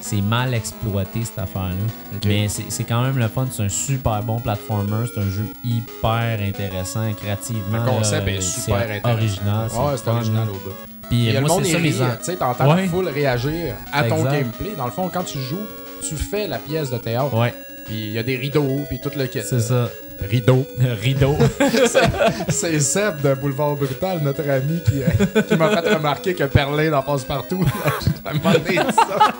C'est 0.00 0.20
mal 0.22 0.54
exploité 0.54 1.24
cette 1.24 1.38
affaire-là. 1.38 2.18
Mais 2.26 2.48
c'est 2.48 2.84
quand 2.84 3.02
même 3.02 3.18
le 3.18 3.28
fun. 3.28 3.46
C'est 3.50 3.62
un 3.64 3.68
super 3.68 4.22
bon 4.22 4.40
platformer. 4.40 5.06
C'est 5.14 5.20
un 5.20 5.30
jeu 5.30 5.46
hyper 5.64 6.38
intéressant, 6.40 7.12
créativement. 7.14 7.84
Le 7.84 7.90
concept 7.90 8.26
là, 8.26 8.32
est 8.32 8.40
c'est 8.40 8.60
super 8.62 8.76
intéressant. 8.82 9.12
original. 9.12 9.68
Ouais, 9.68 9.96
c'est 9.96 10.08
original 10.08 10.48
au 10.48 10.52
bout. 10.52 10.74
Puis 11.08 11.28
Et 11.28 11.32
moi, 11.32 11.40
le 11.42 11.46
monde 11.48 11.64
c'est 11.64 11.72
est 11.72 11.92
ça 11.92 12.04
en- 12.04 12.10
tu 12.10 12.16
sais, 12.24 12.36
t'entends 12.36 12.72
Ouais. 12.74 12.82
la 12.82 12.88
foule 12.88 13.08
réagir 13.08 13.74
à 13.92 14.04
ton 14.04 14.18
Exact. 14.18 14.32
gameplay. 14.32 14.70
Dans 14.76 14.84
le 14.86 14.90
fond, 14.92 15.10
quand 15.12 15.24
tu 15.24 15.38
joues, 15.40 15.66
tu 16.08 16.14
fais 16.16 16.46
la 16.46 16.58
pièce 16.58 16.90
de 16.90 16.98
théâtre. 16.98 17.36
Ouais, 17.36 17.52
Puis 17.86 17.96
il 17.96 18.12
y 18.12 18.18
a 18.18 18.22
des 18.22 18.36
rideaux, 18.36 18.84
puis 18.88 19.00
tout 19.02 19.10
le 19.16 19.26
kit. 19.26 19.40
c'est 19.44 19.60
ça. 19.60 19.88
Rideaux. 20.22 20.66
Rideau. 20.78 21.36
C'est 22.48 22.80
Seb 22.80 23.20
de 23.20 23.34
Boulevard 23.34 23.76
Brutal, 23.76 24.20
notre 24.22 24.48
ami, 24.48 24.80
qui, 24.84 25.02
euh, 25.02 25.42
qui 25.42 25.56
m'a 25.56 25.70
fait 25.70 25.94
remarquer 25.94 26.34
que 26.34 26.44
Perlin 26.44 26.92
en 26.92 27.02
passe 27.02 27.24
partout. 27.24 27.64
J'ai 28.24 28.38
demandé 28.38 28.76
ça. 28.94 29.34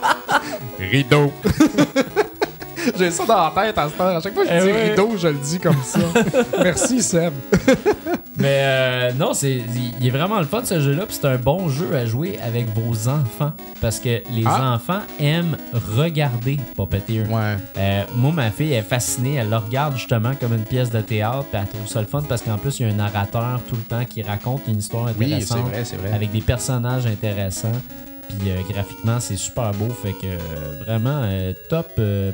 Rideau. 0.79 1.33
J'ai 2.99 3.11
ça 3.11 3.25
dans 3.27 3.51
la 3.55 3.63
tête 3.67 3.79
à 3.79 3.89
cette 3.89 4.01
heure. 4.01 4.17
À 4.17 4.21
chaque 4.21 4.35
fois 4.35 4.45
que 4.45 4.51
je 4.51 4.55
Eh 4.55 4.73
dis 4.73 4.91
rideau, 4.91 5.11
je 5.17 5.29
le 5.29 5.35
dis 5.35 5.59
comme 5.59 5.83
ça. 5.85 5.99
Merci, 6.63 7.03
Seb. 7.03 7.33
Mais 8.39 8.61
euh, 8.63 9.13
non, 9.13 9.35
c'est 9.35 9.61
il 10.01 10.07
est 10.07 10.11
vraiment 10.11 10.39
le 10.39 10.47
fun 10.47 10.63
ce 10.65 10.81
jeu-là. 10.81 11.05
puis 11.05 11.15
C'est 11.21 11.27
un 11.29 11.37
bon 11.37 11.69
jeu 11.69 11.95
à 11.95 12.07
jouer 12.07 12.39
avec 12.43 12.67
vos 12.75 13.09
enfants. 13.09 13.53
Parce 13.83 13.99
que 13.99 14.09
les 14.31 14.45
Ah. 14.47 14.75
enfants 14.75 15.01
aiment 15.19 15.57
regarder 15.97 16.59
Puppeteer. 16.77 17.25
Ouais. 17.29 17.57
Euh, 17.79 18.03
moi, 18.17 18.33
ma 18.33 18.51
fille 18.51 18.73
est 18.73 18.83
fascinée. 18.83 19.35
Elle 19.35 19.51
le 19.51 19.57
regarde 19.59 19.97
justement 19.97 20.33
comme 20.41 20.55
une 20.55 20.65
pièce 20.65 20.91
de 20.91 21.01
théâtre. 21.03 21.45
Puis 21.53 21.61
elle 21.61 21.69
trouve 21.69 21.87
ça 21.87 22.01
le 22.01 22.07
fun 22.07 22.23
parce 22.27 22.41
qu'en 22.43 22.57
plus, 22.57 22.81
il 22.81 22.87
y 22.87 22.91
a 22.91 22.93
un 22.93 22.97
narrateur 22.97 23.61
tout 23.69 23.77
le 23.77 23.83
temps 23.83 24.05
qui 24.09 24.23
raconte 24.23 24.63
une 24.69 24.79
histoire 24.79 25.07
Oui, 25.19 25.27
c'est 25.29 25.53
intéressante. 25.53 25.69
vrai, 25.71 25.85
c'est 25.85 25.97
vrai. 25.97 26.13
avec 26.15 26.31
des 26.31 26.41
personnages 26.41 27.07
intéressants. 27.07 27.73
Puis 28.39 28.51
euh, 28.51 28.57
graphiquement, 28.71 29.21
c'est 29.21 29.37
super 29.37 29.73
beau. 29.73 29.89
Fait 29.89 30.13
que 30.13 30.27
euh, 30.27 30.37
vraiment, 30.87 31.23
euh, 31.25 31.53
top. 31.69 31.89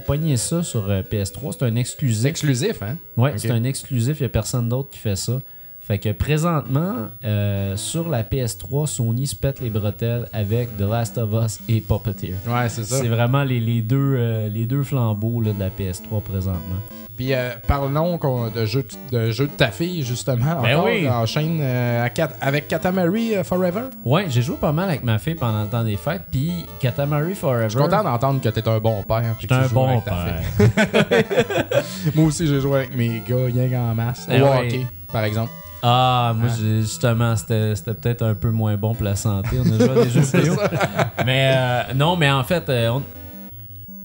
Pognez 0.07 0.37
ça 0.37 0.63
sur 0.63 0.89
euh, 0.91 1.03
PS3. 1.03 1.57
C'est 1.59 1.65
un 1.65 1.77
exclusif. 1.77 2.25
exclusif, 2.25 2.83
hein? 2.83 2.97
Ouais, 3.17 3.35
c'est 3.37 3.51
un 3.51 3.65
exclusif. 3.65 4.19
Il 4.21 4.23
n'y 4.23 4.27
a 4.27 4.31
personne 4.31 4.69
d'autre 4.69 4.91
qui 4.91 4.99
fait 4.99 5.17
ça. 5.17 5.41
Fait 5.81 5.99
que 5.99 6.11
présentement, 6.11 7.07
euh, 7.25 7.77
sur 7.77 8.09
la 8.09 8.25
PS3, 8.25 8.87
Sony 8.87 9.29
se 9.29 9.37
pète 9.37 9.61
les 9.61 9.71
bretelles 9.71 10.27
avec 10.33 10.77
The 10.77 10.81
Last 10.81 11.17
of 11.17 11.31
Us 11.45 11.61
et 11.69 11.81
Puppeteer. 11.81 12.35
Ouais, 12.49 12.69
c'est 12.69 12.83
ça. 12.83 12.99
C'est 13.01 13.07
vraiment 13.07 13.45
les, 13.45 13.61
les 13.61 13.83
deux, 13.83 14.17
euh, 14.19 14.49
les 14.49 14.67
deux 14.67 14.83
flambeaux 14.83 15.41
là, 15.41 15.53
de 15.53 15.61
la 15.61 15.69
PS3 15.69 16.23
présentement. 16.23 16.81
Puis 17.17 17.33
euh, 17.33 17.51
parlons 17.67 18.19
de 18.55 18.67
jeu 18.67 18.85
de, 19.11 19.31
jeu 19.31 19.47
de 19.47 19.51
ta 19.53 19.69
fille, 19.69 20.03
justement. 20.03 20.61
Ben 20.63 20.77
encore, 20.77 20.85
oui. 20.87 21.09
enchaîne 21.09 21.59
euh, 21.63 22.05
à 22.05 22.11
Kat- 22.11 22.29
avec 22.41 22.69
Katamari 22.69 23.35
euh, 23.37 23.43
Forever. 23.45 23.85
Ouais, 24.05 24.27
j'ai 24.29 24.43
joué 24.43 24.57
pas 24.57 24.73
mal 24.73 24.89
avec 24.91 25.03
ma 25.03 25.19
fille 25.19 25.35
pendant 25.35 25.63
le 25.63 25.69
temps 25.69 25.83
des 25.83 25.97
fêtes. 25.97 26.23
Puis 26.31 26.67
Katamari 26.81 27.35
Forever. 27.35 27.65
Je 27.65 27.71
suis 27.71 27.79
content 27.79 28.03
d'entendre 28.05 28.41
que 28.43 28.49
t'es 28.51 28.69
un 28.69 28.79
bon 28.79 29.03
père. 29.03 29.35
puis 29.39 29.47
que 29.49 29.55
un 29.55 29.67
bon 29.69 29.89
avec 29.89 30.05
ta 30.05 30.11
père. 30.11 30.43
fille. 32.05 32.13
Moi 32.15 32.27
aussi, 32.27 32.47
j'ai 32.47 32.61
joué 32.61 32.79
avec 32.81 32.95
mes 32.97 33.23
gars, 33.27 33.47
rien 33.47 33.81
en 33.81 33.95
masse. 33.95 34.27
Au 34.29 34.33
ouais. 34.33 34.67
hockey, 34.67 34.87
par 35.13 35.25
exemple. 35.25 35.51
Ah, 35.83 36.33
moi, 36.37 36.49
Hein? 36.51 36.55
j'ai- 36.59 36.81
justement, 36.83 37.37
c'était 37.37 37.75
c'était 37.77 37.95
peut-être 37.95 38.23
un 38.23 38.35
peu 38.35 38.51
moins 38.51 38.77
bon 38.77 38.95
pour 38.95 39.05
la 39.05 39.15
santé. 39.17 39.57
On 39.65 39.73
a 39.73 39.79
joué 39.79 39.91
à 40.01 40.05
des 40.05 40.11
jeux 40.11 40.21
vidéo. 40.21 40.55
Mais 41.25 41.55
euh, 41.57 41.83
non, 41.95 42.17
mais 42.17 42.31
en 42.31 42.43
fait, 42.45 42.69
euh, 42.69 42.89
on, 42.91 43.03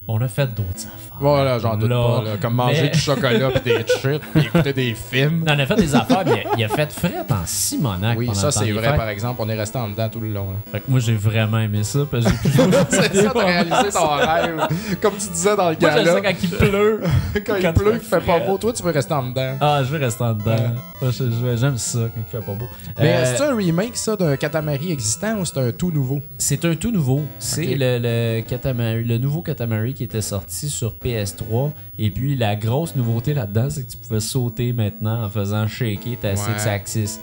on 0.07 0.21
a 0.21 0.27
fait 0.27 0.47
d'autres 0.47 0.69
affaires. 0.85 0.97
Voilà, 1.21 1.59
j'en 1.59 1.75
doute 1.77 1.89
pas. 1.89 2.23
là. 2.23 2.31
Comme 2.41 2.55
manger 2.55 2.81
Mais- 2.83 2.89
du 2.89 2.99
chocolat 2.99 3.49
pis 3.51 3.61
des 3.61 3.77
chips 3.85 4.21
pis 4.33 4.39
écouter 4.39 4.73
des 4.73 4.95
films. 4.95 5.45
On 5.47 5.59
a 5.59 5.65
fait 5.65 5.75
des 5.75 5.95
affaires, 5.95 6.23
mais 6.25 6.45
il 6.57 6.63
a, 6.63 6.67
fait 6.67 6.91
fret 6.91 7.13
en 7.29 7.45
Simonac. 7.45 8.17
Oui, 8.17 8.25
pendant 8.27 8.39
ça 8.39 8.51
c'est 8.51 8.71
vrai 8.71 8.95
par 8.97 9.07
exemple. 9.09 9.39
On 9.43 9.49
est 9.49 9.55
resté 9.57 9.77
en 9.77 9.89
dedans 9.89 10.09
tout 10.09 10.19
le 10.19 10.29
long. 10.33 10.51
là. 10.51 10.57
Fait 10.71 10.79
que 10.79 10.89
moi, 10.89 10.99
j'ai 10.99 11.13
vraiment 11.15 11.59
aimé 11.59 11.83
ça. 11.83 11.99
Parce 12.09 12.25
que 12.25 12.31
j'ai 12.43 12.49
jeux 12.51 12.69
C'est 12.89 13.15
ça, 13.15 13.31
t'as 13.33 13.45
réalisé 13.45 13.89
ton 13.93 14.07
rêve. 14.07 14.67
Comme 15.01 15.13
tu 15.17 15.29
disais 15.29 15.55
dans 15.55 15.69
le 15.69 15.75
Moi, 15.79 15.89
j'aime 15.91 16.03
gala, 16.05 16.11
ça 16.13 16.21
quand 16.21 16.33
il 16.43 16.49
pleut. 16.49 17.01
quand 17.45 17.55
il 17.55 17.61
quand 17.61 17.73
pleut, 17.73 17.91
il 17.93 17.99
qu'il 17.99 18.07
fait 18.09 18.21
pas 18.21 18.39
beau, 18.39 18.57
toi 18.57 18.73
tu 18.73 18.83
veux 18.83 18.91
rester 18.91 19.13
en 19.13 19.29
dedans. 19.29 19.57
Ah, 19.61 19.81
je 19.83 19.95
vais 19.95 20.03
rester 20.05 20.23
en 20.23 20.33
dedans. 20.33 20.55
Moi, 21.01 21.11
J'aime 21.55 21.77
ça 21.77 21.99
quand 21.99 22.21
il 22.27 22.31
fait 22.31 22.45
pas 22.45 22.53
beau. 22.53 22.65
Mais 22.99 23.13
Euh, 23.13 23.35
c'est 23.35 23.43
un 23.43 23.55
remake 23.55 23.95
ça 23.95 24.15
d'un 24.15 24.35
Katamari 24.37 24.91
existant 24.91 25.37
ou 25.39 25.45
c'est 25.45 25.57
un 25.59 25.71
tout 25.71 25.91
nouveau? 25.91 26.21
C'est 26.37 26.63
un 26.65 26.75
tout 26.75 26.91
nouveau. 26.91 27.21
C'est 27.39 27.75
le, 27.75 27.99
le, 27.99 28.41
Katamari- 28.41 29.05
le 29.05 29.17
nouveau 29.17 29.41
Katamari 29.41 29.93
qui 29.93 30.03
était 30.03 30.21
sorti 30.21 30.69
sur 30.69 30.93
PS3. 31.11 31.71
Et 31.99 32.09
puis 32.11 32.35
la 32.35 32.55
grosse 32.55 32.95
nouveauté 32.95 33.33
là-dedans, 33.33 33.69
c'est 33.69 33.85
que 33.85 33.91
tu 33.91 33.97
pouvais 33.97 34.19
sauter 34.19 34.73
maintenant 34.73 35.23
en 35.23 35.29
faisant 35.29 35.67
shaker 35.67 36.17
ta 36.19 36.29
Ouais. 36.29 36.35
six 36.35 36.67
axis. 36.67 37.19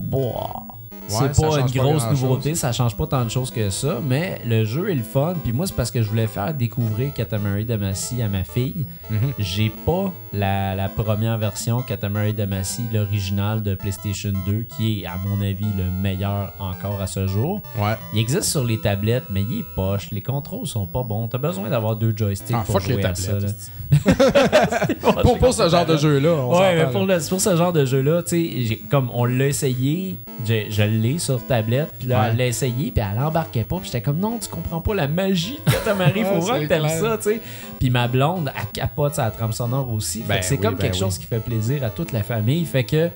Boah. 0.00 0.62
Ouais, 1.10 1.28
c'est 1.32 1.40
pas 1.42 1.58
une 1.60 1.66
pas 1.66 1.72
grosse 1.82 2.06
nouveauté, 2.10 2.54
ça 2.54 2.72
change 2.72 2.96
pas 2.96 3.06
tant 3.06 3.24
de 3.24 3.30
choses 3.30 3.50
que 3.50 3.68
ça, 3.70 3.98
mais 4.06 4.40
le 4.46 4.64
jeu 4.64 4.90
est 4.90 4.94
le 4.94 5.02
fun. 5.02 5.34
Puis 5.42 5.52
moi, 5.52 5.66
c'est 5.66 5.76
parce 5.76 5.90
que 5.90 6.02
je 6.02 6.08
voulais 6.08 6.26
faire 6.26 6.54
découvrir 6.54 7.12
Katamari 7.12 7.64
Damacy 7.64 8.22
à 8.22 8.28
ma 8.28 8.42
fille. 8.42 8.86
Mhm. 9.10 9.18
J'ai 9.38 9.70
pas 9.84 10.10
la, 10.32 10.74
la 10.74 10.88
première 10.88 11.36
version 11.38 11.82
Katamari 11.82 12.32
Damacy, 12.32 12.82
l'original 12.92 13.62
de 13.62 13.74
PlayStation 13.74 14.32
2, 14.46 14.64
qui 14.76 15.02
est, 15.02 15.06
à 15.06 15.16
mon 15.26 15.40
avis, 15.42 15.66
le 15.76 15.90
meilleur 16.02 16.52
encore 16.58 17.00
à 17.00 17.06
ce 17.06 17.26
jour. 17.26 17.60
Ouais. 17.78 17.94
Il 18.14 18.18
existe 18.20 18.44
sur 18.44 18.64
les 18.64 18.78
tablettes, 18.78 19.24
mais 19.30 19.42
il 19.42 19.60
est 19.60 19.64
poche. 19.76 20.10
Les 20.10 20.22
contrôles 20.22 20.66
sont 20.66 20.86
pas 20.86 21.02
bons. 21.02 21.28
T'as 21.28 21.38
besoin 21.38 21.68
d'avoir 21.68 21.96
deux 21.96 22.14
joysticks 22.16 22.56
Ah, 22.58 22.62
pour 22.64 22.80
fuck 22.80 22.86
les 22.88 22.94
jouer 22.94 23.04
à 23.04 23.14
ça. 23.14 23.32
là. 23.38 23.48
Pour, 25.22 25.38
pour 25.38 25.54
ce 25.54 25.68
genre 25.68 25.86
de 25.86 25.96
jeu-là, 25.96 26.34
Ouais, 26.46 26.76
mais 26.76 26.90
pour, 26.90 27.04
le- 27.06 27.28
pour 27.28 27.40
ce 27.40 27.56
genre 27.56 27.72
de 27.72 27.84
jeu-là, 27.84 28.22
tu 28.22 28.66
sais, 28.66 28.80
comme 28.90 29.10
on 29.12 29.24
l'a 29.24 29.46
essayé, 29.46 30.18
je, 30.46 30.64
je 30.70 30.82
l'ai 31.00 31.18
sur 31.18 31.44
tablette. 31.46 31.92
Puis 31.98 32.08
là, 32.08 32.20
Ouais. 32.22 32.28
elle 32.30 32.36
l'a 32.38 32.46
essayé, 32.46 32.90
puis 32.90 33.02
elle 33.12 33.18
embarquait 33.22 33.64
pas. 33.64 33.76
Puis 33.76 33.86
j'étais 33.86 34.00
comme, 34.02 34.18
non, 34.18 34.38
tu 34.38 34.48
comprends 34.48 34.80
pas 34.80 34.94
la 34.94 35.08
magie 35.08 35.58
de 35.66 35.72
Katamari. 35.72 36.24
C'est 36.42 36.60
que 36.62 36.66
t'aimes 36.66 36.88
ça, 36.88 37.16
tu 37.16 37.22
sais. 37.24 37.40
Puis 37.78 37.90
ma 37.90 38.08
blonde, 38.08 38.50
elle 38.56 38.66
capote 38.72 39.14
sa 39.14 39.30
trame 39.30 39.52
sonore 39.52 39.92
aussi. 39.92 40.22
Fait 40.22 40.28
Ben 40.28 40.38
que 40.40 40.44
c'est 40.46 40.54
oui, 40.56 40.60
comme 40.60 40.74
ben 40.74 40.80
quelque 40.80 40.94
oui. 40.94 41.00
chose 41.00 41.18
qui 41.18 41.26
fait 41.26 41.40
plaisir 41.40 41.82
à 41.84 41.90
toute 41.90 42.12
la 42.12 42.22
famille. 42.22 42.64
Fait 42.64 42.84
que 42.84 43.10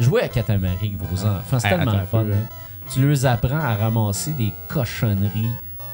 jouer 0.00 0.22
à 0.22 0.28
Katamari 0.28 0.74
avec 0.80 0.96
vos 0.96 1.24
enfants, 1.26 1.58
c'est 1.58 1.68
Hey, 1.68 1.76
tellement 1.76 1.92
fun. 2.10 2.24
peu, 2.24 2.32
hein. 2.32 2.36
hein. 2.44 2.48
Tu 2.92 3.06
leur 3.06 3.26
apprends 3.32 3.58
à 3.60 3.74
ramasser 3.74 4.30
des 4.32 4.52
cochonneries. 4.68 5.50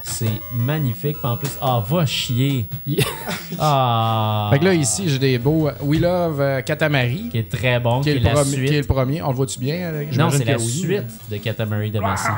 C'est 0.07 0.29
magnifique. 0.53 1.17
Puis 1.19 1.27
en 1.27 1.37
plus, 1.37 1.51
ah, 1.61 1.83
va 1.89 2.05
chier. 2.05 2.67
ah. 3.59 4.49
Fait 4.53 4.59
que 4.59 4.65
là, 4.67 4.75
ici, 4.75 5.09
j'ai 5.09 5.19
des 5.19 5.39
beaux 5.39 5.69
euh, 5.69 5.73
We 5.83 5.99
Love 6.01 6.41
euh, 6.41 6.61
Katamari, 6.61 7.31
Qui 7.31 7.39
est 7.39 7.51
très 7.51 7.81
bon, 7.81 8.03
qui 8.03 8.11
est, 8.11 8.13
qui 8.13 8.19
est 8.19 8.21
le 8.21 8.27
la 8.27 8.33
premier, 8.35 8.53
suite. 8.53 8.69
qui 8.69 8.75
est 8.75 8.81
le 8.81 8.87
premier. 8.87 9.23
On 9.23 9.31
le 9.31 9.35
voit-tu 9.35 9.59
bien? 9.59 9.89
Alex? 9.89 10.17
Non, 10.17 10.31
c'est 10.31 10.45
la 10.45 10.57
oui. 10.59 10.69
suite 10.69 11.31
de 11.31 11.37
Katamari 11.39 11.91
Damacy. 11.91 12.29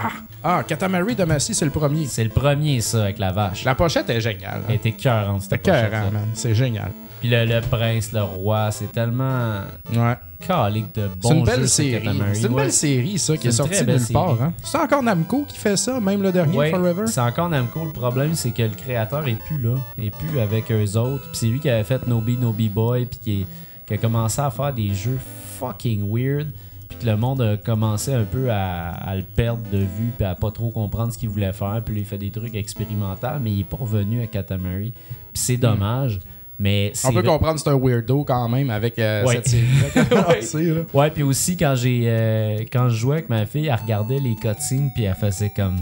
Ah, 0.45 0.63
Katamari 0.67 1.17
de 1.17 1.25
Massy, 1.25 1.55
c'est 1.55 1.65
le 1.65 1.73
premier. 1.73 2.07
C'est 2.07 2.23
le 2.25 2.31
premier, 2.31 2.81
ça, 2.81 3.03
avec 3.03 3.19
la 3.19 3.33
vache. 3.33 3.65
La 3.65 3.75
pochette 3.75 4.09
est 4.11 4.21
géniale. 4.21 4.63
Elle 4.69 4.75
hein. 4.75 4.77
était 4.77 4.93
cœurante, 4.93 5.43
cette 5.43 5.61
pochette 5.61 5.91
man. 5.91 6.29
C'est 6.35 6.55
génial. 6.55 6.93
Puis 7.21 7.29
le, 7.29 7.45
le 7.47 7.61
prince, 7.63 8.13
le 8.13 8.23
roi, 8.23 8.71
c'est 8.71 8.93
tellement 8.93 9.63
Ouais. 9.93 10.15
Calique 10.39 10.95
de 10.95 11.09
C'est 11.23 11.35
une 11.35 11.45
belle 11.45 11.69
série. 11.69 12.05
C'est 12.35 12.47
une 12.47 12.55
Ouais. 12.55 12.63
belle 12.63 12.73
série, 12.73 13.19
ça, 13.19 13.37
qui 13.37 13.47
est, 13.49 13.51
très 13.51 13.57
sortie 13.57 13.85
de 13.85 13.93
nulle 13.93 14.07
part. 14.13 14.37
série. 14.37 14.43
Hein? 14.43 14.53
C'est 14.63 14.79
encore 14.79 15.03
Namco 15.03 15.45
qui 15.49 15.57
fait 15.59 15.77
ça, 15.77 16.01
même 16.01 16.23
le 16.23 16.33
dernier, 16.33 16.57
Ouais, 16.57 16.71
Forever? 16.71 17.07
c'est 17.07 17.21
encore 17.21 17.49
Namco. 17.49 17.85
Le 17.85 17.93
problème, 17.93 18.35
c'est 18.35 18.51
que 18.51 18.63
le 18.63 18.71
créateur 18.75 19.27
est 19.29 19.39
plus 19.47 19.59
là. 19.59 19.75
Il 19.99 20.05
est 20.07 20.11
plus 20.17 20.39
avec 20.39 20.71
eux 20.73 20.97
autres. 20.97 21.23
Puis 21.29 21.31
c'est 21.35 21.47
lui 21.47 21.61
qui 21.61 21.69
avait 21.71 21.85
fait 21.85 22.07
Nobi 22.07 22.37
Nobi 22.37 22.69
Boy. 22.69 23.07
Puis 23.07 23.19
qui, 23.21 23.41
est- 23.43 23.47
qui 23.87 23.95
a 23.95 23.99
commencé 23.99 24.41
à 24.41 24.51
faire 24.51 24.73
des 24.73 24.93
jeux 24.95 25.19
fucking 25.59 26.03
weird. 26.11 26.49
Puis 26.89 26.99
que 26.99 27.07
le 27.07 27.17
monde 27.17 27.43
a 27.43 27.57
commencé 27.57 28.13
un 28.15 28.23
peu 28.25 28.51
à, 28.51 28.91
à 28.91 29.17
le 29.17 29.23
perdre 29.23 29.63
de 29.73 29.79
vue. 29.79 30.13
Puis 30.17 30.25
à 30.27 30.35
pas 30.35 30.51
trop 30.51 30.71
comprendre 30.71 31.13
ce 31.13 31.19
qu'il 31.19 31.29
voulait 31.29 31.53
faire. 31.53 31.83
Puis 31.85 31.99
il 31.99 32.05
fait 32.05 32.19
des 32.19 32.31
trucs 32.31 32.55
expérimentaux. 32.55 33.27
Mais 33.43 33.51
il 33.51 33.61
est 33.61 33.65
pas 33.65 33.77
revenu 33.79 34.23
à 34.23 34.27
Katamari. 34.27 34.93
Puis 34.93 35.43
c'est 35.43 35.57
dommage. 35.57 36.21
Mais 36.59 36.93
On 37.05 37.13
peut 37.13 37.23
comprendre 37.23 37.55
que 37.57 37.61
c'est 37.61 37.69
un 37.71 37.79
weirdo 37.79 38.25
quand 38.25 38.49
même 38.49 38.71
avec 38.71 38.99
euh, 38.99 39.25
Ouais. 39.27 39.43
cette 39.45 40.09
commencé, 40.09 40.63
là. 40.65 40.81
Ouais, 40.95 41.11
puis 41.11 41.23
aussi 41.23 41.57
quand 41.57 41.75
j'ai 41.75 42.05
euh, 42.07 42.61
quand 42.73 42.89
je 42.89 42.97
jouais 42.97 43.17
avec 43.17 43.29
ma 43.29 43.45
fille, 43.45 43.67
elle 43.67 43.75
regardait 43.81 44.19
les 44.19 44.35
cutscenes 44.37 44.91
puis 44.95 45.05
elle 45.05 45.15
faisait 45.15 45.51
comme 45.55 45.77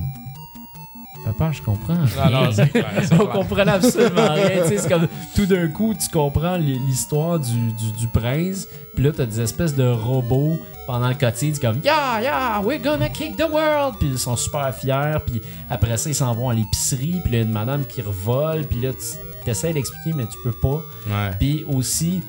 Papa, 1.25 1.53
je 1.53 1.63
comprends. 1.63 1.95
Non, 1.95 2.31
non, 2.31 2.41
rien. 2.41 2.53
c'est 2.53 2.69
clair, 2.69 2.87
c'est 3.03 3.15
On 3.21 3.27
comprenait 3.27 3.73
absolument 3.73 4.35
rien. 4.35 4.63
Tu 4.65 4.69
sais, 4.69 4.79
c'est 4.79 4.89
comme 4.91 5.09
tout 5.35 5.47
d'un 5.47 5.69
coup, 5.69 5.95
tu 5.95 6.07
comprends 6.11 6.57
l'histoire 6.59 7.39
du, 7.39 7.53
du, 7.73 7.93
du 7.99 8.07
prince. 8.09 8.69
Puis 8.95 9.05
là, 9.05 9.11
t'as 9.17 9.25
des 9.25 9.41
espèces 9.41 9.75
de 9.75 9.89
robots 9.89 10.59
pendant 10.87 11.09
le. 11.09 11.15
C'est 11.35 11.59
comme 11.63 11.79
Yeah, 11.83 12.21
yeah, 12.21 12.61
we're 12.63 12.79
gonna 12.83 13.09
kick 13.09 13.37
the 13.37 13.49
world. 13.51 13.95
Puis 13.99 14.09
ils 14.09 14.19
sont 14.19 14.37
super 14.37 14.75
fiers. 14.75 15.17
Puis 15.27 15.41
après 15.71 15.97
ça, 15.97 16.11
ils 16.11 16.15
s'en 16.15 16.35
vont 16.35 16.51
à 16.51 16.55
l'épicerie. 16.55 17.21
Puis 17.25 17.33
là, 17.33 17.39
il 17.39 17.41
y 17.41 17.43
a 17.43 17.43
une 17.47 17.53
madame 17.53 17.85
qui 17.87 18.03
revole. 18.03 18.65
Puis 18.65 18.83
là, 18.83 18.91
tu 18.93 19.17
essaies 19.51 19.73
d'expliquer, 19.73 20.13
mais 20.17 20.25
tu 20.27 20.39
peux 20.45 20.53
pas. 20.61 20.83
Ouais. 21.09 21.31
Puis 21.39 21.65
aussi, 21.69 22.23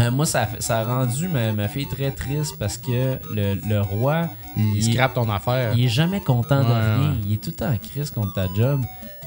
euh, 0.00 0.10
moi, 0.10 0.26
ça, 0.26 0.46
ça 0.58 0.78
a 0.80 0.84
rendu 0.84 1.26
ma, 1.28 1.52
ma 1.52 1.68
fille 1.68 1.86
très 1.88 2.10
triste 2.10 2.56
parce 2.58 2.76
que 2.76 3.16
le, 3.34 3.54
le 3.66 3.80
roi, 3.80 4.22
Il, 4.56 4.76
il, 4.76 4.92
scrape 4.92 5.14
ton 5.14 5.28
affaire. 5.30 5.72
il 5.74 5.86
est 5.86 5.88
jamais 5.88 6.20
content 6.20 6.60
de 6.62 6.68
Ouais, 6.68 6.72
rien. 6.74 7.10
ouais. 7.10 7.16
Il 7.26 7.32
est 7.34 7.36
tout 7.42 7.50
le 7.50 7.56
temps 7.56 7.70
en 7.72 7.78
crise 7.78 8.10
contre 8.10 8.34
ta 8.34 8.46
job. 8.54 8.82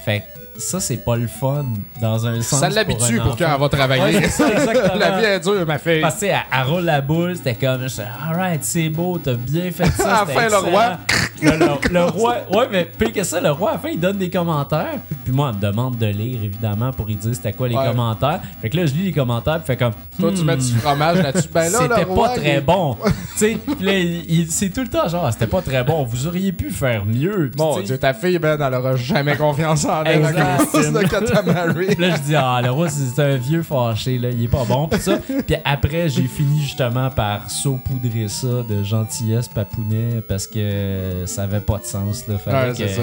Fait 0.06 0.20
que 0.22 0.62
ça, 0.62 0.80
c'est 0.80 0.98
pas 0.98 1.16
le 1.18 1.28
fun 1.28 1.66
dans 2.02 2.26
un 2.28 2.42
sens. 2.42 2.60
ça 2.60 2.70
l'habitue 2.70 3.18
pour, 3.18 3.28
enfant. 3.28 3.36
quand 3.40 3.54
elle 3.54 3.60
va 3.60 3.70
travailler. 3.70 4.18
Ouais, 4.20 4.30
ça, 4.30 4.48
la 4.96 5.20
vie 5.20 5.26
est 5.26 5.40
dure, 5.42 5.66
ma 5.66 5.78
fille. 5.78 6.02
Parce 6.02 6.20
que, 6.20 6.26
elle, 6.26 6.38
elle 6.54 6.68
roule 6.68 6.84
la 6.86 7.02
boule, 7.02 7.36
c'était 7.36 7.56
comme, 7.56 7.86
alright, 8.30 8.64
c'est 8.64 8.90
beau, 8.90 9.18
t'as 9.18 9.34
bien 9.34 9.72
fait 9.72 9.86
ça. 9.92 10.20
À 10.22 10.26
la 10.26 10.28
c'était 10.28 10.50
fin, 10.50 10.50
le 10.50 10.70
roi. 10.70 10.98
Le, 11.42 11.52
le- 11.52 11.90
le 11.94 12.04
roi, 12.06 12.36
ouais, 12.54 12.68
mais 12.72 12.86
pire 12.98 13.12
que 13.14 13.24
ça, 13.24 13.40
le 13.42 13.52
roi, 13.52 13.72
à 13.72 13.74
la 13.74 13.80
fin, 13.80 13.90
il 13.90 14.00
donne 14.00 14.18
des 14.18 14.30
commentaires. 14.30 14.96
Puis 15.24 15.34
moi, 15.34 15.50
elle 15.52 15.56
me 15.58 15.62
demande 15.72 15.98
de 15.98 16.06
lire, 16.08 16.44
évidemment, 16.44 16.92
pour 16.92 17.06
lui 17.06 17.16
dire 17.16 17.34
c'était 17.34 17.54
quoi 17.54 17.68
les 17.68 17.76
Ouais. 17.76 17.88
commentaires. 17.88 18.40
Fait 18.62 18.70
que 18.70 18.78
là, 18.78 18.86
je 18.86 18.94
lis 18.94 19.04
les 19.06 19.12
commentaires, 19.14 19.58
puis 19.64 19.68
fait 19.68 19.78
comme. 19.78 19.94
Toi, 20.20 20.32
tu 20.36 20.42
hmm, 20.42 20.46
mets 20.46 20.58
du 20.58 20.74
fromage 20.76 21.18
là-dessus. 21.24 21.48
Ben 21.54 21.72
là, 21.72 21.80
c'était 21.82 22.06
pas 22.06 22.34
il 22.36 22.40
très 22.42 22.50
est- 22.58 22.62
bon. 22.62 22.98
tu 23.06 23.12
sais, 23.38 23.58
il- 23.80 24.26
il- 24.30 24.52
c'est 24.52 24.70
tout 24.70 24.82
le 24.82 24.88
temps 24.90 25.08
genre, 25.08 25.32
c'était 25.32 25.48
pas 25.48 25.62
très 25.62 25.84
bon. 25.84 26.04
Vous 26.04 26.28
auriez 26.28 26.52
pu 26.52 26.72
faire 26.72 27.06
mieux. 27.06 27.52
Sais, 27.58 27.84
Dieu, 27.84 27.98
ta 27.98 28.14
fille, 28.14 28.38
Ben, 28.40 28.58
elle 28.62 28.74
aura 28.74 28.96
jamais 28.96 29.36
confiance 29.38 29.86
en 29.86 30.04
elle 30.04 30.26
à 30.26 30.30
Exact. 30.30 30.72
cause 30.72 30.92
de 30.92 31.00
Katamari. 31.08 31.86
Puis 31.88 31.96
là, 31.96 32.16
je 32.16 32.22
dis, 32.22 32.36
ah, 32.36 32.60
le 32.64 32.72
roi, 32.72 32.88
c'est 32.90 33.22
un 33.22 33.36
vieux 33.38 33.64
fâché, 33.64 34.18
là, 34.18 34.30
il 34.30 34.44
est 34.44 34.48
pas 34.48 34.66
bon. 34.68 34.88
Puis 34.88 35.00
ça. 35.00 35.18
Puis 35.18 35.56
après, 35.64 36.10
j'ai 36.10 36.24
fini 36.28 36.62
justement 36.62 37.10
par 37.10 37.50
saupoudrer 37.50 38.28
ça 38.28 38.48
de 38.68 38.84
gentillesse 38.84 39.48
papounet 39.48 40.22
parce 40.28 40.48
que 40.48 41.24
ça 41.30 41.44
avait 41.44 41.60
pas 41.62 41.78
de 41.78 41.86
sens, 41.86 42.28
là. 42.28 42.38
Fallait, 42.38 42.72
Ouais, 42.72 42.78
que, 42.78 42.88
ça. 42.88 43.02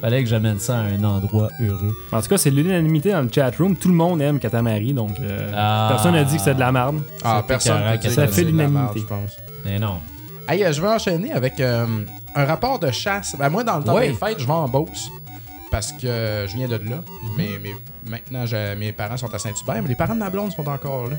fallait 0.00 0.22
que 0.22 0.28
j'amène 0.28 0.58
ça 0.58 0.78
à 0.78 0.82
un 0.82 1.02
endroit 1.04 1.48
heureux. 1.60 1.92
En 2.12 2.20
tout 2.22 2.28
cas, 2.28 2.38
c'est 2.38 2.50
l'unanimité 2.50 3.12
dans 3.12 3.22
le 3.22 3.28
chat 3.32 3.50
room. 3.58 3.76
Tout 3.76 3.88
le 3.88 3.94
monde 3.94 4.20
aime 4.22 4.38
Katamari, 4.38 4.92
donc 4.92 5.12
euh, 5.20 5.52
Ah. 5.56 5.88
personne 5.90 6.12
n'a 6.14 6.24
dit 6.24 6.36
que 6.36 6.42
c'est 6.42 6.54
de 6.54 6.60
la 6.60 6.72
merde. 6.72 7.00
Ah, 7.24 7.42
personne 7.46 7.80
dire 7.98 8.10
ça 8.12 8.22
que 8.26 8.28
fait 8.32 8.34
c'est 8.34 8.44
de 8.44 8.56
la 8.56 8.64
l'unanimité. 8.66 8.80
merde, 8.80 8.98
je 8.98 9.04
pense. 9.04 9.36
Mais 9.64 9.78
non. 9.78 9.98
Hey, 10.48 10.64
euh, 10.64 10.72
je 10.72 10.80
vais 10.80 10.88
enchaîner 10.88 11.32
avec 11.32 11.60
euh, 11.60 11.86
un 12.34 12.44
rapport 12.46 12.78
de 12.78 12.90
chasse. 12.90 13.36
Ben, 13.38 13.48
moi, 13.50 13.64
dans 13.64 13.78
le 13.78 13.84
temps 13.84 13.96
Oui. 13.96 14.08
des 14.08 14.14
fêtes, 14.14 14.40
je 14.40 14.46
vais 14.46 14.52
en 14.52 14.68
Beauce. 14.68 15.10
Parce 15.70 15.92
que 15.92 16.06
euh, 16.06 16.46
je 16.48 16.56
viens 16.56 16.66
de 16.68 16.76
là. 16.76 16.96
Mhm. 16.96 17.02
mais, 17.36 17.48
mais 17.62 17.74
maintenant, 18.08 18.46
je- 18.46 18.74
mes 18.76 18.92
parents 18.92 19.18
sont 19.18 19.34
à 19.34 19.38
Saint-Hubert, 19.38 19.82
mais 19.82 19.88
les 19.88 19.94
parents 19.94 20.14
de 20.14 20.20
ma 20.20 20.30
blonde 20.30 20.50
sont 20.52 20.66
encore 20.66 21.08
là. 21.08 21.16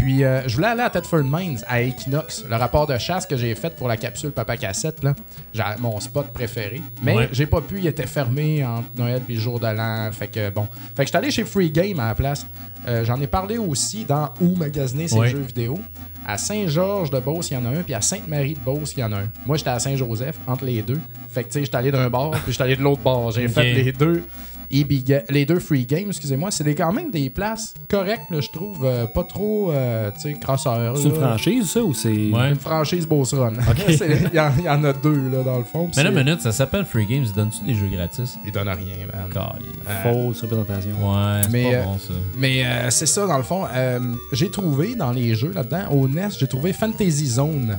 Puis, 0.00 0.24
euh, 0.24 0.48
je 0.48 0.54
voulais 0.56 0.68
aller 0.68 0.80
à 0.80 0.88
Thetford 0.88 1.24
Mines, 1.24 1.58
à 1.68 1.82
Equinox, 1.82 2.44
le 2.48 2.56
rapport 2.56 2.86
de 2.86 2.96
chasse 2.96 3.26
que 3.26 3.36
j'ai 3.36 3.54
fait 3.54 3.76
pour 3.76 3.86
la 3.86 3.98
capsule 3.98 4.30
Papa 4.30 4.56
Cassette, 4.56 5.02
là. 5.04 5.14
J'ai 5.52 5.62
mon 5.78 6.00
spot 6.00 6.28
préféré. 6.32 6.80
Mais 7.02 7.14
Ouais. 7.14 7.28
j'ai 7.32 7.44
pas 7.46 7.60
pu, 7.60 7.78
il 7.80 7.86
était 7.86 8.06
fermé 8.06 8.64
entre 8.64 8.88
Noël 8.96 9.20
et 9.28 9.32
le 9.34 9.38
jour 9.38 9.60
de 9.60 9.66
l'an. 9.66 10.08
Fait 10.12 10.28
que 10.28 10.48
bon. 10.48 10.66
Fait 10.96 11.02
que 11.02 11.06
j'étais 11.08 11.18
allé 11.18 11.30
chez 11.30 11.44
Free 11.44 11.70
Game 11.70 12.00
à 12.00 12.08
la 12.08 12.14
place. 12.14 12.46
Euh, 12.88 13.04
J'en 13.04 13.20
ai 13.20 13.26
parlé 13.26 13.58
aussi 13.58 14.06
dans 14.06 14.30
Où 14.40 14.56
magasiner 14.56 15.06
ses 15.06 15.18
Ouais. 15.18 15.28
jeux 15.28 15.40
vidéo. 15.46 15.78
À 16.26 16.38
Saint-Georges 16.38 17.10
de 17.10 17.18
Beauce, 17.18 17.50
il 17.50 17.54
y 17.54 17.56
en 17.58 17.64
a 17.66 17.68
un, 17.68 17.82
puis 17.82 17.92
à 17.94 18.00
Sainte-Marie 18.00 18.54
de 18.54 18.58
Beauce, 18.60 18.94
il 18.96 19.00
y 19.00 19.04
en 19.04 19.12
a 19.12 19.16
un. 19.18 19.28
Moi, 19.46 19.56
j'étais 19.58 19.70
à 19.70 19.78
Saint-Joseph, 19.78 20.36
entre 20.46 20.64
les 20.64 20.80
deux. 20.82 21.00
Fait 21.30 21.42
que, 21.44 21.48
tu 21.48 21.54
sais, 21.58 21.64
j'étais 21.64 21.76
allé 21.76 21.90
d'un 21.90 22.08
bord, 22.08 22.30
puis 22.32 22.52
j'étais 22.52 22.64
allé 22.64 22.76
de 22.76 22.82
l'autre 22.82 23.02
bord. 23.02 23.30
J'ai 23.32 23.48
fait 23.48 23.72
les 23.74 23.92
deux. 23.92 24.24
EB 24.72 25.04
Ga- 25.04 25.22
les 25.30 25.44
deux 25.46 25.58
free 25.58 25.84
games, 25.84 26.06
excusez-moi, 26.08 26.50
c'est 26.50 26.64
des- 26.64 26.74
quand 26.74 26.92
même 26.92 27.10
des 27.10 27.28
places 27.30 27.74
correctes, 27.88 28.22
je 28.30 28.48
trouve, 28.50 28.84
euh, 28.84 29.06
pas 29.06 29.24
trop, 29.24 29.72
euh, 29.72 30.10
tu 30.14 30.20
sais, 30.32 30.32
crasseurs. 30.40 30.96
C'est 30.96 31.04
une 31.08 31.20
là. 31.20 31.28
franchise, 31.28 31.70
ça, 31.70 31.80
ou 31.82 31.92
c'est. 31.92 32.08
Ouais. 32.08 32.50
Une 32.50 32.56
franchise 32.56 33.06
Beauce 33.06 33.34
Run. 33.34 33.54
C'est- 33.88 34.20
Il 34.32 34.34
y, 34.36 34.40
en- 34.40 34.52
il 34.58 34.64
y 34.64 34.68
en 34.68 34.84
a 34.84 34.92
deux, 34.92 35.28
là, 35.30 35.42
dans 35.42 35.58
le 35.58 35.64
fond. 35.64 35.90
Mais 35.96 36.02
là, 36.04 36.10
c'est- 36.14 36.24
minute, 36.24 36.40
ça 36.40 36.52
s'appelle 36.52 36.84
Free 36.84 37.06
Games. 37.06 37.26
Donnes-tu 37.34 37.64
des 37.64 37.74
jeux 37.74 37.88
gratis? 37.88 38.38
Ils 38.46 38.52
donnent 38.52 38.68
rien, 38.68 39.06
man. 39.12 39.28
Calé. 39.32 39.66
Fausse 40.02 40.42
représentation. 40.42 40.90
Ouais, 40.92 41.40
c'est 41.42 41.50
Mais, 41.50 41.62
pas 41.64 41.76
euh, 41.78 41.82
bon, 41.84 41.98
ça. 41.98 42.14
Mais 42.36 42.64
euh, 42.64 42.90
c'est 42.90 43.06
ça, 43.06 43.26
dans 43.26 43.36
le 43.38 43.42
fond. 43.44 43.66
Euh, 43.74 43.98
j'ai 44.32 44.50
trouvé 44.50 44.94
dans 44.94 45.10
les 45.12 45.34
jeux 45.34 45.52
là-dedans, 45.54 45.90
au 45.90 46.06
NES, 46.08 46.28
j'ai 46.38 46.46
trouvé 46.46 46.72
Fantasy 46.72 47.26
Zone. 47.26 47.76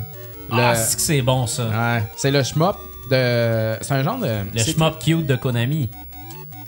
Le- 0.50 0.58
Ah, 0.58 0.76
c'est 0.76 0.96
que 0.98 1.02
c'est 1.02 1.22
bon, 1.22 1.48
ça. 1.48 1.68
Ouais, 1.70 2.04
c'est 2.18 2.32
le 2.32 2.44
shmup 2.44 2.76
de. 3.10 3.78
C'est 3.82 3.94
un 3.94 4.04
genre 4.04 4.20
de. 4.20 4.26
Le 4.28 4.60
c'est- 4.60 4.74
shmup 4.74 5.00
cute 5.00 5.26
de 5.26 5.36
Konami. 5.36 5.90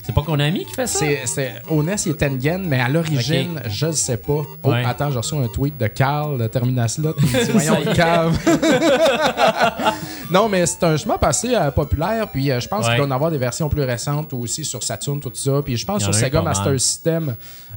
C'est 0.06 0.14
pas 0.14 0.22
Konami 0.22 0.66
qui 0.66 0.74
fait 0.74 0.86
ça? 0.86 1.00
C'est, 1.00 1.22
c'est, 1.26 1.54
au 1.70 1.82
NES, 1.82 1.96
il 2.06 2.12
est 2.12 2.16
Tengen, 2.16 2.66
mais 2.68 2.82
à 2.82 2.90
l'origine, 2.90 3.62
je 3.70 3.86
ne 3.86 3.92
sais 3.94 4.18
pas. 4.18 4.42
Oh, 4.64 4.70
Ouais. 4.70 4.84
attends, 4.86 5.10
j'ai 5.12 5.18
reçu 5.18 5.36
un 5.36 5.48
tweet 5.48 5.78
de 5.78 5.88
Carl 5.88 6.38
de 6.38 6.46
Terminas 6.48 7.00
là. 7.02 7.14
Voyons, 7.54 7.78
cave. 7.96 8.38
non, 10.32 10.50
mais 10.50 10.66
c'est 10.66 10.84
un 10.84 10.98
shmup 10.98 11.24
assez 11.24 11.56
euh, 11.56 11.72
populaire. 11.72 12.28
Puis 12.30 12.52
euh, 12.52 12.60
je 12.60 12.68
pense 12.68 12.86
Ouais. 12.86 12.92
qu'il 12.92 12.98
doit 12.98 13.08
en 13.08 13.12
avoir 13.12 13.32
des 13.32 13.38
versions 13.38 13.70
plus 13.70 13.84
récentes 13.84 14.34
aussi 14.34 14.66
sur 14.66 14.84
Saturn, 14.84 15.20
tout 15.22 15.32
ça. 15.34 15.62
Puis 15.64 15.78
je 15.78 15.86
pense 15.86 16.02
sur 16.02 16.10
a 16.10 16.14
Sega 16.14 16.42
Master. 16.42 16.78
System. 16.80 17.36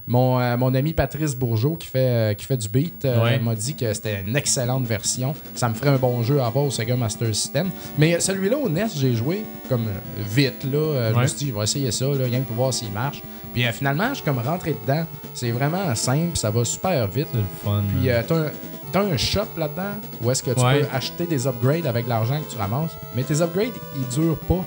Mon, 0.08 0.38
euh, 0.38 0.56
mon 0.56 0.72
ami 0.74 0.92
Patrice 0.92 1.34
Bourgeot 1.34 1.74
qui 1.74 1.88
fait, 1.88 1.98
euh, 1.98 2.34
qui 2.34 2.44
fait 2.46 2.56
du 2.56 2.68
beat 2.68 3.04
euh, 3.04 3.24
Ouais. 3.24 3.38
m'a 3.40 3.54
dit 3.56 3.74
que 3.74 3.92
c'était 3.92 4.22
une 4.26 4.36
excellente 4.36 4.84
version. 4.86 5.34
Ça 5.56 5.68
me 5.68 5.74
ferait 5.74 5.90
un 5.90 5.96
bon 5.96 6.22
jeu 6.22 6.40
à 6.40 6.46
avoir 6.46 6.64
au 6.64 6.70
Sega 6.70 6.94
Master 6.96 7.34
System. 7.34 7.70
Mais 7.98 8.20
celui-là 8.20 8.56
au 8.56 8.68
NES, 8.68 8.86
j'ai 8.94 9.14
joué 9.14 9.42
comme 9.68 9.86
vite. 10.18 10.62
Là, 10.72 11.10
Je 11.12 11.18
me 11.18 11.26
suis 11.26 11.38
dit, 11.38 11.48
je 11.48 11.54
vais 11.54 11.64
essayer 11.64 11.90
ça, 11.90 12.04
là, 12.06 12.24
rien 12.24 12.40
que 12.40 12.46
pour 12.46 12.56
voir 12.56 12.72
s'il 12.72 12.92
marche. 12.92 13.20
Puis 13.52 13.64
finalement, 13.72 14.10
je 14.10 14.14
suis 14.16 14.24
comme 14.24 14.38
rentré 14.38 14.76
dedans. 14.86 15.04
C'est 15.34 15.50
vraiment 15.50 15.92
simple, 15.96 16.36
ça 16.36 16.50
va 16.50 16.64
super 16.64 17.06
vite. 17.08 17.26
C'est 17.32 17.38
le 17.38 17.44
fun. 17.64 17.82
Puis 17.98 18.08
euh, 18.10 18.22
t'as 18.26 18.36
un, 18.36 18.46
t'as 18.92 19.00
un 19.02 19.16
shop 19.16 19.40
là-dedans 19.56 19.94
où 20.22 20.30
est-ce 20.30 20.42
que 20.42 20.50
tu 20.52 20.60
Ouais. 20.60 20.80
peux 20.82 20.86
acheter 20.94 21.26
des 21.26 21.46
upgrades 21.48 21.86
avec 21.86 22.06
l'argent 22.06 22.38
que 22.40 22.48
tu 22.52 22.56
ramasses. 22.58 22.92
Mais 23.16 23.24
tes 23.24 23.40
upgrades, 23.40 23.72
ils 23.96 24.06
durent 24.14 24.38
pas. 24.38 24.64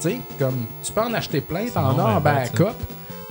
Tu 0.00 0.08
sais, 0.10 0.16
comme 0.38 0.64
tu 0.82 0.90
peux 0.92 1.00
en 1.02 1.14
acheter 1.14 1.40
plein, 1.40 1.66
t'en 1.68 1.96
as 1.98 2.16
en 2.16 2.20
backup. 2.20 2.74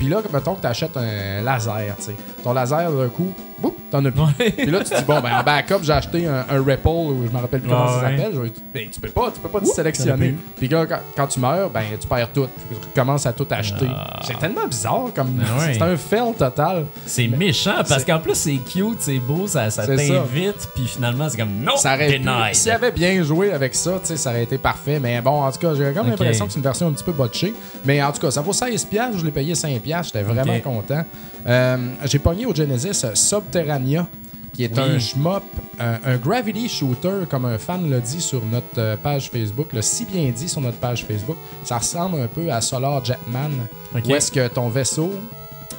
Puis 0.03 0.11
là, 0.11 0.21
mettons 0.33 0.55
que 0.55 0.59
tu 0.59 0.67
achètes 0.67 0.97
un 0.97 1.41
laser, 1.41 1.95
tu 1.95 2.03
sais. 2.03 2.15
Ton 2.43 2.51
laser, 2.51 2.91
d'un 2.91 3.07
coup, 3.07 3.31
boum, 3.63 3.73
t'en 3.89 4.03
as 4.05 4.11
plus. 4.11 4.21
Ouais. 4.21 4.51
Puis 4.51 4.65
là, 4.71 4.79
tu 4.83 4.89
te 4.91 4.97
dis, 4.97 5.03
bon, 5.05 5.19
ben 5.21 5.39
en 5.39 5.43
backup, 5.43 5.79
j'ai 5.81 5.93
acheté 5.93 6.27
un, 6.27 6.45
un 6.49 6.63
Ripple, 6.63 6.87
ou 6.87 7.23
je 7.27 7.35
me 7.35 7.41
rappelle 7.41 7.61
plus 7.61 7.69
comment 7.69 7.87
ça 7.87 8.01
s'appelle. 8.01 8.31
Je 8.33 8.39
vais- 8.39 8.51
Ben, 8.73 8.89
tu 8.91 8.99
peux 8.99 9.09
pas, 9.09 9.31
tu 9.33 9.39
peux 9.39 9.49
pas 9.49 9.59
te 9.61 9.65
sélectionner. 9.65 10.35
Puis 10.57 10.67
là, 10.67 10.85
quand, 10.85 10.99
quand 11.15 11.27
tu 11.27 11.39
meurs, 11.39 11.69
ben 11.69 11.83
tu 11.99 12.07
perds 12.07 12.31
tout. 12.31 12.47
Tu 12.69 12.75
recommences 12.89 13.25
à 13.25 13.33
tout 13.33 13.47
acheter. 13.49 13.87
Ah. 13.89 14.19
C'est 14.23 14.37
tellement 14.39 14.67
bizarre 14.67 15.05
comme. 15.15 15.41
Ah 15.41 15.59
ouais. 15.65 15.73
C'est 15.73 15.81
un 15.81 15.97
fail 15.97 16.33
total. 16.37 16.85
C'est 17.05 17.27
méchant 17.27 17.75
parce 17.87 18.03
qu'en 18.03 18.19
plus 18.19 18.35
c'est 18.35 18.57
cute, 18.57 18.97
c'est 18.99 19.19
beau, 19.19 19.47
ça, 19.47 19.69
ça 19.69 19.85
C'est 19.85 19.97
ça. 19.97 20.13
t'invite, 20.15 20.69
puis 20.75 20.85
finalement 20.85 21.29
c'est 21.29 21.37
comme 21.37 21.53
non, 21.61 21.77
Ça 21.77 21.93
aurait 21.95 22.07
pu- 22.07 22.19
denied. 22.19 22.53
S'il 22.55 22.71
avait 22.71 22.91
bien 22.91 23.23
joué 23.23 23.51
avec 23.53 23.73
ça, 23.75 23.93
tu 24.01 24.07
sais, 24.07 24.17
ça 24.17 24.29
aurait 24.31 24.43
été 24.43 24.57
parfait. 24.57 24.99
Mais 24.99 25.21
bon, 25.21 25.43
en 25.43 25.51
tout 25.51 25.59
cas, 25.59 25.73
j'ai 25.75 25.91
comme 25.93 26.03
Ok. 26.07 26.19
l'impression 26.19 26.45
que 26.45 26.51
c'est 26.51 26.57
une 26.59 26.63
version 26.63 26.87
un 26.87 26.91
petit 26.91 27.03
peu 27.03 27.11
botchée. 27.13 27.53
Mais 27.85 28.01
en 28.03 28.11
tout 28.11 28.19
cas, 28.19 28.31
ça 28.31 28.41
vaut 28.41 28.53
16$. 28.53 28.85
piastres, 28.87 29.19
Je 29.19 29.25
l'ai 29.25 29.31
payé 29.31 29.53
5$. 29.55 30.03
J'étais 30.03 30.21
vraiment 30.23 30.59
content. 30.59 31.03
Euh, 31.45 31.77
j'ai 32.05 32.19
pogné 32.19 32.45
au 32.45 32.55
Genesis 32.55 33.01
euh, 33.03 33.11
Subterranea, 33.53 34.07
qui 34.53 34.63
est 34.65 34.71
Oui. 34.77 34.79
un 34.83 34.99
shmup, 34.99 35.43
un, 35.79 35.97
un 36.05 36.17
gravity 36.17 36.67
shooter, 36.69 37.25
comme 37.29 37.45
un 37.45 37.57
fan 37.57 37.89
l'a 37.89 37.99
dit 37.99 38.21
sur 38.21 38.43
notre 38.45 38.65
euh, 38.79 38.95
page 39.01 39.29
Facebook, 39.29 39.73
l'a 39.73 39.81
si 39.81 40.05
bien 40.05 40.29
dit 40.31 40.47
sur 40.49 40.61
notre 40.61 40.77
page 40.77 41.05
Facebook. 41.05 41.37
Ça 41.63 41.77
ressemble 41.77 42.19
un 42.21 42.27
peu 42.27 42.51
à 42.51 42.61
Solar 42.61 43.03
Jetman, 43.03 43.51
où 43.95 44.15
est-ce 44.15 44.31
que 44.31 44.47
ton 44.47 44.69
vaisseau 44.69 45.11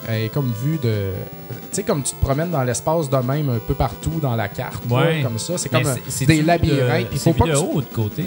est 0.08 0.32
comme 0.32 0.52
vu 0.62 0.78
de. 0.82 1.12
Tu 1.50 1.56
sais, 1.76 1.82
comme 1.82 2.02
tu 2.02 2.14
te 2.14 2.20
promènes 2.24 2.50
dans 2.50 2.62
l'espace 2.62 3.08
de 3.10 3.16
même 3.16 3.48
un 3.48 3.58
peu 3.58 3.74
partout 3.74 4.18
dans 4.20 4.36
la 4.36 4.48
carte, 4.48 4.82
là, 4.90 5.22
comme 5.22 5.38
ça. 5.38 5.58
C'est 5.58 5.68
comme 5.68 5.86
euh, 5.86 6.26
des 6.26 6.42
labyrinthes. 6.42 7.08
Il 7.12 7.18
C'est 7.18 7.32
pas 7.32 7.46
de 7.46 7.56
haut 7.56 7.80
de 7.80 7.86
côté? 7.86 8.24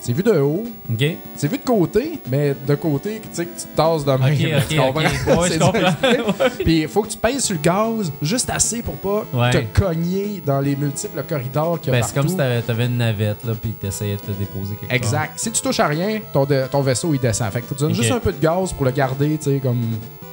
C'est 0.00 0.12
vu 0.12 0.22
de 0.22 0.30
haut. 0.38 0.64
Ok. 0.92 1.04
C'est 1.36 1.48
vu 1.50 1.58
de 1.58 1.64
côté, 1.64 2.18
mais 2.30 2.54
de 2.66 2.74
côté, 2.76 3.20
tu 3.20 3.28
sais, 3.32 3.46
que 3.46 3.60
tu 3.60 3.66
te 3.66 3.76
tasses 3.76 4.04
de 4.04 4.12
même. 4.12 4.22
Ok, 4.22 4.66
tu 4.68 4.78
ok, 4.78 4.86
comprends? 4.86 5.00
ok. 5.34 5.40
Ouais, 5.40 5.48
C'est 5.48 5.54
je 5.54 5.58
comprends. 5.58 5.78
dur 5.80 5.86
à 5.88 6.46
expliquer. 6.46 6.64
Puis 6.64 6.80
il 6.82 6.88
faut 6.88 7.02
que 7.02 7.08
tu 7.08 7.16
pèses 7.16 7.44
sur 7.44 7.54
le 7.56 7.60
gaz 7.60 8.12
juste 8.22 8.48
assez 8.50 8.82
pour 8.82 8.94
pas 8.94 9.24
Ouais. 9.34 9.50
te 9.50 9.78
cogner 9.80 10.42
dans 10.46 10.60
les 10.60 10.76
multiples 10.76 11.22
corridors 11.28 11.80
qu'il 11.80 11.92
y 11.92 11.96
a 11.96 12.00
Ben, 12.00 12.06
c'est 12.06 12.14
comme 12.14 12.28
si 12.28 12.36
t'avais, 12.36 12.86
une 12.86 12.96
navette 12.96 13.44
là, 13.44 13.52
puis 13.60 13.72
que 13.72 13.80
t'essayais 13.82 14.16
de 14.16 14.20
te 14.20 14.30
déposer 14.30 14.76
quelque 14.80 14.92
Exact. 14.94 15.32
Si 15.36 15.50
tu 15.50 15.60
touches 15.60 15.80
à 15.80 15.88
rien, 15.88 16.20
ton, 16.32 16.44
de- 16.44 16.66
ton 16.70 16.80
vaisseau 16.80 17.12
il 17.12 17.20
descend. 17.20 17.50
Fait 17.52 17.60
que 17.60 17.66
faut 17.66 17.74
que 17.74 17.80
tu 17.80 17.84
donnes 17.86 17.94
juste 17.94 18.12
un 18.12 18.20
peu 18.20 18.32
de 18.32 18.40
gaz 18.40 18.72
pour 18.72 18.84
le 18.86 18.92
garder, 18.92 19.36
tu 19.36 19.50
sais, 19.50 19.58
comme 19.60 19.80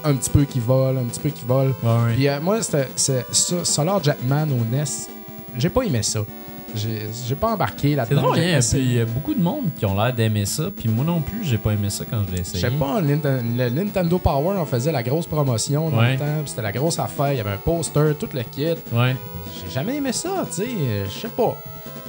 un 0.04 0.14
petit 0.14 0.30
peu 0.30 0.44
qui 0.44 0.60
vole, 0.60 0.98
un 1.00 1.06
petit 1.06 1.20
peu 1.20 1.30
qui 1.30 1.44
vole. 1.46 1.74
part. 1.82 2.08
Puis 2.16 2.28
euh, 2.28 2.40
moi, 2.40 2.62
c'était 2.62 2.88
c'est 2.96 3.26
ça, 3.32 3.66
Solar 3.66 4.04
Jetman 4.04 4.48
au 4.52 4.64
NES, 4.64 4.84
j'ai 5.58 5.70
pas 5.70 5.82
aimé 5.82 6.04
ça. 6.04 6.20
J'ai 6.76 7.08
j'ai 7.28 7.36
pas 7.36 7.54
embarqué 7.54 7.90
C'est 7.92 7.96
là-dedans. 7.96 8.22
drôle, 8.22 8.40
hein, 8.40 8.58
essayé. 8.58 8.84
puis 8.84 8.92
il 8.94 8.98
y 8.98 9.02
a 9.02 9.06
beaucoup 9.06 9.34
de 9.34 9.42
monde 9.42 9.66
qui 9.80 9.86
ont 9.86 9.96
l'air 9.96 10.14
d'aimer 10.14 10.46
ça, 10.46 10.66
puis 10.76 10.90
moi 10.90 11.06
non 11.06 11.22
plus, 11.22 11.44
j'ai 11.44 11.58
pas 11.58 11.72
aimé 11.72 11.90
ça 11.90 12.04
quand 12.10 12.22
je 12.28 12.32
l'ai 12.32 12.38
Je 12.38 12.42
essayé. 12.42 12.64
sais 12.64 12.72
pas, 12.72 13.00
le, 13.02 13.08
Ninten- 13.16 13.58
le 13.58 13.70
Nintendo 13.70 14.18
Power, 14.20 14.58
on 14.60 14.66
faisait 14.66 14.92
la 14.92 15.04
grosse 15.04 15.28
promotion 15.28 15.90
dans 15.90 15.98
Ouais. 16.00 16.14
le 16.14 16.20
temps, 16.20 16.26
c'était 16.46 16.62
la 16.62 16.72
grosse 16.72 17.00
affaire, 17.00 17.32
il 17.34 17.38
y 17.38 17.40
avait 17.42 17.52
un 17.52 17.58
poster, 17.58 18.14
tout 18.20 18.30
le 18.34 18.44
kit. 18.44 18.68
Ouais. 18.94 19.16
J'ai 19.64 19.72
jamais 19.74 19.96
aimé 19.96 20.12
ça, 20.12 20.46
tu 20.48 20.62
sais, 20.64 20.68
je 21.08 21.20
sais 21.22 21.28
pas. 21.30 21.58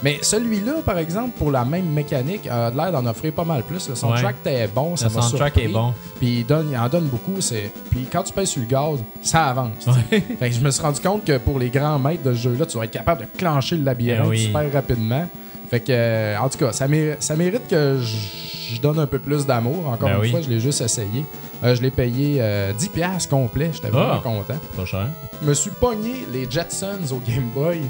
Mais 0.03 0.18
celui-là, 0.22 0.74
par 0.84 0.99
exemple, 0.99 1.30
pour 1.38 1.51
la 1.51 1.64
même 1.64 1.86
mécanique, 1.86 2.47
a 2.49 2.70
l'air 2.70 2.92
d'en 2.92 3.07
offrir 3.07 3.32
pas 3.32 3.44
mal 3.44 3.62
plus. 3.62 3.88
Le 3.88 3.94
soundtrack 3.94 4.36
était 4.44 4.66
bon, 4.68 4.94
ça 4.94 5.07
Le 5.07 5.11
soundtrack 5.12 5.55
surpris. 5.55 5.70
est 5.70 5.72
bon. 5.72 5.94
Puis 6.18 6.40
il, 6.40 6.47
donne, 6.47 6.68
il 6.70 6.76
en 6.78 6.88
donne 6.88 7.07
beaucoup. 7.07 7.40
c'est 7.40 7.70
Puis 7.90 8.07
quand 8.11 8.22
tu 8.22 8.32
pèses 8.32 8.51
sur 8.51 8.61
le 8.61 8.68
gaz, 8.68 9.03
ça 9.22 9.47
avance. 9.47 9.86
Ouais. 9.86 10.20
Fait 10.38 10.51
que 10.51 10.55
je 10.55 10.61
me 10.61 10.70
suis 10.70 10.82
rendu 10.82 11.01
compte 11.01 11.24
que 11.24 11.38
pour 11.38 11.59
les 11.59 11.70
grands 11.70 11.99
maîtres 11.99 12.22
de 12.22 12.34
ce 12.34 12.38
jeu-là, 12.40 12.66
tu 12.66 12.76
vas 12.76 12.84
être 12.84 12.90
capable 12.90 13.22
de 13.22 13.38
clencher 13.38 13.76
le 13.76 13.84
labyrinthe 13.84 14.24
Eh 14.26 14.28
oui. 14.28 14.38
super 14.44 14.70
rapidement. 14.72 15.26
Fait 15.70 15.80
que, 15.80 15.86
euh, 15.90 16.38
en 16.38 16.49
tout 16.49 16.59
cas, 16.59 16.72
ça, 16.72 16.86
mé- 16.86 17.16
ça 17.18 17.34
mérite 17.34 17.66
que 17.68 17.99
je 18.01 18.80
donne 18.80 18.99
un 19.01 19.07
peu 19.07 19.18
plus 19.18 19.47
d'amour. 19.47 19.88
Encore 19.88 20.11
Ben 20.11 20.14
une 20.16 20.20
oui. 20.20 20.30
fois, 20.30 20.40
je 20.42 20.49
l'ai 20.51 20.61
juste 20.61 20.80
essayé. 20.82 21.24
Euh, 21.64 21.74
je 21.74 21.80
l'ai 21.82 21.90
payé 21.90 22.36
euh, 22.40 22.72
10$ 22.74 22.88
piastres 22.90 23.30
complet. 23.30 23.70
J'étais 23.72 23.88
vraiment 23.88 24.16
Ah. 24.18 24.20
content. 24.22 24.59
Pas 24.76 24.84
cher. 24.84 25.09
Je 25.42 25.49
me 25.49 25.55
suis 25.55 25.70
pogné 25.70 26.26
les 26.32 26.49
Jetsons 26.51 26.99
au 27.11 27.18
Game 27.26 27.49
Boy 27.55 27.80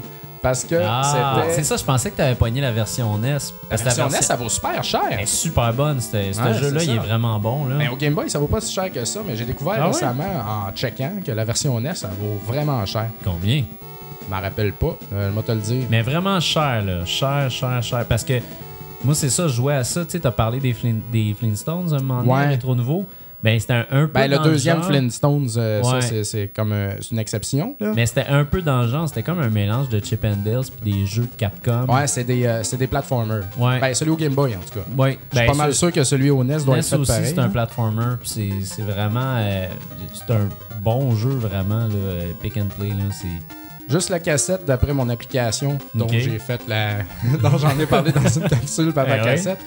parce 0.41 0.63
que 0.63 0.75
Ah, 0.83 1.43
c'est 1.51 1.63
ça, 1.63 1.77
je 1.77 1.83
pensais 1.83 2.11
que 2.11 2.17
t'avais 2.17 2.35
pogné 2.35 2.61
la 2.61 2.71
version 2.71 3.17
NES. 3.17 3.27
La 3.33 3.39
Parce 3.69 3.81
que 3.81 3.85
version 3.85 4.09
NES, 4.09 4.21
ça 4.21 4.35
vaut 4.35 4.49
super 4.49 4.83
cher. 4.83 5.01
elle 5.11 5.21
est 5.21 5.25
super 5.25 5.73
bonne. 5.73 5.99
c'était- 5.99 6.33
Ce 6.33 6.41
Ouais, 6.41 6.53
jeu-là, 6.53 6.83
il 6.83 6.89
est 6.91 6.97
vraiment 6.97 7.39
bon. 7.39 7.65
Là. 7.65 7.75
Mais 7.75 7.87
au 7.89 7.95
Game 7.95 8.13
Boy, 8.13 8.29
ça 8.29 8.39
vaut 8.39 8.47
pas 8.47 8.61
si 8.61 8.73
cher 8.73 8.91
que 8.91 9.03
ça, 9.05 9.21
mais 9.25 9.35
j'ai 9.35 9.45
découvert 9.45 9.75
Ah 9.79 9.87
récemment 9.87 10.23
en 10.67 10.71
checkant 10.75 11.13
que 11.25 11.31
la 11.31 11.43
version 11.45 11.79
NES, 11.79 11.95
ça 11.95 12.09
vaut 12.19 12.39
vraiment 12.45 12.85
cher. 12.85 13.07
Combien? 13.23 13.63
Je 14.29 14.33
m'en 14.35 14.41
rappelle 14.41 14.73
pas, 14.73 14.95
euh, 15.13 15.31
je 15.35 15.41
te 15.41 15.51
le 15.53 15.59
dire. 15.59 15.83
Mais 15.89 16.01
vraiment 16.01 16.39
cher, 16.39 16.83
là. 16.85 17.05
Cher, 17.05 17.49
cher, 17.49 17.81
cher. 17.81 18.05
Parce 18.09 18.23
que 18.25 18.41
moi, 19.03 19.15
c'est 19.15 19.29
ça, 19.29 19.47
je 19.47 19.53
jouais 19.53 19.75
à 19.75 19.83
ça. 19.85 20.03
Tu 20.03 20.11
sais, 20.11 20.19
t'as 20.19 20.31
parlé 20.31 20.59
des, 20.59 20.73
Flin- 20.73 20.99
des 21.11 21.33
Flintstones 21.39 21.93
un 21.93 21.99
moment 22.01 22.19
donné, 22.21 22.31
Ouais. 22.33 22.47
rétro 22.47 22.75
nouveau. 22.75 23.05
Ben, 23.43 23.59
c'était 23.59 23.73
un, 23.73 23.85
un 23.91 24.07
peu. 24.07 24.13
Ben, 24.13 24.31
le 24.31 24.39
deuxième 24.39 24.77
genre, 24.77 24.85
Flintstones, 24.87 25.47
euh, 25.57 25.83
ça, 25.83 25.93
Ouais. 25.95 26.01
c'est- 26.01 26.23
c'est 26.23 26.47
comme 26.47 26.71
euh, 26.73 26.93
une 27.11 27.19
exception. 27.19 27.75
Là. 27.79 27.91
Mais 27.95 28.05
c'était 28.07 28.25
un 28.27 28.43
peu 28.43 28.61
dans 28.63 28.81
le 28.81 28.87
genre. 28.87 29.07
C'était 29.07 29.21
comme 29.21 29.39
un 29.39 29.49
mélange 29.49 29.89
de 29.89 29.99
Chip 30.03 30.25
and 30.25 30.37
Dale 30.43 30.63
puis 30.81 30.91
des 30.91 31.05
jeux 31.05 31.23
de 31.23 31.35
Capcom. 31.37 31.85
Ouais, 31.87 32.07
c'est 32.07 32.23
des, 32.23 32.45
euh, 32.45 32.63
c'est 32.63 32.77
des 32.77 32.87
platformers. 32.87 33.43
Ouais. 33.57 33.79
Ben, 33.79 33.93
celui 33.93 34.11
au 34.11 34.15
Game 34.17 34.33
Boy, 34.33 34.55
en 34.55 34.59
tout 34.59 34.79
cas. 34.79 34.85
Ouais. 34.97 35.19
Je 35.31 35.37
suis 35.37 35.45
Ben, 35.45 35.51
pas 35.51 35.57
mal 35.57 35.73
sûr 35.75 35.91
que 35.91 36.03
celui 36.03 36.31
au 36.31 36.43
NES 36.43 36.57
doit 36.65 36.75
NES 36.75 36.79
être 36.79 36.89
fait 36.89 36.95
aussi, 36.97 37.25
c'est 37.25 37.39
un 37.39 37.49
platformer. 37.49 38.15
C'est 38.23 38.49
vraiment. 38.81 39.35
euh, 39.37 39.67
c'est 40.13 40.33
un 40.33 40.49
bon 40.81 41.15
jeu, 41.15 41.29
vraiment. 41.29 41.81
Là, 41.87 42.33
pick 42.41 42.57
and 42.57 42.67
play. 42.77 42.89
Là, 42.89 42.95
c'est 43.11 43.27
Juste 43.89 44.09
la 44.09 44.19
cassette, 44.19 44.65
d'après 44.65 44.93
mon 44.93 45.07
application, 45.09 45.77
dont 45.95 46.07
j'ai 46.09 46.39
fait 46.39 46.61
la. 46.67 46.97
dont 47.41 47.57
j'en 47.57 47.77
ai 47.79 47.85
parlé 47.85 48.11
dans 48.11 48.27
une 48.27 48.47
capsule 48.47 48.91
par 48.91 49.05
la 49.07 49.17
Eh 49.17 49.19
ouais. 49.21 49.25
cassette, 49.35 49.59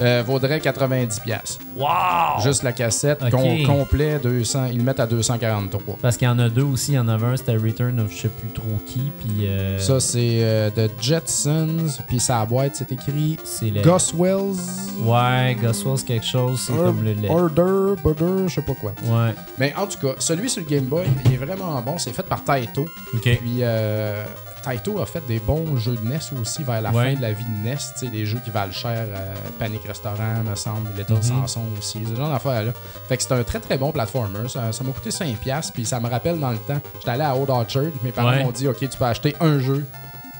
euh, 0.00 0.22
vaudrait 0.26 0.58
90$. 0.58 1.20
piastres. 1.22 1.58
Wow! 1.76 2.42
Juste 2.42 2.64
la 2.64 2.72
cassette, 2.72 3.20
com- 3.30 3.62
complet, 3.66 4.18
200, 4.20 4.66
ils 4.72 4.78
le 4.78 4.82
mettent 4.82 4.98
à 5.00 5.06
243. 5.06 5.98
Parce 6.02 6.16
qu'il 6.16 6.26
y 6.26 6.30
en 6.30 6.38
a 6.40 6.48
deux 6.48 6.62
aussi. 6.64 6.92
Il 6.92 6.94
y 6.96 6.98
en 6.98 7.06
avait 7.08 7.26
un, 7.26 7.36
c'était 7.36 7.56
Return 7.56 8.00
of 8.00 8.10
je 8.10 8.22
sais 8.22 8.28
plus 8.28 8.48
trop 8.50 8.78
qui. 8.86 9.12
Puis. 9.20 9.46
euh, 9.46 9.78
Ça, 9.78 10.00
c'est 10.00 10.38
euh, 10.42 10.70
de 10.70 10.90
Jetsons, 11.00 11.86
puis 12.08 12.18
sa 12.18 12.44
boîte, 12.46 12.72
c'est 12.74 12.90
écrit 12.90 13.36
c'est 13.44 13.70
le. 13.70 13.82
Goswells. 13.82 14.56
Ouais, 15.02 15.56
Goswell's 15.62 16.02
quelque 16.02 16.26
chose. 16.26 16.60
C'est 16.66 16.72
comme 16.72 17.04
le. 17.04 17.14
Order, 17.30 18.00
Border, 18.02 18.48
je 18.48 18.54
sais 18.54 18.62
pas 18.62 18.74
quoi. 18.74 18.92
Ouais. 19.04 19.34
Mais 19.58 19.72
en 19.76 19.86
tout 19.86 19.98
cas, 20.04 20.14
celui 20.18 20.50
sur 20.50 20.62
le 20.62 20.68
Game 20.68 20.84
Boy, 20.86 21.06
il 21.26 21.34
est 21.34 21.36
vraiment 21.36 21.80
bon. 21.82 21.96
C'est 21.98 22.12
fait 22.12 22.24
par 22.24 22.42
Taito. 22.42 22.86
Ok. 23.14 23.20
Puis 23.22 23.62
euh, 23.68 24.24
Taito 24.64 25.00
a 25.00 25.06
fait 25.06 25.24
des 25.26 25.38
bons 25.38 25.76
jeux 25.76 25.96
de 25.96 26.04
NES 26.06 26.18
aussi 26.40 26.64
vers 26.64 26.80
la 26.82 26.90
Ouais. 26.90 27.10
fin 27.12 27.16
de 27.16 27.22
la 27.22 27.32
vie 27.32 27.44
de 27.44 27.64
NES. 27.68 28.10
Des 28.10 28.26
jeux 28.26 28.40
qui 28.44 28.50
valent 28.50 28.72
cher. 28.72 29.06
euh, 29.08 29.34
Panic 29.58 29.82
Restaurant, 29.86 30.42
me 30.44 30.54
semble. 30.56 30.90
Little 30.96 31.14
Mhm. 31.14 31.22
Samson 31.22 31.62
aussi. 31.78 32.00
Ce 32.08 32.14
genre 32.16 32.30
d'affaires-là. 32.32 32.72
Fait 33.08 33.16
que 33.16 33.22
c'est 33.22 33.32
un 33.32 33.44
très 33.44 33.60
très 33.60 33.78
bon 33.78 33.92
platformer. 33.92 34.48
Ça 34.48 34.60
m'a 34.82 34.92
coûté 34.92 35.10
5$. 35.10 35.70
Puis 35.72 35.84
ça 35.84 36.00
me 36.00 36.08
rappelle 36.08 36.38
dans 36.40 36.50
le 36.50 36.58
temps. 36.58 36.80
J'étais 36.98 37.10
allé 37.10 37.22
à 37.22 37.36
Old 37.36 37.50
Orchard. 37.50 37.84
Mes 38.02 38.10
parents 38.12 38.30
Ouais. 38.30 38.42
m'ont 38.44 38.50
dit 38.50 38.66
Ok, 38.68 38.78
tu 38.80 38.88
peux 38.98 39.04
acheter 39.04 39.34
un 39.40 39.58
jeu 39.60 39.84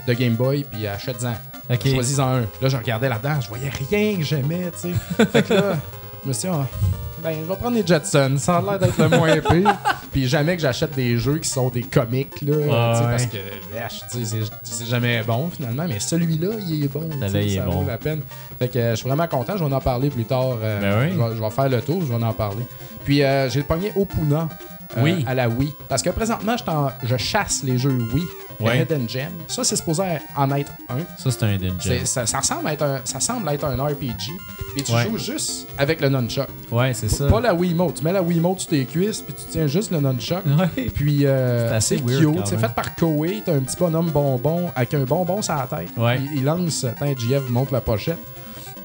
de 0.06 0.12
Game 0.14 0.34
Boy. 0.34 0.64
Puis 0.70 0.86
achète-en. 0.86 1.34
Choisis-en 1.84 2.28
un. 2.36 2.40
Là, 2.62 2.68
je 2.68 2.76
regardais 2.78 3.08
là-dedans, 3.10 3.40
je 3.42 3.48
voyais 3.48 3.68
rien 3.90 4.16
que 4.16 4.22
j'aimais, 4.22 4.70
fait 5.30 5.42
que 5.42 5.52
là, 5.52 5.76
je 6.24 6.28
me 6.28 6.32
suis 6.32 6.48
dit, 6.48 6.54
Ah, 6.58 6.66
ben, 7.22 7.34
je 7.42 7.48
vais 7.48 7.56
prendre 7.56 7.76
les 7.76 7.86
Jetsons. 7.86 8.36
Ça 8.38 8.58
a 8.58 8.62
l'air 8.62 8.78
d'être 8.78 8.98
le 8.98 9.08
moins 9.08 9.36
pire. 9.50 9.76
Puis 10.12 10.26
jamais 10.26 10.56
que 10.56 10.62
j'achète 10.62 10.94
des 10.94 11.18
jeux 11.18 11.38
qui 11.38 11.48
sont 11.48 11.68
des 11.68 11.82
comics, 11.82 12.40
là, 12.42 12.54
tu 12.56 12.62
sais, 12.62 12.66
ouais. 12.66 13.10
parce 13.10 13.26
que, 13.26 13.36
wesh, 13.74 14.00
c'est- 14.62 14.86
jamais 14.86 15.22
bon, 15.22 15.50
finalement. 15.50 15.84
Mais 15.88 16.00
celui-là, 16.00 16.48
il 16.66 16.84
est 16.84 16.88
bon. 16.88 17.08
est 17.22 17.56
ça 17.56 17.62
bon. 17.64 17.80
vaut 17.82 17.86
la 17.88 17.98
peine. 17.98 18.20
Fait 18.58 18.68
que 18.68 18.78
euh, 18.78 18.90
je 18.92 18.96
suis 18.96 19.08
vraiment 19.08 19.26
content. 19.28 19.56
Je 19.56 19.64
vais 19.64 19.74
en 19.74 19.80
parler 19.80 20.10
plus 20.10 20.24
tard. 20.24 20.56
euh, 20.62 20.80
Ben 20.80 21.08
oui. 21.08 21.14
je, 21.16 21.22
vais, 21.30 21.36
je 21.36 21.42
vais 21.42 21.50
faire 21.50 21.68
le 21.68 21.80
tour, 21.82 22.02
je 22.06 22.12
vais 22.12 22.24
en 22.24 22.32
parler. 22.32 22.64
Puis 23.04 23.22
euh, 23.22 23.48
j'ai 23.50 23.62
pogné 23.62 23.92
Opuna. 23.96 24.48
Euh, 24.96 25.02
Oui. 25.02 25.24
à 25.26 25.34
la 25.34 25.48
Wii. 25.48 25.72
Parce 25.88 26.02
que 26.02 26.10
présentement, 26.10 26.56
je, 27.02 27.16
chasse 27.16 27.62
les 27.64 27.78
jeux 27.78 27.98
Wii, 28.12 28.24
Ouais. 28.60 28.80
Hidden 28.82 29.08
Gem. 29.08 29.30
Ça, 29.46 29.62
c'est 29.62 29.76
supposé 29.76 30.02
en 30.36 30.50
être 30.50 30.72
un. 30.88 30.98
Ça, 31.16 31.30
c'est 31.30 31.44
un 31.44 31.52
Hidden 31.52 31.80
Gem. 31.80 32.04
Ça, 32.04 32.26
ça 32.26 32.38
ressemble 32.40 32.68
être 32.70 32.82
un, 32.82 33.00
ça 33.04 33.20
semble 33.20 33.48
être 33.50 33.64
un 33.64 33.76
RPG. 33.84 34.32
Et 34.76 34.82
tu 34.82 34.92
Ouais. 34.92 35.04
joues 35.04 35.16
juste 35.18 35.68
avec 35.78 36.00
le 36.00 36.08
nunchuck. 36.08 36.48
Ouais, 36.72 36.92
c'est 36.92 37.08
ça. 37.08 37.28
Pas 37.28 37.40
la 37.40 37.54
Wiimote. 37.54 37.94
Tu 37.94 38.04
mets 38.04 38.12
la 38.12 38.22
Wiimote 38.22 38.60
sur 38.60 38.70
tes 38.70 38.84
cuisses, 38.84 39.20
puis 39.20 39.32
tu 39.34 39.44
tiens 39.50 39.66
juste 39.68 39.90
le 39.92 40.00
nunchuck. 40.00 40.42
Ouais. 40.46 40.90
Puis 40.90 41.24
euh, 41.24 41.78
C'est 41.80 41.96
cute. 42.04 42.46
C'est 42.46 42.58
fait 42.58 42.74
par 42.74 42.94
Koei. 42.96 43.42
T'as 43.44 43.54
un 43.54 43.60
petit 43.60 43.76
bonhomme 43.76 44.10
bonbon 44.10 44.70
avec 44.74 44.92
un 44.94 45.04
bonbon 45.04 45.40
sur 45.40 45.54
la 45.54 45.66
tête. 45.66 45.90
Ouais. 45.96 46.18
Il, 46.32 46.38
il 46.38 46.44
lance. 46.44 46.84
Attends, 46.84 47.06
JF 47.16 47.48
montre 47.50 47.72
la 47.72 47.80
pochette. 47.80 48.18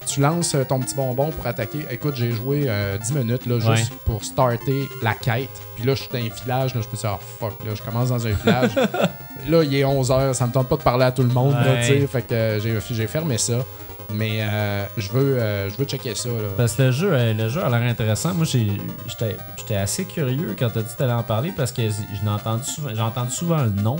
Tu 0.05 0.19
lances 0.19 0.55
euh, 0.55 0.63
ton 0.63 0.79
petit 0.79 0.95
bonbon 0.95 1.31
pour 1.31 1.47
attaquer. 1.47 1.85
Écoute, 1.89 2.15
j'ai 2.15 2.31
joué 2.31 2.65
euh, 2.67 2.97
10 2.97 3.13
minutes 3.13 3.45
là, 3.45 3.55
juste 3.59 3.91
Ouais. 3.91 3.97
pour 4.05 4.23
starter 4.23 4.87
la 5.01 5.13
quête. 5.13 5.49
Puis 5.75 5.85
là, 5.85 5.95
je 5.95 6.01
suis 6.03 6.09
dans 6.11 6.19
un 6.19 6.43
village. 6.43 6.75
Là, 6.75 6.81
je 6.81 6.89
me 6.89 6.95
suis 6.95 6.97
dit, 6.97 7.03
oh 7.05 7.19
fuck, 7.39 7.53
là, 7.65 7.71
je 7.75 7.81
commence 7.81 8.09
dans 8.09 8.25
un 8.27 8.31
village. 8.31 8.71
là, 9.49 9.63
il 9.63 9.75
est 9.75 9.83
11h. 9.83 10.33
Ça 10.33 10.47
me 10.47 10.51
tente 10.51 10.67
pas 10.67 10.77
de 10.77 10.83
parler 10.83 11.05
à 11.05 11.11
tout 11.11 11.23
le 11.23 11.29
monde. 11.29 11.53
Ouais. 11.55 11.85
tu 12.01 12.07
fait 12.07 12.21
que 12.23 12.33
euh, 12.33 12.59
j'ai, 12.59 13.07
fermé 13.07 13.37
ça. 13.37 13.63
Mais 14.13 14.41
euh, 14.41 14.85
je 14.97 15.09
veux 15.11 15.39
euh, 15.39 15.69
je 15.69 15.77
veux 15.77 15.85
checker 15.85 16.13
ça. 16.13 16.29
Là. 16.29 16.49
Parce 16.55 16.73
que 16.73 16.83
le 16.83 16.91
jeu, 16.91 17.09
euh, 17.13 17.33
le 17.33 17.49
jeu 17.49 17.63
a 17.63 17.69
l'air 17.69 17.89
intéressant. 17.89 18.33
Moi, 18.33 18.45
j'étais 18.45 19.75
assez 19.75 20.05
curieux 20.05 20.55
quand 20.57 20.69
t'as 20.73 20.81
dit 20.81 20.93
que 20.93 20.97
t'allais 20.97 21.13
en 21.13 21.23
parler 21.23 21.51
parce 21.55 21.71
que 21.71 21.81
j'ai 21.89 22.29
entendu 22.29 22.63
souvent, 22.63 22.89
entendu 22.99 23.31
souvent 23.31 23.63
le 23.63 23.69
nom. 23.69 23.95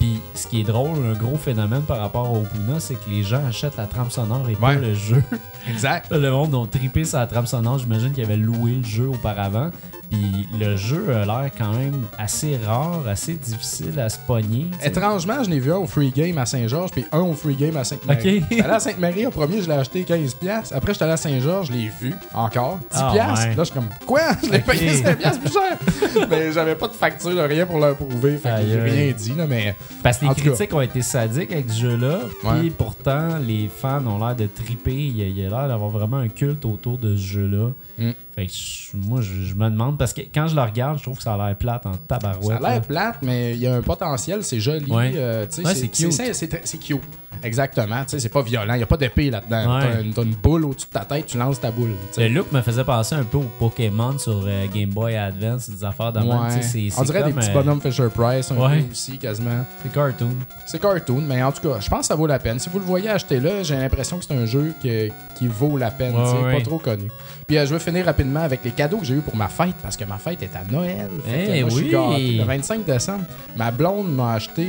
Puis 0.00 0.18
ce 0.34 0.46
qui 0.48 0.60
est 0.60 0.64
drôle, 0.64 0.96
un 1.04 1.12
gros 1.12 1.36
phénomène 1.36 1.82
par 1.82 1.98
rapport 1.98 2.32
au 2.32 2.40
Puna, 2.40 2.80
c'est 2.80 2.94
que 2.94 3.10
les 3.10 3.22
gens 3.22 3.44
achètent 3.46 3.76
la 3.76 3.86
trame 3.86 4.10
sonore 4.10 4.48
et 4.48 4.56
pas 4.56 4.72
le 4.72 4.94
jeu. 4.94 5.22
Exact. 5.68 6.10
le 6.10 6.30
monde 6.30 6.54
ont 6.54 6.66
trippé 6.66 7.04
sur 7.04 7.18
la 7.18 7.26
trame 7.26 7.46
sonore. 7.46 7.78
J'imagine 7.78 8.10
qu'ils 8.10 8.24
avaient 8.24 8.38
loué 8.38 8.76
le 8.76 8.82
jeu 8.82 9.08
auparavant. 9.08 9.70
Puis 10.10 10.48
le 10.58 10.76
jeu 10.76 11.14
a 11.14 11.24
l'air 11.24 11.50
quand 11.56 11.72
même 11.72 12.04
assez 12.18 12.56
rare, 12.64 13.02
assez 13.08 13.34
difficile 13.34 13.98
à 14.00 14.08
se 14.08 14.18
pogner. 14.26 14.66
Étrangement, 14.84 15.44
je 15.44 15.50
n'ai 15.50 15.60
vu 15.60 15.72
un 15.72 15.76
au 15.76 15.86
free 15.86 16.10
game 16.10 16.36
à 16.38 16.46
Saint-Georges, 16.46 16.90
puis 16.90 17.04
un 17.12 17.20
au 17.20 17.32
free 17.34 17.54
game 17.54 17.76
à 17.76 17.84
Sainte-Marie. 17.84 18.38
Ok. 18.38 18.44
J'étais 18.50 18.62
allé 18.64 18.74
à 18.74 18.80
Sainte-Marie, 18.80 19.26
au 19.26 19.30
premier, 19.30 19.62
je 19.62 19.68
l'ai 19.68 19.74
acheté 19.76 20.02
15$. 20.02 20.36
piastres. 20.36 20.74
Après, 20.74 20.92
j'étais 20.92 21.04
allé 21.04 21.12
à 21.12 21.16
Saint-Georges, 21.16 21.68
je 21.68 21.72
l'ai 21.72 21.90
vu 22.00 22.12
encore. 22.34 22.78
10$. 22.92 22.94
Ah, 22.94 23.12
ouais. 23.12 23.18
Là, 23.20 23.54
je 23.58 23.64
suis 23.64 23.74
comme, 23.74 23.88
quoi? 24.04 24.20
Je 24.42 24.50
l'ai 24.50 24.58
payé 24.58 24.90
5$ 24.92 25.16
piastres 25.16 25.40
plus 25.40 25.52
cher. 25.52 26.26
mais 26.30 26.52
j'avais 26.52 26.74
pas 26.74 26.88
de 26.88 26.92
facture, 26.94 27.30
de 27.34 27.40
rien 27.40 27.64
pour 27.66 27.78
leur 27.78 27.94
prouver. 27.96 28.36
Fait 28.36 28.50
que 28.62 28.66
j'ai 28.68 28.80
rien 28.80 29.12
dit, 29.16 29.34
là, 29.36 29.46
mais. 29.46 29.76
Parce 30.02 30.18
que 30.18 30.26
les 30.26 30.34
cas. 30.34 30.42
critiques 30.42 30.74
ont 30.74 30.80
été 30.80 31.02
sadiques 31.02 31.52
avec 31.52 31.70
ce 31.70 31.80
jeu-là, 31.80 32.18
puis 32.40 32.48
Ouais. 32.48 32.70
pourtant, 32.76 33.38
les 33.46 33.68
fans 33.74 34.04
ont 34.06 34.18
l'air 34.24 34.34
de 34.34 34.46
triper. 34.46 34.92
Il 34.94 35.38
y 35.38 35.46
a 35.46 35.48
l'air 35.48 35.68
d'avoir 35.68 35.90
vraiment 35.90 36.16
un 36.18 36.28
culte 36.28 36.64
autour 36.64 36.98
de 36.98 37.16
ce 37.16 37.22
jeu-là. 37.22 37.70
Mm. 38.00 38.10
Fait 38.34 38.46
que 38.46 38.52
je- 38.52 38.96
moi, 38.96 39.20
je, 39.20 39.40
je 39.42 39.54
me 39.54 39.68
demande, 39.70 39.98
parce 39.98 40.12
que 40.12 40.22
quand 40.32 40.46
je 40.48 40.56
le 40.56 40.62
regarde, 40.62 40.98
je 40.98 41.02
trouve 41.02 41.16
que 41.18 41.22
ça 41.22 41.34
a 41.34 41.46
l'air 41.46 41.56
plate 41.56 41.84
en 41.86 41.92
Ça 41.92 41.98
tabarouette. 42.08 42.64
a 42.64 42.70
l'air 42.70 42.82
plate, 42.82 43.16
mais 43.22 43.52
il 43.54 43.60
y 43.60 43.66
a 43.66 43.74
un 43.76 43.82
potentiel, 43.82 44.42
c'est 44.42 44.58
joli. 44.60 44.90
Ouais. 44.90 45.12
euh, 45.16 45.46
Ouais, 45.64 45.74
c'est 45.74 45.88
cute. 45.88 46.12
c'est 46.12 46.78
cute. 46.78 47.00
Exactement. 47.42 48.02
Tu 48.02 48.10
sais, 48.10 48.20
c'est 48.20 48.28
pas 48.28 48.42
violent. 48.42 48.74
Il 48.74 48.78
n'y 48.78 48.82
a 48.82 48.86
pas 48.86 48.96
d'épée 48.96 49.30
là-dedans. 49.30 49.76
Ouais. 49.78 49.82
T'as 49.92 50.00
une, 50.02 50.12
t'as 50.12 50.22
une 50.22 50.34
boule 50.34 50.64
au-dessus 50.64 50.86
de 50.88 50.92
ta 50.92 51.04
tête, 51.04 51.26
tu 51.26 51.38
lances 51.38 51.60
ta 51.60 51.70
boule. 51.70 51.94
Le 52.16 52.28
look 52.28 52.52
me 52.52 52.60
faisait 52.60 52.84
penser 52.84 53.14
un 53.14 53.24
peu 53.24 53.38
au 53.38 53.46
Pokémon 53.58 54.18
sur 54.18 54.42
euh, 54.46 54.66
Game 54.74 54.90
Boy 54.90 55.16
Advance, 55.16 55.68
des 55.70 55.84
affaires 55.84 56.12
de 56.12 56.20
même. 56.20 56.28
Ouais. 56.28 56.62
c'est- 56.62 56.88
On 56.96 57.00
c'est 57.00 57.04
dirait 57.12 57.24
des 57.24 57.32
petits 57.32 57.50
euh, 57.50 57.54
bonhommes 57.54 57.80
Fisher 57.80 58.08
Price, 58.14 58.50
un 58.50 58.56
Ouais. 58.56 58.80
peu 58.82 58.90
aussi, 58.92 59.18
quasiment. 59.18 59.64
C'est 59.82 59.92
cartoon. 59.92 60.30
C'est 60.66 60.80
cartoon, 60.80 61.22
mais 61.26 61.42
en 61.42 61.52
tout 61.52 61.68
cas, 61.68 61.80
je 61.80 61.88
pense 61.88 62.00
que 62.00 62.06
ça 62.06 62.14
vaut 62.14 62.26
la 62.26 62.38
peine. 62.38 62.58
Si 62.58 62.68
vous 62.68 62.78
le 62.78 62.84
voyez 62.84 63.08
acheter 63.08 63.40
là, 63.40 63.62
j'ai 63.62 63.76
l'impression 63.76 64.18
que 64.18 64.24
c'est 64.24 64.34
un 64.34 64.46
jeu 64.46 64.72
que- 64.82 65.08
qui 65.36 65.46
vaut 65.46 65.76
la 65.76 65.90
peine. 65.90 66.14
Ouais. 66.16 66.56
Pas 66.56 66.60
trop 66.62 66.78
connu. 66.78 67.10
Puis 67.46 67.58
euh, 67.58 67.66
je 67.66 67.72
vais 67.74 67.80
finir 67.80 68.04
rapidement 68.06 68.40
avec 68.40 68.60
les 68.64 68.70
cadeaux 68.70 68.98
que 68.98 69.04
j'ai 69.06 69.14
eu 69.14 69.20
pour 69.20 69.34
ma 69.36 69.48
fête, 69.48 69.74
parce 69.82 69.96
que 69.96 70.04
ma 70.04 70.18
fête 70.18 70.42
est 70.42 70.54
à 70.54 70.62
Noël. 70.70 71.08
Fait 71.24 71.46
que 71.46 71.50
Eh 71.52 71.60
moi, 71.62 71.70
je 71.70 71.74
suis 71.76 71.84
oui. 71.86 71.90
gâté. 71.90 72.32
Le 72.38 72.44
25 72.44 72.84
décembre, 72.84 73.24
ma 73.56 73.70
blonde 73.70 74.14
m'a 74.14 74.34
acheté 74.34 74.68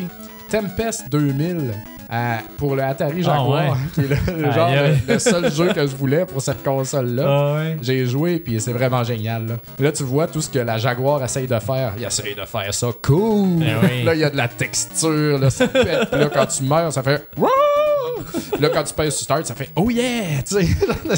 Tempest 0.49 1.03
2000 1.11 1.73
pour 2.58 2.76
le 2.76 2.84
Atari 2.84 3.24
Jaguar, 3.24 3.46
Ah 3.48 3.72
ouais. 3.72 3.78
qui 3.94 4.02
est 4.02 4.36
le, 4.38 4.52
genre 4.52 4.70
le, 4.72 5.14
le 5.14 5.20
seul 5.20 5.52
jeu 5.52 5.72
que 5.74 5.82
je 5.88 5.96
voulais 5.96 6.26
pour 6.26 6.42
cette 6.42 6.62
console-là. 6.64 7.24
Ah 7.26 7.54
ouais. 7.56 7.78
J'ai 7.82 8.06
joué, 8.06 8.38
puis 8.40 8.60
c'est 8.60 8.74
vraiment 8.74 9.04
génial. 9.04 9.48
Là. 9.48 9.56
Là, 9.80 9.92
tu 9.92 10.04
vois 10.04 10.28
tout 10.28 10.42
ce 10.42 10.50
que 10.50 10.60
la 10.60 10.78
Jaguar 10.78 11.24
essaye 11.24 11.48
de 11.48 11.60
faire. 11.60 11.94
Il 11.98 12.04
essaye 12.04 12.36
de 12.36 12.46
faire 12.46 12.74
ça 12.74 12.88
cool. 13.02 13.64
Eh 13.64 13.86
oui. 13.86 14.04
Là, 14.04 14.14
il 14.14 14.20
y 14.20 14.24
a 14.24 14.30
de 14.30 14.38
la 14.38 14.48
texture, 14.48 15.40
là, 15.40 15.50
ça 15.50 15.68
pète. 15.68 16.12
Là, 16.12 16.30
quand 16.34 16.46
tu 16.48 16.64
meurs, 16.64 16.92
ça 16.92 17.02
fait... 17.02 17.26
Là, 18.60 18.70
quand 18.70 18.84
tu 18.84 18.94
pèses 18.94 19.16
sur 19.16 19.24
Start, 19.24 19.46
ça 19.46 19.56
fait 19.56 19.70
«Oh 19.76 19.90
yeah!» 19.90 20.42
Tu 20.48 20.56
sais, 20.56 20.68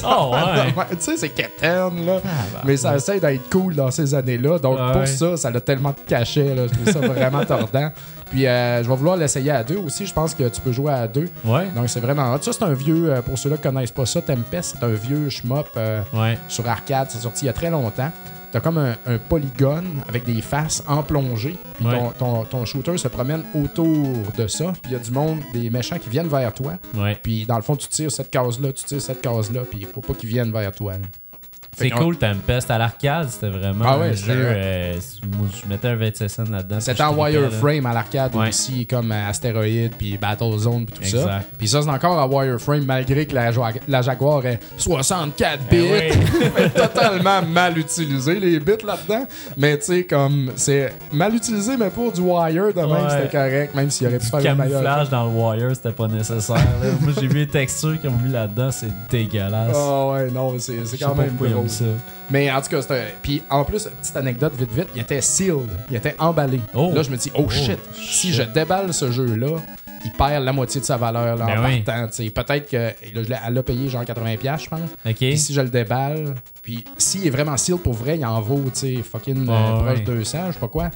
Oh 0.06 0.32
ouais. 0.34 0.84
Sais, 0.99 1.18
c'est 1.18 1.30
quétaine, 1.30 2.06
là. 2.06 2.22
Ah, 2.24 2.30
bah, 2.53 2.61
Mais 2.65 2.78
ça 2.78 2.95
essaie 2.95 3.20
d'être 3.20 3.49
cool 3.49 3.76
dans 3.76 3.91
ces 3.91 4.14
années-là. 4.14 4.60
Donc, 4.60 4.78
Ah 4.80 4.91
pour 4.91 5.02
ouais. 5.02 5.07
ça, 5.07 5.36
ça 5.36 5.49
a 5.49 5.60
tellement 5.60 5.90
de 5.90 5.99
cachet. 6.07 6.56
Là. 6.56 6.64
Je 6.68 6.74
trouve 6.74 7.02
ça 7.02 7.07
vraiment 7.07 7.44
tordant. 7.44 7.91
Puis, 8.34 8.47
euh, 8.47 8.84
je 8.84 8.89
vais 8.89 8.95
vouloir 8.95 9.15
l'essayer 9.15 9.51
à 9.51 9.64
deux 9.64 9.77
aussi. 9.77 10.07
Je 10.07 10.14
pense 10.14 10.34
que 10.34 10.47
tu 10.49 10.60
peux 10.60 10.72
jouer 10.72 10.91
à 10.91 11.07
deux. 11.07 11.30
Ouais. 11.45 11.68
Donc, 11.76 11.88
c'est 11.88 11.99
vraiment 11.99 12.34
hot. 12.34 12.39
Ça, 12.41 12.51
c'est 12.51 12.64
un 12.64 12.73
vieux... 12.73 13.11
euh, 13.14 13.22
pour 13.22 13.38
ceux-là 13.38 13.57
qui 13.57 13.64
connaissent 13.64 13.91
pas 13.91 14.07
ça, 14.07 14.22
Tempest, 14.23 14.76
c'est 14.80 14.84
un 14.85 14.93
vieux 14.93 15.30
shmup 15.30 15.68
euh, 15.77 16.01
Ouais. 16.14 16.38
sur 16.47 16.68
arcade. 16.68 17.07
C'est 17.11 17.19
sorti 17.19 17.45
il 17.45 17.47
y 17.47 17.49
a 17.49 17.53
très 17.53 17.69
longtemps. 17.69 18.10
T'as 18.51 18.60
comme 18.60 18.77
un, 18.80 18.95
un 19.07 19.18
polygone 19.18 20.01
avec 20.10 20.26
des 20.26 20.41
faces 20.41 20.84
en 20.88 21.03
plongée. 21.03 21.55
Puis 21.76 21.85
Ouais. 21.85 21.97
ton, 21.99 22.10
ton, 22.11 22.43
ton 22.45 22.65
shooter 22.65 22.97
se 22.97 23.07
promène 23.07 23.43
autour 23.55 24.07
de 24.38 24.47
ça. 24.47 24.65
Puis 24.81 24.91
il 24.91 24.91
y 24.93 24.95
a 24.95 24.99
du 24.99 25.11
monde, 25.11 25.39
des 25.53 25.69
méchants 25.69 25.97
qui 25.99 26.10
viennent 26.10 26.27
vers 26.27 26.51
toi. 26.53 26.73
Ouais. 26.95 27.18
Puis 27.22 27.45
dans 27.45 27.55
le 27.55 27.61
fond, 27.61 27.76
tu 27.76 27.88
tires 27.88 28.11
cette 28.11 28.30
case-là, 28.31 28.72
tu 28.73 28.84
tires 28.84 29.01
cette 29.01 29.22
case-là. 29.22 29.61
Puis 29.69 29.80
il 29.81 29.85
faut 29.88 30.01
pas 30.01 30.14
qu'ils 30.14 30.30
viennent 30.30 30.51
vers 30.51 30.72
toi. 30.72 30.93
là. 30.93 30.99
C'est 31.75 31.89
cool, 31.89 32.17
Tempest. 32.17 32.69
À 32.71 32.77
l'arcade, 32.77 33.29
c'était 33.29 33.49
vraiment 33.49 33.85
Ah 33.87 33.97
ouais, 33.99 34.09
un 34.09 34.13
jeu. 34.13 34.25
euh, 34.29 34.93
je 35.63 35.67
mettais 35.67 35.87
un 35.89 35.95
27 35.95 36.29
cents 36.29 36.43
là-dedans. 36.49 36.79
C'était 36.79 37.03
en 37.03 37.15
wireframe 37.15 37.85
à 37.85 37.93
l'arcade 37.93 38.35
Ouais. 38.35 38.49
aussi, 38.49 38.85
comme 38.85 39.11
euh, 39.11 39.27
Astéroïde, 39.29 39.93
puis 39.97 40.17
Battlezone, 40.17 40.85
puis 40.85 40.95
tout 40.99 41.03
ça. 41.09 41.17
Exact. 41.17 41.45
Puis 41.57 41.67
ça, 41.67 41.81
c'est 41.81 41.89
encore 41.89 42.17
en 42.17 42.27
wireframe, 42.27 42.85
malgré 42.85 43.25
que 43.25 43.33
la, 43.35 43.51
la 43.87 44.01
Jaguar 44.01 44.45
est 44.45 44.59
64 44.77 45.59
bits. 45.69 45.77
Eh 45.77 46.11
oui. 46.13 46.69
Totalement 46.75 47.41
mal 47.41 47.77
utilisé, 47.77 48.39
les 48.39 48.59
bits 48.59 48.71
là-dedans. 48.85 49.25
Mais 49.57 49.77
tu 49.77 49.85
sais, 49.85 50.03
comme, 50.03 50.51
c'est 50.55 50.93
mal 51.11 51.33
utilisé, 51.35 51.75
mais 51.77 51.89
pour 51.89 52.11
du 52.11 52.21
wire 52.21 52.73
de 52.73 52.79
même, 52.81 52.89
Ouais. 52.91 53.09
c'était 53.09 53.29
correct, 53.37 53.75
même 53.75 53.89
s'il 53.89 54.07
aurait 54.07 54.19
pu 54.19 54.25
Du 54.25 54.29
faire 54.31 54.55
meilleure. 54.55 54.81
camouflage 54.83 55.09
dans 55.09 55.25
le 55.25 55.31
wire, 55.31 55.69
c'était 55.75 55.91
pas 55.91 56.07
nécessaire. 56.07 56.57
Moi, 57.01 57.13
j'ai 57.19 57.27
vu 57.27 57.39
les 57.39 57.47
textures 57.47 57.99
qu'ils 57.99 58.09
ont 58.09 58.17
mis 58.17 58.31
là-dedans, 58.31 58.69
c'est 58.71 58.91
dégueulasse. 59.09 59.75
Ah 59.75 60.07
ouais, 60.11 60.29
non, 60.31 60.53
c'est 60.59 60.75
quand 60.99 61.15
pas 61.15 61.23
même 61.23 61.31
pourquoi 61.31 61.62
ça. 61.68 61.85
Mais 62.30 62.52
en 62.52 62.61
tout 62.61 62.69
cas, 62.69 62.81
c'était. 62.81 63.15
Puis 63.22 63.41
en 63.49 63.64
plus, 63.64 63.84
petite 64.02 64.15
anecdote 64.18 64.53
vite 64.57 64.72
vite, 64.73 64.88
il 64.95 65.02
était 65.02 65.22
sealed, 65.22 65.69
il 65.90 65.95
était 65.98 66.15
emballé. 66.19 66.60
Oh. 66.73 66.91
Là, 66.94 67.03
je 67.03 67.10
me 67.10 67.18
dis, 67.18 67.31
oh, 67.35 67.44
Oh, 67.45 67.49
shit, 67.49 67.80
si 67.94 68.34
je 68.34 68.44
déballe 68.44 68.94
ce 68.94 69.11
jeu-là, 69.11 69.57
il 70.06 70.11
perd 70.11 70.44
la 70.44 70.52
moitié 70.52 70.81
de 70.81 70.85
sa 70.85 70.98
valeur 70.98 71.35
là, 71.38 71.45
Ben 71.45 71.60
en 71.61 71.65
oui. 71.65 71.81
partant. 71.81 72.07
Peut-être 72.07 72.69
que. 72.69 72.77
là, 72.77 72.91
je 73.15 73.19
l'ai- 73.30 73.38
elle 73.48 73.53
l'a 73.53 73.64
payé 73.64 73.88
genre 73.90 74.03
80$, 74.03 74.64
je 74.64 74.69
pense. 74.69 74.90
Puis 75.15 75.38
si 75.38 75.53
je 75.53 75.61
le 75.61 75.69
déballe, 75.69 76.35
puis 76.61 76.84
s'il 76.98 77.26
est 77.26 77.30
vraiment 77.30 77.56
sealed 77.57 77.80
pour 77.81 77.94
vrai, 77.94 78.18
il 78.18 78.26
en 78.26 78.41
vaut, 78.41 78.61
tu 78.73 78.95
sais, 78.98 79.02
fucking 79.03 79.48
euh, 79.49 79.53
Ah, 79.53 79.81
proche 79.84 79.99
de 80.03 80.06
200, 80.14 80.40
je 80.48 80.52
sais 80.53 80.60
pas 80.60 80.68
quoi. 80.68 80.90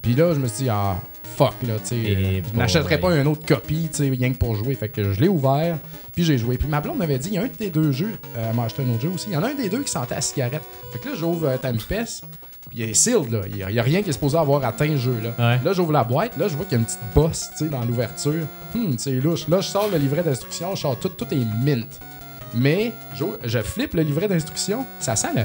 Puis 0.00 0.14
là, 0.14 0.32
je 0.34 0.38
me 0.40 0.46
suis 0.48 0.64
dit, 0.64 0.70
ah, 0.70 0.96
fuck, 1.36 1.54
là, 1.66 1.74
tu 1.80 1.86
sais. 1.88 1.96
Euh, 1.96 2.40
Je 2.52 2.58
n'achèterais 2.58 2.98
pas 3.00 3.14
une 3.16 3.26
autre 3.26 3.44
copie, 3.46 3.88
tu 3.90 3.98
sais, 4.04 4.08
rien 4.10 4.32
que 4.32 4.38
pour 4.38 4.54
jouer. 4.54 4.74
Fait 4.74 4.88
que 4.88 5.12
je 5.12 5.20
l'ai 5.20 5.28
ouvert, 5.28 5.78
puis 6.14 6.24
j'ai 6.24 6.38
joué. 6.38 6.58
Puis 6.58 6.68
ma 6.68 6.80
blonde 6.80 6.98
m'avait 6.98 7.18
dit, 7.18 7.28
il 7.30 7.34
y 7.34 7.38
a 7.38 7.42
un 7.42 7.48
des 7.58 7.70
deux 7.70 7.92
jeux, 7.92 8.12
euh, 8.36 8.48
elle 8.50 8.56
m'a 8.56 8.64
acheté 8.64 8.82
un 8.82 8.90
autre 8.92 9.02
jeu 9.02 9.10
aussi, 9.14 9.26
il 9.28 9.34
y 9.34 9.36
en 9.36 9.42
a 9.42 9.48
un 9.48 9.54
des 9.54 9.68
deux 9.68 9.82
qui 9.82 9.90
sentait 9.90 10.14
la 10.14 10.20
cigarette. 10.20 10.62
Fait 10.92 10.98
que 10.98 11.08
là, 11.08 11.14
j'ouvre 11.18 11.48
euh, 11.48 11.56
Tempest, 11.56 12.24
puis 12.68 12.78
il 12.80 12.90
est 12.90 12.94
sealed, 12.94 13.30
là. 13.32 13.40
Il 13.48 13.56
y 13.56 13.62
a, 13.62 13.70
il 13.70 13.76
y 13.76 13.80
a 13.80 13.82
rien 13.82 14.02
qui 14.02 14.10
est 14.10 14.12
supposé 14.12 14.36
avoir 14.38 14.64
atteint 14.64 14.86
le 14.86 14.96
jeu, 14.96 15.16
là. 15.22 15.30
Ouais. 15.38 15.60
Là, 15.64 15.72
j'ouvre 15.72 15.92
la 15.92 16.04
boîte, 16.04 16.36
là, 16.38 16.48
je 16.48 16.54
vois 16.56 16.64
qu'il 16.66 16.72
y 16.72 16.76
a 16.76 16.78
une 16.80 16.84
petite 16.86 17.00
bosse, 17.14 17.50
tu 17.56 17.64
sais, 17.64 17.70
dans 17.70 17.84
l'ouverture. 17.84 18.46
Hum, 18.74 18.94
c'est 18.98 19.12
louche. 19.12 19.48
Là, 19.48 19.60
je 19.60 19.68
sors 19.68 19.88
le 19.90 19.98
livret 19.98 20.22
d'instruction, 20.22 20.74
je 20.74 20.80
sors 20.80 20.98
tout, 20.98 21.08
tout 21.10 21.26
est 21.32 21.44
mint. 21.64 22.00
Mais, 22.54 22.92
je, 23.14 23.24
je 23.44 23.58
flippe 23.60 23.94
le 23.94 24.02
livret 24.02 24.28
d'instruction, 24.28 24.84
ça 25.00 25.16
sent 25.16 25.28
le- 25.34 25.42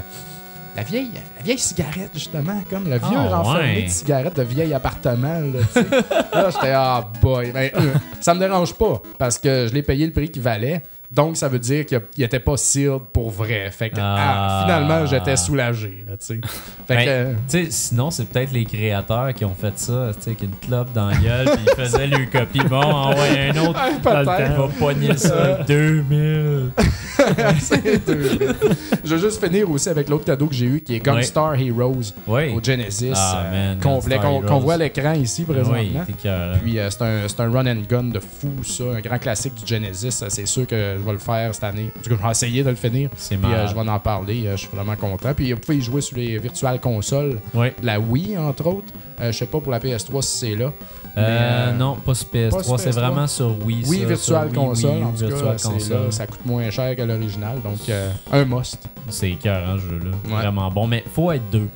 la 0.76 0.84
vieille, 0.84 1.10
la 1.38 1.44
vieille 1.44 1.58
cigarette, 1.58 2.12
justement, 2.14 2.62
comme 2.70 2.86
le 2.86 2.98
vieux 2.98 3.18
Ah, 3.18 3.38
renfermé 3.38 3.76
ouais. 3.78 3.84
de 3.84 3.90
cigarette 3.90 4.36
de 4.36 4.44
vieil 4.44 4.74
appartement, 4.74 5.40
là, 5.40 5.82
là, 6.34 6.50
j'étais, 6.52 6.72
ah, 6.72 7.10
boy. 7.22 7.52
Ben, 7.52 7.72
euh, 7.76 7.94
ça 8.22 8.34
me 8.34 8.40
dérange 8.40 8.74
pas, 8.74 9.02
parce 9.18 9.40
que 9.40 9.68
je 9.68 9.74
l'ai 9.74 9.82
payé 9.82 10.06
le 10.06 10.12
prix 10.14 10.30
qu'il 10.30 10.42
valait. 10.44 10.84
Donc, 11.12 11.38
ça 11.38 11.48
veut 11.48 11.60
dire 11.60 11.86
qu'il 11.86 12.02
était 12.24 12.40
pas 12.40 12.58
sealed 12.58 13.04
pour 13.14 13.30
vrai. 13.32 13.70
Fait 13.72 13.90
que, 13.90 13.96
ah, 14.00 14.16
Ah. 14.20 14.64
finalement, 14.66 15.06
j'étais 15.06 15.38
soulagé, 15.38 16.04
là, 16.08 16.14
tu 16.18 16.26
sais. 16.26 16.40
Fait 16.88 16.96
Ben, 16.96 17.06
que, 17.06 17.58
euh, 17.58 17.66
sinon, 17.70 18.12
c'est 18.12 18.26
peut-être 18.28 18.52
les 18.52 18.66
créateurs 18.66 19.34
qui 19.34 19.46
ont 19.46 19.56
fait 19.56 19.78
ça, 19.80 20.10
avec 20.26 20.42
une 20.44 20.52
clope 20.62 20.92
dans 20.94 21.08
la 21.10 21.16
gueule, 21.18 21.46
puis 21.52 21.66
ils 21.66 21.76
faisaient 21.86 22.08
le 22.08 22.26
copie. 22.26 22.60
Bon, 22.70 22.82
envoie 22.82 23.24
un 23.24 23.58
autre. 23.58 23.80
On 24.06 24.24
va 24.68 24.68
pogner 24.80 25.16
ça. 25.18 25.64
2000. 25.68 26.72
C'est 27.60 28.06
deux. 28.06 28.38
Je 29.04 29.16
veux 29.16 29.22
juste 29.22 29.44
finir 29.44 29.70
aussi 29.70 29.90
avec 29.90 30.10
l'autre 30.10 30.26
cadeau 30.26 30.48
que 30.48 30.54
j'ai 30.56 30.66
eu 30.66 30.82
qui 30.82 30.96
est 30.96 31.00
Gunstar 31.00 31.56
Heroes 31.56 32.14
Oui. 32.28 32.50
au 32.54 32.62
Genesis. 32.64 33.14
Ah, 33.16 33.44
euh, 33.52 33.76
complet, 33.82 34.18
qu'on 34.20 34.60
voit 34.60 34.76
à 34.76 34.78
l'écran 34.78 35.14
ici 35.14 35.44
présentement. 35.44 35.74
Oui, 35.78 35.96
cœur. 36.22 36.58
Puis 36.62 36.78
euh, 36.80 36.90
c'est 36.90 37.02
un, 37.02 37.28
c'est 37.28 37.40
un 37.40 37.52
run 37.52 37.66
and 37.68 37.82
gun 37.90 38.04
de 38.06 38.20
fou, 38.20 38.64
ça. 38.64 38.84
Un 38.98 39.02
grand 39.02 39.18
classique 39.20 39.54
du 39.56 39.66
Genesis. 39.66 40.24
C'est 40.30 40.46
sûr 40.46 40.68
que 40.68 40.97
je 40.98 41.04
vais 41.04 41.12
le 41.14 41.18
faire 41.18 41.54
cette 41.54 41.64
année. 41.64 41.92
En 41.98 42.02
tout 42.02 42.10
cas, 42.10 42.16
je 42.20 42.24
vais 42.26 42.32
essayer 42.32 42.64
de 42.64 42.70
le 42.70 42.76
finir. 42.76 43.10
C'est 43.16 43.38
Puis 43.38 43.52
euh, 43.52 43.68
je 43.68 43.76
vais 43.76 43.90
en 43.90 44.00
parler. 44.00 44.48
Euh, 44.48 44.52
je 44.58 44.68
suis 44.68 44.70
vraiment 44.76 44.96
content. 44.96 45.34
Puis 45.34 45.52
vous 45.54 45.60
pouvez 45.60 45.78
y 45.78 45.82
jouer 45.82 46.02
sur 46.02 46.18
les 46.18 46.38
virtual 46.40 46.80
consoles. 46.80 47.40
Oui. 47.54 47.68
de 47.82 47.86
La 47.86 48.00
Wii, 48.00 48.38
entre 48.38 48.68
autres. 48.68 48.94
Euh, 49.20 49.32
je 49.32 49.38
sais 49.38 49.46
pas 49.48 49.60
pour 49.60 49.72
la 49.72 49.80
PS3 49.80 50.22
si 50.22 50.38
c'est 50.38 50.56
là. 50.56 50.72
Euh, 51.18 51.72
non, 51.74 51.96
pas 51.96 52.14
sur 52.14 52.28
PS3, 52.28 52.52
pas 52.52 52.64
sur 52.64 52.80
c'est 52.80 52.90
PS3. 52.92 52.94
vraiment 52.94 53.26
sur 53.28 53.66
Wii. 53.66 53.84
Oui, 53.88 54.06
Virtual 54.06 54.50
Console, 54.54 54.92
Wii 54.92 55.04
en 55.04 55.12
tout 55.12 55.18
Virtual 55.18 55.42
cas, 55.42 55.58
c'est 55.58 55.70
Console. 55.70 55.98
là, 56.06 56.12
ça 56.12 56.28
coûte 56.28 56.46
moins 56.46 56.70
cher 56.70 56.96
que 56.96 57.02
l'original, 57.02 57.60
donc 57.64 57.80
euh, 57.90 58.12
un 58.32 58.46
must. 58.46 58.88
C'est 59.10 59.32
écœurant, 59.32 59.78
ce 59.78 59.82
jeu-là. 59.90 60.12
Ouais. 60.26 60.42
Vraiment 60.42 60.70
bon, 60.70 60.86
mais 60.86 61.04
faut 61.12 61.32
être 61.32 61.50
deux. 61.52 61.70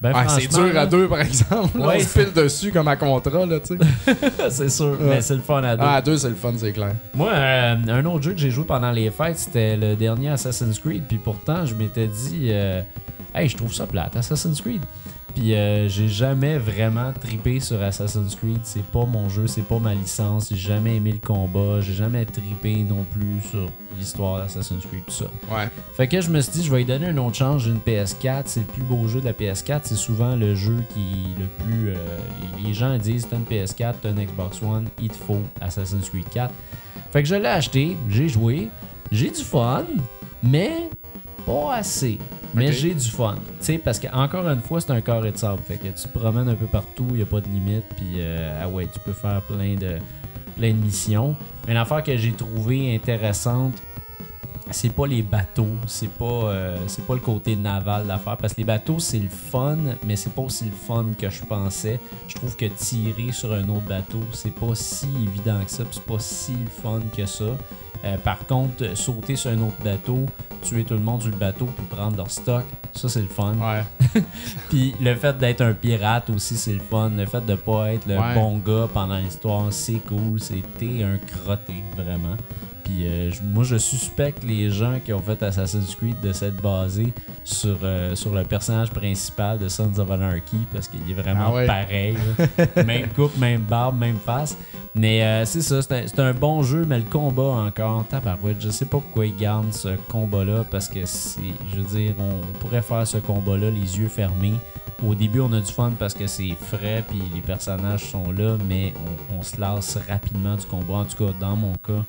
Ben, 0.00 0.12
Ouais, 0.12 0.24
c'est 0.28 0.46
dur 0.48 0.78
à 0.78 0.84
deux, 0.86 1.08
par 1.08 1.20
exemple. 1.20 1.78
Ouais, 1.78 1.96
on 1.96 2.00
se 2.00 2.18
pile 2.18 2.32
dessus 2.32 2.70
comme 2.70 2.86
à 2.88 2.96
contrat, 2.96 3.46
là, 3.46 3.58
tu 3.60 3.76
sais. 3.78 4.14
c'est 4.50 4.68
sûr, 4.68 4.90
Ouais. 4.90 4.96
mais 5.08 5.20
c'est 5.22 5.34
le 5.34 5.40
fun 5.40 5.62
à 5.64 5.74
deux. 5.76 5.82
Ah, 5.84 5.94
à 5.94 6.02
deux, 6.02 6.18
c'est 6.18 6.28
le 6.28 6.34
fun, 6.34 6.52
c'est 6.56 6.72
clair. 6.72 6.94
Moi, 7.14 7.30
euh, 7.32 7.76
un 7.88 8.04
autre 8.04 8.22
jeu 8.24 8.32
que 8.32 8.38
j'ai 8.38 8.50
joué 8.50 8.64
pendant 8.64 8.90
les 8.92 9.10
fêtes, 9.10 9.38
c'était 9.38 9.76
le 9.76 9.96
dernier 9.96 10.28
Assassin's 10.30 10.78
Creed. 10.78 11.04
Puis 11.08 11.16
pourtant, 11.18 11.64
je 11.64 11.74
m'étais 11.74 12.06
dit, 12.08 12.48
euh, 12.50 12.82
hey, 13.34 13.48
je 13.48 13.56
trouve 13.56 13.72
ça 13.72 13.86
plate, 13.86 14.14
Assassin's 14.16 14.60
Creed. 14.60 14.82
Puis 15.36 15.54
euh, 15.54 15.86
j'ai 15.86 16.08
jamais 16.08 16.56
vraiment 16.56 17.12
tripé 17.12 17.60
sur 17.60 17.82
Assassin's 17.82 18.34
Creed. 18.34 18.60
C'est 18.62 18.82
pas 18.86 19.04
mon 19.04 19.28
jeu, 19.28 19.46
c'est 19.46 19.60
pas 19.68 19.78
ma 19.78 19.92
licence. 19.92 20.48
J'ai 20.48 20.56
jamais 20.56 20.96
aimé 20.96 21.12
le 21.12 21.18
combat. 21.26 21.82
J'ai 21.82 21.92
jamais 21.92 22.24
tripé 22.24 22.76
non 22.78 23.04
plus 23.12 23.42
sur 23.50 23.68
l'histoire 23.98 24.38
d'Assassin's 24.38 24.86
Creed, 24.86 25.04
tout 25.04 25.12
ça. 25.12 25.26
Ouais. 25.54 25.68
Fait 25.94 26.08
que 26.08 26.22
je 26.22 26.30
me 26.30 26.40
suis 26.40 26.52
dit, 26.52 26.64
je 26.64 26.70
vais 26.70 26.78
lui 26.78 26.84
donner 26.86 27.08
un 27.08 27.18
autre 27.18 27.36
chance. 27.36 27.64
J'ai 27.64 27.70
une 27.70 27.80
PS4. 27.80 28.44
C'est 28.46 28.60
le 28.60 28.66
plus 28.66 28.82
beau 28.82 29.06
jeu 29.08 29.20
de 29.20 29.26
la 29.26 29.34
PS4. 29.34 29.80
C'est 29.84 29.94
souvent 29.96 30.34
le 30.36 30.54
jeu 30.54 30.82
qui 30.94 31.00
est 31.00 31.38
le 31.38 31.46
plus. 31.64 31.90
euh, 31.90 31.94
les 32.64 32.72
gens 32.72 32.96
disent 32.96 33.28
t'as 33.28 33.36
une 33.36 33.44
PS4, 33.44 33.96
t'as 34.00 34.10
une 34.12 34.24
Xbox 34.24 34.62
One, 34.62 34.88
il 35.02 35.10
te 35.10 35.16
faut 35.16 35.42
Assassin's 35.60 36.08
Creed 36.08 36.28
4. 36.30 36.50
Fait 37.12 37.22
que 37.22 37.28
je 37.28 37.34
l'ai 37.34 37.46
acheté, 37.46 37.94
j'ai 38.08 38.28
joué, 38.30 38.70
j'ai 39.12 39.30
du 39.30 39.42
fun, 39.42 39.84
mais 40.42 40.88
pas 41.46 41.76
assez. 41.76 42.18
Mais 42.54 42.72
j'ai 42.72 42.94
du 42.94 43.08
fun. 43.08 43.36
Tu 43.36 43.66
sais, 43.66 43.78
parce 43.78 43.98
que 43.98 44.08
encore 44.08 44.48
une 44.48 44.60
fois, 44.60 44.80
c'est 44.80 44.90
un 44.90 45.00
carré 45.00 45.30
de 45.30 45.36
sable. 45.36 45.62
Fait 45.62 45.76
que 45.76 45.88
tu 45.88 45.92
te 46.08 46.18
promènes 46.18 46.48
un 46.48 46.54
peu 46.54 46.66
partout, 46.66 47.06
il 47.10 47.16
n'y 47.16 47.22
a 47.22 47.26
pas 47.26 47.40
de 47.40 47.48
limite. 47.48 47.84
Puis, 47.96 48.14
euh, 48.16 48.62
ah 48.62 48.68
ouais, 48.68 48.86
tu 48.92 48.98
peux 49.00 49.12
faire 49.12 49.42
plein 49.42 49.74
de, 49.74 49.98
plein 50.56 50.72
de 50.72 50.78
missions. 50.78 51.36
Mais 51.66 51.74
l'affaire 51.74 52.02
que 52.02 52.16
j'ai 52.16 52.32
trouvée 52.32 52.94
intéressante, 52.94 53.74
c'est 54.70 54.92
pas 54.92 55.06
les 55.06 55.22
bateaux, 55.22 55.76
c'est 55.86 56.10
pas, 56.10 56.24
euh, 56.24 56.76
c'est 56.86 57.04
pas 57.04 57.14
le 57.14 57.20
côté 57.20 57.54
naval 57.54 58.04
de 58.04 58.08
l'affaire. 58.08 58.36
Parce 58.36 58.54
que 58.54 58.58
les 58.58 58.64
bateaux, 58.64 58.98
c'est 58.98 59.18
le 59.18 59.28
fun, 59.28 59.78
mais 60.04 60.16
c'est 60.16 60.32
pas 60.32 60.42
aussi 60.42 60.64
le 60.64 60.72
fun 60.72 61.06
que 61.18 61.30
je 61.30 61.44
pensais. 61.44 62.00
Je 62.26 62.34
trouve 62.34 62.56
que 62.56 62.66
tirer 62.66 63.32
sur 63.32 63.52
un 63.52 63.68
autre 63.68 63.86
bateau, 63.86 64.22
c'est 64.32 64.54
pas 64.54 64.74
si 64.74 65.08
évident 65.22 65.62
que 65.64 65.70
ça, 65.70 65.84
puis 65.84 65.94
c'est 65.94 66.14
pas 66.14 66.18
si 66.18 66.52
le 66.52 66.70
fun 66.70 67.00
que 67.16 67.26
ça. 67.26 67.44
Euh, 68.04 68.16
par 68.18 68.44
contre, 68.46 68.96
sauter 68.96 69.36
sur 69.36 69.50
un 69.50 69.60
autre 69.60 69.82
bateau, 69.84 70.26
tuer 70.68 70.84
tout 70.84 70.94
le 70.94 71.00
monde 71.00 71.22
sur 71.22 71.30
le 71.30 71.36
bateau, 71.36 71.66
puis 71.66 71.84
prendre 71.86 72.16
leur 72.16 72.30
stock, 72.30 72.64
ça 72.92 73.08
c'est 73.08 73.22
le 73.22 73.28
fun. 73.28 73.54
Ouais. 73.54 74.22
Puis 74.68 74.94
le 75.00 75.14
fait 75.14 75.36
d'être 75.38 75.60
un 75.62 75.72
pirate 75.72 76.28
aussi, 76.30 76.56
c'est 76.56 76.72
le 76.72 76.80
fun. 76.80 77.10
Le 77.16 77.26
fait 77.26 77.44
de 77.44 77.54
pas 77.54 77.92
être 77.92 78.06
le 78.06 78.16
Ouais. 78.18 78.34
bon 78.34 78.58
gars 78.58 78.88
pendant 78.92 79.18
l'histoire, 79.18 79.66
c'est 79.72 80.00
cool. 80.06 80.40
C'était 80.40 81.02
un 81.02 81.18
crotté, 81.18 81.74
vraiment. 81.96 82.36
Puis 82.84 83.06
euh, 83.08 83.30
moi, 83.42 83.64
je 83.64 83.76
suspecte 83.78 84.44
les 84.44 84.70
gens 84.70 85.00
qui 85.04 85.12
ont 85.12 85.20
fait 85.20 85.42
Assassin's 85.42 85.94
Creed 85.96 86.20
de 86.22 86.32
s'être 86.32 86.62
basés 86.62 87.12
sur, 87.42 87.76
euh, 87.82 88.14
sur 88.14 88.32
le 88.32 88.44
personnage 88.44 88.90
principal 88.90 89.58
de 89.58 89.68
Sons 89.68 89.98
of 89.98 90.08
Anarchy 90.10 90.58
parce 90.72 90.86
qu'il 90.86 91.00
est 91.10 91.14
vraiment 91.20 91.46
Ah 91.48 91.52
ouais. 91.52 91.66
pareil. 91.66 92.16
même 92.86 93.08
coupe, 93.08 93.36
même 93.38 93.62
barbe, 93.62 93.98
même 93.98 94.18
face. 94.24 94.56
Mais 94.98 95.22
euh, 95.22 95.44
c'est 95.44 95.60
ça, 95.60 95.82
c'est 95.82 96.18
un, 96.18 96.32
bon 96.32 96.62
jeu, 96.62 96.86
mais 96.88 96.96
le 96.96 97.04
combat 97.04 97.42
encore, 97.42 98.06
tabarouette, 98.06 98.56
je 98.60 98.70
sais 98.70 98.86
pas 98.86 98.98
pourquoi 98.98 99.26
ils 99.26 99.36
gardent 99.36 99.72
ce 99.72 99.90
combat-là 100.08 100.64
parce 100.70 100.88
que 100.88 101.04
c'est, 101.04 101.40
je 101.70 101.76
veux 101.76 101.98
dire, 101.98 102.14
on 102.18 102.40
pourrait 102.58 102.80
faire 102.80 103.06
ce 103.06 103.18
combat-là 103.18 103.70
les 103.70 103.98
yeux 103.98 104.08
fermés. 104.08 104.54
Au 105.06 105.14
début, 105.14 105.40
on 105.40 105.52
a 105.52 105.60
du 105.60 105.70
fun 105.70 105.92
parce 105.98 106.14
que 106.14 106.26
c'est 106.26 106.54
frais 106.58 107.04
puis 107.06 107.22
les 107.34 107.42
personnages 107.42 108.04
sont 108.10 108.32
là, 108.32 108.56
mais 108.66 108.94
on, 109.30 109.38
on 109.38 109.42
se 109.42 109.60
lasse 109.60 109.98
rapidement 110.08 110.56
du 110.56 110.64
combat. 110.64 110.94
En 110.94 111.04
tout 111.04 111.26
cas, 111.26 111.32
dans 111.38 111.56
mon 111.56 111.74
cas, 111.74 112.02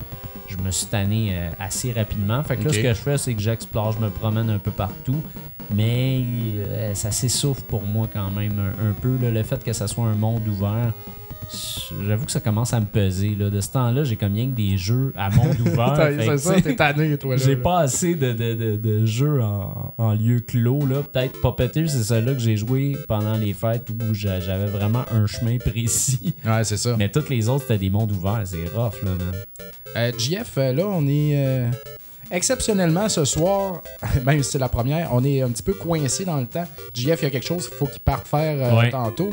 je 0.47 0.55
me 0.55 0.71
suis 0.71 0.87
tanné 0.87 1.31
euh, 1.31 1.49
assez 1.59 1.91
rapidement. 1.91 2.41
Fait 2.43 2.55
que 2.55 2.63
là, 2.63 2.71
ce 2.71 2.79
que 2.79 2.93
je 2.93 3.01
fais, 3.01 3.17
c'est 3.17 3.33
que 3.33 3.41
j'explore, 3.41 3.91
je 3.91 3.99
me 3.99 4.09
promène 4.09 4.49
un 4.49 4.59
peu 4.59 4.71
partout. 4.71 5.21
Mais 5.75 6.23
euh, 6.23 6.93
ça 6.93 7.11
s'essouffle 7.11 7.63
pour 7.63 7.83
moi 7.83 8.07
quand 8.11 8.31
même 8.31 8.57
un, 8.57 8.89
un 8.89 8.93
peu. 8.93 9.17
là. 9.21 9.29
Le 9.29 9.43
fait 9.43 9.61
que 9.61 9.73
ça 9.73 9.87
soit 9.87 10.05
un 10.05 10.15
monde 10.15 10.47
ouvert, 10.47 10.93
j'avoue 12.05 12.25
que 12.25 12.31
ça 12.31 12.39
commence 12.39 12.73
à 12.73 12.79
me 12.79 12.85
peser. 12.85 13.35
Là. 13.37 13.49
De 13.49 13.61
ce 13.61 13.69
temps-là, 13.71 14.03
j'ai 14.03 14.15
comme 14.15 14.33
rien 14.33 14.47
que 14.49 14.55
des 14.55 14.77
jeux 14.77 15.13
à 15.17 15.29
monde 15.29 15.55
ouvert. 15.65 15.95
C'est 16.19 16.37
ça, 16.37 16.61
t'es 16.61 16.75
tanné, 16.75 17.17
toi. 17.17 17.37
j'ai 17.37 17.55
pas 17.55 17.79
assez 17.79 18.15
de, 18.15 18.33
de, 18.33 18.53
de, 18.53 18.75
de 18.75 19.05
jeux 19.05 19.41
en, 19.41 19.93
en 19.97 20.13
lieu 20.13 20.39
clos. 20.39 20.85
là. 20.85 21.03
Peut-être 21.03 21.39
Puppeteer, 21.41 21.87
c'est 21.89 22.03
celui-là 22.03 22.33
que 22.33 22.39
j'ai 22.39 22.57
joué 22.57 22.97
pendant 23.07 23.33
les 23.35 23.53
fêtes 23.53 23.89
où 23.89 24.13
j'a- 24.13 24.39
j'avais 24.39 24.67
vraiment 24.67 25.03
un 25.11 25.25
chemin 25.27 25.57
précis. 25.57 26.33
Ouais, 26.45 26.63
c'est 26.63 26.77
ça. 26.77 26.95
Mais 26.97 27.09
tous 27.09 27.29
les 27.29 27.47
autres, 27.49 27.63
c'était 27.63 27.77
des 27.77 27.89
mondes 27.89 28.11
ouverts. 28.11 28.41
C'est 28.45 28.65
rough, 28.75 29.01
là, 29.03 29.11
man. 29.11 29.33
Euh, 29.95 30.11
JF, 30.17 30.57
euh, 30.57 30.73
là, 30.73 30.85
on 30.87 31.07
est. 31.07 31.33
euh, 31.35 31.69
Exceptionnellement, 32.29 33.07
ce 33.07 33.23
soir, 33.23 33.81
même 34.25 34.43
si 34.43 34.51
c'est 34.51 34.59
la 34.59 34.67
première, 34.67 35.13
on 35.13 35.23
est 35.23 35.41
un 35.41 35.49
petit 35.49 35.63
peu 35.63 35.71
coincé 35.73 36.25
dans 36.25 36.37
le 36.41 36.45
temps. 36.45 36.65
JF, 36.93 37.21
il 37.21 37.23
y 37.23 37.25
a 37.25 37.29
quelque 37.29 37.45
chose 37.45 37.69
qu'il 37.69 37.77
faut 37.77 37.85
qu'il 37.85 38.01
parte 38.01 38.27
faire 38.27 38.57
euh, 38.73 38.77
Ouais. 38.77 38.89
tantôt. 38.89 39.29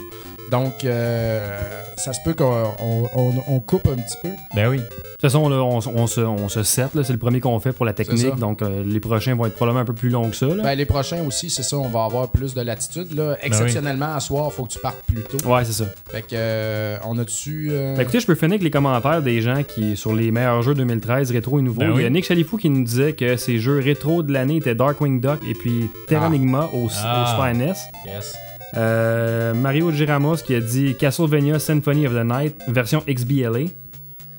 Donc, 0.51 0.85
euh, 0.85 1.59
ça 1.97 2.13
se 2.13 2.21
peut 2.25 2.35
qu'on 2.35 2.45
on- 2.81 3.09
on- 3.17 3.43
on 3.49 3.61
coupe 3.61 3.87
un 3.89 3.95
petit 3.97 4.17
peu. 4.23 4.29
Ben 4.55 4.69
oui. 4.69 4.77
De 4.79 4.83
toute 4.83 5.33
façon, 5.33 5.49
là, 5.49 5.57
on, 5.63 5.79
on 5.79 6.07
se, 6.07 6.21
on 6.21 6.49
se 6.51 6.63
set, 6.63 6.95
là, 6.95 7.03
c'est 7.03 7.15
le 7.15 7.19
premier 7.19 7.41
qu'on 7.41 7.59
fait 7.59 7.73
pour 7.73 7.87
la 7.87 7.95
technique, 7.95 8.37
donc 8.37 8.61
euh, 8.61 8.85
les 8.87 9.01
prochains 9.01 9.35
vont 9.35 9.47
être 9.47 9.55
probablement 9.55 9.81
un 9.81 9.85
peu 9.87 9.95
plus 9.95 10.11
longs 10.11 10.29
que 10.29 10.37
ça. 10.37 10.47
là. 10.47 10.63
Ben, 10.63 10.75
les 10.75 10.85
prochains 10.85 11.23
aussi, 11.27 11.49
c'est 11.49 11.63
ça, 11.63 11.79
on 11.79 11.89
va 11.89 12.05
avoir 12.05 12.29
plus 12.29 12.53
de 12.53 12.61
latitude. 12.61 13.17
Là. 13.17 13.37
Exceptionnellement, 13.43 14.15
à 14.15 14.21
soir, 14.21 14.49
il 14.53 14.55
faut 14.55 14.65
que 14.65 14.73
tu 14.73 14.79
partes 14.81 15.03
plus 15.07 15.23
tôt. 15.23 15.39
Ouais, 15.49 15.65
c'est 15.65 15.73
ça. 15.73 15.87
Fait 16.11 16.21
que, 16.23 16.27
euh, 16.35 16.97
on 17.07 17.17
a 17.19 17.25
dessus. 17.25 17.69
euh, 17.73 17.95
Ben, 17.97 18.03
écoutez, 18.03 18.21
je 18.21 18.27
peux 18.27 18.35
finir 18.35 18.53
avec 18.53 18.63
les 18.63 18.71
commentaires 18.71 19.23
des 19.23 19.41
gens 19.41 19.63
qui 19.63 19.97
sur 19.97 20.15
les 20.15 20.31
meilleurs 20.31 20.61
jeux 20.63 20.75
2013 20.75 21.31
rétro 21.31 21.59
et 21.59 21.63
nouveaux. 21.63 21.81
Ben 21.81 21.93
Il 21.97 22.03
y 22.03 22.07
a. 22.07 22.11
Nick 22.11 22.27
Chalifou 22.27 22.59
qui 22.59 22.69
nous 22.69 22.85
disait 22.85 23.15
que 23.15 23.37
ses 23.37 23.59
jeux 23.59 23.79
rétro 23.81 24.23
de 24.23 24.33
l'année 24.33 24.57
étaient 24.57 24.75
Darkwing 24.75 25.21
Duck 25.23 25.41
et 25.49 25.55
puis 25.55 25.89
Terranigma 26.07 26.69
au, 26.75 26.89
Ah. 27.03 27.23
au 27.23 27.31
Super 27.31 27.55
NES. 27.55 27.73
Yes. 28.07 28.35
Euh, 28.77 29.55
Mario 29.55 29.91
Giramos 29.93 30.37
qui 30.37 30.55
a 30.55 30.61
dit 30.61 30.95
Castlevania 30.99 31.59
Symphony 31.59 32.07
of 32.07 32.15
the 32.15 32.25
Night 32.25 32.57
version 32.69 33.03
XBLA. 33.09 33.67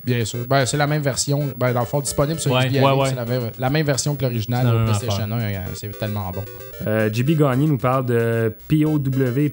Bien 0.04 0.24
sûr. 0.24 0.40
Ben, 0.48 0.66
c'est 0.68 0.78
la 0.78 0.86
même 0.86 1.02
version. 1.02 1.50
Ben, 1.58 1.74
dans 1.74 1.80
le 1.80 1.86
fond, 1.88 2.00
disponible 2.00 2.40
sur 2.40 2.52
Ouais, 2.52 2.68
XBLA, 2.68 2.96
ouais, 2.96 3.02
ouais. 3.02 3.10
c'est 3.10 3.16
la, 3.16 3.26
même- 3.26 3.50
la 3.58 3.70
même 3.72 3.86
version 3.86 4.16
que 4.16 4.22
l'original 4.24 4.68
au 4.68 4.86
PlayStation 4.86 5.24
1. 5.32 5.32
euh, 5.42 5.56
C'est 5.74 5.98
tellement 5.98 6.30
bon. 6.32 6.44
Euh, 6.86 7.10
JB 7.12 7.32
Gagné 7.32 7.66
nous 7.66 7.78
parle 7.80 8.06
de 8.06 8.54
POW 8.68 9.00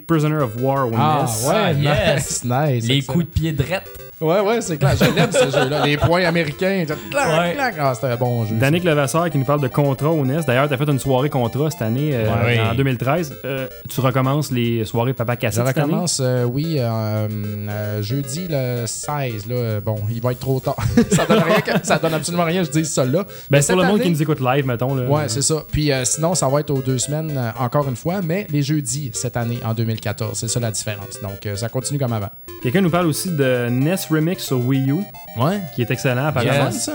Prisoner 0.06 0.36
of 0.42 0.50
War 0.60 0.88
au 0.88 0.92
Ah, 0.94 1.24
NES. 1.26 1.48
ouais, 1.48 1.54
Ah, 1.56 1.72
yes. 2.14 2.44
nice, 2.44 2.44
nice. 2.82 2.88
Les 2.88 2.96
excellent. 2.98 3.12
coups 3.14 3.24
de 3.24 3.30
pied 3.30 3.52
drettes. 3.52 3.88
Ouais, 4.22 4.40
ouais, 4.40 4.60
c'est 4.60 4.76
clair. 4.78 4.94
Je 4.96 5.04
l'aime 5.14 5.32
ce 5.32 5.50
jeu-là. 5.50 5.84
Les 5.84 5.96
points 5.96 6.24
américains. 6.24 6.84
Clac, 7.10 7.28
Ouais. 7.40 7.54
clac. 7.54 7.74
Ah, 7.80 7.92
c'était 7.94 8.08
un 8.08 8.16
bon 8.16 8.44
jeu. 8.44 8.54
Danick 8.56 8.84
Levasseur 8.84 9.28
qui 9.30 9.38
nous 9.38 9.44
parle 9.44 9.60
de 9.60 9.68
Contra 9.68 10.10
au 10.10 10.24
NES. 10.24 10.40
D'ailleurs, 10.46 10.68
tu 10.68 10.74
as 10.74 10.76
fait 10.76 10.88
une 10.88 10.98
soirée 10.98 11.28
Contra 11.30 11.70
cette 11.70 11.82
année, 11.82 12.10
euh, 12.14 12.28
Ouais. 12.44 12.60
en 12.60 12.74
2013. 12.74 13.34
Euh, 13.44 13.66
tu 13.88 14.00
recommences 14.00 14.50
les 14.52 14.84
soirées 14.84 15.12
Papa 15.12 15.34
Je 15.34 15.38
Cassette 15.40 15.66
cette 15.66 15.78
année? 15.78 15.86
recommence, 15.86 16.20
euh, 16.22 16.44
oui, 16.44 16.76
euh, 16.78 17.28
euh, 17.68 18.02
jeudi 18.02 18.46
le 18.48 18.84
16. 18.86 19.46
Là, 19.48 19.80
bon, 19.80 19.96
il 20.10 20.20
va 20.20 20.32
être 20.32 20.40
trop 20.40 20.60
tard. 20.60 20.76
ça, 21.10 21.26
donne 21.26 21.42
rien 21.42 21.60
que- 21.60 21.84
ça 21.86 21.98
donne 21.98 22.14
absolument 22.14 22.44
rien, 22.44 22.62
je 22.64 22.70
dis 22.70 22.84
ça 22.84 23.04
là. 23.04 23.22
Ben, 23.22 23.26
Mais 23.50 23.62
c'est 23.62 23.72
pour 23.72 23.82
le 23.82 23.88
monde 23.88 24.00
qui 24.00 24.10
nous 24.10 24.22
écoute 24.22 24.40
live, 24.40 24.66
mettons. 24.66 24.94
Là. 24.94 25.04
Ouais, 25.08 25.24
c'est 25.28 25.42
ça. 25.42 25.64
Puis 25.70 25.90
euh, 25.92 26.04
sinon, 26.04 26.34
ça 26.34 26.48
va 26.48 26.60
être 26.60 26.70
aux 26.70 26.82
deux 26.82 26.98
semaines, 26.98 27.32
euh, 27.36 27.50
encore 27.58 27.88
une 27.88 27.96
fois, 27.96 28.20
mais 28.22 28.46
les 28.50 28.62
jeudis 28.62 29.10
cette 29.14 29.36
année, 29.36 29.58
en 29.64 29.74
2014. 29.74 30.38
C'est 30.38 30.48
ça 30.48 30.60
la 30.60 30.70
différence. 30.70 31.20
Donc, 31.22 31.46
euh, 31.46 31.56
ça 31.56 31.68
continue 31.68 31.98
comme 31.98 32.12
avant. 32.12 32.30
Quelqu'un 32.62 32.80
nous 32.80 32.90
parle 32.90 33.06
aussi 33.06 33.30
de 33.30 33.68
NES 33.70 33.96
Remix 34.12 34.44
sur 34.44 34.64
Wii 34.64 34.90
U, 34.90 35.04
Ouais. 35.36 35.60
qui 35.74 35.82
est 35.82 35.90
excellent 35.90 36.26
apparemment. 36.26 36.66
Yes. 36.70 36.90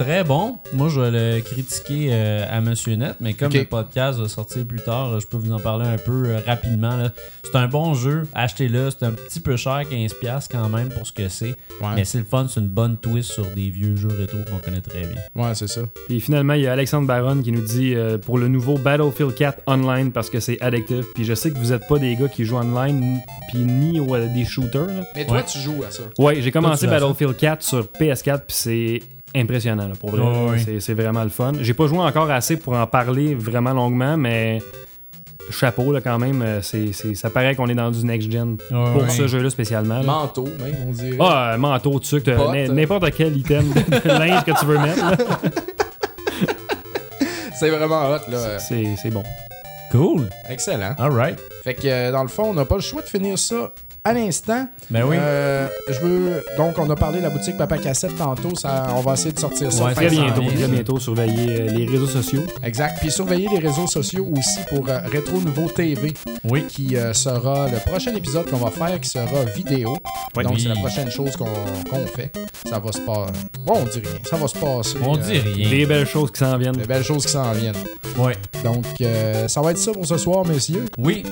Très 0.00 0.24
bon. 0.24 0.56
Moi, 0.72 0.88
je 0.88 0.98
vais 0.98 1.10
le 1.36 1.40
critiquer 1.42 2.08
euh, 2.10 2.46
à 2.50 2.62
Monsieur 2.62 2.94
Net, 2.94 3.16
mais 3.20 3.34
comme 3.34 3.52
le 3.52 3.64
podcast 3.66 4.18
va 4.18 4.28
sortir 4.28 4.64
plus 4.66 4.78
tard, 4.80 5.12
euh, 5.12 5.20
je 5.20 5.26
peux 5.26 5.36
vous 5.36 5.52
en 5.52 5.58
parler 5.60 5.84
un 5.86 5.98
peu 5.98 6.24
euh, 6.26 6.38
rapidement. 6.46 7.10
C'est 7.44 7.54
un 7.56 7.68
bon 7.68 7.92
jeu. 7.92 8.22
Achetez-le. 8.32 8.88
C'est 8.90 9.04
un 9.04 9.10
petit 9.12 9.40
peu 9.40 9.56
cher, 9.58 9.82
15$ 9.90 10.48
quand 10.50 10.70
même 10.70 10.88
pour 10.88 11.06
ce 11.06 11.12
que 11.12 11.28
c'est. 11.28 11.54
Ouais. 11.82 11.88
Mais 11.96 12.06
c'est 12.06 12.16
le 12.16 12.24
fun. 12.24 12.46
C'est 12.48 12.60
une 12.60 12.68
bonne 12.68 12.96
twist 12.96 13.30
sur 13.32 13.44
des 13.54 13.68
vieux 13.68 13.94
jeux 13.94 14.08
rétro 14.08 14.38
qu'on 14.50 14.56
connaît 14.56 14.80
très 14.80 15.00
bien. 15.00 15.20
Ouais, 15.34 15.54
c'est 15.54 15.68
ça. 15.68 15.82
Puis 16.08 16.18
finalement, 16.20 16.54
il 16.54 16.62
y 16.62 16.66
a 16.66 16.72
Alexandre 16.72 17.06
Baron 17.06 17.42
qui 17.42 17.52
nous 17.52 17.60
dit 17.60 17.94
euh, 17.94 18.16
pour 18.16 18.38
le 18.38 18.48
nouveau 18.48 18.78
Battlefield 18.78 19.34
4 19.34 19.64
online 19.66 20.12
parce 20.12 20.30
que 20.30 20.40
c'est 20.40 20.58
addictif. 20.62 21.04
Puis 21.14 21.26
je 21.26 21.34
sais 21.34 21.50
que 21.50 21.58
vous 21.58 21.74
êtes 21.74 21.86
pas 21.86 21.98
des 21.98 22.16
gars 22.16 22.28
qui 22.28 22.46
jouent 22.46 22.56
online 22.56 23.00
ni- 23.00 23.20
puis 23.50 23.58
ni 23.58 24.00
des 24.34 24.44
shooters. 24.46 24.86
là. 24.86 25.02
Mais 25.14 25.26
toi, 25.26 25.36
Ouais. 25.36 25.44
tu 25.44 25.58
joues 25.58 25.84
à 25.86 25.90
ça. 25.90 26.04
Ouais, 26.18 26.40
j'ai 26.40 26.50
commencé 26.50 26.86
Battlefield 26.86 27.36
4 27.36 27.62
sur 27.62 27.86
PS4 27.86 28.46
puis 28.46 28.56
c'est 28.56 29.00
impressionnant 29.34 29.86
là, 29.88 29.94
pour 29.98 30.10
vrai. 30.10 30.20
Ouais. 30.52 30.58
C'est- 30.58 30.80
C'est 30.80 30.94
vraiment 30.94 31.22
le 31.22 31.30
fun. 31.30 31.52
J'ai 31.60 31.74
pas 31.74 31.86
joué 31.86 31.98
encore 31.98 32.30
assez 32.30 32.56
pour 32.56 32.74
en 32.74 32.86
parler 32.86 33.34
vraiment 33.34 33.72
longuement, 33.72 34.16
mais 34.16 34.60
chapeau 35.50 35.92
là 35.92 36.00
quand 36.00 36.18
même. 36.18 36.42
euh, 36.42 36.62
c'est 36.62 36.92
c'est- 36.92 37.14
ça 37.14 37.28
paraît 37.30 37.54
qu'on 37.56 37.68
est 37.68 37.74
dans 37.74 37.90
du 37.90 38.04
next 38.04 38.30
gen 38.30 38.56
pour 38.56 39.10
ce 39.10 39.26
jeu-là 39.26 39.50
spécialement. 39.50 39.98
là. 40.00 40.04
Manteau, 40.04 40.44
même, 40.44 40.76
on 40.88 40.92
dirait. 40.92 41.16
Ah, 41.20 41.52
euh, 41.54 41.58
manteau, 41.58 41.98
Pote. 42.36 42.54
n- 42.54 42.72
n'importe 42.72 43.10
quel 43.16 43.36
item 43.36 43.64
de 43.72 44.08
linge 44.08 44.44
que 44.44 44.58
tu 44.58 44.66
veux 44.66 44.78
mettre. 44.78 45.10
là. 45.10 45.16
C'est 47.54 47.70
vraiment 47.70 48.10
hot, 48.10 48.30
là. 48.30 48.58
C'est 48.58 48.96
c'est 48.96 49.10
bon. 49.10 49.22
Cool. 49.90 50.28
Excellent. 50.48 50.94
All 50.98 51.12
right. 51.12 51.38
Fait 51.64 51.74
que, 51.74 51.86
euh, 51.86 52.12
dans 52.12 52.22
le 52.22 52.28
fond, 52.28 52.44
on 52.50 52.54
n'a 52.54 52.64
pas 52.64 52.76
le 52.76 52.80
choix 52.80 53.02
de 53.02 53.06
finir 53.08 53.38
ça 53.38 53.72
à 54.04 54.12
l'instant. 54.12 54.66
Ben 54.90 55.04
oui. 55.04 55.16
Euh, 55.18 55.68
je 55.88 56.00
veux. 56.00 56.44
Donc, 56.56 56.78
on 56.78 56.88
a 56.90 56.96
parlé 56.96 57.18
de 57.18 57.24
la 57.24 57.30
boutique 57.30 57.56
Papa 57.56 57.78
Cassette 57.78 58.16
tantôt. 58.16 58.54
Ça, 58.54 58.88
on 58.96 59.00
va 59.00 59.12
essayer 59.14 59.32
de 59.32 59.38
sortir 59.38 59.70
ça. 59.72 59.84
Ouais, 59.84 59.94
Très 59.94 60.08
bientôt, 60.08 60.42
très 60.42 60.68
bientôt, 60.68 60.98
surveiller 60.98 61.60
euh, 61.60 61.66
les 61.70 61.86
réseaux 61.86 62.06
sociaux. 62.06 62.42
Exact. 62.62 62.98
Puis 63.00 63.10
surveillez 63.10 63.48
les 63.48 63.58
réseaux 63.58 63.86
sociaux 63.86 64.26
aussi 64.36 64.60
pour 64.68 64.88
euh, 64.88 65.00
Rétro 65.10 65.38
Nouveau 65.40 65.68
TV, 65.68 66.14
Oui. 66.44 66.66
qui 66.66 66.96
euh, 66.96 67.12
sera 67.12 67.68
le 67.68 67.78
prochain 67.78 68.14
épisode 68.14 68.48
qu'on 68.50 68.56
va 68.56 68.70
faire, 68.70 68.98
qui 69.00 69.08
sera 69.10 69.44
vidéo. 69.54 69.96
Ouais. 70.36 70.44
Donc, 70.44 70.54
Oui. 70.54 70.60
c'est 70.62 70.68
la 70.68 70.76
prochaine 70.76 71.10
chose 71.10 71.36
qu'on 71.36 71.44
qu'on 71.90 72.06
fait. 72.06 72.32
Ça 72.68 72.78
va 72.78 72.92
se 72.92 73.00
passer. 73.00 73.32
Bon, 73.66 73.74
on 73.76 73.84
dit 73.84 73.98
rien. 74.00 74.18
Ça 74.28 74.36
va 74.36 74.48
se 74.48 74.56
passer. 74.56 74.96
On 75.04 75.16
euh, 75.16 75.18
dit 75.18 75.38
rien. 75.38 75.70
Des 75.70 75.86
belles 75.86 76.06
choses 76.06 76.30
qui 76.30 76.38
s'en 76.38 76.56
viennent. 76.56 76.76
De 76.76 76.84
belles 76.86 77.02
choses 77.04 77.26
qui 77.26 77.32
s'en 77.32 77.52
viennent. 77.52 77.74
Ouais. 78.16 78.36
Donc, 78.64 78.84
euh, 79.00 79.48
ça 79.48 79.60
va 79.60 79.70
être 79.72 79.78
ça 79.78 79.92
pour 79.92 80.06
ce 80.06 80.16
soir, 80.16 80.44
messieurs. 80.46 80.84
Oui. 80.98 81.22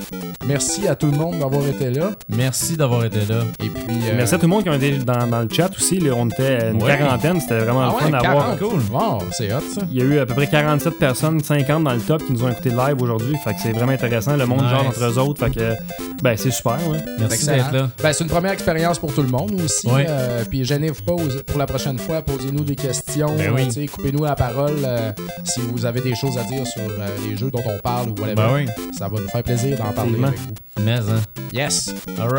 Merci 0.46 0.88
à 0.88 0.94
tout 0.94 1.06
le 1.10 1.16
monde 1.16 1.38
d'avoir 1.38 1.66
été 1.66 1.90
là. 1.90 2.10
Merci 2.28 2.57
Merci 2.60 2.76
d'avoir 2.76 3.04
été 3.04 3.20
là. 3.20 3.42
Et 3.62 3.68
puis. 3.68 3.84
euh, 3.88 4.14
Merci 4.16 4.34
à 4.34 4.38
tout 4.38 4.42
le 4.46 4.48
monde 4.48 4.64
qui 4.64 4.68
a 4.68 4.74
été 4.74 4.98
dans, 4.98 5.28
dans 5.28 5.42
le 5.42 5.48
chat 5.48 5.70
aussi. 5.76 6.00
là. 6.00 6.10
on 6.16 6.26
était 6.28 6.70
une 6.72 6.82
Ouais. 6.82 6.98
quarantaine. 6.98 7.40
C'était 7.40 7.60
vraiment 7.60 7.82
ah 7.82 7.92
le 7.92 7.98
fun 8.00 8.06
ouais, 8.06 8.10
d'avoir. 8.10 8.58
40. 8.58 8.82
Wow, 8.90 9.28
c'est 9.30 9.52
hot 9.54 9.60
ça. 9.72 9.82
Il 9.92 9.96
y 9.96 10.00
a 10.00 10.04
eu 10.04 10.18
à 10.18 10.26
peu 10.26 10.34
près 10.34 10.48
47 10.48 10.98
personnes, 10.98 11.40
50 11.40 11.84
dans 11.84 11.92
le 11.94 12.00
top 12.00 12.26
qui 12.26 12.32
nous 12.32 12.42
ont 12.42 12.48
écouté 12.50 12.70
live 12.70 13.00
aujourd'hui. 13.00 13.36
Fait 13.44 13.54
que 13.54 13.60
c'est 13.62 13.70
vraiment 13.72 13.92
intéressant. 13.92 14.36
Le 14.36 14.44
monde 14.44 14.62
Nice. 14.62 14.70
genre 14.70 14.86
entre 14.88 15.04
eux 15.04 15.18
autres. 15.18 15.44
Fait 15.46 15.54
que 15.54 15.74
ben 16.20 16.36
c'est 16.36 16.50
super. 16.50 16.78
Ouais. 16.90 16.98
Merci 17.20 17.46
d'être 17.46 17.70
là. 17.72 17.90
Ben, 18.02 18.12
c'est 18.12 18.24
une 18.24 18.30
première 18.30 18.50
expérience 18.52 18.98
pour 18.98 19.14
tout 19.14 19.22
le 19.22 19.28
monde 19.28 19.60
aussi. 19.64 19.86
Ouais. 19.86 20.06
Euh, 20.08 20.42
puis 20.50 20.64
gênez-vous 20.64 21.02
pas 21.04 21.14
pour 21.46 21.58
la 21.60 21.66
prochaine 21.66 21.98
fois, 22.00 22.22
posez-nous 22.22 22.64
des 22.64 22.74
questions, 22.74 23.36
Ben 23.36 23.52
oui. 23.54 23.86
coupez-nous 23.86 24.24
la 24.24 24.34
parole 24.34 24.78
euh, 24.84 25.12
si 25.44 25.60
vous 25.60 25.86
avez 25.86 26.00
des 26.00 26.16
choses 26.16 26.36
à 26.36 26.42
dire 26.42 26.66
sur 26.66 26.82
euh, 26.82 27.06
les 27.28 27.36
jeux 27.36 27.52
dont 27.52 27.62
on 27.64 27.78
parle 27.78 28.08
ou 28.08 28.14
whatever. 28.20 28.34
Ben 28.34 28.50
oui. 28.52 28.66
Ça 28.98 29.06
va 29.06 29.20
nous 29.20 29.28
faire 29.28 29.44
plaisir 29.44 29.78
d'en 29.78 29.92
parler 29.92 30.24
avec 30.24 30.38
vous. 30.40 30.54
Mais, 30.84 30.94
hein. 30.96 31.20
Yes. 31.52 31.94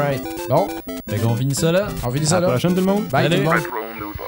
Alright. 0.10 0.50
Bon, 0.50 0.68
Fait 1.10 1.18
qu'on 1.20 1.36
finit 1.36 1.54
ça 1.56 1.72
là. 1.72 1.88
on 2.04 2.10
finit 2.12 2.26
À 2.26 2.30
ça 2.30 2.36
la 2.40 2.42
là. 2.42 2.48
prochaine 2.54 2.72
tout 2.74 2.78
le 2.82 2.86
monde. 2.86 3.08
Bye 3.10 3.24
Salut. 3.24 3.36
tout 3.36 3.42
le 3.42 3.46
monde. 3.46 3.56
Retro 3.56 3.76
Nouveau. 4.00 4.24